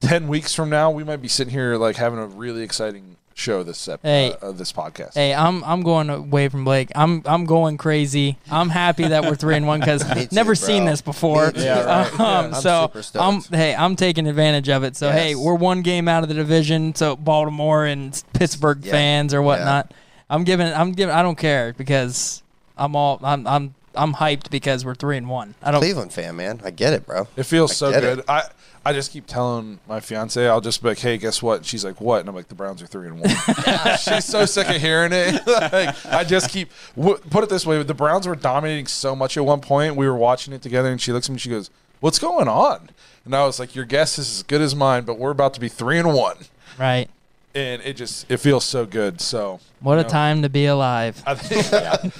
ten 0.00 0.28
weeks 0.28 0.54
from 0.54 0.70
now 0.70 0.90
we 0.90 1.04
might 1.04 1.20
be 1.22 1.28
sitting 1.28 1.52
here 1.52 1.76
like 1.76 1.96
having 1.96 2.18
a 2.18 2.26
really 2.26 2.62
exciting 2.62 3.16
show 3.34 3.62
this 3.62 3.88
ep- 3.88 4.00
Hey. 4.02 4.32
uh, 4.42 4.48
uh, 4.48 4.52
this 4.52 4.72
podcast. 4.72 5.14
hey, 5.14 5.32
I'm 5.34 5.64
I'm 5.64 5.82
going 5.82 6.10
away 6.10 6.48
from 6.48 6.64
Blake. 6.64 6.90
I'm 6.94 7.22
I'm 7.26 7.44
going 7.46 7.76
crazy. 7.78 8.36
I'm 8.50 8.68
happy 8.68 9.08
that 9.08 9.24
we're 9.24 9.34
three 9.34 9.56
and 9.56 9.66
one 9.66 9.80
because 9.80 10.06
Me 10.14 10.26
too, 10.26 10.34
never 10.34 10.54
seen 10.54 10.84
this 10.84 11.00
before. 11.00 11.52
Yeah, 11.54 11.84
right. 11.84 12.12
Um, 12.12 12.18
Yeah. 12.20 12.38
I'm 12.40 12.54
so 12.54 12.90
super. 12.92 13.18
I'm 13.18 13.40
hey, 13.42 13.74
I'm 13.74 13.96
taking 13.96 14.26
advantage 14.26 14.68
of 14.68 14.84
it. 14.84 14.96
So 14.96 15.10
hey, 15.10 15.34
we're 15.34 15.54
one 15.54 15.82
game 15.82 16.06
out 16.08 16.22
of 16.22 16.28
the 16.28 16.34
division. 16.34 16.94
So 16.94 17.16
Baltimore 17.16 17.84
and 17.86 18.22
Pittsburgh 18.34 18.84
Yeah. 18.84 18.92
fans 18.92 19.32
or 19.34 19.42
whatnot. 19.42 19.92
I'm 20.28 20.44
giving. 20.44 20.66
I'm 20.68 20.92
giving. 20.92 21.14
I 21.14 21.22
don't 21.22 21.38
care 21.38 21.72
because 21.76 22.42
I'm 22.76 22.94
all. 22.94 23.18
I'm. 23.22 23.46
I'm. 23.46 23.74
I'm 23.94 24.14
hyped 24.14 24.50
because 24.50 24.84
we're 24.84 24.94
three 24.94 25.16
and 25.16 25.28
one. 25.28 25.54
I 25.62 25.70
don't. 25.70 25.80
Cleveland 25.80 26.12
fan, 26.12 26.36
man. 26.36 26.60
I 26.64 26.70
get 26.70 26.92
it, 26.92 27.06
bro. 27.06 27.26
It 27.36 27.42
feels 27.44 27.72
I 27.72 27.74
so 27.74 27.92
good. 27.92 28.18
it. 28.20 28.24
I 28.28 28.44
I 28.84 28.92
just 28.92 29.10
keep 29.12 29.26
telling 29.26 29.78
my 29.88 30.00
fiance, 30.00 30.46
I'll 30.48 30.60
just 30.60 30.82
be 30.82 30.88
like, 30.90 30.98
"Hey, 30.98 31.18
guess 31.18 31.42
what?" 31.42 31.56
And 31.58 31.66
she's 31.66 31.84
like, 31.84 32.00
"What?" 32.00 32.20
And 32.20 32.28
I'm 32.28 32.34
like, 32.34 32.48
"The 32.48 32.54
Browns 32.54 32.82
are 32.82 32.86
three 32.86 33.08
and 33.08 33.20
one." 33.20 33.28
she's 33.98 34.24
so 34.24 34.44
sick 34.46 34.68
of 34.68 34.76
hearing 34.80 35.12
it. 35.12 35.46
like, 35.72 36.06
I 36.06 36.24
just 36.24 36.50
keep 36.50 36.70
w- 36.96 37.18
put 37.30 37.44
it 37.44 37.50
this 37.50 37.66
way: 37.66 37.82
the 37.82 37.92
Browns 37.94 38.26
were 38.26 38.36
dominating 38.36 38.86
so 38.86 39.14
much 39.16 39.36
at 39.36 39.44
one 39.44 39.60
point. 39.60 39.96
We 39.96 40.06
were 40.06 40.16
watching 40.16 40.54
it 40.54 40.62
together, 40.62 40.90
and 40.90 41.00
she 41.00 41.12
looks 41.12 41.26
at 41.26 41.30
me, 41.30 41.34
and 41.34 41.40
she 41.40 41.50
goes, 41.50 41.68
"What's 42.00 42.18
going 42.18 42.48
on?" 42.48 42.90
And 43.24 43.34
I 43.34 43.44
was 43.44 43.58
like, 43.58 43.74
"Your 43.74 43.84
guess 43.84 44.18
is 44.18 44.36
as 44.38 44.42
good 44.44 44.60
as 44.62 44.74
mine, 44.74 45.04
but 45.04 45.18
we're 45.18 45.30
about 45.32 45.52
to 45.54 45.60
be 45.60 45.68
three 45.68 45.98
and 45.98 46.14
one." 46.14 46.36
Right. 46.78 47.10
and 47.54 47.82
it 47.82 47.96
just 47.96 48.30
it 48.30 48.38
feels 48.38 48.64
so 48.64 48.86
good. 48.86 49.20
So 49.20 49.60
What 49.80 49.98
a 49.98 50.02
know, 50.04 50.08
time 50.08 50.42
to 50.42 50.48
be 50.48 50.64
alive. 50.66 51.22
I 51.26 51.34
think, 51.34 51.66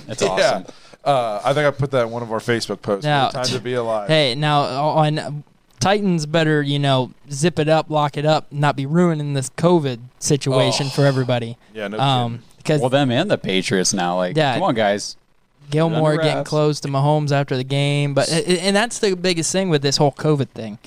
That's 0.06 0.22
awesome. 0.22 0.66
Uh, 1.05 1.40
I 1.44 1.55
think 1.55 1.66
I 1.66 1.70
put 1.70 1.90
that 1.92 2.03
in 2.05 2.11
one 2.11 2.22
of 2.22 2.30
our 2.32 2.40
Facebook 2.40 2.82
posts. 2.82 3.05
Now- 3.05 3.28
time 3.30 3.44
to 3.44 3.61
be 3.61 3.74
alive. 3.74 4.09
Hey, 4.09 4.34
now 4.34 4.61
on 4.62 5.44
Titans 5.78 6.26
better, 6.26 6.61
you 6.62 6.78
know, 6.78 7.12
zip 7.32 7.59
it 7.59 7.68
up, 7.68 7.88
lock 7.88 8.18
it 8.18 8.26
up, 8.26 8.46
not 8.53 8.76
be 8.76 8.84
ruining 8.84 9.32
this 9.32 9.48
COVID 9.57 9.98
situation 10.18 10.86
Oh. 10.88 10.90
for 10.90 11.07
everybody. 11.07 11.57
yeah, 11.74 11.88
no 11.88 11.98
Um, 11.98 12.42
because 12.59 12.80
Well, 12.82 12.90
them 12.90 13.11
and 13.11 13.30
the 13.30 13.38
Patriots 13.38 13.94
now. 13.94 14.16
Like, 14.16 14.36
Yeah. 14.36 14.55
come 14.55 14.62
on, 14.64 14.74
guys. 14.74 15.16
Gilmore 15.70 16.16
getting 16.16 16.38
wraps. 16.38 16.51
close 16.51 16.80
to 16.80 16.88
Mahomes 16.88 17.30
after 17.32 17.57
the 17.57 17.64
game, 17.64 18.12
but 18.12 18.28
and 18.28 18.74
that's 18.76 18.98
the 18.98 19.14
biggest 19.16 19.53
thing 19.53 19.70
with 19.70 19.82
this 19.82 19.96
whole 19.98 20.11
COVID 20.12 20.48
thing, 20.51 20.78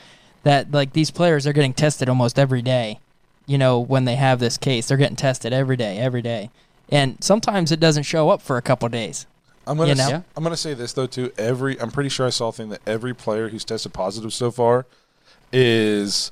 that 0.43 0.71
like 0.71 0.91
these 0.93 1.09
players 1.09 1.47
are 1.47 1.53
getting 1.53 1.73
tested 1.73 2.07
almost 2.09 2.37
every 2.37 2.61
day. 2.61 2.99
You 3.47 3.57
know, 3.57 3.79
when 3.79 4.05
they 4.05 4.15
have 4.15 4.39
this 4.39 4.57
case, 4.57 4.87
they're 4.87 4.97
getting 4.97 5.15
tested 5.15 5.53
every 5.53 5.77
day, 5.77 5.97
every 5.99 6.21
day, 6.21 6.49
and 6.89 7.17
sometimes 7.21 7.71
it 7.71 7.79
doesn't 7.79 8.03
show 8.03 8.29
up 8.29 8.41
for 8.41 8.57
a 8.57 8.61
couple 8.61 8.87
days. 8.89 9.25
I'm 9.65 9.77
gonna 9.77 9.89
you 9.89 9.95
know? 9.95 10.09
s- 10.09 10.23
I'm 10.35 10.43
gonna 10.43 10.57
say 10.57 10.73
this 10.73 10.93
though 10.93 11.07
too. 11.07 11.31
Every 11.37 11.79
I'm 11.79 11.91
pretty 11.91 12.09
sure 12.09 12.25
I 12.25 12.29
saw 12.31 12.49
a 12.49 12.51
thing 12.51 12.69
that 12.69 12.81
every 12.87 13.13
player 13.13 13.49
who's 13.49 13.63
tested 13.65 13.93
positive 13.93 14.33
so 14.33 14.51
far 14.51 14.85
is 15.51 16.31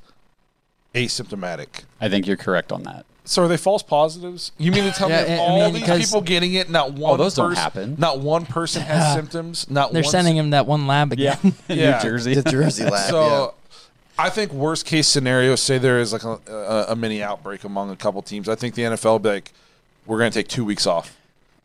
asymptomatic. 0.94 1.84
I 2.00 2.10
think 2.10 2.28
you're 2.28 2.38
correct 2.38 2.72
on 2.72 2.84
that. 2.84 3.06
So 3.24 3.44
are 3.44 3.48
they 3.48 3.58
false 3.58 3.84
positives? 3.84 4.52
You 4.58 4.72
mean 4.72 4.84
to 4.84 4.92
tell 4.92 5.10
Yeah, 5.10 5.24
me 5.24 5.34
I- 5.34 5.36
I 5.36 5.38
all 5.40 5.60
mean, 5.66 5.74
these 5.74 5.82
because- 5.84 6.06
people 6.06 6.22
getting 6.22 6.54
it, 6.56 6.70
not 6.70 6.90
oh, 6.90 6.92
one 6.94 7.18
those 7.20 7.36
don't 7.36 7.50
person, 7.50 7.62
happen. 7.64 7.96
Not 7.98 8.20
one 8.20 8.46
person 8.46 8.82
has 8.82 9.14
symptoms. 9.14 9.70
Not 9.70 9.94
They're 9.94 10.02
one 10.02 10.12
sending 10.12 10.36
him 10.36 10.50
that 10.50 10.66
one 10.66 10.88
lab 10.88 11.12
again. 11.14 11.38
Yeah. 11.68 11.98
New 11.98 12.10
Jersey. 12.10 12.34
The 12.42 12.50
Jersey 12.50 12.84
lab. 12.86 13.10
So 13.10 13.54
I 14.18 14.30
think 14.30 14.52
worst 14.52 14.86
case 14.86 15.08
scenario, 15.08 15.56
say 15.56 15.78
there 15.78 16.00
is 16.00 16.12
like 16.12 16.24
a, 16.24 16.40
a, 16.48 16.86
a 16.92 16.96
mini 16.96 17.22
outbreak 17.24 17.64
among 17.64 17.92
a 17.92 17.96
couple 17.96 18.22
teams. 18.22 18.50
I 18.50 18.56
think 18.56 18.76
the 18.76 18.82
NFL 18.84 19.14
would 19.14 19.22
be 19.24 19.30
like, 19.30 19.54
we're 20.06 20.18
going 20.18 20.32
to 20.32 20.38
take 20.38 20.48
two 20.48 20.66
weeks 20.66 20.86
off. 20.88 21.16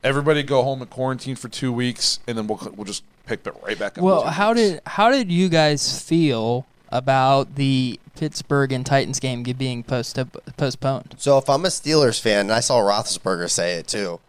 Everybody 0.07 0.43
go 0.45 0.63
home 0.63 0.81
and 0.83 0.89
quarantine 0.91 1.35
for 1.37 1.49
two 1.49 1.73
weeks, 1.73 2.21
and 2.29 2.39
then 2.39 2.47
we'll 2.47 2.61
we'll 2.77 2.85
just 2.85 3.03
pick 3.27 3.45
it 3.47 3.55
right 3.67 3.77
back 3.79 3.99
up. 3.99 4.05
Well, 4.05 4.23
how 4.23 4.51
weeks. 4.53 4.61
did 4.61 4.81
how 4.87 5.11
did 5.11 5.33
you 5.33 5.49
guys 5.49 6.01
feel 6.01 6.65
about 6.91 7.57
the 7.57 7.99
Pittsburgh 8.15 8.71
and 8.73 8.87
Titans 8.87 9.19
game 9.19 9.43
being 9.43 9.83
post- 9.83 10.17
postponed? 10.57 11.17
So 11.19 11.39
if 11.39 11.51
I'm 11.51 11.65
a 11.65 11.69
Steelers 11.69 12.21
fan, 12.21 12.41
and 12.43 12.53
I 12.53 12.61
saw 12.61 12.79
Roethlisberger 12.81 13.51
say 13.51 13.75
it 13.75 13.89
too, 13.89 14.21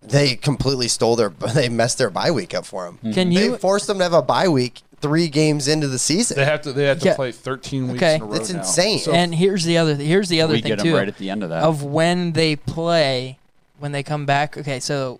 they 0.00 0.36
completely 0.36 0.86
stole 0.86 1.16
their, 1.16 1.30
they 1.54 1.68
messed 1.68 1.98
their 1.98 2.10
bye 2.10 2.30
week 2.30 2.54
up 2.54 2.64
for 2.64 2.84
them. 2.86 2.98
Mm-hmm. 2.98 3.12
Can 3.12 3.30
They 3.30 3.44
you? 3.46 3.56
forced 3.58 3.88
them 3.88 3.98
to 3.98 4.04
have 4.04 4.12
a 4.12 4.22
bye 4.22 4.46
week 4.48 4.82
three 5.00 5.26
games 5.28 5.66
into 5.66 5.88
the 5.88 5.98
season. 5.98 6.36
they 6.36 6.44
have 6.44 6.62
to? 6.62 6.72
They 6.72 6.84
have 6.84 7.00
to 7.00 7.06
Yeah. 7.06 7.16
play 7.16 7.32
13 7.32 7.88
weeks 7.88 7.96
Okay. 8.02 8.14
in 8.14 8.22
a 8.22 8.24
row 8.26 8.34
It's 8.34 8.52
now. 8.52 8.60
insane. 8.60 8.98
So 9.00 9.12
and 9.12 9.34
here's 9.34 9.64
the 9.64 9.76
other 9.76 9.96
here's 9.96 10.28
the 10.28 10.40
other 10.42 10.52
we 10.54 10.60
thing 10.62 10.68
get 10.68 10.78
them 10.78 10.86
too 10.86 10.94
right 10.96 11.08
at 11.08 11.18
the 11.18 11.30
end 11.30 11.42
of 11.42 11.48
that. 11.48 11.64
of 11.64 11.82
when 11.82 12.32
they 12.32 12.54
play 12.54 13.38
when 13.80 13.90
they 13.92 14.02
come 14.04 14.24
back. 14.26 14.56
Okay, 14.56 14.78
so 14.78 15.18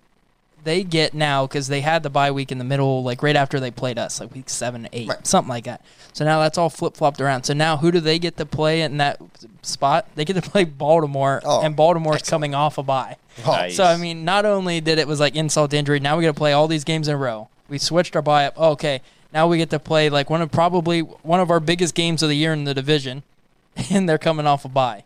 they 0.63 0.83
get 0.83 1.13
now 1.13 1.47
because 1.47 1.67
they 1.67 1.81
had 1.81 2.03
the 2.03 2.09
bye 2.09 2.31
week 2.31 2.51
in 2.51 2.57
the 2.59 2.63
middle, 2.63 3.03
like 3.03 3.21
right 3.23 3.35
after 3.35 3.59
they 3.59 3.71
played 3.71 3.97
us, 3.97 4.19
like 4.19 4.33
week 4.33 4.49
seven, 4.49 4.87
eight, 4.93 5.09
Right. 5.09 5.27
something 5.27 5.49
like 5.49 5.63
that. 5.65 5.81
So 6.13 6.23
now 6.23 6.39
that's 6.39 6.57
all 6.57 6.69
flip 6.69 6.95
flopped 6.95 7.19
around. 7.19 7.43
So 7.43 7.53
now 7.53 7.77
who 7.77 7.91
do 7.91 7.99
they 7.99 8.19
get 8.19 8.37
to 8.37 8.45
play 8.45 8.81
in 8.81 8.97
that 8.97 9.19
spot? 9.63 10.05
They 10.15 10.23
get 10.25 10.35
to 10.35 10.41
play 10.41 10.63
Baltimore, 10.65 11.41
Oh, 11.43 11.61
and 11.61 11.75
Baltimore's 11.75 12.17
excellent. 12.17 12.29
coming 12.29 12.55
off 12.55 12.77
a 12.77 12.83
bye. 12.83 13.17
Oh, 13.45 13.51
Nice. 13.53 13.75
So 13.77 13.83
I 13.83 13.97
mean, 13.97 14.23
not 14.23 14.45
only 14.45 14.79
did 14.81 14.99
it 14.99 15.07
was 15.07 15.19
like 15.19 15.35
insult 15.35 15.71
to 15.71 15.77
injury, 15.77 15.99
now 15.99 16.15
we 16.17 16.23
got 16.23 16.29
to 16.29 16.37
play 16.37 16.53
all 16.53 16.67
these 16.67 16.83
games 16.83 17.07
in 17.07 17.15
a 17.15 17.17
row. 17.17 17.47
We 17.67 17.77
switched 17.79 18.15
our 18.15 18.21
bye 18.21 18.45
up. 18.45 18.53
Oh, 18.57 18.71
okay, 18.71 19.01
now 19.33 19.47
we 19.47 19.57
get 19.57 19.69
to 19.71 19.79
play 19.79 20.09
like 20.09 20.29
one 20.29 20.41
of 20.41 20.51
probably 20.51 20.99
one 20.99 21.39
of 21.39 21.49
our 21.49 21.59
biggest 21.61 21.95
games 21.95 22.21
of 22.21 22.29
the 22.29 22.35
year 22.35 22.53
in 22.53 22.65
the 22.65 22.73
division, 22.75 23.23
and 23.89 24.07
they're 24.07 24.17
coming 24.19 24.45
off 24.45 24.63
a 24.65 24.69
bye. 24.69 25.05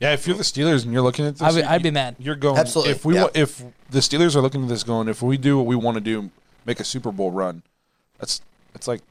Yeah, 0.00 0.12
if 0.12 0.26
you're 0.26 0.36
the 0.36 0.42
Steelers 0.42 0.84
and 0.84 0.92
you're 0.92 1.02
looking 1.02 1.26
at 1.26 1.34
this, 1.34 1.42
I 1.42 1.50
would- 1.52 1.64
you- 1.64 1.68
I'd 1.70 1.82
be 1.82 1.90
mad. 1.90 2.16
You're 2.18 2.34
going 2.34 2.58
Absolutely, 2.58 2.92
If 2.92 3.04
we 3.04 3.14
yeah. 3.14 3.22
wa- 3.24 3.30
if 3.34 3.62
the 3.90 4.00
Steelers 4.00 4.34
are 4.36 4.40
looking 4.40 4.62
at 4.62 4.68
this 4.68 4.82
going, 4.82 5.08
if 5.08 5.22
we 5.22 5.36
do 5.36 5.56
what 5.58 5.66
we 5.66 5.76
want 5.76 5.96
to 5.96 6.00
do, 6.00 6.30
make 6.66 6.80
a 6.80 6.84
Super 6.84 7.12
Bowl 7.12 7.30
run, 7.30 7.62
that's 8.18 8.40
it's 8.74 8.88
like 8.88 9.02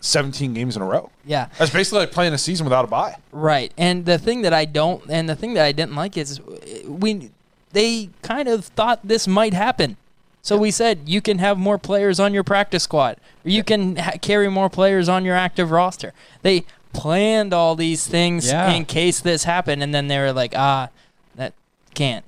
17 0.00 0.52
games 0.52 0.76
in 0.76 0.82
a 0.82 0.84
row. 0.84 1.10
Yeah, 1.24 1.46
That's 1.58 1.70
basically 1.72 2.00
like 2.00 2.10
playing 2.12 2.32
a 2.34 2.38
season 2.38 2.64
without 2.66 2.84
a 2.84 2.88
bye. 2.88 3.16
right. 3.30 3.72
And 3.78 4.04
the 4.04 4.18
thing 4.18 4.42
that 4.42 4.52
I 4.52 4.64
don't, 4.64 5.02
and 5.08 5.28
the 5.28 5.36
thing 5.36 5.54
that 5.54 5.64
I 5.64 5.72
didn't 5.72 5.94
like 5.94 6.16
is 6.16 6.40
we 6.86 7.30
they 7.72 8.10
kind 8.20 8.48
of 8.48 8.66
thought 8.66 9.00
this 9.02 9.26
might 9.26 9.54
happen. 9.54 9.96
So 10.42 10.58
we 10.58 10.70
said 10.72 11.02
you 11.06 11.22
can 11.22 11.38
have 11.38 11.56
more 11.56 11.78
players 11.78 12.18
on 12.18 12.34
your 12.34 12.42
practice 12.42 12.82
squad, 12.82 13.16
or 13.46 13.50
you 13.50 13.62
can 13.62 13.94
ha- 13.96 14.14
carry 14.20 14.50
more 14.50 14.68
players 14.68 15.08
on 15.08 15.24
your 15.24 15.36
active 15.36 15.70
roster. 15.70 16.12
They 16.42 16.64
planned 16.92 17.52
all 17.54 17.74
these 17.74 18.06
things 18.06 18.46
Yeah. 18.46 18.70
in 18.72 18.84
case 18.84 19.20
this 19.20 19.44
happened, 19.44 19.82
and 19.82 19.94
then 19.94 20.08
they 20.08 20.18
were 20.18 20.32
like, 20.32 20.54
ah, 20.56 20.88
that 21.36 21.52
can't. 21.94 22.24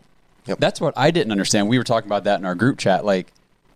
That's 0.58 0.80
what 0.80 0.92
I 0.96 1.10
didn't 1.10 1.32
understand. 1.32 1.68
We 1.68 1.78
were 1.78 1.84
talking 1.84 2.08
about 2.08 2.24
that 2.24 2.38
in 2.38 2.44
our 2.44 2.54
group 2.54 2.78
chat. 2.78 3.04
Like, 3.04 3.28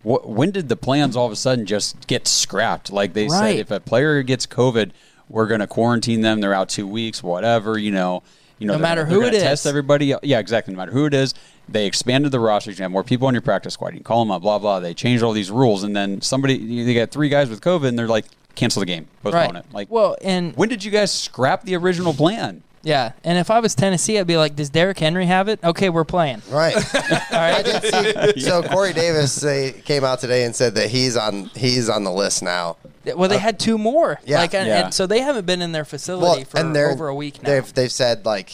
wh- 0.03 0.27
when 0.27 0.51
did 0.51 0.69
the 0.69 0.75
plans 0.75 1.15
all 1.15 1.25
of 1.25 1.31
a 1.31 1.35
sudden 1.35 1.65
just 1.65 2.07
get 2.07 2.27
scrapped? 2.27 2.91
Like 2.91 3.13
they 3.13 3.27
Right. 3.27 3.51
said, 3.53 3.59
if 3.59 3.71
a 3.71 3.79
player 3.79 4.21
gets 4.23 4.45
COVID, 4.45 4.91
we're 5.29 5.47
going 5.47 5.61
to 5.61 5.67
quarantine 5.67 6.21
them. 6.21 6.41
They're 6.41 6.53
out 6.53 6.69
two 6.69 6.85
weeks, 6.87 7.23
whatever. 7.23 7.77
You 7.77 7.91
know, 7.91 8.21
you 8.59 8.67
know, 8.67 8.73
No 8.73 8.79
matter 8.79 9.05
who 9.05 9.21
they're 9.21 9.33
it 9.33 9.39
test 9.41 9.63
is. 9.65 9.69
everybody. 9.69 10.13
Yeah, 10.21 10.39
exactly. 10.39 10.73
No 10.73 10.77
matter 10.77 10.91
who 10.91 11.05
it 11.05 11.13
is, 11.13 11.33
they 11.67 11.85
expanded 11.85 12.31
the 12.31 12.39
roster. 12.39 12.71
You 12.71 12.77
have 12.83 12.91
more 12.91 13.03
people 13.03 13.27
on 13.27 13.33
your 13.33 13.41
practice 13.41 13.73
squad. 13.75 13.89
You 13.89 13.99
can 13.99 14.03
call 14.03 14.19
them 14.25 14.31
up. 14.31 14.41
Blah 14.41 14.59
blah. 14.59 14.79
They 14.79 14.93
changed 14.93 15.23
all 15.23 15.31
these 15.33 15.49
rules, 15.51 15.83
and 15.83 15.95
then 15.95 16.21
somebody 16.21 16.83
they 16.83 16.93
got 16.93 17.09
three 17.11 17.29
guys 17.29 17.49
with 17.49 17.61
COVID, 17.61 17.87
and 17.87 17.97
they're 17.97 18.07
like, 18.07 18.25
cancel 18.55 18.79
the 18.81 18.85
game, 18.85 19.07
postpone 19.23 19.53
Right. 19.53 19.55
it. 19.55 19.65
Like, 19.73 19.87
Well, 19.91 20.15
and 20.21 20.55
when 20.55 20.69
did 20.69 20.83
you 20.83 20.91
guys 20.91 21.11
scrap 21.11 21.63
the 21.63 21.75
original 21.75 22.13
plan? 22.13 22.63
yeah, 22.81 23.11
and 23.25 23.37
if 23.37 23.51
I 23.51 23.59
was 23.59 23.75
Tennessee, 23.75 24.17
I'd 24.17 24.25
be 24.27 24.37
like, 24.37 24.55
does 24.55 24.69
Derrick 24.69 24.99
Henry 24.99 25.25
have 25.25 25.47
it? 25.49 25.59
Okay, 25.63 25.89
we're 25.89 26.05
playing. 26.05 26.41
Right. 26.49 26.75
All 26.95 27.11
I 27.31 27.63
see. 27.63 28.41
So 28.41 28.63
Corey 28.63 28.93
Davis 28.93 29.35
they 29.35 29.71
came 29.71 30.03
out 30.03 30.19
today 30.19 30.45
and 30.45 30.55
said 30.55 30.75
that 30.75 30.89
he's 30.89 31.17
on 31.17 31.45
he's 31.55 31.89
on 31.89 32.03
the 32.03 32.11
list 32.11 32.41
now. 32.41 32.77
Well, 33.15 33.27
they 33.29 33.35
uh, 33.35 33.39
had 33.39 33.59
two 33.59 33.77
more. 33.77 34.19
yeah. 34.25 34.39
Like, 34.39 34.53
and, 34.53 34.67
Yeah. 34.67 34.83
and 34.85 34.93
so 34.93 35.07
they 35.07 35.19
haven't 35.21 35.45
been 35.45 35.61
in 35.61 35.71
their 35.71 35.85
facility 35.85 36.43
for 36.43 36.57
and 36.59 36.75
over 36.77 37.07
a 37.07 37.15
week 37.15 37.41
now. 37.43 37.49
They've 37.49 37.73
they've 37.73 37.91
said 37.91 38.25
like 38.25 38.51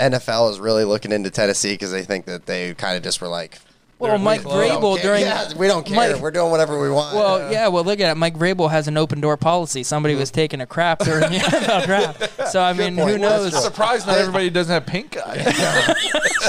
NFL 0.00 0.50
is 0.52 0.60
really 0.60 0.84
looking 0.84 1.12
into 1.12 1.30
Tennessee 1.30 1.74
because 1.74 1.90
they 1.92 2.02
think 2.04 2.24
that 2.26 2.46
they 2.46 2.74
kind 2.74 2.96
of 2.96 3.02
just 3.02 3.20
were 3.20 3.28
like, 3.28 3.58
well, 3.98 4.18
Mike 4.18 4.44
we 4.44 4.50
Vrabel 4.50 5.00
during 5.02 5.22
yeah, 5.22 5.52
we 5.56 5.66
don't 5.66 5.84
care. 5.84 5.96
Mike- 6.12 6.22
We're 6.22 6.30
doing 6.30 6.50
whatever 6.50 6.80
we 6.80 6.90
want. 6.90 7.16
well, 7.16 7.50
yeah, 7.52 7.68
well, 7.68 7.84
look 7.84 8.00
at 8.00 8.10
it. 8.10 8.14
Mike 8.16 8.36
Vrabel 8.36 8.70
has 8.70 8.86
an 8.88 8.96
open 8.96 9.20
door 9.20 9.36
policy. 9.36 9.82
Somebody 9.82 10.14
was 10.14 10.30
mm-hmm. 10.30 10.34
taking 10.36 10.60
a 10.60 10.66
crap 10.66 11.00
during 11.00 11.22
the 11.32 11.38
NFL 11.38 11.84
draft. 11.84 12.48
So 12.52 12.60
I 12.62 12.72
mean, 12.72 12.96
point. 12.96 13.10
who 13.10 13.18
That's 13.18 13.42
knows? 13.44 13.50
true. 13.52 13.60
Surprised 13.60 14.06
not 14.06 14.18
everybody 14.18 14.50
doesn't 14.50 14.72
have 14.72 14.86
pink 14.86 15.16
eye. 15.16 15.36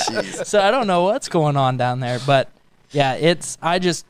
Jeez. 0.09 0.45
So 0.45 0.59
I 0.61 0.69
don't 0.71 0.87
know 0.87 1.03
what's 1.03 1.27
going 1.29 1.57
on 1.57 1.77
down 1.77 1.99
there, 1.99 2.19
but 2.25 2.49
yeah, 2.91 3.13
it's 3.15 3.57
I 3.61 3.79
just 3.79 4.05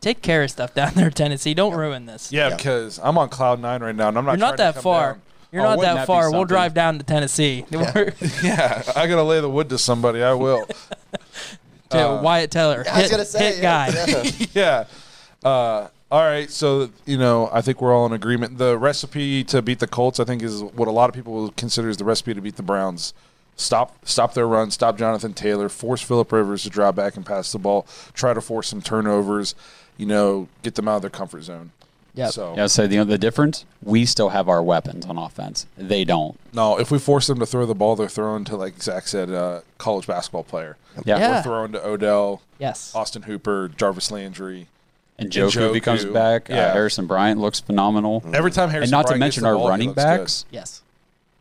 take 0.00 0.22
care 0.22 0.42
of 0.42 0.50
stuff 0.50 0.74
down 0.74 0.92
there, 0.96 1.10
Tennessee. 1.10 1.54
Don't 1.54 1.74
ruin 1.74 2.06
this. 2.06 2.32
yeah, 2.32 2.48
Yeah. 2.48 2.56
because 2.56 2.98
I'm 3.02 3.18
on 3.18 3.28
cloud 3.28 3.60
nine 3.60 3.82
right 3.82 3.94
now, 3.94 4.08
and 4.08 4.18
I'm 4.18 4.24
not. 4.24 4.32
You're 4.32 4.38
not 4.48 4.56
that 4.58 4.68
to 4.68 4.72
come 4.74 4.82
far. 4.82 5.12
down. 5.12 5.22
You're 5.52 5.62
Oh, 5.62 5.74
not 5.76 5.80
that 5.82 5.94
that 5.94 6.06
far. 6.08 6.32
We'll 6.32 6.46
drive 6.46 6.74
down 6.74 6.98
to 6.98 7.04
Tennessee. 7.04 7.64
We're- 7.70 8.12
Yeah, 8.42 8.82
I 8.96 9.06
gotta 9.06 9.22
lay 9.22 9.40
the 9.40 9.48
wood 9.48 9.68
to 9.68 9.78
somebody. 9.78 10.20
I 10.20 10.32
will. 10.34 10.66
To 11.94 12.08
Uh, 12.18 12.22
Wyatt 12.22 12.50
Teller. 12.50 12.84
I 12.90 12.94
was 13.00 13.02
hit, 13.02 13.10
gonna 13.10 13.24
say 13.24 13.52
hit 13.54 13.62
yeah, 13.62 13.90
guy. 13.90 14.06
yeah. 14.06 14.46
yeah. 14.54 15.48
Uh, 15.48 15.88
all 16.10 16.20
right. 16.22 16.50
So 16.50 16.90
you 17.06 17.16
know, 17.18 17.48
I 17.52 17.60
think 17.60 17.80
we're 17.80 17.94
all 17.94 18.06
in 18.06 18.12
agreement. 18.12 18.58
The 18.58 18.76
recipe 18.78 19.44
to 19.44 19.62
beat 19.62 19.78
the 19.78 19.86
Colts, 19.86 20.20
I 20.20 20.24
think, 20.24 20.42
is 20.42 20.62
what 20.62 20.88
a 20.88 20.92
lot 20.92 21.08
of 21.08 21.14
people 21.14 21.32
will 21.32 21.50
consider 21.52 21.88
is 21.88 21.96
the 21.96 22.04
recipe 22.04 22.34
to 22.34 22.40
beat 22.40 22.56
the 22.56 22.62
Browns. 22.62 23.14
Stop, 23.56 23.96
stop 24.04 24.34
their 24.34 24.48
run. 24.48 24.72
Stop 24.72 24.98
Jonathan 24.98 25.32
Taylor. 25.32 25.68
Force 25.68 26.02
Philip 26.02 26.32
Rivers 26.32 26.64
to 26.64 26.70
drop 26.70 26.96
back 26.96 27.16
and 27.16 27.24
pass 27.24 27.52
the 27.52 27.58
ball. 27.60 27.86
Try 28.12 28.34
to 28.34 28.40
force 28.40 28.66
some 28.68 28.82
turnovers. 28.82 29.54
You 29.96 30.06
know, 30.06 30.48
get 30.64 30.74
them 30.74 30.88
out 30.88 30.96
of 30.96 31.02
their 31.02 31.10
comfort 31.10 31.42
zone. 31.42 31.70
Yep. 32.16 32.30
So 32.30 32.54
Yeah, 32.56 32.66
so 32.66 32.86
the 32.86 33.04
the 33.04 33.18
difference, 33.18 33.64
we 33.82 34.06
still 34.06 34.28
have 34.30 34.48
our 34.48 34.62
weapons 34.62 35.04
on 35.06 35.18
offense. 35.18 35.66
They 35.76 36.04
don't. 36.04 36.38
no, 36.52 36.78
if 36.78 36.90
we 36.90 36.98
force 36.98 37.26
them 37.26 37.38
to 37.40 37.46
throw 37.46 37.66
the 37.66 37.74
ball, 37.74 37.96
they're 37.96 38.08
throwing 38.08 38.44
to 38.44 38.56
like 38.56 38.80
Zach 38.82 39.08
said, 39.08 39.30
uh, 39.30 39.60
college 39.78 40.06
basketball 40.06 40.44
player. 40.44 40.76
Yeah. 41.04 41.18
Yeah. 41.18 41.36
We're 41.36 41.42
throwing 41.42 41.72
to 41.72 41.84
Odell, 41.86 42.42
Yes. 42.58 42.94
Austin 42.94 43.22
Hooper, 43.22 43.68
Jarvis 43.76 44.10
Landry. 44.10 44.68
And 45.18 45.30
Joku, 45.30 45.68
if 45.68 45.74
he 45.74 45.80
comes 45.80 46.04
Njoku, 46.04 46.12
back, 46.12 46.50
uh, 46.50 46.54
yeah. 46.54 46.72
Harrison 46.72 47.06
Bryant 47.06 47.40
looks 47.40 47.60
phenomenal. 47.60 48.22
Every 48.32 48.50
time 48.50 48.68
Harrison 48.70 48.92
and 48.94 48.98
not 48.98 49.02
to 49.02 49.06
Bryant 49.08 49.20
gets 49.20 49.36
mention 49.36 49.42
the 49.44 49.48
our 49.50 49.54
ball, 49.56 49.68
running 49.68 49.88
looks 49.90 50.02
good. 50.02 50.18
backs 50.18 50.44
Yes. 50.50 50.82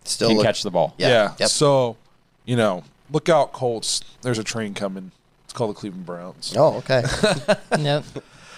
Still 0.05 0.27
can 0.29 0.37
look, 0.37 0.45
catch 0.45 0.63
the 0.63 0.69
ball. 0.71 0.93
Yeah. 0.97 1.07
Yeah. 1.07 1.33
Yep. 1.39 1.49
So, 1.49 1.97
you 2.45 2.55
know, 2.55 2.83
look 3.11 3.29
out, 3.29 3.51
Colts. 3.53 4.01
There's 4.21 4.37
a 4.39 4.43
train 4.43 4.73
coming. 4.73 5.11
It's 5.45 5.53
called 5.53 5.71
the 5.71 5.79
Cleveland 5.79 6.05
Browns. 6.05 6.53
Oh, 6.57 6.75
okay. 6.77 7.03
Yep. 7.79 8.03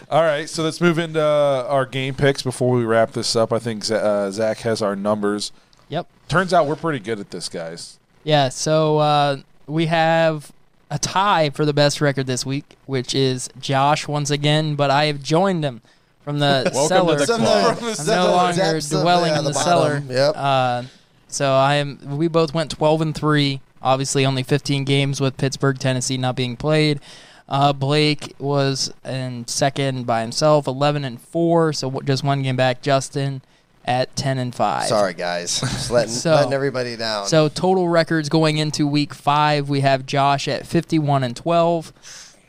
All 0.09 0.21
right. 0.21 0.49
So 0.49 0.63
let's 0.63 0.79
move 0.81 0.97
into 0.99 1.21
uh, 1.21 1.65
our 1.69 1.85
game 1.85 2.13
picks 2.15 2.41
before 2.41 2.71
we 2.75 2.83
wrap 2.85 3.11
this 3.11 3.35
up. 3.35 3.51
I 3.51 3.59
think 3.59 3.89
uh, 3.89 4.31
Zach 4.31 4.59
has 4.59 4.81
our 4.81 4.95
numbers. 4.95 5.51
Yep. 5.89 6.07
Turns 6.27 6.53
out 6.53 6.67
we're 6.67 6.75
pretty 6.75 6.99
good 6.99 7.19
at 7.19 7.31
this, 7.31 7.49
guys. 7.49 7.99
Yeah, 8.23 8.49
so 8.49 8.97
uh, 8.97 9.37
we 9.67 9.85
have 9.85 10.51
a 10.89 10.97
tie 10.97 11.51
for 11.51 11.63
the 11.65 11.73
best 11.73 12.01
record 12.01 12.25
this 12.25 12.45
week, 12.45 12.75
which 12.87 13.13
is 13.13 13.49
Josh 13.59 14.07
once 14.07 14.31
again, 14.31 14.75
but 14.75 14.89
I 14.89 15.05
have 15.05 15.21
joined 15.21 15.63
him 15.63 15.81
from 16.23 16.39
the 16.39 16.69
Welcome 16.73 16.87
cellar. 16.87 17.13
to 17.19 17.19
the 17.19 17.25
Some 17.27 17.41
of 17.43 17.47
club. 17.47 17.77
the- 17.77 18.01
I'm 18.01 18.07
no 18.07 18.25
of 18.27 18.31
longer 18.31 18.55
depths 18.57 18.89
dwelling 18.89 19.35
in 19.35 19.43
the, 19.43 19.51
bottom. 19.51 19.63
cellar. 19.63 20.03
Yep. 20.09 20.33
Uh, 20.35 20.83
so 21.27 21.53
I 21.53 21.75
am. 21.75 22.17
We 22.17 22.27
both 22.27 22.53
went 22.53 22.71
12 22.71 23.01
and 23.01 23.15
three. 23.15 23.61
Obviously, 23.81 24.25
only 24.25 24.41
15 24.41 24.83
games 24.85 25.21
with 25.21 25.37
Pittsburgh, 25.37 25.77
Tennessee 25.77 26.17
not 26.17 26.35
being 26.35 26.55
played. 26.57 26.99
Uh, 27.47 27.73
Blake 27.73 28.33
was 28.39 28.91
in 29.03 29.47
second 29.47 30.05
by 30.07 30.21
himself, 30.21 30.67
11 30.67 31.05
and 31.05 31.21
four. 31.21 31.73
So 31.73 32.01
just 32.01 32.23
one 32.23 32.41
game 32.41 32.55
back. 32.55 32.81
Justin 32.81 33.41
at 33.85 34.15
10 34.15 34.39
and 34.39 34.55
five. 34.55 34.87
Sorry, 34.87 35.13
guys. 35.13 35.59
Just 35.59 35.91
letting, 35.91 36.11
So- 36.11 36.33
letting 36.33 36.53
everybody 36.53 36.95
down. 36.95 37.27
So 37.27 37.47
total 37.49 37.87
records 37.87 38.29
going 38.29 38.57
into 38.57 38.87
week 38.87 39.13
five, 39.13 39.69
we 39.69 39.81
have 39.81 40.07
Josh 40.07 40.47
at 40.47 40.65
51 40.65 41.23
and 41.23 41.35
12. 41.35 41.93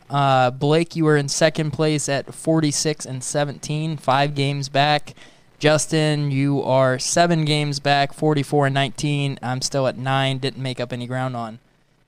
Uh, 0.09 0.51
Blake, 0.51 0.97
you 0.97 1.05
were 1.05 1.17
in 1.19 1.29
second 1.29 1.73
place 1.73 2.09
at 2.09 2.33
46 2.35 3.05
and 3.05 3.23
17, 3.23 3.99
five 3.99 4.35
games 4.35 4.71
back. 4.71 5.13
Justin, 5.59 6.31
you 6.31 6.63
are 6.63 6.99
seven 6.99 7.45
games 7.45 7.81
back, 7.81 8.13
44 8.15 8.67
and 8.67 8.75
19. 8.75 9.39
I'm 9.43 9.61
still 9.61 9.87
at 9.87 9.99
nine, 9.99 10.39
didn't 10.39 10.63
make 10.63 10.81
up 10.81 10.93
any 10.93 11.07
ground 11.07 11.35
on. 11.37 11.59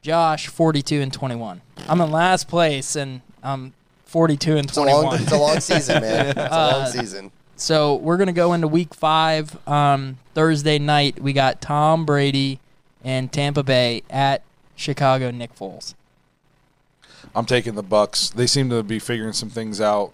Josh, 0.02 0.46
42 0.48 1.00
and 1.00 1.12
21. 1.12 1.60
I'm 1.88 2.00
in 2.00 2.10
last 2.10 2.48
place, 2.48 2.96
and 2.96 3.20
I'm 3.42 3.72
42 4.06 4.56
and 4.56 4.68
it's 4.68 4.76
a 4.76 4.82
long, 4.82 5.02
21. 5.18 5.22
it's 5.22 5.32
a 5.32 5.36
long 5.38 5.60
season, 5.60 6.00
man. 6.02 6.26
It's 6.28 6.38
a 6.38 6.52
Uh, 6.52 6.72
long 6.78 6.86
season. 6.90 7.30
So 7.56 7.96
we're 7.96 8.16
gonna 8.16 8.32
go 8.32 8.52
into 8.52 8.68
week 8.68 8.94
five. 8.94 9.56
Um, 9.68 10.18
Thursday 10.34 10.78
night, 10.78 11.20
we 11.20 11.32
got 11.32 11.60
Tom 11.60 12.06
Brady 12.06 12.60
and 13.02 13.32
Tampa 13.32 13.64
Bay 13.64 14.02
at 14.08 14.42
Chicago. 14.76 15.30
Nick 15.32 15.54
Foles. 15.56 15.94
I'm 17.34 17.44
taking 17.46 17.74
the 17.74 17.82
Bucs. 17.82 18.32
They 18.32 18.46
seem 18.46 18.70
to 18.70 18.82
be 18.84 18.98
figuring 19.00 19.32
some 19.32 19.50
things 19.50 19.80
out. 19.80 20.12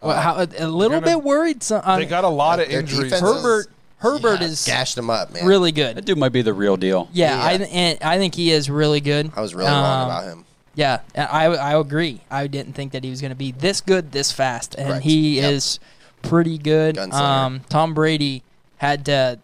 Well, 0.00 0.18
how, 0.20 0.36
a 0.42 0.66
little 0.66 1.00
gonna- 1.00 1.02
bit 1.18 1.22
worried. 1.22 1.62
So, 1.62 1.80
um, 1.84 2.00
They 2.00 2.06
got 2.06 2.24
a 2.24 2.28
lot 2.28 2.58
of 2.58 2.68
injuries. 2.70 3.12
defense 3.12 3.20
Herbert. 3.20 3.66
Herbert 4.02 4.40
Yeah, 4.40 4.46
is 4.48 4.64
gashed 4.64 4.98
him 4.98 5.08
up, 5.10 5.32
man. 5.32 5.46
really 5.46 5.72
good. 5.72 5.96
That 5.96 6.04
dude 6.04 6.18
might 6.18 6.32
be 6.32 6.42
the 6.42 6.52
real 6.54 6.76
deal. 6.76 7.08
Yeah, 7.12 7.36
Yeah. 7.36 7.44
I 7.46 7.56
th- 7.56 7.70
and 7.72 7.98
I 8.02 8.18
think 8.18 8.34
he 8.34 8.50
is 8.50 8.68
really 8.68 9.00
good. 9.00 9.30
I 9.36 9.40
was 9.40 9.54
really 9.54 9.70
wrong 9.70 10.02
Um, 10.02 10.08
about 10.08 10.24
him. 10.24 10.44
Yeah, 10.74 11.00
I 11.16 11.46
I 11.46 11.78
agree. 11.78 12.20
I 12.30 12.46
didn't 12.46 12.72
think 12.74 12.92
that 12.92 13.04
he 13.04 13.10
was 13.10 13.20
going 13.20 13.30
to 13.30 13.36
be 13.36 13.52
this 13.52 13.80
good 13.80 14.12
this 14.12 14.32
fast, 14.32 14.74
and 14.76 14.88
Correct. 14.88 15.04
he 15.04 15.36
Yep. 15.36 15.52
is 15.52 15.78
pretty 16.22 16.56
good. 16.58 16.96
Um, 16.98 17.60
Tom 17.68 17.92
Brady 17.94 18.42
had 18.78 19.04
to, 19.06 19.38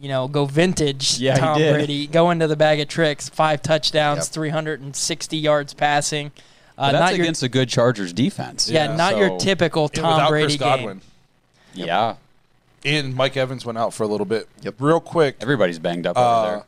you 0.00 0.08
know, 0.08 0.26
go 0.28 0.44
vintage. 0.44 1.18
Yeah, 1.18 1.34
he 1.34 1.40
Tom 1.40 1.58
did. 1.58 1.72
Brady 1.74 2.06
go 2.06 2.30
into 2.30 2.46
the 2.48 2.56
bag 2.56 2.80
of 2.80 2.88
tricks. 2.88 3.28
Five 3.28 3.62
touchdowns, 3.62 4.24
Yep. 4.26 4.32
360 4.32 5.36
yards 5.36 5.72
passing. 5.74 6.32
Uh, 6.76 6.90
that's 6.90 7.00
not 7.00 7.14
your 7.16 7.24
against 7.24 7.42
a 7.44 7.48
good 7.48 7.68
Chargers 7.68 8.12
defense. 8.12 8.68
yeah, 8.68 8.86
Yeah, 8.90 8.96
not 8.96 9.16
your 9.16 9.38
typical 9.38 9.88
Tom 9.88 10.26
Brady 10.28 10.46
Chris 10.46 10.56
Godwin. 10.58 11.00
game. 11.74 11.86
Yeah, 11.86 12.14
And 12.84 13.14
Mike 13.14 13.36
Evans 13.36 13.64
went 13.64 13.78
out 13.78 13.94
for 13.94 14.02
a 14.02 14.06
little 14.06 14.26
bit. 14.26 14.48
Yep. 14.62 14.74
Real 14.78 15.00
quick, 15.00 15.36
everybody's 15.40 15.78
banged 15.78 16.06
up 16.06 16.16
Uh, 16.16 16.40
over 16.40 16.50
there. 16.50 16.62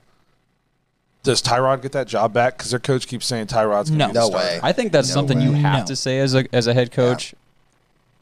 does 1.25 1.43
Tyrod 1.43 1.83
get 1.83 1.93
that 1.93 2.07
job 2.07 2.33
back? 2.33 2.57
Because 2.59 2.71
their 2.71 2.79
coach 2.81 3.07
keeps 3.09 3.27
saying 3.27 3.47
Tyrod's 3.47 3.91
going 3.91 3.99
to 3.99 4.07
No. 4.07 4.07
be 4.09 4.12
the 4.12 4.21
No 4.21 4.27
starter. 4.29 4.47
way. 4.47 4.61
I 4.62 4.73
think 4.73 4.93
that's 4.93 5.09
No 5.09 5.15
something 5.15 5.41
you 5.41 5.53
way. 5.53 5.59
have 5.61 5.81
No. 5.81 5.87
to 5.87 5.97
say 5.97 6.21
as 6.21 6.35
a 6.35 6.45
as 6.55 6.67
a 6.67 6.75
head 6.75 6.93
coach, 6.93 7.35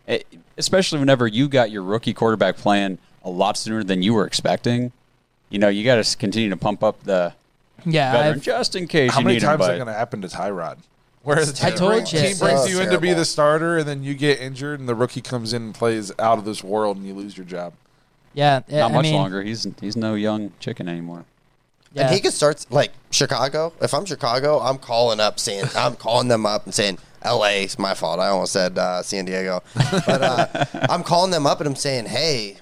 Eh, 0.08 0.18
especially 0.58 0.98
whenever 0.98 1.26
you 1.28 1.46
got 1.48 1.70
your 1.70 1.82
rookie 1.82 2.12
quarterback 2.12 2.56
playing 2.56 2.98
a 3.24 3.30
lot 3.30 3.56
sooner 3.56 3.84
than 3.84 4.02
you 4.02 4.12
were 4.14 4.26
expecting. 4.26 4.90
You 5.48 5.58
know, 5.60 5.68
you 5.68 5.84
got 5.84 6.02
to 6.02 6.16
continue 6.16 6.50
to 6.50 6.56
pump 6.56 6.82
up 6.82 7.04
the 7.04 7.34
Yeah, 7.84 8.10
veteran 8.12 8.34
I've, 8.36 8.42
just 8.42 8.74
in 8.74 8.88
case 8.88 9.12
How 9.12 9.20
you 9.20 9.24
many 9.26 9.34
need 9.36 9.42
him. 9.42 9.48
times 9.50 9.60
is 9.60 9.66
But 9.66 9.72
that 9.72 9.76
going 9.78 9.86
to 9.86 9.92
happen 9.92 10.22
to 10.22 10.28
Tyrod? 10.28 10.78
Where 11.22 11.36
the 11.44 11.52
I 11.64 11.70
team, 11.70 11.78
told 11.78 11.92
brings, 11.92 12.12
you. 12.12 12.18
team 12.18 12.36
brings 12.38 12.60
So 12.62 12.66
you 12.66 12.80
in 12.80 12.88
to 12.90 12.98
be 12.98 13.08
terrible. 13.08 13.20
the 13.20 13.24
starter, 13.26 13.78
and 13.78 13.86
then 13.88 14.02
you 14.02 14.14
get 14.14 14.40
injured, 14.40 14.80
and 14.80 14.88
the 14.88 14.94
rookie 14.96 15.20
comes 15.20 15.52
in 15.52 15.62
and 15.62 15.74
plays 15.74 16.10
out 16.18 16.38
of 16.38 16.44
this 16.44 16.64
world, 16.64 16.96
and 16.96 17.06
you 17.06 17.14
lose 17.14 17.36
your 17.36 17.46
job. 17.46 17.74
Yeah, 18.34 18.60
not 18.68 18.90
I 18.90 18.94
much 18.94 19.02
mean, 19.04 19.14
longer. 19.14 19.42
He's 19.42 19.66
he's 19.80 19.96
no 19.96 20.14
young 20.14 20.52
chicken 20.60 20.88
anymore. 20.88 21.24
Yeah. 21.94 22.06
And 22.06 22.14
he 22.14 22.20
could 22.20 22.32
start 22.32 22.64
like 22.70 22.92
Chicago. 23.10 23.72
If 23.80 23.92
I'm 23.92 24.04
Chicago, 24.06 24.60
I'm 24.60 24.78
calling 24.78 25.20
up 25.20 25.38
saying 25.38 25.66
I'm 25.76 25.94
calling 25.96 26.28
them 26.28 26.46
up 26.46 26.64
and 26.64 26.74
saying 26.74 26.98
L.A. 27.20 27.64
is 27.64 27.78
my 27.78 27.94
fault. 27.94 28.18
I 28.18 28.28
almost 28.28 28.52
said 28.52 28.78
uh, 28.78 29.02
San 29.02 29.26
Diego, 29.26 29.62
but 29.74 30.22
uh, 30.22 30.46
I'm 30.88 31.02
calling 31.02 31.30
them 31.30 31.46
up 31.46 31.60
and 31.60 31.68
I'm 31.68 31.76
saying, 31.76 32.06
hey, 32.06 32.56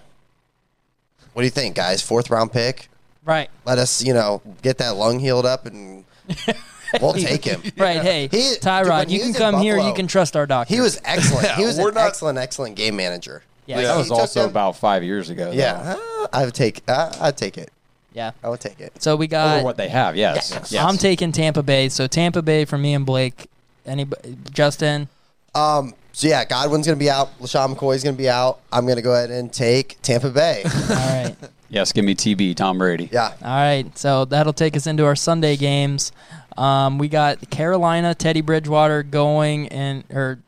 what 1.33 1.43
do 1.43 1.47
you 1.47 1.51
think, 1.51 1.77
guys? 1.77 2.03
Fourth 2.03 2.29
round 2.29 2.53
pick. 2.53 2.89
right, 3.25 3.49
Let 3.65 3.79
us, 3.79 4.03
you 4.05 4.13
know, 4.13 4.43
get 4.63 4.79
that 4.79 4.97
lung 4.97 5.21
healed 5.21 5.47
up 5.47 5.65
and 5.65 6.05
we'll 7.01 7.13
take 7.15 7.45
him. 7.45 7.63
right. 7.79 8.03
Hey, 8.03 8.23
He- 8.31 8.57
Tyrod, 8.61 8.89
when 9.07 9.09
you 9.11 9.19
can 9.21 9.29
was 9.29 9.37
in 9.37 9.41
come 9.43 9.63
here. 9.63 9.79
You 9.79 9.95
can 9.95 10.07
trust 10.09 10.37
our 10.37 10.47
doctor. 10.47 10.75
He 10.75 10.81
was 10.81 11.01
excellent. 11.05 11.53
he 11.53 11.65
was 11.65 11.79
we're 11.79 11.89
an 11.91 11.95
not- 11.95 12.09
excellent, 12.09 12.39
excellent 12.39 12.77
game 12.77 12.97
manager. 12.97 13.43
Yeah. 13.67 13.77
Like, 13.77 13.85
That 13.87 13.93
he 13.93 13.99
was 13.99 14.09
took 14.09 14.19
also 14.19 14.41
them- 14.43 14.51
about 14.51 14.77
five 14.77 15.03
years 15.05 15.31
ago. 15.31 15.47
though. 15.47 15.53
Yeah, 15.53 15.97
uh, 15.97 16.27
I 16.33 16.45
would 16.45 16.55
take. 16.55 16.83
Uh, 16.89 17.13
I'd 17.21 17.37
take 17.37 17.57
it. 17.59 17.71
yeah. 18.13 18.33
I 18.43 18.49
would 18.49 18.61
take 18.61 18.81
it. 18.81 18.93
So 19.03 19.15
we 19.17 19.27
got 19.27 19.57
Over 19.57 19.65
what 19.65 19.77
they 19.77 19.89
have, 19.89 20.17
yes. 20.17 20.51
Yes. 20.53 20.73
yes. 20.73 20.85
I'm 20.85 20.97
taking 20.99 21.31
Tampa 21.33 21.63
Bay. 21.63 21.89
So 21.89 22.07
Tampa 22.07 22.43
Bay 22.43 22.65
for 22.65 22.79
me 22.79 22.95
and 22.95 23.07
Blake. 23.07 23.47
Anybody, 23.87 24.37
Justin? 24.53 25.09
Um. 25.55 25.95
So 26.13 26.27
yeah, 26.27 26.45
Godwin's 26.45 26.87
gonna 26.87 26.97
be 26.99 27.09
out. 27.09 27.31
LeSean 27.41 27.75
McCoy's 27.75 28.03
gonna 28.03 28.17
be 28.17 28.29
out. 28.29 28.59
I'm 28.73 28.87
gonna 28.87 29.01
go 29.03 29.15
ahead 29.15 29.31
and 29.31 29.53
take 29.53 29.97
Tampa 30.03 30.29
Bay. 30.31 30.63
All 30.91 30.97
right. 30.97 31.37
yes, 31.71 31.93
give 31.93 32.05
me 32.05 32.15
TB, 32.17 32.57
Tom 32.57 32.79
Brady. 32.79 33.09
yeah. 33.13 33.33
All 33.43 33.49
right. 33.49 33.97
So 33.97 34.25
that'll 34.25 34.53
take 34.53 34.77
us 34.77 34.87
into 34.89 35.05
our 35.07 35.15
Sunday 35.17 35.57
games. 35.57 36.11
Um, 36.59 36.99
we 36.99 37.09
got 37.09 37.49
Carolina, 37.51 38.15
Teddy 38.15 38.41
Bridgewater 38.41 39.03
going 39.05 39.69
and 39.69 40.03
or 40.13 40.41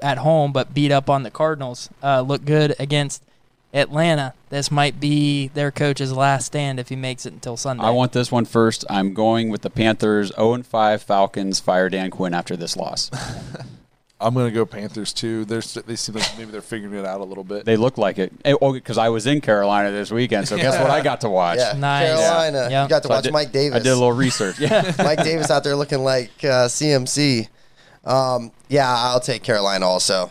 at 0.00 0.18
home, 0.18 0.52
but 0.52 0.74
beat 0.74 0.92
up 0.92 1.08
on 1.10 1.22
the 1.22 1.30
Cardinals. 1.30 1.88
Uh, 2.02 2.20
look 2.20 2.44
good 2.44 2.74
against 2.78 3.22
Atlanta. 3.74 4.32
This 4.50 4.70
might 4.70 4.98
be 5.00 5.48
their 5.48 5.70
coach's 5.70 6.12
last 6.12 6.46
stand 6.46 6.80
if 6.80 6.88
he 6.88 6.96
makes 6.96 7.26
it 7.26 7.32
until 7.32 7.56
Sunday. 7.56 7.84
I 7.84 7.90
want 7.90 8.12
this 8.12 8.32
one 8.32 8.44
first. 8.44 8.84
I'm 8.88 9.12
going 9.14 9.50
with 9.50 9.62
the 9.62 9.70
Panthers. 9.70 10.32
0 10.34 10.54
and 10.54 10.66
5 10.66 11.02
Falcons. 11.02 11.60
Fire 11.60 11.88
Dan 11.88 12.10
Quinn 12.10 12.32
after 12.34 12.56
this 12.56 12.76
loss. 12.76 13.10
I'm 14.20 14.34
going 14.34 14.46
to 14.46 14.52
go 14.52 14.66
Panthers 14.66 15.12
too. 15.12 15.44
They're, 15.44 15.60
they 15.60 15.94
seem 15.94 16.16
like 16.16 16.36
maybe 16.36 16.50
they're 16.50 16.60
figuring 16.60 16.92
it 16.98 17.06
out 17.06 17.20
a 17.20 17.24
little 17.24 17.44
bit. 17.44 17.64
They 17.64 17.76
look 17.76 17.98
like 17.98 18.18
it. 18.18 18.32
Eh, 18.44 18.52
Oh, 18.60 18.72
because 18.72 18.98
I 18.98 19.10
was 19.10 19.28
in 19.28 19.40
Carolina 19.40 19.92
this 19.92 20.10
weekend. 20.10 20.48
So 20.48 20.56
guess 20.56 20.76
what 20.80 20.90
I 20.90 21.02
got 21.02 21.20
to 21.20 21.28
watch? 21.28 21.58
Yeah. 21.58 21.74
Nice. 21.78 22.08
Carolina. 22.18 22.68
Yeah. 22.68 22.82
You 22.82 22.88
got 22.88 23.02
to 23.02 23.08
So 23.08 23.14
watch 23.14 23.24
did- 23.24 23.32
Mike 23.32 23.52
Davis. 23.52 23.76
I 23.76 23.78
did 23.82 23.90
a 23.90 23.94
little 23.94 24.10
research. 24.12 24.58
Yeah. 24.68 24.92
Mike 24.98 25.22
Davis 25.22 25.52
out 25.52 25.62
there 25.62 25.76
looking 25.76 26.00
like 26.00 26.30
uh, 26.42 26.66
CMC. 26.66 27.46
Um, 28.04 28.52
yeah, 28.68 28.88
I'll 28.88 29.20
take 29.20 29.42
Carolina 29.42 29.86
also. 29.86 30.30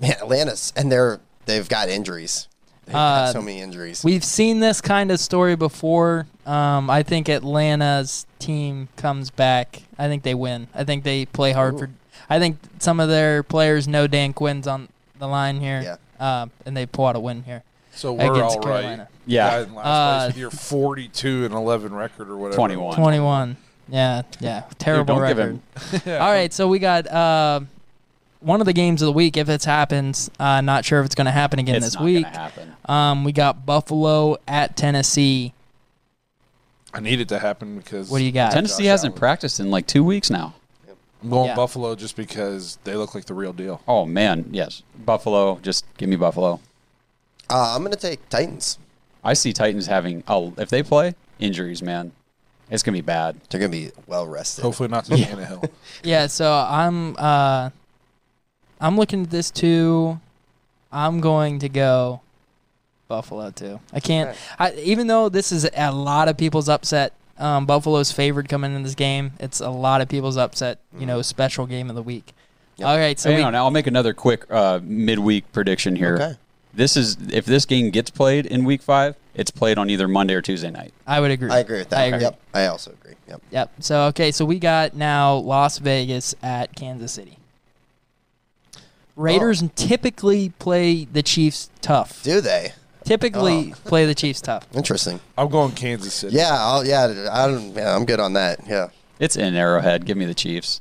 Man, 0.00 0.12
Atlanta's 0.12 0.72
and 0.76 0.90
they're 0.90 1.20
they've 1.46 1.68
got 1.68 1.88
injuries. 1.88 2.48
They've 2.86 2.94
Uh, 2.94 3.26
got 3.26 3.32
so 3.32 3.40
many 3.42 3.60
injuries. 3.60 4.04
We've 4.04 4.24
seen 4.24 4.60
this 4.60 4.80
kind 4.80 5.10
of 5.10 5.18
story 5.20 5.56
before. 5.56 6.26
Um, 6.44 6.90
I 6.90 7.02
think 7.02 7.28
Atlanta's 7.28 8.26
team 8.38 8.88
comes 8.96 9.30
back. 9.30 9.82
I 9.98 10.08
think 10.08 10.22
they 10.22 10.34
win. 10.34 10.68
I 10.74 10.84
think 10.84 11.04
they 11.04 11.24
play 11.26 11.52
hard 11.52 11.78
for. 11.78 11.90
I 12.28 12.38
think 12.38 12.58
some 12.78 13.00
of 13.00 13.08
their 13.08 13.42
players 13.42 13.88
know 13.88 14.06
Dan 14.06 14.32
Quinn's 14.34 14.66
on 14.66 14.88
the 15.18 15.26
line 15.28 15.60
here. 15.60 15.80
Yeah. 15.82 15.96
Uh, 16.24 16.46
and 16.66 16.76
they 16.76 16.84
pull 16.86 17.06
out 17.06 17.16
a 17.16 17.20
win 17.20 17.44
here. 17.44 17.62
so 17.94 18.12
we're 18.12 18.32
against 18.32 18.56
all 18.58 18.62
right. 18.64 18.80
Carolina. 18.82 19.08
Yeah. 19.26 19.50
Guys 19.50 19.66
in 19.68 19.74
last 19.74 19.86
Uh, 19.86 20.18
place 20.18 20.28
with 20.34 20.38
your 20.40 20.50
42 20.50 21.44
and 21.46 21.54
11 21.54 21.94
record 21.94 22.28
or 22.28 22.36
whatever. 22.36 22.56
21. 22.56 22.96
21. 22.96 23.56
Yeah, 23.88 24.22
yeah. 24.40 24.64
Terrible 24.78 25.14
don't 25.16 25.22
record. 25.22 25.38
him- 25.38 25.62
All 26.20 26.30
right, 26.30 26.52
so 26.52 26.68
we 26.68 26.78
got 26.78 27.06
uh, 27.06 27.60
one 28.40 28.60
of 28.60 28.66
the 28.66 28.72
games 28.72 29.02
of 29.02 29.06
the 29.06 29.12
week. 29.12 29.36
If 29.36 29.48
it 29.48 29.64
happens, 29.64 30.30
uh, 30.38 30.60
not 30.60 30.84
sure 30.84 31.00
if 31.00 31.06
it's 31.06 31.14
going 31.14 31.26
to 31.26 31.30
happen 31.32 31.58
again 31.58 31.76
It's 31.76 31.86
this 31.86 31.94
not 31.94 32.04
week. 32.04 32.26
Um, 32.86 33.24
we 33.24 33.32
got 33.32 33.66
Buffalo 33.66 34.36
at 34.48 34.76
Tennessee. 34.76 35.52
I 36.92 37.00
need 37.00 37.20
it 37.20 37.28
to 37.28 37.38
happen 37.40 37.76
because 37.78 38.08
What 38.08 38.18
do 38.18 38.24
you 38.24 38.32
got? 38.32 38.52
Tennessee 38.52 38.84
Josh 38.84 38.90
hasn't 38.90 39.12
Allen. 39.12 39.18
practiced 39.18 39.60
in 39.60 39.70
like 39.70 39.86
two 39.86 40.04
weeks 40.04 40.30
now. 40.30 40.54
I'm 41.22 41.30
going 41.30 41.46
Yeah. 41.48 41.54
Buffalo 41.56 41.94
just 41.96 42.16
because 42.16 42.78
they 42.84 42.94
look 42.94 43.14
like 43.14 43.24
the 43.24 43.34
real 43.34 43.52
deal. 43.54 43.80
Oh 43.88 44.04
man, 44.04 44.46
yes. 44.52 44.82
Buffalo, 45.04 45.58
just 45.62 45.84
give 45.96 46.08
me 46.08 46.16
Buffalo. 46.16 46.60
Uh, 47.50 47.74
I'm 47.74 47.82
gonna 47.82 47.96
take 47.96 48.28
Titans. 48.28 48.78
I 49.24 49.32
see 49.32 49.52
Titans 49.54 49.86
having 49.86 50.22
oh 50.28 50.52
if 50.58 50.68
they 50.68 50.82
play 50.82 51.14
injuries, 51.38 51.82
man, 51.82 52.12
it's 52.70 52.82
gonna 52.82 52.96
be 52.96 53.02
bad. 53.02 53.36
They're 53.50 53.60
gonna 53.60 53.70
be 53.70 53.90
well 54.06 54.26
rested. 54.26 54.62
Hopefully 54.62 54.88
not 54.88 55.04
to 55.06 55.12
Tannehill. 55.12 55.68
Yeah, 56.02 56.26
so 56.26 56.52
I'm 56.52 57.16
uh 57.18 57.70
I'm 58.80 58.96
looking 58.96 59.22
at 59.22 59.30
this 59.30 59.50
too. 59.50 60.20
I'm 60.92 61.20
going 61.20 61.58
to 61.60 61.68
go 61.68 62.20
Buffalo 63.08 63.50
too. 63.50 63.80
I 63.92 64.00
can't 64.00 64.30
Okay. 64.30 64.38
I, 64.58 64.72
even 64.74 65.06
though 65.06 65.28
this 65.28 65.52
is 65.52 65.68
a 65.76 65.92
lot 65.92 66.28
of 66.28 66.36
people's 66.36 66.68
upset. 66.68 67.12
Um, 67.36 67.66
Buffalo's 67.66 68.12
favored 68.12 68.48
coming 68.48 68.76
in 68.76 68.84
this 68.84 68.94
game. 68.94 69.32
It's 69.40 69.60
a 69.60 69.70
lot 69.70 70.00
of 70.00 70.08
people's 70.08 70.36
upset. 70.36 70.78
You 70.96 71.04
know, 71.04 71.20
special 71.22 71.66
game 71.66 71.90
of 71.90 71.96
the 71.96 72.02
week. 72.02 72.32
Yep. 72.76 72.88
All 72.88 72.96
right, 72.96 73.18
so 73.18 73.30
Hang 73.30 73.38
we, 73.38 73.44
on, 73.44 73.54
I'll 73.54 73.70
make 73.70 73.86
another 73.86 74.14
quick 74.14 74.46
uh, 74.50 74.80
midweek 74.82 75.50
prediction 75.52 75.96
here. 75.96 76.14
Okay. 76.14 76.36
This 76.76 76.96
is 76.96 77.16
if 77.32 77.44
this 77.44 77.64
game 77.66 77.90
gets 77.90 78.10
played 78.10 78.46
in 78.46 78.64
week 78.64 78.82
five, 78.82 79.16
it's 79.34 79.50
played 79.50 79.78
on 79.78 79.90
either 79.90 80.08
Monday 80.08 80.34
or 80.34 80.42
Tuesday 80.42 80.70
night. 80.70 80.92
I 81.06 81.20
would 81.20 81.30
agree. 81.30 81.50
I 81.50 81.58
agree 81.60 81.78
with 81.78 81.90
that. 81.90 81.98
I 82.00 82.04
agree. 82.04 82.20
Yep. 82.22 82.40
I 82.52 82.66
also 82.66 82.90
agree. 82.92 83.14
Yep. 83.28 83.42
Yep. 83.50 83.72
So 83.80 84.02
okay, 84.06 84.30
so 84.32 84.44
we 84.44 84.58
got 84.58 84.94
now 84.94 85.34
Las 85.34 85.78
Vegas 85.78 86.34
at 86.42 86.74
Kansas 86.74 87.12
City. 87.12 87.38
Raiders 89.16 89.62
typically 89.76 90.48
play 90.58 91.04
the 91.04 91.22
Chiefs 91.22 91.70
tough. 91.80 92.22
Do 92.24 92.40
they? 92.40 92.72
Typically 93.04 93.72
Oh. 93.72 93.76
play 93.88 94.06
the 94.06 94.14
Chiefs 94.14 94.40
tough. 94.40 94.66
Interesting. 94.74 95.20
I'm 95.38 95.48
going 95.48 95.72
Kansas 95.72 96.14
City. 96.14 96.36
Yeah. 96.36 96.50
I'll, 96.58 96.84
yeah. 96.84 97.28
I 97.30 97.46
don't. 97.46 97.72
Yeah. 97.74 97.94
I'm 97.94 98.04
good 98.06 98.18
on 98.18 98.32
that. 98.32 98.60
Yeah. 98.66 98.88
It's 99.20 99.36
in 99.36 99.54
Arrowhead. 99.54 100.04
Give 100.06 100.16
me 100.16 100.24
the 100.24 100.34
Chiefs. 100.34 100.80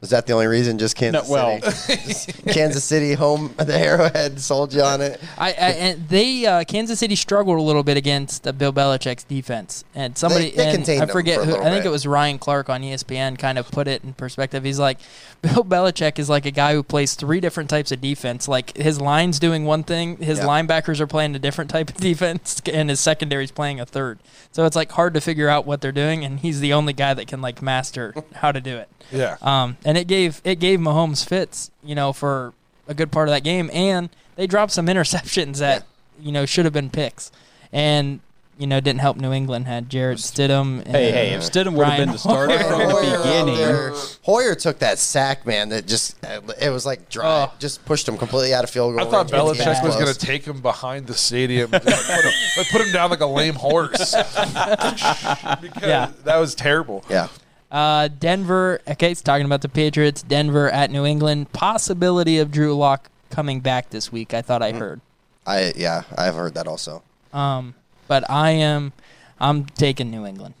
Was 0.00 0.08
that 0.10 0.26
the 0.26 0.32
only 0.32 0.46
reason? 0.46 0.78
Just 0.78 0.96
Kansas 0.96 1.28
No, 1.28 1.32
well- 1.34 1.60
City. 1.72 2.02
Just 2.06 2.46
Kansas 2.46 2.82
City 2.84 3.12
home. 3.12 3.54
The 3.58 3.76
Arrowhead 3.78 4.40
sold 4.40 4.72
you 4.72 4.80
on 4.80 5.02
it. 5.02 5.20
I, 5.36 5.48
I 5.48 5.52
and 5.52 6.08
they 6.08 6.46
uh, 6.46 6.64
Kansas 6.64 6.98
City 6.98 7.14
struggled 7.16 7.58
a 7.58 7.62
little 7.62 7.82
bit 7.82 7.98
against 7.98 8.46
uh, 8.46 8.52
Bill 8.52 8.72
Belichick's 8.72 9.24
defense, 9.24 9.84
and 9.94 10.16
somebody 10.16 10.52
They- 10.52 10.76
they 10.76 10.96
and 10.96 11.02
I 11.02 11.12
forget 11.12 11.40
for 11.40 11.44
who 11.44 11.50
little 11.52 11.66
I 11.66 11.70
think 11.70 11.82
bit. 11.84 11.88
it 11.88 11.92
was 11.92 12.06
Ryan 12.06 12.38
Clark 12.38 12.70
on 12.70 12.80
ESPN 12.80 13.38
kind 13.38 13.58
of 13.58 13.70
put 13.70 13.88
it 13.88 14.02
in 14.02 14.14
perspective. 14.14 14.64
He's 14.64 14.78
like, 14.78 14.98
Bill 15.54 15.64
Belichick 15.64 16.18
is 16.18 16.28
like 16.28 16.44
a 16.44 16.50
guy 16.50 16.74
who 16.74 16.82
plays 16.82 17.14
three 17.14 17.40
different 17.40 17.70
types 17.70 17.90
of 17.90 18.00
defense. 18.00 18.46
Like 18.46 18.76
his 18.76 19.00
line's 19.00 19.38
doing 19.38 19.64
one 19.64 19.82
thing, 19.84 20.18
his 20.18 20.38
Yeah. 20.38 20.44
linebackers 20.44 21.00
are 21.00 21.06
playing 21.06 21.34
a 21.34 21.38
different 21.38 21.70
type 21.70 21.88
of 21.88 21.96
defense, 21.98 22.60
and 22.70 22.90
his 22.90 23.00
secondary's 23.00 23.50
playing 23.50 23.80
a 23.80 23.86
third. 23.86 24.18
So 24.52 24.66
it's 24.66 24.76
like 24.76 24.92
hard 24.92 25.14
to 25.14 25.20
figure 25.20 25.48
out 25.48 25.64
what 25.66 25.80
they're 25.80 25.92
doing, 25.92 26.24
and 26.24 26.40
he's 26.40 26.60
the 26.60 26.72
only 26.74 26.92
guy 26.92 27.14
that 27.14 27.26
can 27.26 27.40
like 27.40 27.62
master 27.62 28.14
how 28.34 28.52
to 28.52 28.60
do 28.60 28.76
it. 28.76 28.88
Yeah. 29.10 29.36
Um, 29.40 29.78
and 29.84 29.96
it 29.96 30.06
gave 30.06 30.40
it 30.44 30.56
gave 30.60 30.78
Mahomes 30.78 31.24
fits, 31.26 31.70
you 31.82 31.94
know, 31.94 32.12
for 32.12 32.52
a 32.86 32.92
good 32.94 33.10
part 33.10 33.28
of 33.28 33.32
that 33.34 33.42
game, 33.44 33.70
and 33.72 34.10
they 34.36 34.46
dropped 34.46 34.72
some 34.72 34.86
interceptions 34.88 35.56
that 35.58 35.86
you 36.20 36.32
know 36.32 36.44
should 36.44 36.66
have 36.66 36.74
been 36.74 36.90
picks, 36.90 37.32
and 37.72 38.20
you 38.60 38.66
know 38.66 38.78
didn't 38.80 39.00
help 39.00 39.16
New 39.16 39.32
England 39.32 39.66
had 39.66 39.88
Jarrett 39.88 40.18
Stidham. 40.18 40.78
And, 40.84 40.88
Hey, 40.88 41.10
hey, 41.10 41.30
if 41.30 41.42
Stidham 41.42 41.74
would 41.74 41.86
have 41.88 41.98
been 41.98 42.12
the 42.12 42.18
starter 42.18 42.58
Hoyer. 42.58 42.68
from 42.68 42.78
the 42.88 43.18
beginning, 43.22 43.56
there. 43.56 43.92
Hoyer 44.22 44.54
took 44.54 44.78
that 44.80 44.98
sack, 44.98 45.46
man. 45.46 45.70
That 45.70 45.86
just 45.86 46.16
it 46.60 46.70
was 46.70 46.84
like 46.86 47.08
dry. 47.08 47.48
Oh. 47.48 47.52
Just 47.58 47.84
pushed 47.84 48.06
him 48.08 48.16
completely 48.18 48.52
out 48.54 48.62
of 48.64 48.70
field 48.70 48.94
goal. 48.96 49.06
I 49.06 49.10
thought 49.10 49.30
range. 49.32 49.58
It 49.58 49.64
Belichick 49.64 49.82
was 49.84 49.96
going 49.96 50.12
to 50.12 50.18
take 50.18 50.44
him 50.44 50.60
behind 50.60 51.06
the 51.06 51.14
stadium, 51.14 51.70
like, 51.70 51.82
put, 51.82 51.92
him, 51.94 52.32
like, 52.56 52.68
put 52.70 52.80
him 52.82 52.92
down 52.92 53.10
like 53.10 53.20
a 53.20 53.26
lame 53.26 53.54
horse. 53.54 54.14
because 54.14 55.82
Yeah. 55.82 56.10
that 56.24 56.36
was 56.36 56.54
terrible. 56.54 57.04
Yeah. 57.08 57.28
Uh, 57.70 58.08
Denver. 58.08 58.80
Okay, 58.88 59.12
it's 59.12 59.22
talking 59.22 59.46
about 59.46 59.62
the 59.62 59.68
Patriots. 59.68 60.22
Denver 60.22 60.68
at 60.70 60.90
New 60.90 61.04
England. 61.06 61.52
Possibility 61.52 62.38
of 62.38 62.50
Drew 62.50 62.76
Lock 62.76 63.08
coming 63.30 63.60
back 63.60 63.90
this 63.90 64.10
week. 64.10 64.34
I 64.34 64.42
thought 64.42 64.62
I 64.62 64.72
heard. 64.72 65.00
I 65.46 65.72
yeah, 65.76 66.02
I've 66.18 66.34
heard 66.34 66.54
that 66.54 66.66
also. 66.66 67.02
Um, 67.32 67.74
but 68.10 68.28
I 68.28 68.50
am. 68.50 68.92
I'm 69.38 69.64
taking 69.66 70.10
New 70.10 70.26
England. 70.26 70.54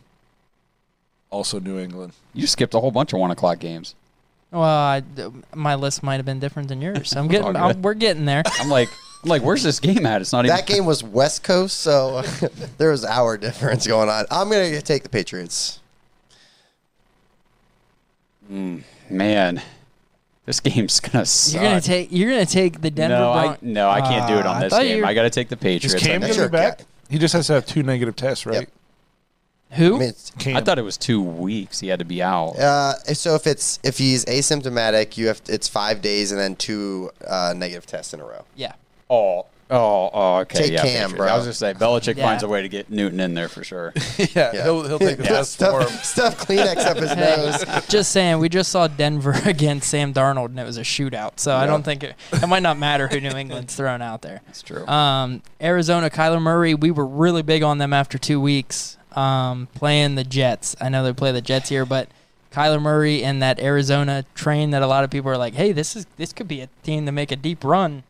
Also, 1.30 1.58
New 1.58 1.78
England. 1.80 2.12
You 2.32 2.46
skipped 2.46 2.74
a 2.74 2.80
whole 2.80 2.92
bunch 2.92 3.12
of 3.12 3.18
one 3.18 3.32
o'clock 3.32 3.58
games. 3.58 3.96
Well, 4.52 4.62
I, 4.62 5.02
my 5.54 5.74
list 5.74 6.02
might 6.04 6.16
have 6.16 6.24
been 6.24 6.38
different 6.38 6.68
than 6.68 6.80
yours. 6.80 7.14
I'm 7.16 7.26
getting. 7.34 7.56
I'm, 7.56 7.82
we're 7.82 7.94
getting 7.94 8.24
there. 8.24 8.44
I'm 8.60 8.68
like, 8.68 8.88
I'm 9.24 9.28
like, 9.28 9.42
where's 9.42 9.64
this 9.64 9.80
game 9.80 10.06
at? 10.06 10.20
It's 10.20 10.32
not 10.32 10.44
even. 10.44 10.56
That 10.56 10.66
game 10.68 10.86
was 10.86 11.02
West 11.02 11.42
Coast, 11.42 11.80
so 11.80 12.22
there 12.78 12.92
was 12.92 13.04
hour 13.04 13.36
difference 13.36 13.84
going 13.86 14.08
on. 14.08 14.26
I'm 14.30 14.48
gonna 14.48 14.80
take 14.80 15.02
the 15.02 15.08
Patriots. 15.08 15.80
Man, 18.48 19.62
this 20.46 20.60
game's 20.60 20.98
gonna 21.00 21.26
suck. 21.26 21.54
You're 21.60 21.68
gonna 21.70 21.80
take. 21.80 22.08
You're 22.12 22.30
gonna 22.30 22.46
take 22.46 22.80
the 22.80 22.90
Denver. 22.90 23.16
no, 23.18 23.32
I, 23.32 23.58
no, 23.60 23.90
I 23.90 24.00
can't 24.00 24.28
do 24.28 24.34
it 24.38 24.46
Ah, 24.46 24.50
on 24.50 24.56
I 24.56 24.60
this 24.60 24.72
thought 24.72 24.82
game. 24.82 25.00
were- 25.00 25.06
I 25.06 25.14
got 25.14 25.22
to 25.22 25.30
take 25.30 25.48
the 25.48 25.56
Is 25.56 25.60
Patriots. 25.60 26.04
Cam 26.06 26.22
I, 26.22 26.26
going 26.28 26.34
to 26.40 26.48
be 26.48 26.52
back? 26.52 26.80
Cat. 27.10 27.12
He 27.12 27.18
just 27.18 27.34
has 27.34 27.46
to 27.48 27.54
have 27.54 27.66
two 27.66 27.82
negative 27.82 28.16
tests, 28.16 28.46
right? 28.46 28.60
Yep. 28.60 28.68
Who? 29.72 29.96
I 29.96 29.98
mean, 30.00 30.08
it's, 30.08 30.30
Cam. 30.38 30.56
I 30.56 30.60
thought 30.62 30.78
it 30.78 30.82
was 30.82 30.96
two 30.96 31.22
weeks. 31.22 31.78
He 31.78 31.88
had 31.88 32.00
to 32.00 32.04
be 32.04 32.22
out. 32.22 32.56
uh, 32.58 32.94
so 33.14 33.34
if 33.36 33.46
it's 33.46 33.78
if 33.84 33.98
he's 33.98 34.24
asymptomatic, 34.24 35.16
you 35.16 35.28
have 35.28 35.40
it's 35.48 35.68
five 35.68 36.02
days 36.02 36.32
and 36.32 36.40
then 36.40 36.56
two 36.56 37.10
uh, 37.26 37.54
negative 37.56 37.86
tests 37.86 38.12
in 38.14 38.20
a 38.20 38.24
row. 38.24 38.44
yeah. 38.56 38.72
Oh, 39.08 39.46
oh, 39.70 40.10
oh. 40.12 40.36
Okay, 40.40 40.58
Take 40.58 40.72
yeah. 40.72 40.82
Cam, 40.82 40.92
Patriots. 41.10 41.12
bro. 41.14 41.26
I 41.28 41.36
was 41.36 41.46
just 41.46 41.58
say 41.60 41.74
Belichick 41.74 42.16
Yeah. 42.16 42.24
finds 42.24 42.42
a 42.42 42.48
way 42.48 42.62
to 42.62 42.68
get 42.68 42.90
Newton 42.90 43.20
in 43.20 43.34
there 43.34 43.48
for 43.48 43.62
sure. 43.64 43.92
yeah, 44.18 44.26
Yeah. 44.34 44.62
He'll, 44.64 44.86
he'll 44.86 44.98
take 44.98 45.16
the 45.18 45.24
test 45.24 45.58
for 45.58 45.80
him. 45.82 45.88
stuff, 45.88 46.04
stuff 46.04 46.38
Kleenex 46.46 46.84
up 46.84 46.96
his 46.96 47.16
nose. 47.74 47.86
Just 47.88 48.10
saying, 48.12 48.38
we 48.38 48.48
just 48.48 48.70
saw 48.70 48.86
Denver 48.88 49.34
against 49.44 49.88
Sam 49.90 50.12
Darnold, 50.12 50.46
and 50.46 50.58
it 50.60 50.64
was 50.64 50.76
a 50.78 50.82
shootout. 50.82 51.40
So 51.40 51.54
I 51.56 51.66
don't 51.66 51.82
think 51.82 52.02
it, 52.02 52.14
it 52.32 52.46
might 52.48 52.62
not 52.62 52.78
matter 52.78 53.08
who 53.08 53.20
New 53.20 53.30
England's 53.30 53.74
throwing 53.76 54.02
out 54.02 54.22
there. 54.22 54.42
That's 54.46 54.62
true. 54.62 54.86
Um, 54.86 55.42
Arizona, 55.60 56.10
Kyler 56.10 56.40
Murray, 56.42 56.74
we 56.74 56.90
were 56.90 57.06
really 57.06 57.42
big 57.42 57.62
on 57.62 57.78
them 57.78 57.92
after 57.92 58.18
two 58.18 58.40
weeks 58.40 58.96
um, 59.12 59.68
playing 59.74 60.14
the 60.14 60.24
Jets. 60.24 60.76
I 60.80 60.88
know 60.88 61.02
they 61.04 61.12
play 61.12 61.32
the 61.32 61.40
Jets 61.42 61.68
here, 61.68 61.84
but 61.84 62.08
Kyler 62.52 62.80
Murray 62.82 63.22
and 63.24 63.40
that 63.42 63.60
Arizona 63.60 64.24
train 64.34 64.70
that 64.70 64.82
a 64.82 64.86
lot 64.86 65.04
of 65.04 65.10
people 65.10 65.30
are 65.30 65.36
like, 65.38 65.54
hey, 65.54 65.72
this 65.72 65.94
is 65.94 66.06
this 66.16 66.32
could 66.32 66.48
be 66.48 66.60
a 66.60 66.68
team 66.82 67.06
to 67.06 67.12
make 67.12 67.30
a 67.30 67.36
deep 67.36 67.62
run. 67.64 68.02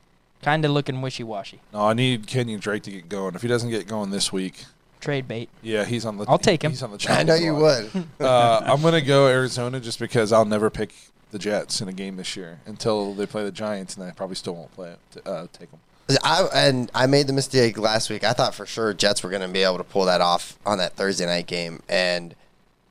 Kind 0.42 0.64
of 0.64 0.70
looking 0.70 1.02
wishy 1.02 1.22
washy. 1.22 1.60
No, 1.72 1.80
I 1.82 1.92
need 1.92 2.26
Kenyan 2.26 2.60
Drake 2.60 2.82
to 2.84 2.90
get 2.90 3.08
going. 3.08 3.34
If 3.34 3.42
he 3.42 3.48
doesn't 3.48 3.70
get 3.70 3.86
going 3.86 4.10
this 4.10 4.32
week, 4.32 4.64
Trade 5.00 5.28
bait. 5.28 5.48
yeah, 5.62 5.84
he's 5.84 6.04
on 6.06 6.16
the. 6.18 6.24
I'll 6.28 6.38
take 6.38 6.62
him. 6.62 6.72
He's 6.72 6.82
on 6.82 6.90
the. 6.92 7.06
I 7.10 7.22
know 7.22 7.34
you 7.34 7.54
would. 7.54 7.90
Uh, 8.20 8.60
I'm 8.64 8.82
gonna 8.82 9.00
go 9.00 9.26
Arizona 9.28 9.80
just 9.80 9.98
because 9.98 10.32
I'll 10.32 10.44
never 10.44 10.68
pick 10.70 10.92
the 11.30 11.38
Jets 11.38 11.80
in 11.80 11.88
a 11.88 11.92
game 11.92 12.16
this 12.16 12.36
year 12.36 12.60
until 12.66 13.14
they 13.14 13.24
play 13.26 13.44
the 13.44 13.52
Giants, 13.52 13.96
and 13.96 14.04
I 14.04 14.10
probably 14.10 14.36
still 14.36 14.54
won't 14.54 14.72
play 14.72 14.90
it. 14.92 15.26
Uh, 15.26 15.46
take 15.52 15.70
them. 15.70 15.80
I 16.24 16.48
and 16.54 16.90
I 16.94 17.06
made 17.06 17.26
the 17.28 17.32
mistake 17.32 17.78
last 17.78 18.10
week. 18.10 18.24
I 18.24 18.32
thought 18.32 18.54
for 18.54 18.66
sure 18.66 18.92
Jets 18.92 19.22
were 19.22 19.30
going 19.30 19.42
to 19.42 19.48
be 19.48 19.62
able 19.62 19.78
to 19.78 19.84
pull 19.84 20.04
that 20.06 20.20
off 20.20 20.58
on 20.66 20.78
that 20.78 20.94
Thursday 20.94 21.24
night 21.26 21.46
game, 21.46 21.82
and 21.88 22.34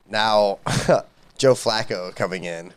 now 0.08 0.58
Joe 1.38 1.54
Flacco 1.54 2.14
coming 2.14 2.44
in. 2.44 2.72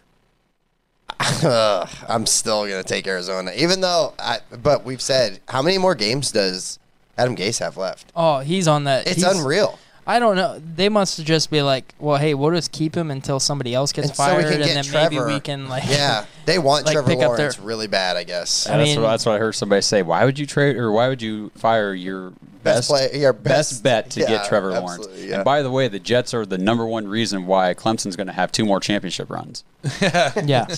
I'm 1.20 2.26
still 2.26 2.66
going 2.68 2.82
to 2.82 2.88
take 2.88 3.08
Arizona, 3.08 3.52
even 3.56 3.82
though. 3.82 4.14
I, 4.20 4.40
but 4.62 4.84
we've 4.86 5.02
said 5.02 5.40
how 5.50 5.62
many 5.62 5.78
more 5.78 5.96
games 5.96 6.32
does 6.32 6.80
Adam 7.18 7.36
Gase 7.36 7.60
have 7.60 7.78
left? 7.78 8.12
Oh, 8.16 8.40
he's 8.40 8.68
on 8.68 8.86
that. 8.86 9.08
It's 9.08 9.18
he's- 9.24 9.40
unreal. 9.40 9.80
I 10.06 10.20
don't 10.20 10.36
know. 10.36 10.60
They 10.76 10.90
must 10.90 11.24
just 11.26 11.50
be 11.50 11.62
like, 11.62 11.94
well, 11.98 12.18
hey, 12.18 12.34
we'll 12.34 12.52
just 12.52 12.74
keep 12.74 12.94
him 12.94 13.10
until 13.10 13.40
somebody 13.40 13.74
else 13.74 13.94
gets 13.94 14.10
And 14.10 14.18
so 14.18 14.24
we 14.36 14.42
fired, 14.44 14.44
can 14.52 14.54
and 14.56 14.64
get 14.66 14.74
then 14.74 14.84
Trevor. 14.84 15.10
maybe 15.26 15.34
we 15.36 15.40
can 15.40 15.70
like. 15.70 15.86
Yeah, 15.88 16.26
they 16.46 16.60
want 16.60 16.86
Like, 16.86 16.92
Trevor 16.92 17.08
pick 17.10 17.20
up 17.20 17.38
their- 17.38 17.46
Lawrence 17.46 17.60
really 17.60 17.88
bad, 17.88 18.18
I 18.18 18.26
guess. 18.26 18.68
I 18.68 18.76
that's, 18.76 18.90
mean- 18.90 19.02
what, 19.02 19.12
that's 19.12 19.26
what 19.26 19.36
I 19.36 19.38
heard 19.40 19.54
somebody 19.56 19.82
say. 19.82 20.02
Why 20.02 20.26
would 20.26 20.38
you 20.38 20.46
trade 20.46 20.76
or 20.76 20.92
why 20.92 21.08
would 21.08 21.22
you 21.22 21.52
fire 21.56 21.94
your 21.94 22.34
Best 22.64 22.90
best 22.90 22.90
play- 22.90 23.20
your 23.20 23.34
best, 23.34 23.84
best- 23.84 23.84
bet 23.84 24.10
to 24.12 24.22
yeah, 24.22 24.28
get 24.28 24.46
Trevor 24.48 24.72
Lawrence? 24.72 25.08
yeah. 25.18 25.36
And 25.36 25.46
by 25.46 25.62
the 25.62 25.70
way, 25.72 25.88
the 25.88 26.00
Jets 26.00 26.34
are 26.34 26.46
the 26.46 26.58
number 26.58 26.86
one 26.86 27.08
reason 27.08 27.46
why 27.46 27.74
Clemson's 27.74 28.16
going 28.16 28.28
to 28.28 28.34
have 28.34 28.52
two 28.52 28.66
more 28.66 28.80
championship 28.80 29.30
runs. 29.30 29.64
yeah. 30.02 30.68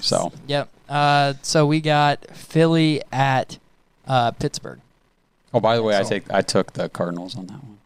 So 0.00 0.32
Yep. 0.46 0.68
Uh, 0.88 1.34
so 1.42 1.66
we 1.66 1.80
got 1.80 2.26
Philly 2.36 3.02
at 3.12 3.58
uh, 4.06 4.30
Pittsburgh. 4.32 4.80
Oh, 5.52 5.60
by 5.60 5.76
the 5.76 5.82
way, 5.82 5.96
I 5.96 6.02
take 6.02 6.30
I 6.32 6.42
took 6.42 6.72
the 6.72 6.88
Cardinals 6.88 7.36
on 7.36 7.46
that 7.46 7.62
one. 7.62 7.78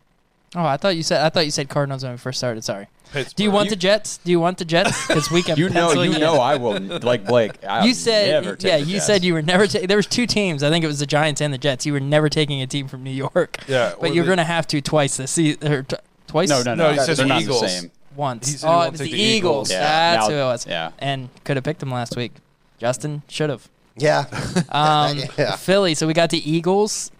Oh, 0.56 0.64
I 0.64 0.76
thought 0.78 0.96
you 0.96 1.02
said 1.02 1.20
I 1.24 1.28
thought 1.28 1.44
you 1.44 1.50
said 1.50 1.68
Cardinals 1.68 2.02
when 2.02 2.12
we 2.12 2.18
first 2.18 2.38
started. 2.38 2.64
Sorry. 2.64 2.88
Pittsburgh. 3.12 3.36
Do 3.36 3.42
you 3.42 3.50
want 3.50 3.70
the 3.70 3.76
Jets? 3.76 4.18
Do 4.18 4.30
you 4.30 4.40
want 4.40 4.58
the 4.58 4.64
Jets? 4.64 5.06
Because 5.08 5.30
we 5.30 5.42
can. 5.42 5.56
You 5.56 5.68
know, 5.68 5.92
you 6.02 6.12
in. 6.14 6.20
know, 6.20 6.34
I 6.40 6.56
will 6.56 6.78
like 6.80 7.26
Blake. 7.26 7.52
I 7.68 7.84
You 7.86 7.94
said 7.94 8.42
never 8.44 8.56
take 8.56 8.68
yeah. 8.70 8.78
the 8.78 8.84
You 8.84 8.92
Jets. 8.94 9.06
said 9.06 9.24
you 9.24 9.34
were 9.34 9.42
never. 9.42 9.66
Ta- 9.66 9.86
there 9.86 9.96
was 9.96 10.06
two 10.06 10.26
teams. 10.26 10.62
I 10.62 10.70
think 10.70 10.84
it 10.84 10.88
was 10.88 10.98
the 11.00 11.06
Giants 11.06 11.40
and 11.40 11.52
the 11.52 11.58
Jets. 11.58 11.86
You 11.86 11.92
were 11.92 12.00
never 12.00 12.28
taking 12.28 12.62
a 12.62 12.66
team 12.66 12.88
from 12.88 13.02
New 13.04 13.10
York. 13.10 13.58
Yeah, 13.66 13.94
But 14.00 14.14
you're 14.14 14.26
gonna 14.26 14.44
have 14.44 14.66
to 14.68 14.80
twice 14.80 15.16
this 15.16 15.30
season. 15.32 15.72
Or 15.72 15.82
t- 15.82 15.96
twice. 16.26 16.48
no, 16.48 16.62
no, 16.62 16.74
No, 16.74 16.86
no. 16.88 16.92
he 16.92 16.98
said 17.00 17.16
the 17.16 17.26
not 17.26 17.42
Eagles. 17.42 17.60
the 17.62 17.68
same. 17.68 17.90
Once. 18.16 18.50
He 18.50 18.56
said 18.58 18.68
oh, 18.68 18.80
it 18.82 18.90
was 18.92 19.00
the 19.00 19.10
the 19.10 19.12
Eagles. 19.18 19.70
Eagles. 19.70 19.70
Yeah, 19.70 19.80
That's 20.16 20.28
now- 20.28 20.34
who 20.34 20.40
it 20.40 20.44
was. 20.44 20.66
yeah. 20.66 20.90
And 20.98 21.28
could 21.44 21.56
have 21.56 21.64
picked 21.64 21.80
them 21.80 21.90
last 21.90 22.16
week. 22.16 22.32
Justin 22.78 23.22
should 23.28 23.50
have. 23.50 23.68
Yeah, 23.96 24.24
Um, 24.70 25.18
Yeah. 25.36 25.56
Philly. 25.56 25.94
So 25.94 26.06
we 26.06 26.12
got 26.14 26.30
the 26.30 26.48
Eagles. 26.50 27.10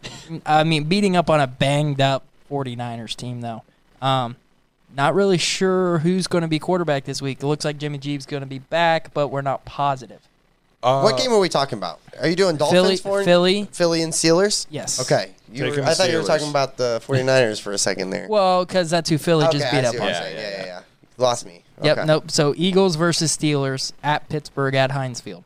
I 0.47 0.62
mean, 0.64 0.84
beating 0.84 1.16
up 1.16 1.28
on 1.30 1.41
a 1.41 1.47
banged 1.47 2.01
up 2.01 2.24
49ers 2.51 3.14
team, 3.16 3.41
though. 3.41 3.62
Um, 4.01 4.36
not 4.97 5.14
really 5.14 5.39
sure 5.39 5.99
who's 5.99 6.26
going 6.26 6.43
to 6.43 6.49
be 6.49 6.59
quarterback 6.59 7.05
this 7.05 7.20
week. 7.22 7.43
It 7.43 7.47
looks 7.47 7.64
like 7.64 7.78
Jimmy 7.78 7.99
G's 7.99 8.26
going 8.26 8.43
to 8.43 8.47
be 8.47 8.59
back, 8.59 9.12
but 9.14 9.28
we're 9.28 9.43
not 9.43 9.64
positive. 9.64 10.20
Uh, 10.82 11.03
what 11.03 11.18
game 11.18 11.32
are 11.32 11.41
we 11.41 11.49
talking 11.49 11.76
about? 11.76 11.99
Are 12.20 12.28
you 12.28 12.36
doing 12.36 12.57
Dolphins 12.57 12.80
Philly, 12.80 12.97
for 12.97 13.24
Philly. 13.24 13.68
Philly 13.72 14.03
and 14.03 14.12
Steelers? 14.12 14.66
Yes. 14.70 15.01
Okay. 15.01 15.32
You 15.53 15.64
were, 15.64 15.82
I 15.82 15.95
thought 15.95 16.11
you 16.11 16.18
were 16.18 16.24
talking 16.24 16.49
about 16.49 16.76
the 16.76 17.03
49ers 17.05 17.61
for 17.61 17.72
a 17.72 17.78
second 17.78 18.11
there. 18.11 18.28
Well, 18.28 18.64
because 18.64 18.89
that's 18.89 19.11
who 19.11 19.18
Philly 19.18 19.45
okay, 19.47 19.59
just 19.59 19.72
beat 19.72 19.84
up 19.84 19.95
on. 19.95 20.01
you're 20.01 20.09
Yeah, 20.09 20.20
yeah, 20.22 20.28
yeah, 20.28 20.41
yeah, 20.41 20.51
yeah. 20.51 20.66
yeah. 20.66 20.78
You 21.18 21.24
lost 21.24 21.47
me. 21.47 21.62
Yep. 21.82 22.07
Nope. 22.07 22.30
So 22.30 22.55
Eagles 22.57 22.97
versus 22.97 23.36
Steelers 23.36 23.93
at 24.03 24.28
Pittsburgh 24.28 24.74
at 24.74 24.93
Heinz 24.93 25.20
Field. 25.20 25.45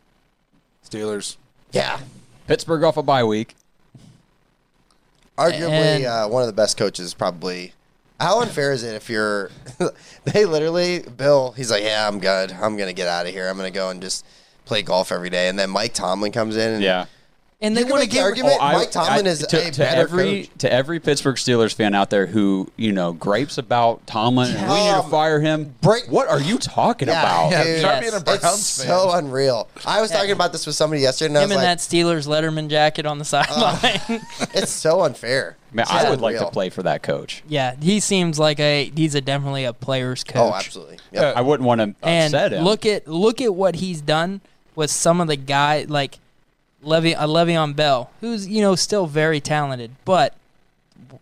Steelers. 0.88 1.36
Yeah. 1.72 2.00
Pittsburgh 2.46 2.84
off 2.84 2.96
a 2.96 3.02
bye 3.02 3.24
week. 3.24 3.54
Arguably 5.38 5.70
And- 5.70 6.04
uh, 6.04 6.28
one 6.28 6.42
of 6.42 6.46
the 6.46 6.52
best 6.52 6.76
coaches, 6.76 7.14
probably. 7.14 7.72
How 8.22 8.40
unfair 8.40 8.70
is 8.70 8.84
it 8.84 8.94
if 8.94 9.10
you're. 9.10 9.50
they 10.24 10.44
literally, 10.44 11.00
Bill, 11.00 11.50
he's 11.52 11.72
like, 11.72 11.82
yeah, 11.82 12.06
I'm 12.06 12.20
good. 12.20 12.52
I'm 12.52 12.76
to 12.88 12.92
get 12.94 13.08
out 13.08 13.26
of 13.26 13.32
here. 13.32 13.48
I'm 13.48 13.56
to 13.72 13.76
go 13.76 13.90
and 13.90 14.00
just 14.00 14.24
play 14.64 14.82
golf 14.82 15.10
every 15.10 15.28
day. 15.28 15.48
And 15.48 15.58
then 15.58 15.70
Mike 15.70 15.92
Tomlin 15.92 16.30
comes 16.30 16.56
in. 16.56 16.74
And 16.74 16.82
Yeah. 16.82 17.06
And 17.62 17.74
You 17.74 17.76
they 17.76 17.82
can 17.84 17.90
want 17.92 18.00
to 18.02 18.06
make 18.06 18.10
the 18.10 18.14
get 18.16 18.22
argument- 18.24 18.56
I- 18.60 18.72
Mike 18.72 18.90
Tomlin 18.90 19.26
I- 19.26 19.30
is 19.30 19.38
to, 19.46 19.68
a 19.68 19.70
to 19.70 19.78
better 19.78 20.00
every 20.00 20.40
coach. 20.46 20.50
to 20.58 20.72
every 20.72 20.98
Pittsburgh 21.00 21.36
Steelers 21.36 21.72
fan 21.72 21.94
out 21.94 22.10
there 22.10 22.26
who 22.26 22.68
you 22.76 22.90
know 22.90 23.12
gripes 23.12 23.56
about 23.56 24.04
Tomlin 24.06 24.54
and 24.56 24.68
we 24.68 24.74
need 24.74 24.90
to 24.90 24.96
Um, 24.98 25.10
fire 25.10 25.38
him. 25.40 25.74
break- 25.80 26.06
what 26.10 26.28
are 26.28 26.40
you 26.40 26.58
talking 26.58 27.08
about? 27.08 27.50
Yeah, 27.52 27.62
dude, 27.62 27.80
try 27.82 27.92
Yes. 27.92 28.00
being 28.00 28.14
a 28.14 28.20
Browns 28.24 28.42
It's 28.42 28.78
fan. 28.78 28.86
so 28.88 29.12
unreal. 29.12 29.68
I 29.86 30.00
was 30.00 30.10
talking 30.10 30.32
about 30.32 30.50
this 30.52 30.66
with 30.66 30.74
somebody 30.74 31.02
yesterday, 31.02 31.28
and 31.28 31.38
I 31.38 31.42
him 31.44 31.48
was 31.50 31.58
in 31.58 31.64
like, 31.64 31.66
that 31.66 31.78
Steelers 31.78 32.26
Letterman 32.26 32.68
jacket 32.68 33.06
on 33.06 33.18
the 33.20 33.24
sideline. 33.24 33.80
it's 34.54 34.72
so 34.72 35.02
unfair. 35.02 35.56
Man, 35.72 35.84
It's 35.84 35.90
I 35.92 36.02
so 36.02 36.10
would 36.10 36.20
like 36.20 36.36
to 36.38 36.50
play 36.50 36.68
for 36.68 36.82
that 36.82 37.02
coach. 37.04 37.42
yeah, 37.48 37.76
he 37.80 38.00
seems 38.00 38.38
like 38.40 38.58
a 38.58 38.90
he's 38.94 39.14
a 39.14 39.20
definitely 39.20 39.64
a 39.64 39.72
player's 39.72 40.24
coach. 40.24 40.52
Oh, 40.52 40.54
absolutely. 40.54 40.98
Yep. 41.12 41.36
I 41.36 41.40
wouldn't 41.40 41.66
want 41.66 41.80
to 41.80 41.94
and 42.06 42.34
him. 42.34 42.64
look 42.64 42.84
at 42.84 43.06
look 43.06 43.40
at 43.40 43.54
what 43.54 43.76
he's 43.76 44.00
done 44.02 44.40
with 44.74 44.90
some 44.90 45.20
of 45.20 45.28
the 45.28 45.36
guy 45.36 45.86
like 45.88 46.18
Levy 46.82 47.14
uh, 47.14 47.26
Le'Veon 47.26 47.74
Bell, 47.74 48.10
who's 48.20 48.48
you 48.48 48.60
know 48.60 48.74
still 48.74 49.06
very 49.06 49.40
talented, 49.40 49.92
but 50.04 50.34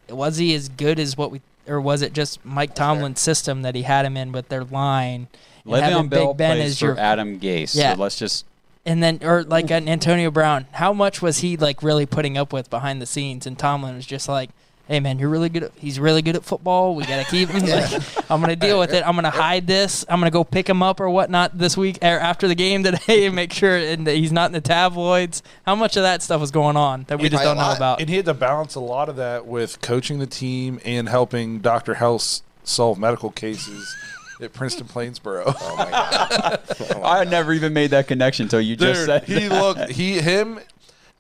was 0.09 0.39
he 0.39 0.55
as 0.55 0.69
good 0.69 0.99
as 0.99 1.17
what 1.17 1.31
we 1.31 1.41
or 1.67 1.81
was 1.81 2.03
it 2.03 2.13
just 2.13 2.45
Mike 2.45 2.75
Tomlin's 2.75 3.21
system 3.21 3.63
that 3.63 3.75
he 3.75 3.83
had 3.83 4.05
him 4.05 4.17
in 4.17 4.33
with 4.33 4.49
their 4.49 4.65
line? 4.65 5.29
Le'Veon 5.67 6.09
Bell 6.09 6.29
Big 6.29 6.37
Ben 6.39 6.57
plays 6.57 6.71
as 6.71 6.79
for 6.79 6.87
your 6.87 6.99
Adam 6.99 7.39
Gase. 7.39 7.77
Yeah. 7.77 7.95
So 7.95 8.01
let's 8.01 8.19
just 8.19 8.45
and 8.87 9.03
then 9.03 9.21
or 9.23 9.43
like 9.45 9.71
an 9.71 9.89
Antonio 9.89 10.31
Brown, 10.31 10.67
how 10.73 10.93
much 10.93 11.21
was 11.21 11.39
he 11.39 11.57
like 11.57 11.83
really 11.83 12.07
putting 12.07 12.39
up 12.39 12.53
with 12.53 12.71
behind 12.71 13.01
the 13.01 13.07
scenes? 13.07 13.47
And 13.47 13.59
Tomlin 13.59 13.97
was 13.97 14.07
just 14.07 14.29
like, 14.29 14.51
"Hey 14.91 15.01
man, 15.01 15.19
you're 15.19 15.29
really 15.29 15.49
good. 15.49 15.63
At, 15.63 15.73
he's 15.77 15.99
really 15.99 16.21
good 16.21 16.37
at 16.37 16.45
football. 16.45 16.95
We 16.95 17.05
gotta 17.05 17.25
keep 17.25 17.49
him. 17.49 17.61
Like, 17.71 18.31
I'm 18.31 18.41
gonna 18.41 18.57
deal 18.57 18.79
with 18.79 18.93
it. 18.93 19.07
I'm 19.07 19.15
gonna 19.15 19.31
hide 19.31 19.67
this. 19.67 20.05
I'm 20.09 20.19
gonna 20.19 20.31
go 20.31 20.45
pick 20.45 20.69
him 20.69 20.83
up 20.83 20.99
or 21.01 21.09
whatnot 21.09 21.57
this 21.57 21.77
week 21.77 21.99
or 22.03 22.19
after 22.19 22.49
the 22.49 22.55
game 22.55 22.83
today 22.83 23.25
and 23.27 23.35
make 23.35 23.53
sure 23.53 23.77
and 23.77 24.07
that 24.07 24.17
he's 24.17 24.33
not 24.33 24.47
in 24.47 24.53
the 24.53 24.61
tabloids. 24.61 25.43
How 25.65 25.75
much 25.77 25.97
of 25.97 26.03
that 26.03 26.23
stuff 26.23 26.41
was 26.41 26.51
going 26.51 26.77
on 26.77 27.05
that 27.09 27.21
we 27.21 27.29
just 27.29 27.43
don't 27.43 27.57
know 27.57 27.73
about? 27.73 28.01
And 28.01 28.09
he 28.11 28.17
had 28.17 28.25
to 28.27 28.35
balance 28.35 28.75
a 28.75 28.81
lot 28.81 29.09
of 29.09 29.17
that 29.17 29.47
with 29.47 29.81
coaching 29.81 30.19
the 30.19 30.27
team 30.27 30.81
and 30.85 31.09
helping 31.09 31.61
Dr. 31.61 31.95
House 31.95 32.43
solve 32.65 32.99
medical 32.99 33.31
cases 33.31 33.95
at 34.41 34.53
Princeton 34.53 34.87
Plainsboro. 34.89 35.45
Oh, 35.61 35.77
my 35.77 35.91
God. 35.91 36.61
I 37.05 37.25
never 37.25 37.53
even 37.53 37.73
made 37.73 37.91
that 37.91 38.09
connection 38.09 38.45
until 38.45 38.61
you 38.61 38.77
just 38.77 39.01
Dude, 39.01 39.07
said 39.07 39.25
he 39.25 39.49
that. 39.49 39.63
looked 39.63 39.91
he 39.93 40.21
him. 40.21 40.61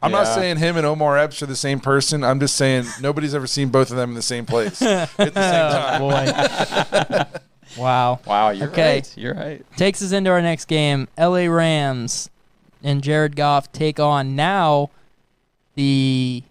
I'm 0.02 0.12
not 0.12 0.26
saying 0.26 0.56
him 0.56 0.76
and 0.76 0.86
Omar 0.86 1.18
Epps 1.18 1.42
are 1.42 1.46
the 1.46 1.56
same 1.56 1.80
person. 1.80 2.24
I'm 2.24 2.40
just 2.40 2.56
saying 2.56 2.86
nobody's 3.00 3.34
ever 3.34 3.46
seen 3.46 3.68
both 3.68 3.90
of 3.90 3.96
them 3.96 4.10
in 4.10 4.14
the 4.14 4.22
same 4.22 4.46
place 4.46 4.80
at 4.82 5.14
the 5.16 5.24
same 5.24 5.32
oh, 5.36 6.10
time. 6.10 6.82
Oh, 7.12 7.24
boy. 7.24 7.38
Wow. 7.78 8.18
Wow, 8.26 8.50
you're 8.50 8.68
Okay. 8.68 8.94
right. 8.94 9.16
You're 9.16 9.34
right. 9.34 9.64
Takes 9.76 10.02
us 10.02 10.10
into 10.10 10.28
our 10.28 10.42
next 10.42 10.64
game. 10.64 11.06
LA 11.16 11.46
Rams 11.46 12.28
and 12.82 13.00
Jared 13.00 13.36
Goff 13.36 13.70
take 13.70 14.00
on 14.00 14.34
now 14.34 14.90
the 15.76 16.42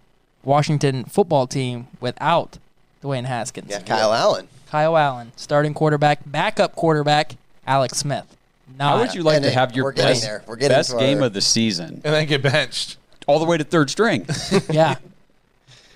Washington 0.44 1.04
football 1.04 1.46
team 1.46 1.88
without 2.00 2.56
Dwayne 3.02 3.26
Haskins. 3.26 3.70
Yeah, 3.70 3.80
Kyle 3.80 4.14
Allen. 4.14 4.48
Kyle 4.68 4.96
Allen, 4.96 5.32
starting 5.36 5.74
quarterback, 5.74 6.20
backup 6.24 6.74
quarterback, 6.74 7.36
Alex 7.66 7.98
Smith. 7.98 8.36
How 8.78 8.98
would 9.00 9.14
you 9.14 9.22
like 9.22 9.42
to 9.42 9.50
have 9.50 9.74
your 9.74 9.92
best, 9.92 10.22
there. 10.22 10.42
Best 10.46 10.96
game 10.96 11.18
our- 11.18 11.24
of 11.24 11.32
the 11.34 11.40
season 11.40 12.00
and 12.04 12.14
then 12.14 12.26
get 12.26 12.42
benched. 12.42 12.96
All 13.30 13.38
the 13.38 13.44
way 13.44 13.56
to 13.56 13.64
third 13.64 13.88
string? 13.90 14.26
yeah. 14.70 14.96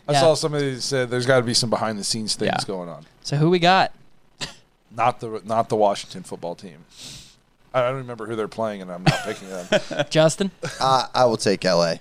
I 0.08 0.12
Yeah. 0.12 0.20
saw 0.20 0.34
somebody 0.34 0.78
said 0.80 1.10
there's 1.10 1.26
got 1.26 1.38
to 1.38 1.42
be 1.42 1.54
some 1.54 1.70
behind 1.70 1.98
the 1.98 2.04
scenes 2.04 2.34
things 2.36 2.52
Yeah. 2.56 2.64
going 2.66 2.88
on. 2.88 3.04
So 3.22 3.36
who 3.36 3.50
we 3.50 3.58
got? 3.58 3.92
Not 4.94 5.20
the 5.20 5.40
not 5.44 5.68
the 5.68 5.76
Washington 5.76 6.22
football 6.22 6.54
team. 6.54 6.84
I 7.72 7.80
don't 7.82 7.96
remember 7.96 8.26
who 8.26 8.36
they're 8.36 8.46
playing, 8.46 8.82
and 8.82 8.92
I'm 8.92 9.02
not 9.02 9.18
picking 9.24 9.48
them. 9.48 9.66
Justin. 10.10 10.52
Uh, 10.80 11.08
I 11.12 11.24
will 11.24 11.36
take 11.36 11.64
LA. 11.64 11.94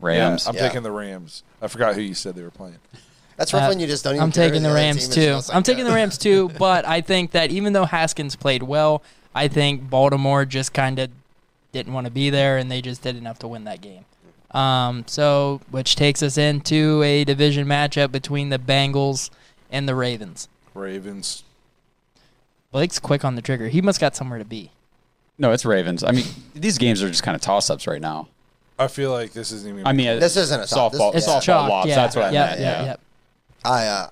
Rams. 0.00 0.44
Yeah, 0.44 0.50
I'm 0.50 0.54
Yeah. 0.54 0.68
taking 0.68 0.84
the 0.84 0.92
Rams. 0.92 1.42
I 1.60 1.66
forgot 1.66 1.96
who 1.96 2.00
you 2.02 2.14
said 2.14 2.36
they 2.36 2.42
were 2.42 2.52
playing. 2.52 2.76
That's 3.36 3.52
rough 3.52 3.64
Uh, 3.64 3.68
when 3.70 3.80
you 3.80 3.88
just 3.88 4.04
don't 4.04 4.14
even 4.14 4.22
I'm 4.22 4.30
care 4.30 4.44
taking 4.48 4.62
who 4.62 4.68
the 4.68 4.74
other 4.74 4.76
Rams 4.76 5.08
team 5.08 5.08
is. 5.08 5.14
too. 5.14 5.36
It's 5.38 5.48
like 5.48 5.56
I'm 5.56 5.62
taking 5.64 5.84
that. 5.84 5.90
the 5.90 5.96
Rams 5.96 6.18
too, 6.18 6.50
but 6.56 6.86
I 6.86 7.00
think 7.00 7.32
that 7.32 7.50
even 7.50 7.72
though 7.72 7.84
Haskins 7.86 8.36
played 8.36 8.62
well, 8.62 9.02
I 9.34 9.48
think 9.48 9.90
Baltimore 9.90 10.44
just 10.44 10.72
kind 10.72 11.00
of 11.00 11.10
didn't 11.72 11.92
want 11.92 12.04
to 12.04 12.12
be 12.12 12.30
there, 12.30 12.56
and 12.56 12.70
they 12.70 12.80
just 12.80 13.02
did 13.02 13.16
enough 13.16 13.40
to 13.40 13.48
win 13.48 13.64
that 13.64 13.80
game. 13.80 14.04
Um, 14.52 15.04
so, 15.06 15.60
which 15.70 15.94
takes 15.96 16.22
us 16.22 16.38
into 16.38 17.02
a 17.02 17.24
division 17.24 17.66
matchup 17.66 18.10
between 18.12 18.48
the 18.48 18.58
Bengals 18.58 19.28
and 19.70 19.86
the 19.88 19.94
Ravens. 19.94 20.48
Ravens. 20.74 21.44
Blake's 22.72 22.98
quick 22.98 23.24
on 23.24 23.34
the 23.34 23.42
trigger. 23.42 23.68
He 23.68 23.80
must 23.82 24.00
got 24.00 24.14
somewhere 24.16 24.38
to 24.38 24.44
be. 24.44 24.70
no, 25.38 25.52
it's 25.52 25.64
Ravens. 25.64 26.02
I 26.02 26.10
mean, 26.12 26.24
these 26.54 26.78
games 26.78 27.02
are 27.02 27.08
just 27.08 27.22
kind 27.22 27.34
of 27.34 27.40
toss 27.40 27.70
ups 27.70 27.86
right 27.86 28.00
now. 28.00 28.28
I 28.78 28.86
feel 28.88 29.10
like 29.10 29.32
this 29.32 29.50
isn't 29.52 29.68
even. 29.70 29.86
I 29.86 29.92
mean, 29.92 30.18
This 30.20 30.36
isn't 30.36 30.60
a 30.60 30.64
softball. 30.64 31.12
this- 31.12 31.24
It's 31.24 31.26
softball 31.32 31.42
chalk. 31.42 31.68
lobs. 31.70 31.88
Yeah, 31.88 31.94
That's 31.96 32.16
what 32.16 32.26
I 32.26 32.30
meant. 32.30 32.60
Yeah, 32.60 32.66
Yeah. 32.80 32.84
yeah. 32.84 32.96
I, 33.64 33.86
uh, 33.86 34.10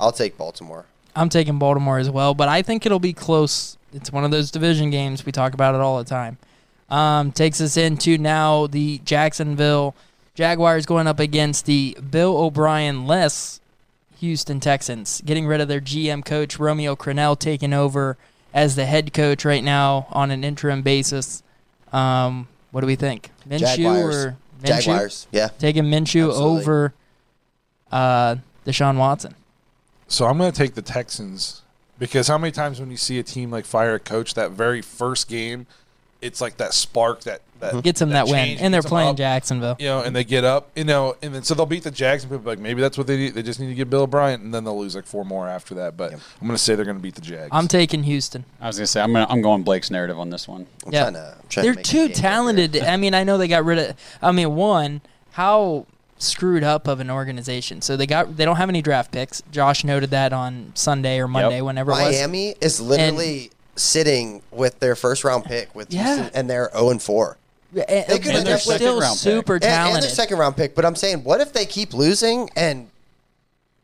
I'll 0.00 0.12
take 0.12 0.36
Baltimore. 0.36 0.86
I'm 1.14 1.28
taking 1.28 1.58
Baltimore 1.58 1.98
as 1.98 2.10
well, 2.10 2.34
but 2.34 2.48
I 2.48 2.62
think 2.62 2.84
it'll 2.86 2.98
be 2.98 3.12
close. 3.12 3.76
It's 3.92 4.10
one 4.10 4.24
of 4.24 4.30
those 4.30 4.50
division 4.50 4.90
games. 4.90 5.24
We 5.26 5.30
talk 5.32 5.54
about 5.54 5.74
it 5.74 5.80
all 5.80 5.98
the 5.98 6.04
time. 6.04 6.38
Um, 6.92 7.32
takes 7.32 7.60
us 7.62 7.78
into 7.78 8.18
now 8.18 8.66
the 8.66 9.00
Jacksonville 9.04 9.94
Jaguars 10.34 10.84
going 10.84 11.06
up 11.06 11.18
against 11.18 11.64
the 11.64 11.96
Bill 12.10 12.36
O'Brien 12.36 13.06
less 13.06 13.60
Houston 14.20 14.60
Texans, 14.60 15.22
getting 15.24 15.46
rid 15.46 15.60
of 15.62 15.68
their 15.68 15.80
GM 15.80 16.22
coach 16.24 16.58
Romeo 16.58 16.94
Crennel, 16.94 17.38
taking 17.38 17.72
over 17.72 18.18
as 18.52 18.76
the 18.76 18.84
head 18.84 19.14
coach 19.14 19.44
right 19.44 19.64
now 19.64 20.06
on 20.10 20.30
an 20.30 20.44
interim 20.44 20.82
basis. 20.82 21.42
Um, 21.92 22.46
what 22.72 22.82
do 22.82 22.86
we 22.86 22.96
think? 22.96 23.30
Minshew 23.48 23.76
Jaguars. 23.76 24.14
or 24.14 24.36
Minshew? 24.62 24.66
Jaguars. 24.66 25.26
Yeah. 25.32 25.48
Taking 25.58 25.84
Minshew 25.84 26.28
Absolutely. 26.28 26.60
over 26.60 26.94
uh, 27.90 28.36
Deshaun 28.66 28.96
Watson. 28.98 29.34
So 30.08 30.26
I'm 30.26 30.36
going 30.36 30.52
to 30.52 30.56
take 30.56 30.74
the 30.74 30.82
Texans 30.82 31.62
because 31.98 32.28
how 32.28 32.36
many 32.38 32.52
times 32.52 32.80
when 32.80 32.90
you 32.90 32.96
see 32.96 33.18
a 33.18 33.22
team 33.22 33.50
like 33.50 33.64
fire 33.64 33.94
a 33.94 34.00
coach 34.00 34.34
that 34.34 34.50
very 34.50 34.82
first 34.82 35.28
game, 35.28 35.66
it's 36.22 36.40
like 36.40 36.56
that 36.58 36.72
spark 36.72 37.22
that 37.22 37.42
that 37.62 37.72
mm-hmm. 37.74 37.80
Gets 37.80 38.00
them 38.00 38.10
that, 38.10 38.26
win, 38.26 38.34
change 38.34 38.60
and 38.60 38.74
they're 38.74 38.80
gets 38.80 38.86
'em 38.86 38.90
playing 38.90 39.10
up, 39.10 39.16
Jacksonville. 39.16 39.76
You 39.78 39.86
know, 39.86 40.02
and 40.02 40.16
they 40.16 40.24
get 40.24 40.42
up, 40.42 40.70
you 40.74 40.82
know, 40.82 41.16
and 41.22 41.32
then 41.32 41.44
so 41.44 41.54
they'll 41.54 41.64
beat 41.64 41.84
the 41.84 41.92
Jags, 41.92 42.24
and 42.24 42.30
people 42.30 42.42
be 42.42 42.50
like, 42.50 42.58
maybe 42.58 42.80
that's 42.80 42.98
what 42.98 43.06
they 43.06 43.16
need. 43.16 43.34
They 43.34 43.42
just 43.42 43.60
need 43.60 43.68
to 43.68 43.74
get 43.74 43.88
Bill 43.88 44.02
O'Brien, 44.02 44.40
and 44.40 44.52
then 44.52 44.64
they'll 44.64 44.78
lose 44.78 44.96
like 44.96 45.06
four 45.06 45.24
more 45.24 45.48
after 45.48 45.76
that. 45.76 45.96
But 45.96 46.12
I'm 46.12 46.20
going 46.40 46.52
to 46.52 46.58
say 46.58 46.74
they're 46.74 46.84
going 46.84 46.96
to 46.96 47.02
beat 47.02 47.14
the 47.14 47.20
Jags. 47.20 47.50
I'm 47.52 47.68
taking 47.68 48.02
Houston. 48.02 48.44
I 48.60 48.66
was 48.66 48.78
gonna 48.78 48.86
say 48.88 49.00
I'm 49.00 49.12
gonna, 49.12 49.28
I'm 49.30 49.42
going 49.42 49.62
Blake's 49.62 49.90
narrative 49.90 50.18
on 50.18 50.30
this 50.30 50.48
one. 50.48 50.66
I'm 50.84 50.92
Yeah. 50.92 51.02
trying 51.02 51.14
to. 51.14 51.36
I'm 51.40 51.48
trying 51.48 51.66
They're 51.66 51.74
to 51.76 51.82
too 51.82 52.08
talented. 52.08 52.76
I 52.82 52.96
mean, 52.96 53.14
I 53.14 53.22
know 53.22 53.38
they 53.38 53.48
got 53.48 53.64
rid 53.64 53.78
of. 53.78 53.96
I 54.20 54.32
mean, 54.32 54.56
one, 54.56 55.00
how 55.32 55.86
screwed 56.18 56.64
up 56.64 56.88
of 56.88 57.00
an 57.00 57.10
organization. 57.10 57.80
So 57.80 57.96
they 57.96 58.06
got 58.06 58.36
they 58.36 58.44
don't 58.44 58.56
have 58.56 58.68
any 58.68 58.82
draft 58.82 59.12
picks. 59.12 59.42
Josh 59.52 59.84
noted 59.84 60.10
that 60.10 60.32
on 60.32 60.72
Sunday 60.74 61.20
or 61.20 61.28
Monday, 61.28 61.60
whenever 61.60 61.92
it 61.92 61.94
was. 61.94 62.14
Miami 62.14 62.54
is 62.60 62.80
literally 62.80 63.50
sitting 63.76 64.42
with 64.50 64.78
their 64.80 64.94
first 64.94 65.24
round 65.24 65.44
pick 65.44 65.74
with 65.74 65.92
Yeah. 65.92 66.04
Houston, 66.16 66.30
and 66.34 66.50
they're 66.50 66.70
0 66.72 66.90
and 66.90 67.02
4. 67.02 67.36
And, 67.74 68.04
They 68.06 68.18
could've 68.18 68.44
they're 68.44 68.58
still 68.58 68.78
second 68.78 68.98
round 69.00 69.12
pick. 69.14 69.18
super 69.18 69.54
And, 69.54 69.64
and 69.64 70.02
their 70.02 70.10
second 70.10 70.38
round 70.38 70.56
pick. 70.56 70.74
But 70.74 70.84
I'm 70.84 70.94
saying, 70.96 71.24
what 71.24 71.40
if 71.40 71.52
they 71.54 71.64
keep 71.64 71.94
losing 71.94 72.50
and 72.54 72.88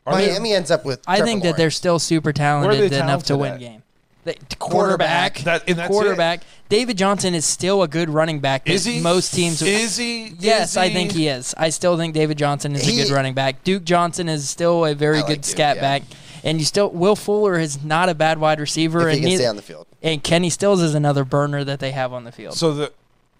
Are 0.05 0.15
they- 0.17 0.27
Miami 0.29 0.53
ends 0.53 0.69
up 0.69 0.85
with? 0.85 1.01
I 1.07 1.17
Trevor 1.17 1.25
think 1.31 1.43
that 1.43 1.57
they're 1.57 1.71
still 1.71 1.97
super 1.97 2.27
Where 2.27 2.29
are 2.29 2.33
talented 2.33 2.93
enough 2.93 3.23
to 3.25 3.37
win 3.37 3.53
at? 3.53 3.59
game. 3.59 3.83
The, 4.25 4.35
quarterback, 4.59 5.39
That- 5.39 5.63
and 5.67 5.77
that's 5.79 5.89
it. 5.89 5.91
quarterback. 5.91 6.41
David 6.67 6.97
Johnson 6.99 7.33
is 7.33 7.45
still 7.45 7.81
a 7.81 7.87
good 7.87 8.09
running 8.11 8.39
back. 8.39 8.65
that 8.65 8.73
is 8.73 8.85
he? 8.85 8.99
Most 8.99 9.33
teams. 9.33 9.59
Is 9.63 9.97
he? 9.97 10.35
Yes, 10.37 10.71
Is 10.71 10.77
I 10.77 10.89
think 10.91 11.13
he 11.13 11.27
is. 11.27 11.55
I 11.57 11.69
still 11.69 11.97
think 11.97 12.13
David 12.13 12.37
Johnson 12.37 12.75
is 12.75 12.87
a 12.87 12.91
good 13.07 13.09
running 13.15 13.33
back. 13.33 13.63
Duke 13.63 13.85
Johnson 13.85 14.29
is 14.29 14.47
still 14.47 14.85
a 14.85 14.93
very 14.93 15.17
I 15.17 15.21
like 15.21 15.27
good 15.29 15.41
Duke, 15.41 15.45
scat 15.45 15.77
yeah. 15.77 15.81
back. 15.81 16.03
And 16.43 16.59
you 16.59 16.65
still 16.65 16.89
Will 16.89 17.15
Fuller 17.15 17.57
is 17.59 17.83
not 17.83 18.09
a 18.09 18.13
bad 18.15 18.37
wide 18.39 18.59
receiver 18.59 19.07
If 19.07 19.07
he 19.07 19.11
and 19.13 19.19
can 19.21 19.29
neither- 19.29 19.41
stay 19.43 19.47
on 19.49 19.55
the 19.55 19.61
field. 19.61 19.87
and 20.01 20.23
Kenny 20.23 20.49
Stills 20.49 20.81
is 20.81 20.95
another 20.95 21.23
burner 21.25 21.63
that 21.63 21.79
they 21.79 21.91
have 21.91 22.13
on 22.13 22.23
the 22.23 22.31
field. 22.31 22.55
So 22.55 22.73
the 22.73 22.93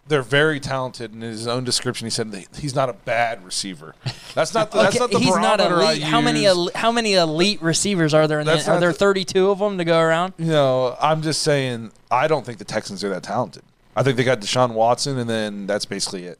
they're 0.07 0.21
very 0.23 0.59
talented. 0.59 1.13
In 1.13 1.21
his 1.21 1.45
own 1.47 1.63
description, 1.63 2.07
he 2.07 2.09
said 2.09 2.31
that 2.31 2.47
he's 2.57 2.73
not 2.73 2.89
a 2.89 2.93
bad 2.93 3.45
receiver. 3.45 3.93
That's 4.33 4.55
not. 4.55 4.71
The, 4.71 4.81
that's 4.81 4.99
not 4.99 5.11
the 5.11 5.19
he's 5.19 5.35
not 5.35 5.59
barometer 5.59 5.75
I 5.85 5.91
elite. 5.91 6.03
How 6.03 6.19
many 6.19 6.45
el- 6.47 6.71
how 6.73 6.91
many 6.91 7.13
elite 7.13 7.61
receivers 7.61 8.11
are 8.15 8.27
there 8.27 8.39
in 8.39 8.47
That's 8.47 8.65
the, 8.65 8.71
are 8.71 8.79
there 8.79 8.91
the- 8.91 8.97
32 8.97 9.51
of 9.51 9.59
them 9.59 9.77
to 9.77 9.85
go 9.85 9.99
around? 9.99 10.33
You 10.39 10.45
know, 10.47 10.97
I'm 10.99 11.21
just 11.21 11.43
saying. 11.43 11.91
I 12.09 12.27
don't 12.27 12.43
think 12.43 12.57
the 12.57 12.65
Texans 12.65 13.03
are 13.03 13.09
that 13.09 13.21
talented. 13.21 13.61
I 13.95 14.01
think 14.01 14.17
they 14.17 14.23
got 14.23 14.39
Deshaun 14.39 14.71
Watson, 14.73 15.19
and 15.19 15.29
then 15.29 15.67
that's 15.67 15.85
basically 15.85 16.23
it. 16.25 16.39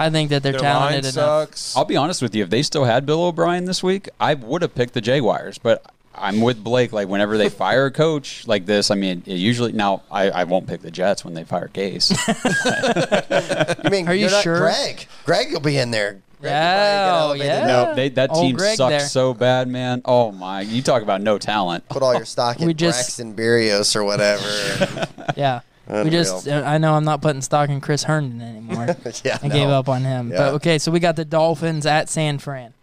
I 0.00 0.10
think 0.10 0.30
that 0.30 0.42
they're 0.42 0.52
Their 0.52 0.62
line 0.62 0.90
talented 0.92 1.04
enough. 1.14 1.14
sucks. 1.14 1.76
I'll 1.76 1.84
be 1.84 1.96
honest 1.96 2.22
with 2.22 2.34
you. 2.34 2.42
If 2.44 2.50
they 2.50 2.62
still 2.62 2.84
had 2.84 3.04
Bill 3.06 3.22
O'Brien 3.24 3.66
this 3.66 3.82
week, 3.82 4.08
I 4.18 4.34
would 4.34 4.62
have 4.62 4.74
picked 4.74 4.94
the 4.94 5.00
Jaguars. 5.00 5.58
But 5.58 5.84
I'm 6.14 6.40
with 6.40 6.62
Blake. 6.64 6.92
Like 6.92 7.08
whenever 7.08 7.36
they 7.38 7.48
fire 7.64 7.86
a 7.86 7.90
coach 7.90 8.46
like 8.46 8.66
this, 8.66 8.90
I 8.90 8.94
mean, 8.94 9.22
it 9.26 9.34
usually 9.36 9.72
now 9.72 10.02
I, 10.10 10.30
I 10.30 10.44
won't 10.44 10.66
pick 10.66 10.80
the 10.82 10.90
Jets 10.90 11.24
when 11.24 11.34
they 11.34 11.44
fire 11.44 11.68
Gase. 11.68 12.12
I 13.84 13.88
mean, 13.90 14.08
Are 14.08 14.14
you 14.14 14.22
you're 14.22 14.30
not 14.30 14.42
sure? 14.42 14.58
Greg. 14.58 15.06
Greg 15.24 15.52
will 15.52 15.60
be 15.60 15.76
in 15.78 15.90
there. 15.90 16.20
Greg 16.40 16.52
will 16.52 16.58
Yeah, 16.58 17.08
probably 17.10 17.38
get 17.38 17.44
oh, 17.44 17.50
elevated. 17.50 17.52
yeah. 17.52 17.66
no, 17.66 17.94
they, 17.94 18.08
that 18.10 18.30
Old 18.30 18.40
team 18.42 18.56
Greg 18.56 18.76
sucks 18.76 18.90
there. 18.90 19.00
so 19.00 19.34
bad, 19.34 19.68
man. 19.68 20.00
Oh 20.06 20.32
my! 20.32 20.62
You 20.62 20.80
talk 20.80 21.02
about 21.02 21.20
no 21.20 21.36
talent. 21.36 21.86
Put 21.90 22.02
all 22.02 22.14
your 22.14 22.24
stock 22.24 22.58
in 22.60 22.66
We 22.66 22.72
just- 22.72 22.98
Braxton 22.98 23.34
Berrios 23.36 23.94
or 23.94 24.04
whatever. 24.04 25.06
Yeah. 25.36 25.60
We 25.90 26.10
just 26.10 26.46
uh, 26.46 26.62
I 26.64 26.78
know 26.78 26.94
I'm 26.94 27.04
not 27.04 27.20
putting 27.20 27.42
stock 27.42 27.68
in 27.68 27.80
Chris 27.80 28.04
Herndon 28.04 28.40
anymore. 28.42 28.96
yeah, 29.24 29.38
I 29.42 29.48
no. 29.48 29.54
gave 29.54 29.68
up 29.68 29.88
on 29.88 30.02
him. 30.02 30.30
Yeah. 30.30 30.38
But 30.38 30.54
okay, 30.54 30.78
so 30.78 30.90
we 30.92 31.00
got 31.00 31.16
the 31.16 31.24
Dolphins 31.24 31.86
at 31.86 32.08
San 32.08 32.38
Fran. 32.38 32.74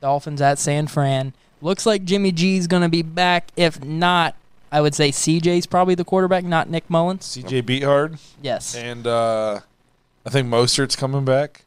Dolphins 0.00 0.40
at 0.40 0.58
San 0.58 0.86
Fran. 0.86 1.34
Looks 1.62 1.84
like 1.86 2.04
Jimmy 2.04 2.32
G's 2.32 2.66
going 2.66 2.82
to 2.82 2.88
be 2.88 3.02
back. 3.02 3.48
If 3.56 3.84
not, 3.84 4.34
I 4.72 4.80
would 4.80 4.94
say 4.94 5.10
CJ's 5.10 5.66
probably 5.66 5.94
the 5.94 6.04
quarterback, 6.04 6.44
not 6.44 6.70
Nick 6.70 6.88
Mullens. 6.88 7.22
CJ 7.36 7.62
Beathard, 7.62 8.18
Yes. 8.40 8.74
and 8.74 9.06
uh, 9.06 9.60
I 10.24 10.30
think 10.30 10.48
Mostert's 10.48 10.96
coming 10.96 11.24
back. 11.24 11.64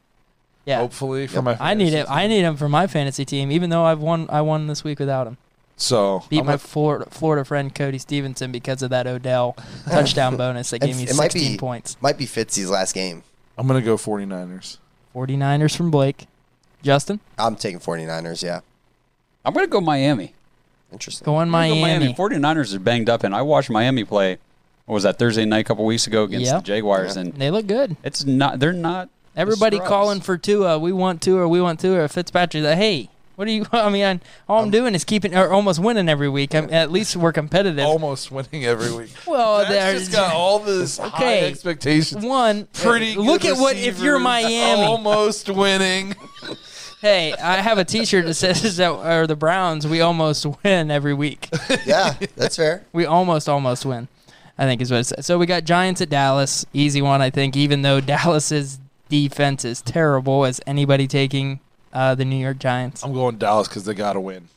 Yeah. 0.66 0.78
Hopefully 0.78 1.28
for 1.28 1.42
my. 1.42 1.58
I 1.60 1.74
need 1.74 1.92
fantasy 1.92 1.98
it. 1.98 2.10
I 2.10 2.28
need 2.28 2.42
him 2.42 2.56
for 2.56 2.70
my 2.70 2.88
fantasy 2.88 3.26
team, 3.26 3.52
even 3.52 3.70
though 3.70 3.84
I've 3.84 4.00
won. 4.00 4.28
I 4.30 4.42
won 4.42 4.68
this 4.68 4.84
week 4.84 4.98
without 4.98 5.28
him. 5.28 5.38
So 5.76 6.24
Beat 6.30 6.40
I'm 6.40 6.46
my 6.46 6.52
gonna- 6.54 6.58
Florida, 6.60 7.06
Florida 7.10 7.44
friend 7.46 7.74
Cody 7.74 7.98
Stevenson 7.98 8.52
because 8.52 8.82
of 8.84 8.90
that 8.92 9.08
Odell 9.08 9.56
touchdown 9.90 10.38
bonus 10.38 10.70
that 10.70 10.80
gave 10.80 10.96
me 10.96 11.04
it 11.04 11.16
might 11.16 11.32
16 11.32 11.52
be 11.54 11.58
points. 11.58 11.98
might 12.02 12.18
be 12.18 12.26
Fitzy's 12.26 12.70
last 12.70 12.94
game. 12.94 13.24
I'm 13.58 13.68
gonna 13.68 13.82
go 13.82 13.98
49ers. 13.98 14.78
49ers 15.16 15.76
from 15.76 15.92
Blake. 15.92 16.28
Justin, 16.82 17.20
I'm 17.38 17.56
taking 17.56 17.80
49ers. 17.80 18.44
Yeah, 18.44 18.60
I'm 19.46 19.54
going 19.54 19.66
to 19.66 19.70
go 19.72 19.80
Miami. 19.80 20.34
interesting. 20.92 21.24
going 21.26 21.44
I'm 21.54 21.70
go 21.70 21.76
Miami. 21.76 22.14
49ers 22.14 22.74
are 22.76 22.80
banged 22.80 23.10
up, 23.10 23.24
and 23.24 23.34
I 23.34 23.42
watched 23.42 23.70
Miami 23.70 24.04
play. 24.04 24.38
What 24.86 24.96
was 24.96 25.04
that 25.04 25.18
Thursday 25.18 25.46
night 25.46 25.60
a 25.60 25.64
couple 25.64 25.86
weeks 25.86 26.08
ago 26.08 26.24
against 26.24 26.48
Yeah. 26.48 26.58
the 26.58 26.64
Jaguars, 26.64 27.16
Yeah. 27.16 27.22
and 27.22 27.34
They 27.36 27.52
look 27.52 27.68
good. 27.68 27.96
it's 28.04 28.26
not. 28.26 28.60
They're 28.60 28.74
not. 28.74 29.08
Everybody 29.36 29.80
calling 29.80 30.20
for 30.20 30.38
Tua. 30.38 30.78
We 30.78 30.92
want 30.92 31.22
Tua. 31.22 31.42
Or 31.44 31.48
we 31.48 31.62
want 31.62 31.80
Tua. 31.80 32.08
Fitzpatrick. 32.10 32.64
Like, 32.66 32.78
hey, 32.78 33.10
what 33.36 33.48
are 33.48 33.52
you? 33.52 33.66
I 33.72 33.90
mean, 33.90 34.04
I, 34.06 34.20
all 34.48 34.64
I'm 34.64 34.72
doing 34.72 34.96
is 34.96 35.04
keeping 35.04 35.36
or 35.36 35.52
almost 35.52 35.80
winning 35.80 36.10
every 36.10 36.30
week. 36.30 36.54
I'm, 36.56 36.72
at 36.74 36.92
least 36.92 37.16
we're 37.16 37.34
competitive. 37.34 37.86
Almost 37.86 38.32
winning 38.32 38.66
every 38.66 38.92
week. 38.92 39.12
well, 39.28 39.60
That's 39.60 39.70
there's 39.70 40.00
just 40.02 40.12
got 40.12 40.34
all 40.34 40.60
this 40.60 40.98
high 40.98 41.08
Okay. 41.08 41.48
expectations. 41.50 42.26
one. 42.26 42.68
Pretty. 42.74 43.16
Look 43.16 43.46
at 43.46 43.58
what 43.58 43.76
if 43.78 44.00
you're 44.00 44.20
Miami. 44.20 44.84
Almost 44.84 45.50
winning. 45.50 46.16
Hey, 47.02 47.34
I 47.34 47.58
have 47.58 47.78
a 47.80 47.84
T-shirt 47.84 48.24
that 48.28 48.34
says 48.36 48.78
that 48.78 48.90
are 48.90 49.28
the 49.28 49.36
Browns. 49.36 49.86
We 49.86 50.00
almost 50.00 50.46
win 50.64 50.90
every 50.90 51.14
week. 51.14 51.50
yeah, 51.86 52.14
that's 52.38 52.56
fair. 52.56 52.86
We 52.94 53.06
almost 53.06 53.50
almost 53.50 53.86
win. 53.86 54.08
I 54.58 54.64
think 54.64 54.80
is 54.82 54.90
what 54.90 55.02
it 55.02 55.04
says. 55.08 55.26
So 55.26 55.38
we 55.38 55.46
got 55.46 55.66
Giants 55.66 56.00
at 56.00 56.10
Dallas. 56.10 56.66
Easy 56.72 57.02
one, 57.02 57.22
I 57.22 57.30
think. 57.30 57.58
Even 57.58 57.82
though 57.82 58.00
Dallas's 58.00 58.80
defense 59.10 59.66
is 59.66 59.82
terrible, 59.82 60.46
as 60.46 60.62
anybody 60.66 61.06
taking 61.06 61.60
uh, 61.94 62.16
the 62.16 62.26
New 62.26 62.36
York 62.36 62.60
Giants. 62.60 63.04
I'm 63.04 63.14
going 63.14 63.38
Dallas 63.38 63.68
because 63.70 63.86
they 63.86 63.94
got 63.94 64.14
to 64.14 64.20
win. 64.20 64.50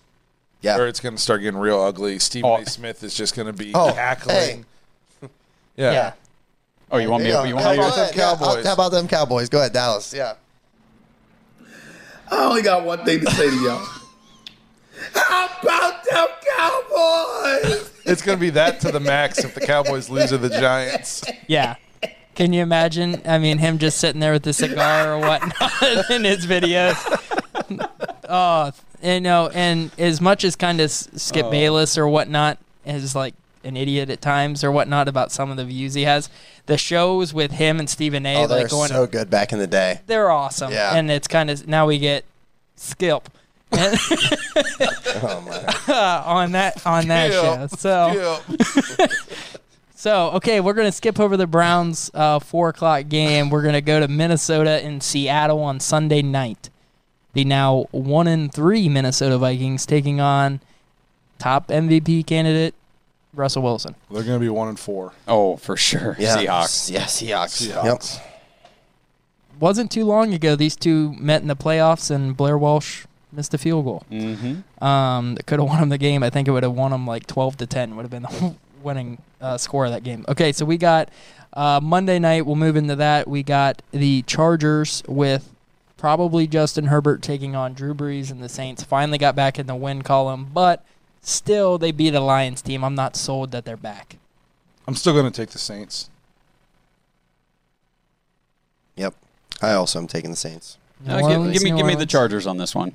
Yeah. 0.62 0.78
Or 0.78 0.86
it's 0.88 0.98
going 1.00 1.14
to 1.14 1.20
start 1.22 1.42
getting 1.42 1.60
real 1.60 1.80
ugly. 1.80 2.18
Stephen 2.18 2.50
Oh. 2.50 2.56
A. 2.56 2.66
Smith 2.66 3.04
is 3.04 3.14
just 3.14 3.36
going 3.36 3.46
to 3.46 3.52
be 3.52 3.72
Oh, 3.74 3.92
cackling. 3.92 4.64
Yeah. 5.76 5.92
Yeah. 5.92 6.12
Oh, 6.90 6.96
you 6.96 7.10
want 7.10 7.22
me? 7.24 7.28
Yeah, 7.28 7.44
You 7.44 7.56
how 7.58 7.64
want 7.66 7.78
me? 7.78 7.84
about 7.84 7.92
about 7.92 7.96
them 7.96 8.06
them 8.06 8.14
Cowboys? 8.16 8.46
Cowboys? 8.48 8.66
How 8.66 8.72
about 8.72 8.88
them 8.92 9.08
Cowboys? 9.08 9.48
Go 9.50 9.58
ahead, 9.58 9.72
Dallas. 9.74 10.14
Yeah. 10.14 10.34
I 12.30 12.44
only 12.44 12.62
got 12.62 12.84
one 12.84 13.04
thing 13.04 13.20
to 13.20 13.30
say 13.32 13.50
to 13.50 13.56
y'all. 13.56 13.86
How 15.14 15.48
about 15.62 16.02
them 16.04 16.26
Cowboys? 16.56 17.92
It's 18.06 18.22
going 18.22 18.38
to 18.38 18.40
be 18.40 18.50
that 18.50 18.80
to 18.80 18.90
the 18.90 19.00
max 19.00 19.44
if 19.44 19.54
the 19.54 19.60
Cowboys 19.60 20.08
lose 20.08 20.30
to 20.30 20.38
the 20.38 20.48
Giants. 20.60 21.22
Yeah. 21.46 21.76
Can 22.36 22.52
you 22.52 22.62
imagine? 22.62 23.22
I 23.24 23.38
mean, 23.38 23.56
him 23.58 23.78
just 23.78 23.96
sitting 23.96 24.20
there 24.20 24.32
with 24.32 24.46
a 24.46 24.52
cigar 24.52 25.14
or 25.14 25.18
whatnot 25.18 25.82
in 26.10 26.24
his 26.24 26.46
videos. 26.46 26.94
oh, 28.28 28.72
you 29.02 29.20
know, 29.20 29.50
and 29.54 29.90
as 29.98 30.20
much 30.20 30.44
as 30.44 30.54
kind 30.54 30.80
of 30.80 30.90
Skip 30.90 31.46
oh. 31.46 31.50
Bayless 31.50 31.96
or 31.96 32.06
whatnot 32.06 32.58
is 32.84 33.14
like 33.16 33.34
an 33.64 33.74
idiot 33.74 34.10
at 34.10 34.20
times 34.20 34.62
or 34.62 34.70
whatnot 34.70 35.08
about 35.08 35.32
some 35.32 35.50
of 35.50 35.56
the 35.56 35.64
views 35.64 35.94
he 35.94 36.02
has, 36.02 36.28
the 36.66 36.76
shows 36.76 37.32
with 37.32 37.52
him 37.52 37.78
and 37.78 37.88
Stephen 37.88 38.26
A. 38.26 38.44
Oh, 38.44 38.46
they're 38.46 38.62
like 38.62 38.70
going, 38.70 38.88
so 38.88 39.06
good 39.06 39.30
back 39.30 39.54
in 39.54 39.58
the 39.58 39.66
day. 39.66 40.00
they're 40.06 40.30
awesome. 40.30 40.72
Yeah. 40.72 40.94
And 40.94 41.10
it's 41.10 41.26
kind 41.26 41.50
of 41.50 41.66
now 41.66 41.86
we 41.86 41.98
get 41.98 42.24
Skip. 42.76 43.30
Oh 45.18 45.40
my. 45.40 46.22
on 46.26 46.52
that 46.52 46.86
on 46.86 47.08
that 47.08 47.32
show. 47.32 47.66
So. 47.78 48.42
So, 49.98 50.32
okay, 50.32 50.60
we're 50.60 50.74
going 50.74 50.88
to 50.88 50.92
skip 50.92 51.18
over 51.18 51.38
the 51.38 51.46
Browns' 51.46 52.10
uh, 52.12 52.38
4 52.38 52.68
o'clock 52.68 53.08
game. 53.08 53.48
We're 53.48 53.62
going 53.62 53.72
to 53.74 53.80
go 53.80 53.98
to 53.98 54.06
Minnesota 54.06 54.84
and 54.84 55.02
Seattle 55.02 55.62
on 55.62 55.80
Sunday 55.80 56.20
night. 56.20 56.68
The 57.32 57.46
now 57.46 57.86
1 57.92 58.26
and 58.26 58.52
3 58.52 58.90
Minnesota 58.90 59.38
Vikings 59.38 59.86
taking 59.86 60.20
on 60.20 60.60
top 61.38 61.68
MVP 61.68 62.26
candidate 62.26 62.74
Russell 63.32 63.62
Wilson. 63.62 63.94
They're 64.10 64.22
going 64.22 64.38
to 64.38 64.44
be 64.44 64.50
one 64.50 64.68
and 64.68 64.78
four. 64.78 65.14
Oh, 65.26 65.56
for 65.56 65.78
sure. 65.78 66.14
Yeah. 66.18 66.36
Seahawks. 66.36 66.90
Yeah, 66.90 67.04
Seahawks. 67.04 67.70
Seahawks. 67.70 68.16
Yep. 68.16 68.22
Wasn't 69.58 69.90
too 69.90 70.04
long 70.04 70.34
ago, 70.34 70.56
these 70.56 70.76
two 70.76 71.14
met 71.14 71.40
in 71.40 71.48
the 71.48 71.56
playoffs, 71.56 72.10
and 72.10 72.36
Blair 72.36 72.58
Walsh 72.58 73.06
missed 73.32 73.54
a 73.54 73.58
field 73.58 73.86
goal. 73.86 74.04
Mm-hmm. 74.10 74.84
Um, 74.84 75.36
could 75.46 75.58
have 75.58 75.68
won 75.68 75.82
him 75.82 75.88
the 75.88 75.96
game. 75.96 76.22
I 76.22 76.28
think 76.28 76.48
it 76.48 76.50
would 76.50 76.64
have 76.64 76.72
won 76.72 76.92
him 76.92 77.06
like 77.06 77.26
12 77.26 77.56
to 77.58 77.66
10, 77.66 77.96
would 77.96 78.02
have 78.02 78.10
been 78.10 78.24
the 78.24 78.56
winning 78.82 79.18
uh, 79.40 79.58
score 79.58 79.86
of 79.86 79.92
that 79.92 80.04
game. 80.04 80.24
Okay, 80.28 80.52
so 80.52 80.64
we 80.64 80.76
got 80.76 81.10
uh, 81.52 81.80
Monday 81.82 82.18
night. 82.18 82.46
We'll 82.46 82.56
move 82.56 82.76
into 82.76 82.96
that. 82.96 83.28
We 83.28 83.42
got 83.42 83.82
the 83.92 84.22
Chargers 84.22 85.02
with 85.08 85.52
probably 85.96 86.46
Justin 86.46 86.86
Herbert 86.86 87.22
taking 87.22 87.56
on 87.56 87.74
Drew 87.74 87.94
Brees 87.94 88.30
and 88.30 88.42
the 88.42 88.48
Saints. 88.48 88.82
Finally 88.82 89.18
got 89.18 89.34
back 89.34 89.58
in 89.58 89.66
the 89.66 89.74
win 89.74 90.02
column, 90.02 90.50
but 90.52 90.84
still 91.20 91.78
they 91.78 91.92
beat 91.92 92.14
a 92.14 92.20
Lions 92.20 92.62
team. 92.62 92.84
I'm 92.84 92.94
not 92.94 93.16
sold 93.16 93.50
that 93.52 93.64
they're 93.64 93.76
back. 93.76 94.16
I'm 94.86 94.94
still 94.94 95.12
going 95.12 95.30
to 95.30 95.30
take 95.30 95.50
the 95.50 95.58
Saints. 95.58 96.10
Yep. 98.96 99.14
I 99.62 99.72
also 99.72 99.98
am 99.98 100.06
taking 100.06 100.30
the 100.30 100.36
Saints. 100.36 100.78
New 101.00 101.14
give, 101.14 101.22
Orleans, 101.22 101.52
give 101.52 101.62
me, 101.62 101.76
give 101.76 101.86
me 101.86 101.94
the 101.94 102.06
Chargers 102.06 102.46
on 102.46 102.56
this 102.56 102.74
one. 102.74 102.92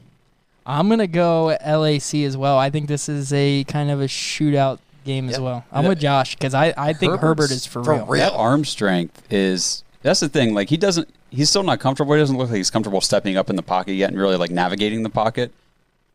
I'm 0.65 0.89
gonna 0.89 1.07
go 1.07 1.57
LAC 1.65 2.15
as 2.15 2.37
well. 2.37 2.57
I 2.57 2.69
think 2.69 2.87
this 2.87 3.09
is 3.09 3.33
a 3.33 3.63
kind 3.63 3.89
of 3.89 3.99
a 3.99 4.05
shootout 4.05 4.79
game 5.03 5.29
as 5.29 5.39
well. 5.39 5.65
I'm 5.71 5.87
with 5.87 5.99
Josh 5.99 6.35
because 6.35 6.53
I, 6.53 6.73
I 6.77 6.93
think 6.93 7.11
Herbert's 7.19 7.23
Herbert 7.23 7.51
is 7.51 7.65
for, 7.65 7.83
for 7.83 7.93
real. 7.95 8.05
real. 8.05 8.19
That 8.29 8.33
arm 8.33 8.65
strength 8.65 9.21
is 9.31 9.83
that's 10.01 10.19
the 10.19 10.29
thing. 10.29 10.53
Like 10.53 10.69
he 10.69 10.77
doesn't, 10.77 11.09
he's 11.29 11.49
still 11.49 11.63
not 11.63 11.79
comfortable. 11.79 12.13
He 12.13 12.19
doesn't 12.19 12.37
look 12.37 12.49
like 12.49 12.57
he's 12.57 12.69
comfortable 12.71 13.01
stepping 13.01 13.37
up 13.37 13.49
in 13.49 13.55
the 13.55 13.63
pocket 13.63 13.93
yet 13.93 14.09
and 14.11 14.19
really 14.19 14.35
like 14.37 14.51
navigating 14.51 15.03
the 15.03 15.09
pocket. 15.09 15.51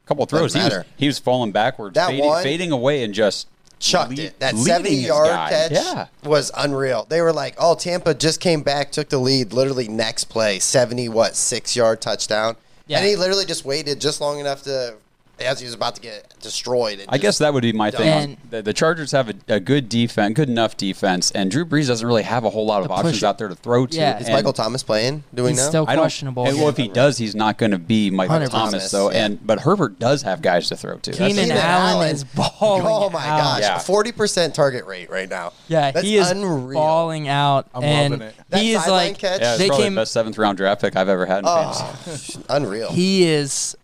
A 0.04 0.06
couple 0.08 0.24
of 0.24 0.30
throws, 0.30 0.54
he 0.54 0.60
was, 0.60 0.84
he 0.96 1.06
was 1.08 1.18
falling 1.18 1.50
backwards, 1.52 1.94
That 1.94 2.08
fading, 2.08 2.24
one- 2.26 2.42
fading 2.42 2.72
away, 2.72 3.02
and 3.02 3.12
just 3.12 3.48
Chucked 3.78 4.10
lead- 4.10 4.18
it. 4.20 4.38
That 4.40 4.54
leading 4.54 4.66
70 4.66 4.90
his 4.96 5.06
yard 5.06 5.26
guy. 5.28 5.48
catch 5.50 5.72
Yeah, 5.72 6.06
was 6.24 6.50
unreal. 6.56 7.06
They 7.08 7.20
were 7.20 7.32
like, 7.32 7.56
oh, 7.58 7.74
Tampa 7.74 8.14
just 8.14 8.40
came 8.40 8.62
back, 8.62 8.90
took 8.92 9.08
the 9.08 9.18
lead, 9.18 9.52
literally 9.52 9.88
next 9.88 10.24
play, 10.24 10.60
70, 10.60 11.08
what, 11.10 11.34
six 11.36 11.74
yard 11.76 12.00
touchdown. 12.00 12.56
Yeah. 12.86 12.98
And 12.98 13.06
he 13.06 13.16
literally 13.16 13.44
just 13.44 13.64
waited 13.64 14.00
just 14.00 14.20
long 14.20 14.38
enough 14.38 14.62
to, 14.62 14.94
as 15.38 15.60
he 15.60 15.66
was 15.66 15.74
about 15.74 15.94
to 15.96 16.00
get 16.00 16.34
destroyed. 16.40 17.04
I 17.08 17.18
guess 17.18 17.38
that 17.38 17.52
would 17.52 17.62
be 17.62 17.72
my 17.72 17.90
thing. 17.90 18.08
And- 18.08 18.36
the, 18.48 18.62
the 18.62 18.72
Chargers 18.72 19.12
have 19.12 19.28
a, 19.28 19.34
a 19.48 19.60
good 19.60 19.88
defense, 19.88 20.34
good 20.34 20.48
enough 20.48 20.76
defense, 20.76 21.30
and 21.32 21.50
Drew 21.50 21.64
Brees 21.64 21.88
doesn't 21.88 22.06
really 22.06 22.22
have 22.22 22.44
a 22.44 22.50
whole 22.50 22.64
lot 22.64 22.80
of 22.82 22.84
To 22.88 22.94
push 22.94 22.98
options 22.98 23.22
it. 23.22 23.26
out 23.26 23.38
there 23.38 23.48
to 23.48 23.54
throw 23.54 23.86
to. 23.86 23.96
Yeah. 23.96 24.18
Is 24.18 24.26
and 24.26 24.34
Michael 24.34 24.52
Thomas 24.52 24.82
playing, 24.82 25.24
doing 25.34 25.50
He's 25.54 25.58
now? 25.58 25.68
still 25.68 25.84
I 25.88 25.94
don't- 25.96 26.02
questionable. 26.04 26.46
and, 26.46 26.56
well, 26.58 26.68
if 26.68 26.76
he 26.76 26.88
does, 26.88 27.18
he's 27.18 27.34
not 27.34 27.58
going 27.58 27.72
to 27.72 27.78
be 27.78 28.10
Michael 28.10 28.36
100%. 28.38 28.50
Thomas 28.50 28.90
though. 28.90 29.10
Yeah. 29.10 29.24
And 29.26 29.46
but 29.46 29.60
Herbert 29.60 29.98
does 29.98 30.22
have 30.22 30.42
guys 30.42 30.68
to 30.68 30.76
throw 30.76 30.96
to. 30.98 31.10
That's- 31.10 31.28
Keenan 31.28 31.44
Keenan 31.48 31.58
Allen, 31.58 31.94
Allen. 31.96 32.14
is 32.14 32.24
balling. 32.24 32.86
Oh 32.86 33.10
my 33.10 33.26
out. 33.26 33.60
Yeah. 33.60 33.68
gosh, 33.76 33.84
forty 33.84 34.12
percent 34.12 34.54
target 34.54 34.86
rate 34.86 35.10
right 35.10 35.28
now. 35.28 35.52
Yeah, 35.68 35.90
That's 35.90 36.06
he 36.06 36.16
is 36.16 36.30
unreal. 36.30 36.78
balling 36.80 37.28
out, 37.28 37.68
I'm 37.74 37.82
and 37.82 38.12
loving 38.12 38.28
it. 38.28 38.34
That 38.50 38.60
he 38.60 38.72
is 38.72 38.80
sideline 38.80 39.08
like 39.08 39.18
catch? 39.18 39.40
Yeah, 39.40 39.50
it's 39.50 39.58
they 39.58 39.66
probably 39.68 39.84
came. 39.86 39.94
the 39.94 40.00
best 40.02 40.12
seventh 40.12 40.38
round 40.38 40.56
draft 40.56 40.80
pick 40.80 40.96
I've 40.96 41.08
ever 41.08 41.26
had 41.26 41.38
in 41.40 41.44
oh, 41.46 41.72
fantasy. 42.04 42.38
Oh, 42.40 42.44
unreal. 42.56 42.92
He 42.92 43.24
is. 43.26 43.76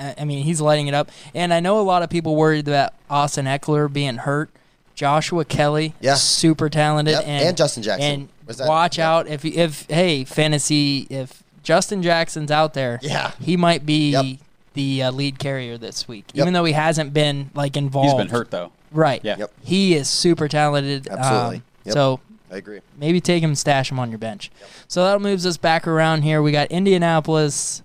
Uh, 0.00 0.14
I 0.18 0.24
mean, 0.24 0.42
he's 0.44 0.60
lighting 0.60 0.86
it 0.88 0.94
up, 0.94 1.10
and 1.34 1.52
I 1.52 1.60
know 1.60 1.78
a 1.78 1.82
lot 1.82 2.02
of 2.02 2.08
people 2.10 2.34
worried 2.36 2.66
about 2.66 2.94
Austin 3.10 3.44
Ekeler 3.46 3.92
being 3.92 4.16
hurt. 4.16 4.50
Joshua 4.94 5.44
Kelley, 5.44 5.94
Yeah. 6.00 6.14
super 6.14 6.68
talented, 6.68 7.12
Yep, 7.14 7.22
and, 7.26 7.44
and 7.48 7.56
Justin 7.56 7.82
Jackson. 7.82 8.10
And 8.12 8.28
Was 8.46 8.58
that- 8.58 8.68
watch 8.68 8.98
yep. 8.98 9.06
out 9.06 9.28
if 9.28 9.44
if 9.44 9.86
hey 9.88 10.24
fantasy 10.24 11.06
if 11.08 11.42
Justin 11.62 12.02
Jackson's 12.02 12.50
out 12.50 12.74
there, 12.74 12.98
Yeah. 13.02 13.30
he 13.40 13.56
might 13.56 13.86
be 13.86 14.10
Yep. 14.10 14.26
the 14.74 15.02
uh, 15.04 15.10
lead 15.12 15.38
carrier 15.38 15.78
this 15.78 16.06
week, 16.08 16.26
Yep. 16.34 16.42
even 16.44 16.52
though 16.52 16.64
he 16.64 16.72
hasn't 16.74 17.14
been 17.14 17.50
like 17.54 17.76
involved. 17.78 18.08
He's 18.10 18.16
been 18.18 18.28
hurt 18.28 18.50
though. 18.50 18.72
right? 18.92 19.20
Yeah. 19.24 19.36
Yep. 19.38 19.52
he 19.64 19.94
is 19.94 20.08
super 20.08 20.48
talented. 20.48 21.08
Absolutely. 21.08 21.56
um, 21.58 21.62
Yep. 21.84 21.94
So 21.94 22.20
I 22.52 22.56
agree. 22.56 22.80
maybe 22.98 23.20
take 23.22 23.42
him, 23.42 23.54
stash 23.54 23.90
him 23.90 23.98
on 23.98 24.10
your 24.10 24.18
bench. 24.18 24.50
So 24.88 25.04
that 25.04 25.20
moves 25.22 25.46
us 25.46 25.56
back 25.56 25.86
around 25.86 26.22
here. 26.22 26.42
We 26.42 26.52
got 26.52 26.70
Indianapolis 26.70 27.82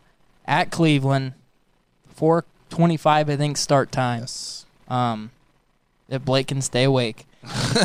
at 0.48 0.70
Cleveland, 0.72 1.34
four 2.16 2.46
twenty-five, 2.70 3.30
I 3.30 3.36
think, 3.36 3.58
start 3.58 3.92
time. 3.92 4.22
Yes. 4.22 4.66
Um, 4.88 5.32
if 6.10 6.24
Blake 6.24 6.48
can 6.48 6.62
stay 6.62 6.84
awake. 6.84 7.26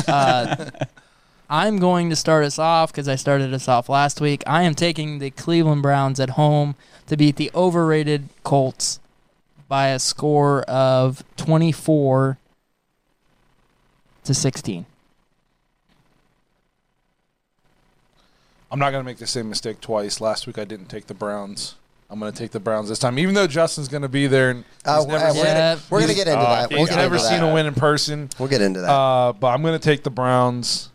uh, 0.07 0.69
I'm 1.49 1.79
going 1.79 2.09
to 2.09 2.15
start 2.15 2.45
us 2.45 2.57
off 2.57 2.91
because 2.91 3.09
I 3.09 3.15
started 3.15 3.53
us 3.53 3.67
off 3.67 3.89
last 3.89 4.21
week. 4.21 4.41
I 4.47 4.63
am 4.63 4.73
taking 4.73 5.19
the 5.19 5.31
Cleveland 5.31 5.81
Browns 5.81 6.19
at 6.19 6.31
home 6.31 6.75
to 7.07 7.17
beat 7.17 7.35
the 7.35 7.51
overrated 7.53 8.29
Colts 8.43 9.01
by 9.67 9.87
a 9.87 9.99
score 9.99 10.61
of 10.63 11.23
24 11.35 12.37
to 14.23 14.33
16. 14.33 14.85
I'm 18.71 18.79
not 18.79 18.91
going 18.91 19.03
to 19.03 19.05
make 19.05 19.17
the 19.17 19.27
same 19.27 19.49
mistake 19.49 19.81
twice. 19.81 20.21
Last 20.21 20.47
week 20.47 20.57
I 20.57 20.63
didn't 20.63 20.87
take 20.87 21.07
the 21.07 21.13
Browns. 21.13 21.75
I'm 22.11 22.19
going 22.19 22.31
to 22.31 22.37
take 22.37 22.51
the 22.51 22.59
Browns 22.59 22.89
this 22.89 22.99
time, 22.99 23.17
even 23.17 23.33
though 23.33 23.47
Justin's 23.47 23.87
going 23.87 24.01
to 24.01 24.09
be 24.09 24.27
there. 24.27 24.49
And 24.49 24.65
Uh, 24.83 24.97
he's 24.97 25.07
we're, 25.07 25.17
never, 25.17 25.33
we're 25.33 25.43
gonna, 25.45 25.49
Yeah. 25.59 25.79
we're 25.89 26.01
gonna 26.01 26.13
get 26.13 26.27
into 26.27 26.39
uh, 26.41 26.55
that. 26.61 26.69
We'll 26.69 26.79
he's 26.79 26.89
get 26.89 26.95
never 26.97 27.15
into 27.15 27.27
seen 27.27 27.39
that. 27.39 27.49
a 27.49 27.53
win 27.53 27.65
in 27.67 27.73
person. 27.73 28.29
We'll 28.37 28.49
get 28.49 28.61
into 28.61 28.81
that. 28.81 28.89
Uh, 28.91 29.31
but 29.31 29.47
I'm 29.47 29.61
going 29.61 29.79
to 29.79 29.83
take 29.83 30.03
the 30.03 30.09
Browns, 30.09 30.89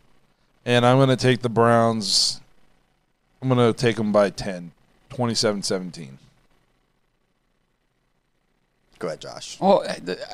and 0.66 0.84
I'm 0.84 0.98
going 0.98 1.08
to 1.08 1.16
take 1.16 1.40
the 1.40 1.48
Browns. 1.48 2.42
I'm 3.40 3.48
going 3.48 3.72
to 3.72 3.78
take 3.78 3.96
them 3.96 4.12
by 4.12 4.28
10, 4.28 4.72
27-17. 5.10 6.08
Go 8.98 9.08
ahead, 9.08 9.20
Josh. 9.20 9.58
Oh, 9.60 9.84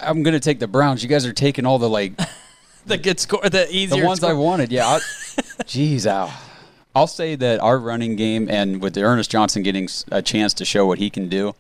I'm 0.01 0.23
going 0.23 0.35
to 0.35 0.41
take 0.41 0.59
the 0.61 0.69
Browns. 0.69 1.03
You 1.03 1.09
guys 1.09 1.27
are 1.27 1.33
taking 1.33 1.65
all 1.67 1.79
the 1.79 1.89
like 1.89 2.13
The 2.87 2.99
good 2.99 3.21
score, 3.21 3.41
the 3.49 3.69
easier 3.73 4.01
the 4.01 4.07
ones 4.07 4.19
score. 4.19 4.31
I 4.31 4.35
wanted. 4.35 4.73
Yeah. 4.73 4.87
I, 4.89 4.99
Jeez, 5.65 6.07
Al. 6.07 6.33
I'll 6.95 7.07
say 7.07 7.35
that 7.37 7.61
our 7.61 7.79
running 7.79 8.17
game 8.17 8.49
and 8.51 8.83
with 8.83 8.97
Ernest 8.97 9.31
Johnson 9.31 9.63
getting 9.63 9.89
a 10.11 10.21
chance 10.21 10.53
to 10.55 10.65
show 10.65 10.87
what 10.87 10.99
he 10.99 11.09
can 11.09 11.29
do, 11.29 11.55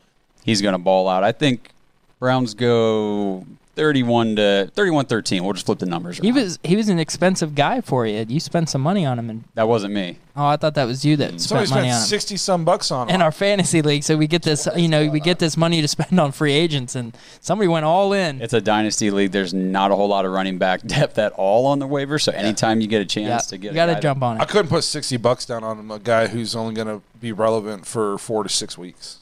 he's 0.44 0.60
going 0.60 0.74
to 0.74 0.78
ball 0.78 1.08
out. 1.08 1.24
I 1.24 1.32
think 1.32 1.70
Browns 2.18 2.54
go 2.54 3.46
31 3.74 4.36
to 4.36 4.70
31-13. 4.74 5.40
We'll 5.40 5.54
just 5.54 5.66
flip 5.66 5.78
the 5.78 5.86
numbers. 5.86 6.18
He 6.18 6.28
around. 6.28 6.42
was 6.42 6.58
he 6.62 6.76
was 6.76 6.88
an 6.88 6.98
expensive 6.98 7.54
guy 7.54 7.80
for 7.80 8.06
you. 8.06 8.24
You 8.28 8.40
spent 8.40 8.68
some 8.68 8.82
money 8.82 9.06
on 9.06 9.18
him, 9.18 9.30
and 9.30 9.44
that 9.54 9.66
wasn't 9.66 9.94
me. 9.94 10.18
oh, 10.36 10.46
I 10.46 10.56
thought 10.56 10.74
that 10.74 10.84
was 10.84 11.04
you 11.04 11.16
that 11.16 11.34
mm. 11.34 11.40
Somebody 11.40 11.66
spent 11.66 11.80
money 11.80 11.88
spent 11.88 11.96
on 11.96 12.02
him. 12.02 12.06
sixty 12.06 12.36
some 12.36 12.64
bucks 12.64 12.90
on 12.90 13.08
him. 13.08 13.14
in 13.14 13.22
our 13.22 13.32
fantasy 13.32 13.80
league, 13.80 14.02
so 14.02 14.16
we 14.16 14.26
get 14.26 14.42
this, 14.42 14.68
you 14.76 14.88
know, 14.88 15.08
we 15.08 15.20
get 15.20 15.38
this 15.38 15.56
money 15.56 15.80
to 15.80 15.88
spend 15.88 16.20
on 16.20 16.32
free 16.32 16.52
agents, 16.52 16.94
and 16.94 17.16
somebody 17.40 17.68
went 17.68 17.84
all 17.84 18.12
in. 18.12 18.42
It's 18.42 18.52
a 18.52 18.60
dynasty 18.60 19.10
league. 19.10 19.32
There's 19.32 19.54
not 19.54 19.90
a 19.90 19.94
whole 19.94 20.08
lot 20.08 20.24
of 20.24 20.32
running 20.32 20.58
back 20.58 20.82
depth 20.86 21.18
at 21.18 21.32
all 21.32 21.66
on 21.66 21.78
the 21.78 21.86
waiver. 21.86 22.18
So 22.18 22.32
anytime 22.32 22.80
you 22.80 22.88
get 22.88 23.00
a 23.00 23.06
chance 23.06 23.46
yeah, 23.46 23.50
to 23.50 23.58
get, 23.58 23.72
you 23.72 23.74
got 23.74 23.86
to 23.86 23.94
guy 23.94 24.00
jump 24.00 24.22
on 24.22 24.36
it. 24.36 24.42
I 24.42 24.44
couldn't 24.44 24.68
put 24.68 24.84
sixty 24.84 25.16
bucks 25.16 25.46
down 25.46 25.64
on 25.64 25.90
a 25.90 25.98
guy 25.98 26.26
who's 26.26 26.54
only 26.54 26.74
going 26.74 26.88
to 26.88 27.02
be 27.18 27.32
relevant 27.32 27.86
for 27.86 28.18
four 28.18 28.42
to 28.42 28.48
six 28.48 28.76
weeks. 28.76 29.21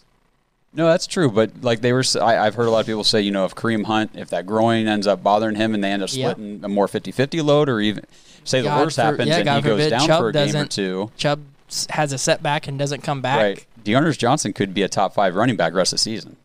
No, 0.73 0.87
that's 0.87 1.07
true. 1.07 1.31
But 1.31 1.63
like 1.63 1.81
they 1.81 1.93
were, 1.93 2.05
I, 2.21 2.35
have 2.45 2.55
heard 2.55 2.67
a 2.67 2.71
lot 2.71 2.81
of 2.81 2.87
people 2.87 3.03
say, 3.05 3.21
you 3.23 3.31
know, 3.33 3.45
if 3.45 3.55
Kareem 3.55 3.85
Hunt, 3.87 4.13
if 4.15 4.31
that 4.31 4.47
groin 4.47 4.87
ends 4.87 5.07
up 5.07 5.23
bothering 5.23 5.57
him 5.57 5.75
and 5.75 5.83
they 5.83 5.91
end 5.91 6.03
up 6.03 6.11
Yep. 6.13 6.33
splitting 6.37 6.65
a 6.65 6.69
more 6.69 6.87
50-50 6.87 7.43
load, 7.45 7.69
or 7.69 7.81
even 7.81 8.05
say 8.45 8.61
the 8.61 8.69
God 8.69 8.85
worst 8.85 8.97
for- 8.97 9.03
happens 9.03 9.29
yeah, 9.29 9.37
and 9.39 9.45
God 9.45 9.57
he 9.57 9.63
goes 9.63 9.73
forbid 9.81 9.91
down 9.91 10.07
Chubb 10.07 10.21
for 10.21 10.29
a 10.29 10.33
game 10.33 10.57
or 10.57 10.67
two. 10.67 11.11
Chubb 11.17 11.41
has 11.91 12.13
a 12.13 12.19
setback 12.19 12.69
and 12.69 12.79
doesn't 12.79 13.03
come 13.03 13.21
back. 13.21 13.39
Right. 13.41 13.67
D'Ernest 13.83 14.21
Johnson 14.21 14.53
could 14.53 14.73
be 14.75 14.83
a 14.83 14.89
top 14.89 15.15
five 15.15 15.35
running 15.35 15.57
back 15.57 15.73
rest 15.75 15.93
of 15.93 15.97
the 15.99 16.03
season. 16.03 16.37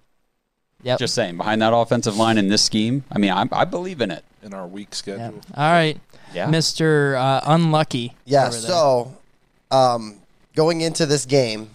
Yep. 0.83 0.99
Just 0.99 1.13
saying, 1.15 1.37
behind 1.37 1.61
that 1.61 1.73
offensive 1.73 2.15
line 2.17 2.37
in 2.37 2.47
this 2.49 2.63
scheme, 2.63 3.03
I 3.11 3.17
mean, 3.17 3.31
I, 3.31 3.45
I 3.51 3.65
believe 3.65 4.01
in 4.01 4.11
it. 4.11 4.23
in 4.43 4.53
our 4.53 4.67
week 4.67 4.89
Yeah. 4.91 4.95
schedule. 4.95 5.41
All 5.55 5.71
right, 5.71 5.99
Yeah. 6.33 6.47
Mister 6.47 7.15
uh, 7.15 7.41
Unlucky. 7.45 8.13
Yeah. 8.25 8.49
So, 8.51 9.15
um, 9.71 10.17
going 10.55 10.81
into 10.81 11.05
this 11.07 11.25
game, 11.25 11.69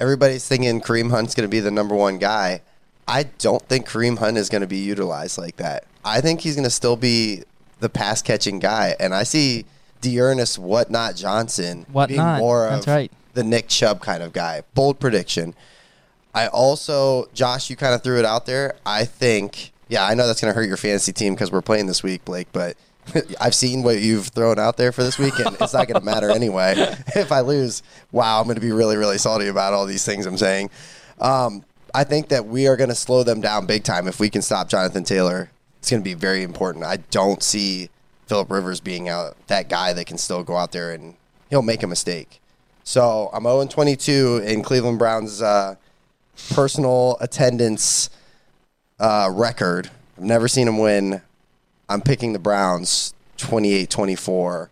everybody's 0.00 0.46
thinking 0.46 0.80
Kareem 0.80 1.10
Hunt's 1.10 1.34
going 1.34 1.48
to 1.48 1.50
be 1.50 1.60
the 1.60 1.70
number 1.70 1.94
one 1.94 2.18
guy. 2.18 2.62
I 3.06 3.24
don't 3.38 3.62
think 3.62 3.88
Kareem 3.88 4.18
Hunt 4.18 4.36
is 4.36 4.48
going 4.48 4.60
to 4.60 4.66
be 4.66 4.78
utilized 4.78 5.38
like 5.38 5.56
that. 5.56 5.84
I 6.04 6.20
think 6.20 6.40
he's 6.40 6.54
going 6.54 6.64
to 6.64 6.70
still 6.70 6.96
be 6.96 7.42
the 7.80 7.88
pass 7.88 8.22
catching 8.22 8.58
guy, 8.58 8.96
and 9.00 9.14
I 9.14 9.22
see 9.22 9.64
D'Ernest 10.00 10.58
Whatnot 10.58 11.16
Johnson 11.16 11.86
being 12.06 12.20
more 12.20 12.66
of 12.66 12.72
that's 12.72 12.86
right. 12.86 13.12
the 13.34 13.44
Nick 13.44 13.68
Chubb 13.68 14.00
kind 14.00 14.22
of 14.22 14.32
guy. 14.32 14.62
Bold 14.74 15.00
prediction. 15.00 15.54
I 16.34 16.46
also, 16.48 17.28
Josh, 17.34 17.70
you 17.70 17.76
kind 17.76 17.94
of 17.94 18.02
threw 18.02 18.18
it 18.18 18.24
out 18.24 18.46
there. 18.46 18.76
I 18.84 19.04
think, 19.04 19.72
yeah, 19.88 20.04
I 20.04 20.14
know 20.14 20.26
that's 20.26 20.40
going 20.40 20.52
to 20.52 20.58
hurt 20.58 20.68
your 20.68 20.76
fantasy 20.76 21.12
team 21.12 21.34
because 21.34 21.50
we're 21.50 21.62
playing 21.62 21.86
this 21.86 22.02
week, 22.02 22.24
Blake, 22.24 22.48
but 22.52 22.76
I've 23.40 23.54
seen 23.54 23.82
what 23.82 24.00
you've 24.00 24.28
thrown 24.28 24.58
out 24.58 24.76
there 24.76 24.92
for 24.92 25.02
this 25.02 25.18
weekend. 25.18 25.56
it's 25.60 25.72
not 25.72 25.88
going 25.88 26.00
to 26.00 26.04
matter 26.04 26.30
anyway. 26.30 26.74
if 27.14 27.32
I 27.32 27.40
lose, 27.40 27.82
wow, 28.12 28.40
I'm 28.40 28.44
going 28.44 28.56
to 28.56 28.60
be 28.60 28.72
really, 28.72 28.96
really 28.96 29.18
salty 29.18 29.48
about 29.48 29.72
all 29.72 29.86
these 29.86 30.04
things 30.04 30.26
I'm 30.26 30.36
saying. 30.36 30.70
Um, 31.20 31.64
I 31.94 32.04
think 32.04 32.28
that 32.28 32.46
we 32.46 32.66
are 32.68 32.76
going 32.76 32.90
to 32.90 32.94
slow 32.94 33.22
them 33.22 33.40
down 33.40 33.66
big 33.66 33.84
time 33.84 34.08
if 34.08 34.20
we 34.20 34.30
can 34.30 34.42
stop 34.42 34.68
Jonathan 34.68 35.04
Taylor. 35.04 35.50
It's 35.78 35.90
going 35.90 36.02
to 36.02 36.04
be 36.04 36.14
very 36.14 36.42
important. 36.42 36.84
I 36.84 36.98
don't 37.10 37.42
see 37.42 37.88
Philip 38.26 38.50
Rivers 38.50 38.80
being 38.80 39.08
out 39.08 39.36
that 39.46 39.68
guy 39.68 39.92
that 39.92 40.06
can 40.06 40.18
still 40.18 40.44
go 40.44 40.56
out 40.56 40.72
there 40.72 40.92
and 40.92 41.14
he'll 41.50 41.62
make 41.62 41.82
a 41.82 41.86
mistake. 41.86 42.40
So 42.84 43.30
I'm 43.32 43.44
0 43.44 43.66
22 43.66 44.42
in 44.46 44.62
Cleveland 44.62 44.98
Browns 44.98 45.42
uh, 45.42 45.76
personal 46.50 47.16
attendance 47.20 48.10
uh, 48.98 49.28
record. 49.32 49.90
I've 50.16 50.24
never 50.24 50.48
seen 50.48 50.68
him 50.68 50.78
win. 50.78 51.22
I'm 51.88 52.00
picking 52.02 52.32
the 52.32 52.38
Browns 52.38 53.14
28 53.38 53.88
24. 53.90 54.70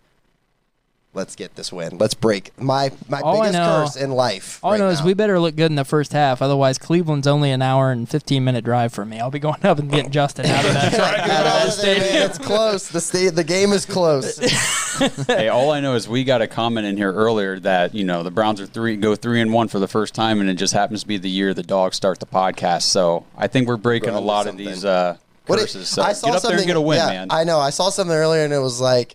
Let's 1.14 1.34
get 1.34 1.54
this 1.56 1.72
win. 1.72 1.96
Let's 1.96 2.12
break 2.12 2.50
my 2.60 2.90
my 3.08 3.20
All 3.22 3.40
I 3.40 3.46
biggest 3.46 3.52
know- 3.54 3.84
curse 3.86 3.96
in 3.96 4.10
life. 4.10 4.60
All 4.62 4.72
right 4.72 4.78
I 4.78 4.84
know 4.84 4.90
is 4.90 5.00
now. 5.00 5.06
we 5.06 5.14
better 5.14 5.40
look 5.40 5.56
good 5.56 5.70
in 5.70 5.76
the 5.76 5.84
first 5.86 6.12
half. 6.12 6.42
Otherwise, 6.42 6.76
Cleveland's 6.76 7.26
only 7.26 7.50
an 7.52 7.62
hour 7.62 7.90
and 7.90 8.06
15 8.06 8.44
minute 8.44 8.66
drive 8.66 8.92
for 8.92 9.06
me. 9.06 9.18
I'll 9.18 9.30
be 9.30 9.38
going 9.38 9.64
up 9.64 9.78
and 9.78 9.90
getting 9.90 10.10
Justin 10.10 10.44
out 10.44 10.62
of 10.66 10.74
that. 10.74 10.92
Get 10.92 11.00
out 11.46 11.68
of 11.68 11.76
there, 11.80 11.98
man. 12.00 12.28
It's 12.28 12.36
close. 12.36 12.90
The 12.90 13.00
state, 13.00 13.30
the 13.30 13.44
game 13.44 13.72
is 13.72 13.86
close. 13.86 14.36
hey, 15.26 15.48
all 15.48 15.70
I 15.70 15.80
know 15.80 15.94
is 15.94 16.06
we 16.06 16.22
got 16.22 16.42
a 16.42 16.46
comment 16.46 16.86
in 16.86 16.98
here 16.98 17.14
earlier 17.14 17.58
that 17.60 17.94
you 17.94 18.04
know 18.04 18.22
the 18.22 18.30
Browns 18.30 18.60
are 18.60 18.66
three 18.66 18.96
go 18.98 19.16
three 19.16 19.40
and 19.40 19.54
one 19.54 19.68
for 19.68 19.78
the 19.78 19.88
first 19.88 20.14
time, 20.14 20.42
and 20.42 20.50
it 20.50 20.56
just 20.56 20.74
happens 20.74 21.00
to 21.00 21.08
be 21.08 21.16
the 21.16 21.30
year 21.30 21.54
the 21.54 21.62
Dawgs 21.62 21.96
start 21.96 22.20
the 22.20 22.26
podcast. 22.26 22.82
So 22.82 23.24
I 23.38 23.46
think 23.46 23.68
we're 23.68 23.78
breaking 23.78 24.12
We're 24.12 24.18
a 24.18 24.20
lot 24.20 24.46
of 24.46 24.52
onto 24.52 24.66
these 24.66 24.84
uh, 24.84 25.16
What 25.46 25.60
it- 25.60 25.68
so 25.68 26.02
I 26.02 26.08
get 26.08 26.16
saw 26.16 26.26
up 26.28 26.32
there 26.32 26.40
something. 26.40 26.58
and 26.58 26.66
get 26.66 26.76
a 26.76 26.80
win, 26.80 26.98
yeah, 26.98 27.06
man. 27.08 27.28
I 27.30 27.44
know. 27.44 27.58
I 27.58 27.70
saw 27.70 27.90
something 27.90 28.14
earlier, 28.16 28.44
and 28.44 28.52
it 28.52 28.58
was 28.58 28.80
like, 28.80 29.14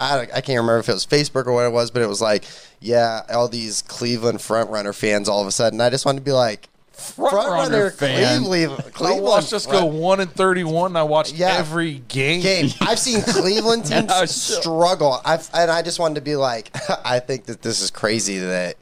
I, 0.00 0.20
I 0.20 0.26
can't 0.40 0.48
remember 0.58 0.78
if 0.78 0.88
it 0.88 0.92
was 0.92 1.06
Facebook 1.06 1.46
or 1.46 1.52
what 1.52 1.64
it 1.64 1.72
was, 1.72 1.90
but 1.90 2.02
it 2.02 2.08
was 2.08 2.20
like, 2.20 2.44
yeah, 2.80 3.22
all 3.30 3.48
these 3.48 3.82
Cleveland 3.82 4.40
front 4.42 4.70
runner 4.70 4.92
fans. 4.92 5.28
All 5.28 5.40
of 5.40 5.46
a 5.46 5.52
sudden, 5.52 5.80
I 5.80 5.88
just 5.90 6.04
wanted 6.04 6.18
to 6.20 6.24
be 6.24 6.32
like, 6.32 6.68
front 6.92 7.34
runner 7.34 7.50
runner 7.50 7.90
fan. 7.90 8.42
Cleveland. 8.44 8.84
I 8.86 8.90
Cleveland 8.90 9.22
watched 9.24 9.52
us 9.52 9.66
go 9.66 9.84
one 9.86 10.20
and 10.20 10.30
thirty-one. 10.30 10.92
And 10.92 10.98
I 10.98 11.02
watched 11.02 11.32
Yeah. 11.34 11.54
every 11.56 12.02
game. 12.08 12.40
game. 12.42 12.70
I've 12.80 12.98
seen 12.98 13.20
Cleveland 13.22 13.84
teams 13.86 14.30
struggle. 14.30 15.20
I've, 15.24 15.48
and 15.54 15.70
I 15.70 15.82
just 15.82 15.98
wanted 15.98 16.16
to 16.16 16.20
be 16.22 16.36
like, 16.36 16.70
I 17.04 17.18
think 17.18 17.46
that 17.46 17.62
this 17.62 17.80
is 17.80 17.90
crazy 17.90 18.38
that 18.38 18.76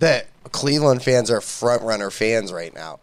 that 0.00 0.26
Cleveland 0.52 1.02
fans 1.02 1.30
are 1.30 1.40
front 1.40 1.82
runner 1.82 2.10
fans 2.10 2.52
right 2.52 2.74
now. 2.74 3.00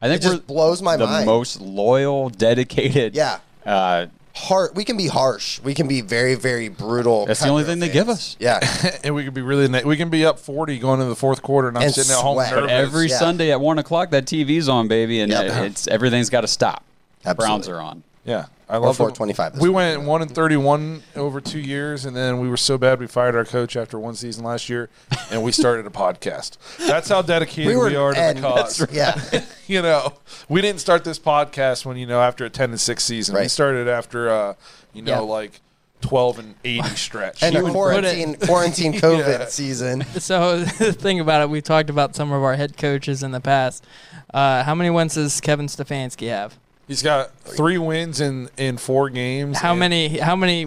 I 0.00 0.08
think 0.08 0.20
It 0.20 0.24
just 0.24 0.46
blows 0.46 0.80
my 0.82 0.96
the 0.96 1.06
mind. 1.06 1.26
most 1.26 1.60
loyal, 1.60 2.28
dedicated. 2.30 3.14
Yeah. 3.14 3.38
Uh, 3.66 4.06
Har 4.34 4.70
we 4.74 4.84
can 4.84 4.96
be 4.96 5.08
harsh. 5.08 5.60
We 5.62 5.74
can 5.74 5.88
be 5.88 6.00
very, 6.00 6.36
very 6.36 6.68
brutal. 6.68 7.26
That's 7.26 7.40
the 7.40 7.48
only 7.48 7.62
cutthroat 7.64 7.72
thing 7.72 7.80
they 7.80 7.92
give 7.92 8.08
us. 8.08 8.36
Yeah. 8.38 8.60
and 9.04 9.12
we 9.14 9.24
can 9.24 9.34
be 9.34 9.40
really. 9.42 9.66
We 9.82 9.96
can 9.96 10.10
be 10.10 10.24
up 10.24 10.38
forty 10.38 10.78
going 10.78 11.00
into 11.00 11.08
the 11.10 11.16
fourth 11.16 11.42
quarter, 11.42 11.66
and 11.68 11.76
I'm 11.76 11.82
And 11.82 11.92
sitting 11.94 12.12
at 12.12 12.18
home 12.22 12.36
nervous. 12.38 12.70
Every 12.70 13.08
Yeah. 13.08 13.18
Sunday 13.18 13.50
at 13.50 13.60
one 13.60 13.78
o'clock, 13.80 14.10
that 14.10 14.26
TV's 14.26 14.68
on, 14.68 14.86
baby, 14.86 15.20
and 15.20 15.32
Yep. 15.32 15.64
it's 15.64 15.88
everything's 15.88 16.30
got 16.30 16.42
to 16.42 16.48
stop. 16.48 16.84
Browns 17.36 17.68
are 17.68 17.80
on. 17.80 18.04
Yeah, 18.24 18.46
I 18.70 18.76
love 18.76 18.96
425 18.98 19.54
We 19.60 19.68
week. 19.70 19.74
went 19.76 20.02
one 20.02 20.20
and 20.20 20.30
thirty-one 20.30 21.02
over 21.16 21.40
two 21.40 21.58
years, 21.58 22.04
and 22.04 22.14
then 22.14 22.38
we 22.38 22.48
were 22.48 22.56
so 22.58 22.76
bad 22.76 23.00
we 23.00 23.06
fired 23.06 23.34
our 23.34 23.44
coach 23.46 23.76
after 23.76 23.98
one 23.98 24.14
season 24.14 24.44
last 24.44 24.68
year, 24.68 24.90
and 25.30 25.42
we 25.42 25.52
started 25.52 25.86
a 25.86 25.90
podcast. 25.90 26.58
That's 26.86 27.08
how 27.08 27.22
dedicated 27.22 27.74
we, 27.76 27.96
are 27.96 28.12
to 28.12 28.18
and- 28.20 28.38
the 28.38 28.42
cause. 28.42 28.86
Yeah. 28.92 29.18
you 29.66 29.80
know, 29.80 30.12
we 30.50 30.60
didn't 30.60 30.80
start 30.80 31.02
this 31.04 31.18
podcast 31.18 31.86
when 31.86 31.96
you 31.96 32.06
know 32.06 32.20
after 32.20 32.44
a 32.44 32.50
ten 32.50 32.70
and 32.70 32.80
six 32.80 33.04
season. 33.04 33.36
We 33.36 33.48
started 33.48 33.88
after 33.88 34.28
uh, 34.28 34.54
you 34.92 35.00
know 35.00 35.12
Yeah. 35.12 35.18
like 35.20 35.60
twelve 36.02 36.38
and 36.38 36.54
eighty 36.62 36.88
stretch. 36.94 37.42
and 37.42 37.56
a 37.56 37.62
quarantine 37.62 38.34
quarantine 38.36 38.92
COVID 39.00 39.38
Yeah. 39.40 39.44
season. 39.46 40.04
So 40.20 40.60
the 40.60 40.92
thing 40.92 41.20
about 41.20 41.40
it, 41.40 41.48
we 41.48 41.62
talked 41.62 41.88
about 41.88 42.14
some 42.14 42.32
of 42.32 42.42
our 42.42 42.54
head 42.56 42.76
coaches 42.76 43.22
in 43.22 43.30
the 43.30 43.40
past. 43.40 43.86
Uh, 44.34 44.62
how 44.62 44.74
many 44.74 44.90
wins 44.90 45.14
does 45.14 45.40
Kevin 45.40 45.66
Stefanski 45.68 46.28
have? 46.28 46.58
He's 46.88 47.02
got 47.02 47.32
three 47.42 47.78
wins 47.78 48.20
in 48.20 48.48
in 48.56 48.78
four 48.78 49.10
games. 49.10 49.58
How 49.58 49.74
many? 49.74 50.18
How 50.18 50.34
many 50.34 50.66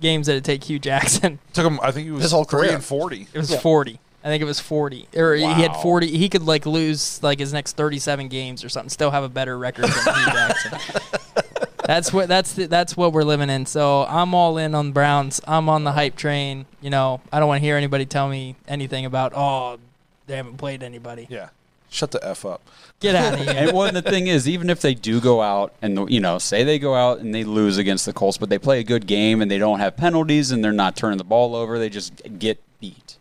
games 0.00 0.26
did 0.26 0.36
it 0.36 0.44
take 0.44 0.64
Hue 0.64 0.78
Jackson? 0.78 1.38
Took 1.52 1.66
him. 1.66 1.78
I 1.82 1.90
think 1.90 2.06
he 2.06 2.12
was 2.12 2.22
His 2.22 2.32
whole 2.32 2.44
three 2.44 2.60
career. 2.62 2.74
and 2.76 2.84
forty. 2.84 3.26
It 3.34 3.38
was 3.38 3.54
forty. 3.60 3.98
I 4.24 4.28
think 4.28 4.42
it 4.42 4.46
was 4.46 4.58
forty, 4.58 5.06
or 5.14 5.34
he 5.34 5.42
had 5.44 5.76
forty. 5.76 6.16
He 6.16 6.28
could 6.28 6.42
like 6.42 6.66
lose 6.66 7.22
like 7.22 7.38
his 7.38 7.52
next 7.52 7.76
thirty-seven 7.76 8.28
games 8.28 8.64
or 8.64 8.68
something, 8.68 8.90
still 8.90 9.10
have 9.10 9.22
a 9.22 9.28
better 9.28 9.56
record 9.58 9.84
than 9.84 10.14
Hue 10.14 10.24
Jackson. 10.26 10.78
That's 11.86 12.12
what 12.12 12.26
that's 12.26 12.54
the, 12.54 12.66
that's 12.66 12.96
what 12.96 13.12
we're 13.12 13.22
living 13.22 13.48
in. 13.48 13.64
So 13.64 14.04
I'm 14.08 14.34
all 14.34 14.58
in 14.58 14.74
on 14.74 14.88
the 14.88 14.92
Browns. 14.92 15.40
I'm 15.46 15.68
on 15.68 15.84
the 15.84 15.92
hype 15.92 16.16
train. 16.16 16.66
You 16.80 16.90
know, 16.90 17.20
I 17.32 17.38
don't 17.38 17.46
want 17.46 17.60
to 17.60 17.64
hear 17.64 17.76
anybody 17.76 18.04
tell 18.04 18.28
me 18.28 18.56
anything 18.66 19.04
about 19.04 19.32
oh 19.36 19.78
they 20.26 20.34
haven't 20.36 20.56
played 20.56 20.82
anybody. 20.82 21.28
Yeah, 21.30 21.50
shut 21.90 22.10
the 22.10 22.26
f 22.26 22.44
up. 22.44 22.62
Get 23.00 23.14
out 23.14 23.34
of 23.34 23.40
here. 23.40 23.54
And 23.54 23.72
one 23.72 23.92
the 23.94 24.02
thing 24.02 24.26
is, 24.26 24.48
even 24.48 24.70
if 24.70 24.80
they 24.80 24.94
do 24.94 25.20
go 25.20 25.42
out 25.42 25.74
and 25.82 26.10
you 26.10 26.20
know, 26.20 26.38
say 26.38 26.64
they 26.64 26.78
go 26.78 26.94
out 26.94 27.18
and 27.18 27.34
they 27.34 27.44
lose 27.44 27.76
against 27.76 28.06
the 28.06 28.12
Colts, 28.12 28.38
but 28.38 28.48
they 28.48 28.58
play 28.58 28.80
a 28.80 28.84
good 28.84 29.06
game 29.06 29.42
and 29.42 29.50
they 29.50 29.58
don't 29.58 29.80
have 29.80 29.96
penalties 29.96 30.50
and 30.50 30.64
they're 30.64 30.72
not 30.72 30.96
turning 30.96 31.18
the 31.18 31.24
ball 31.24 31.54
over, 31.54 31.78
they 31.78 31.90
just 31.90 32.22
get 32.38 32.58
beat. 32.80 33.16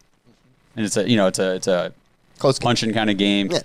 And 0.76 0.86
it's 0.86 0.96
a 0.98 1.10
you 1.10 1.18
know, 1.18 1.28
it's 1.28 1.40
a 1.40 1.56
it's 1.56 1.68
a 1.68 1.94
Close 2.40 2.60
game. 2.60 2.68
punching 2.68 2.94
kind 2.94 3.10
of 3.10 3.18
game. 3.18 3.52
Yeah. 3.52 3.60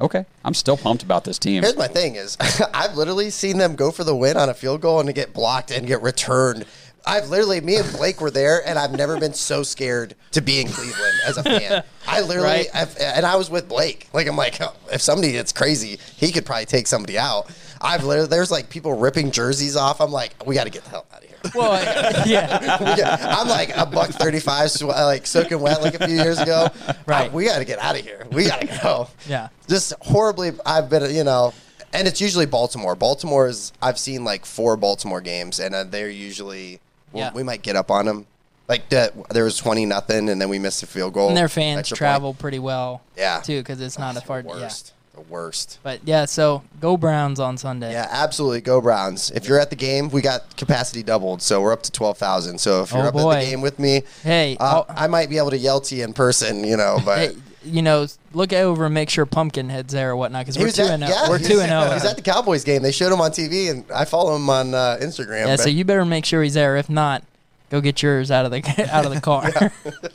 Okay, 0.00 0.24
I'm 0.44 0.54
still 0.54 0.76
pumped 0.76 1.04
about 1.04 1.22
this 1.24 1.38
team. 1.38 1.62
Here's 1.62 1.76
my 1.76 1.86
thing: 1.86 2.16
is 2.16 2.36
I've 2.74 2.96
literally 2.96 3.30
seen 3.30 3.58
them 3.58 3.76
go 3.76 3.92
for 3.92 4.02
the 4.04 4.16
win 4.16 4.36
on 4.36 4.48
a 4.48 4.54
field 4.54 4.80
goal 4.80 4.98
and 4.98 5.06
to 5.06 5.12
get 5.12 5.32
blocked 5.32 5.70
and 5.70 5.86
get 5.86 6.02
returned. 6.02 6.64
I've 7.04 7.28
literally, 7.28 7.60
me 7.60 7.76
and 7.76 7.92
Blake 7.92 8.20
were 8.20 8.30
there, 8.30 8.66
and 8.66 8.78
I've 8.78 8.92
never 8.92 9.18
been 9.18 9.34
so 9.34 9.62
scared 9.62 10.14
to 10.32 10.40
be 10.40 10.60
in 10.60 10.68
Cleveland 10.68 11.14
as 11.26 11.36
a 11.36 11.42
fan. 11.42 11.82
I 12.06 12.20
literally, 12.20 12.66
Right. 12.74 12.96
And 13.00 13.26
I 13.26 13.36
was 13.36 13.50
with 13.50 13.68
Blake. 13.68 14.08
Like 14.12 14.26
I'm 14.28 14.36
like, 14.36 14.60
oh, 14.60 14.72
if 14.92 15.00
somebody 15.02 15.32
gets 15.32 15.52
crazy, 15.52 15.98
he 16.16 16.30
could 16.32 16.46
probably 16.46 16.66
take 16.66 16.86
somebody 16.86 17.18
out. 17.18 17.50
I've 17.80 18.04
literally, 18.04 18.28
there's 18.28 18.50
like 18.52 18.70
people 18.70 18.92
ripping 18.94 19.32
jerseys 19.32 19.74
off. 19.76 20.00
I'm 20.00 20.12
like, 20.12 20.34
we 20.46 20.54
got 20.54 20.64
to 20.64 20.70
get 20.70 20.84
the 20.84 20.90
hell 20.90 21.06
out 21.12 21.22
of 21.24 21.28
here. 21.28 21.38
well, 21.56 21.72
yeah. 22.26 23.36
I'm 23.36 23.48
like 23.48 23.76
a 23.76 23.84
buck 23.86 24.10
thirty-five, 24.10 24.70
sw- 24.70 24.82
like 24.82 25.26
soaking 25.26 25.58
wet 25.60 25.82
like 25.82 25.94
a 26.00 26.06
few 26.06 26.14
years 26.16 26.38
ago. 26.38 26.68
Right. 27.06 27.30
I- 27.30 27.34
we 27.34 27.46
got 27.46 27.58
to 27.58 27.64
get 27.64 27.80
out 27.80 27.98
of 27.98 28.02
here. 28.04 28.26
We 28.30 28.46
got 28.46 28.60
to 28.60 28.78
go. 28.82 29.08
Yeah. 29.28 29.48
Just 29.68 29.92
horribly. 30.00 30.52
I've 30.64 30.88
been, 30.88 31.12
you 31.12 31.24
know, 31.24 31.52
and 31.92 32.06
it's 32.06 32.20
usually 32.20 32.46
Baltimore. 32.46 32.94
Baltimore 32.94 33.48
is. 33.48 33.72
I've 33.82 33.98
seen 33.98 34.22
like 34.24 34.46
four 34.46 34.76
Baltimore 34.76 35.20
games, 35.20 35.58
and 35.58 35.74
uh, 35.74 35.82
they're 35.84 36.08
usually. 36.10 36.78
Well, 37.12 37.24
Yeah. 37.24 37.32
We 37.32 37.42
might 37.42 37.62
get 37.62 37.76
up 37.76 37.90
on 37.90 38.06
them. 38.06 38.26
Like 38.68 38.88
that, 38.90 39.12
there 39.30 39.44
was 39.44 39.56
twenty 39.56 39.84
nothing, 39.86 40.28
and 40.28 40.40
then 40.40 40.48
we 40.48 40.58
missed 40.58 40.82
a 40.82 40.86
field 40.86 41.12
goal. 41.14 41.28
And 41.28 41.36
their 41.36 41.48
fans 41.48 41.80
extra 41.80 41.94
point. 41.96 41.98
travel 41.98 42.34
pretty 42.34 42.58
well. 42.58 43.02
Yeah. 43.16 43.40
Too, 43.40 43.58
because 43.60 43.80
it's 43.80 43.98
not 43.98 44.16
a 44.16 44.20
far. 44.20 44.42
The 44.42 44.48
Yeah. 44.50 44.54
worst. 44.62 44.92
The 45.14 45.20
worst. 45.22 45.78
But 45.82 46.00
yeah, 46.04 46.24
so 46.24 46.62
go 46.80 46.96
Browns 46.96 47.38
on 47.38 47.58
Sunday. 47.58 47.92
Yeah, 47.92 48.06
absolutely. 48.10 48.62
Go 48.62 48.80
Browns. 48.80 49.30
If 49.32 49.46
you're 49.46 49.58
at 49.60 49.68
the 49.68 49.76
game, 49.76 50.08
we 50.08 50.22
got 50.22 50.56
capacity 50.56 51.02
doubled, 51.02 51.42
so 51.42 51.60
we're 51.60 51.72
up 51.72 51.82
to 51.82 51.92
twelve 51.92 52.16
thousand. 52.16 52.58
So 52.58 52.82
if 52.82 52.92
you're 52.92 53.02
Oh, 53.04 53.08
up 53.08 53.14
boy. 53.14 53.32
at 53.34 53.40
the 53.44 53.50
game 53.50 53.60
with 53.60 53.78
me, 53.78 54.04
Hey, 54.22 54.56
uh, 54.58 54.64
I'll- 54.64 54.86
I 54.88 55.06
might 55.08 55.28
be 55.28 55.36
able 55.36 55.50
to 55.50 55.58
yell 55.58 55.80
to 55.82 55.94
you 55.94 56.04
in 56.04 56.14
person, 56.14 56.64
you 56.64 56.76
know. 56.78 56.98
But 57.04 57.18
Hey, 57.18 57.36
you 57.64 57.82
know, 57.82 58.06
look 58.32 58.52
over 58.52 58.86
and 58.86 58.94
make 58.94 59.10
sure 59.10 59.26
Pumpkinhead's 59.26 59.92
there 59.92 60.10
or 60.10 60.16
whatnot 60.16 60.46
because 60.46 60.58
we're 60.58 60.70
two 60.70 60.82
at- 60.82 60.90
and 60.90 61.02
yeah, 61.02 61.26
zero. 61.26 61.28
We're 61.30 61.38
two 61.38 61.60
and 61.60 61.72
oh. 61.72 61.82
zero. 61.82 61.92
He's 61.94 62.04
at 62.04 62.16
the 62.16 62.22
Cowboys 62.22 62.64
game. 62.64 62.82
They 62.82 62.92
showed 62.92 63.12
him 63.12 63.20
on 63.20 63.30
TV, 63.30 63.70
and 63.70 63.84
I 63.92 64.04
follow 64.04 64.36
him 64.36 64.48
on 64.48 64.74
uh, 64.74 64.98
Instagram. 65.00 65.46
Yeah, 65.46 65.56
but- 65.56 65.60
so 65.62 65.68
you 65.68 65.84
better 65.84 66.04
make 66.04 66.24
sure 66.24 66.42
he's 66.42 66.54
there. 66.54 66.76
If 66.76 66.88
not, 66.88 67.24
go 67.70 67.80
get 67.80 68.02
yours 68.02 68.30
out 68.30 68.44
of 68.44 68.50
the 68.50 68.88
out 68.92 69.06
of 69.06 69.14
the 69.14 69.20
car. 69.22 69.72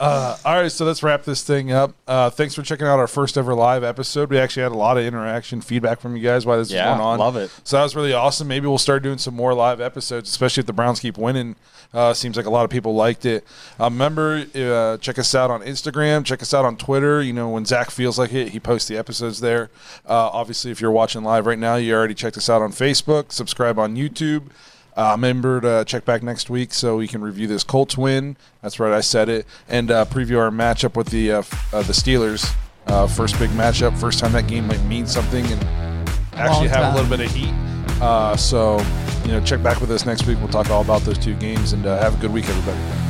Uh, 0.00 0.34
all 0.46 0.54
right, 0.54 0.72
so 0.72 0.86
let's 0.86 1.02
wrap 1.02 1.24
this 1.24 1.42
thing 1.42 1.72
up. 1.72 1.92
Uh, 2.08 2.30
thanks 2.30 2.54
for 2.54 2.62
checking 2.62 2.86
out 2.86 2.98
our 2.98 3.06
first 3.06 3.36
ever 3.36 3.54
live 3.54 3.84
episode. 3.84 4.30
We 4.30 4.38
actually 4.38 4.62
had 4.62 4.72
a 4.72 4.76
lot 4.78 4.96
of 4.96 5.04
interaction, 5.04 5.60
feedback 5.60 6.00
from 6.00 6.16
you 6.16 6.22
guys 6.22 6.46
while 6.46 6.56
this 6.56 6.70
Yeah, 6.70 6.90
is 6.90 6.96
going 6.96 7.06
on. 7.06 7.18
love 7.18 7.36
it. 7.36 7.50
So 7.64 7.76
that 7.76 7.82
was 7.82 7.94
really 7.94 8.14
awesome. 8.14 8.48
Maybe 8.48 8.66
we'll 8.66 8.78
start 8.78 9.02
doing 9.02 9.18
some 9.18 9.34
more 9.34 9.52
live 9.52 9.78
episodes, 9.78 10.30
especially 10.30 10.62
if 10.62 10.66
the 10.66 10.72
Browns 10.72 11.00
keep 11.00 11.18
winning. 11.18 11.54
Uh, 11.92 12.14
seems 12.14 12.36
like 12.36 12.46
a 12.46 12.50
lot 12.50 12.64
of 12.64 12.70
people 12.70 12.94
liked 12.94 13.26
it. 13.26 13.44
Uh, 13.80 13.84
remember, 13.84 14.46
uh, 14.54 14.96
check 14.98 15.18
us 15.18 15.34
out 15.34 15.50
on 15.50 15.60
Instagram. 15.62 16.24
Check 16.24 16.40
us 16.40 16.54
out 16.54 16.64
on 16.64 16.76
Twitter. 16.76 17.20
You 17.20 17.32
know, 17.32 17.48
when 17.48 17.64
Zach 17.64 17.90
feels 17.90 18.18
like 18.18 18.32
it, 18.32 18.50
he 18.50 18.60
posts 18.60 18.88
the 18.88 18.96
episodes 18.96 19.40
there. 19.40 19.70
Uh, 20.08 20.30
obviously, 20.32 20.70
if 20.70 20.80
you're 20.80 20.92
watching 20.92 21.24
live 21.24 21.46
right 21.46 21.58
now, 21.58 21.74
you 21.76 21.92
already 21.94 22.14
checked 22.14 22.36
us 22.36 22.48
out 22.48 22.62
on 22.62 22.70
Facebook. 22.70 23.32
Subscribe 23.32 23.78
on 23.78 23.96
YouTube. 23.96 24.50
Uh, 24.96 25.12
remember 25.12 25.60
to 25.60 25.84
check 25.84 26.04
back 26.04 26.22
next 26.22 26.50
week 26.50 26.72
so 26.72 26.96
we 26.96 27.08
can 27.08 27.22
review 27.22 27.46
this 27.46 27.64
Colts 27.64 27.96
win. 27.96 28.36
That's 28.60 28.78
right, 28.78 28.92
I 28.92 29.00
said 29.00 29.28
it, 29.28 29.46
and 29.68 29.90
uh, 29.90 30.04
preview 30.04 30.38
our 30.38 30.50
matchup 30.50 30.96
with 30.96 31.08
the 31.08 31.32
uh, 31.32 31.38
f- 31.38 31.74
uh, 31.74 31.82
the 31.82 31.92
Steelers. 31.92 32.54
Uh, 32.86 33.06
first 33.06 33.38
big 33.38 33.50
matchup, 33.50 33.96
first 33.98 34.18
time 34.18 34.32
that 34.32 34.46
game 34.48 34.66
might 34.66 34.82
mean 34.84 35.06
something, 35.06 35.44
and 35.46 35.62
actually 36.34 36.68
have 36.68 36.92
a 36.92 36.96
little 36.96 37.08
bit 37.16 37.24
of 37.24 37.32
heat. 37.32 37.52
Uh, 38.02 38.36
so, 38.36 38.78
you 39.24 39.32
know, 39.32 39.40
check 39.40 39.62
back 39.62 39.80
with 39.80 39.90
us 39.90 40.06
next 40.06 40.26
week. 40.26 40.38
We'll 40.38 40.48
talk 40.48 40.70
all 40.70 40.82
about 40.82 41.02
those 41.02 41.18
two 41.18 41.34
games, 41.34 41.72
and 41.72 41.86
uh, 41.86 41.98
have 42.00 42.18
a 42.18 42.20
good 42.20 42.32
week, 42.32 42.48
everybody. 42.48 43.09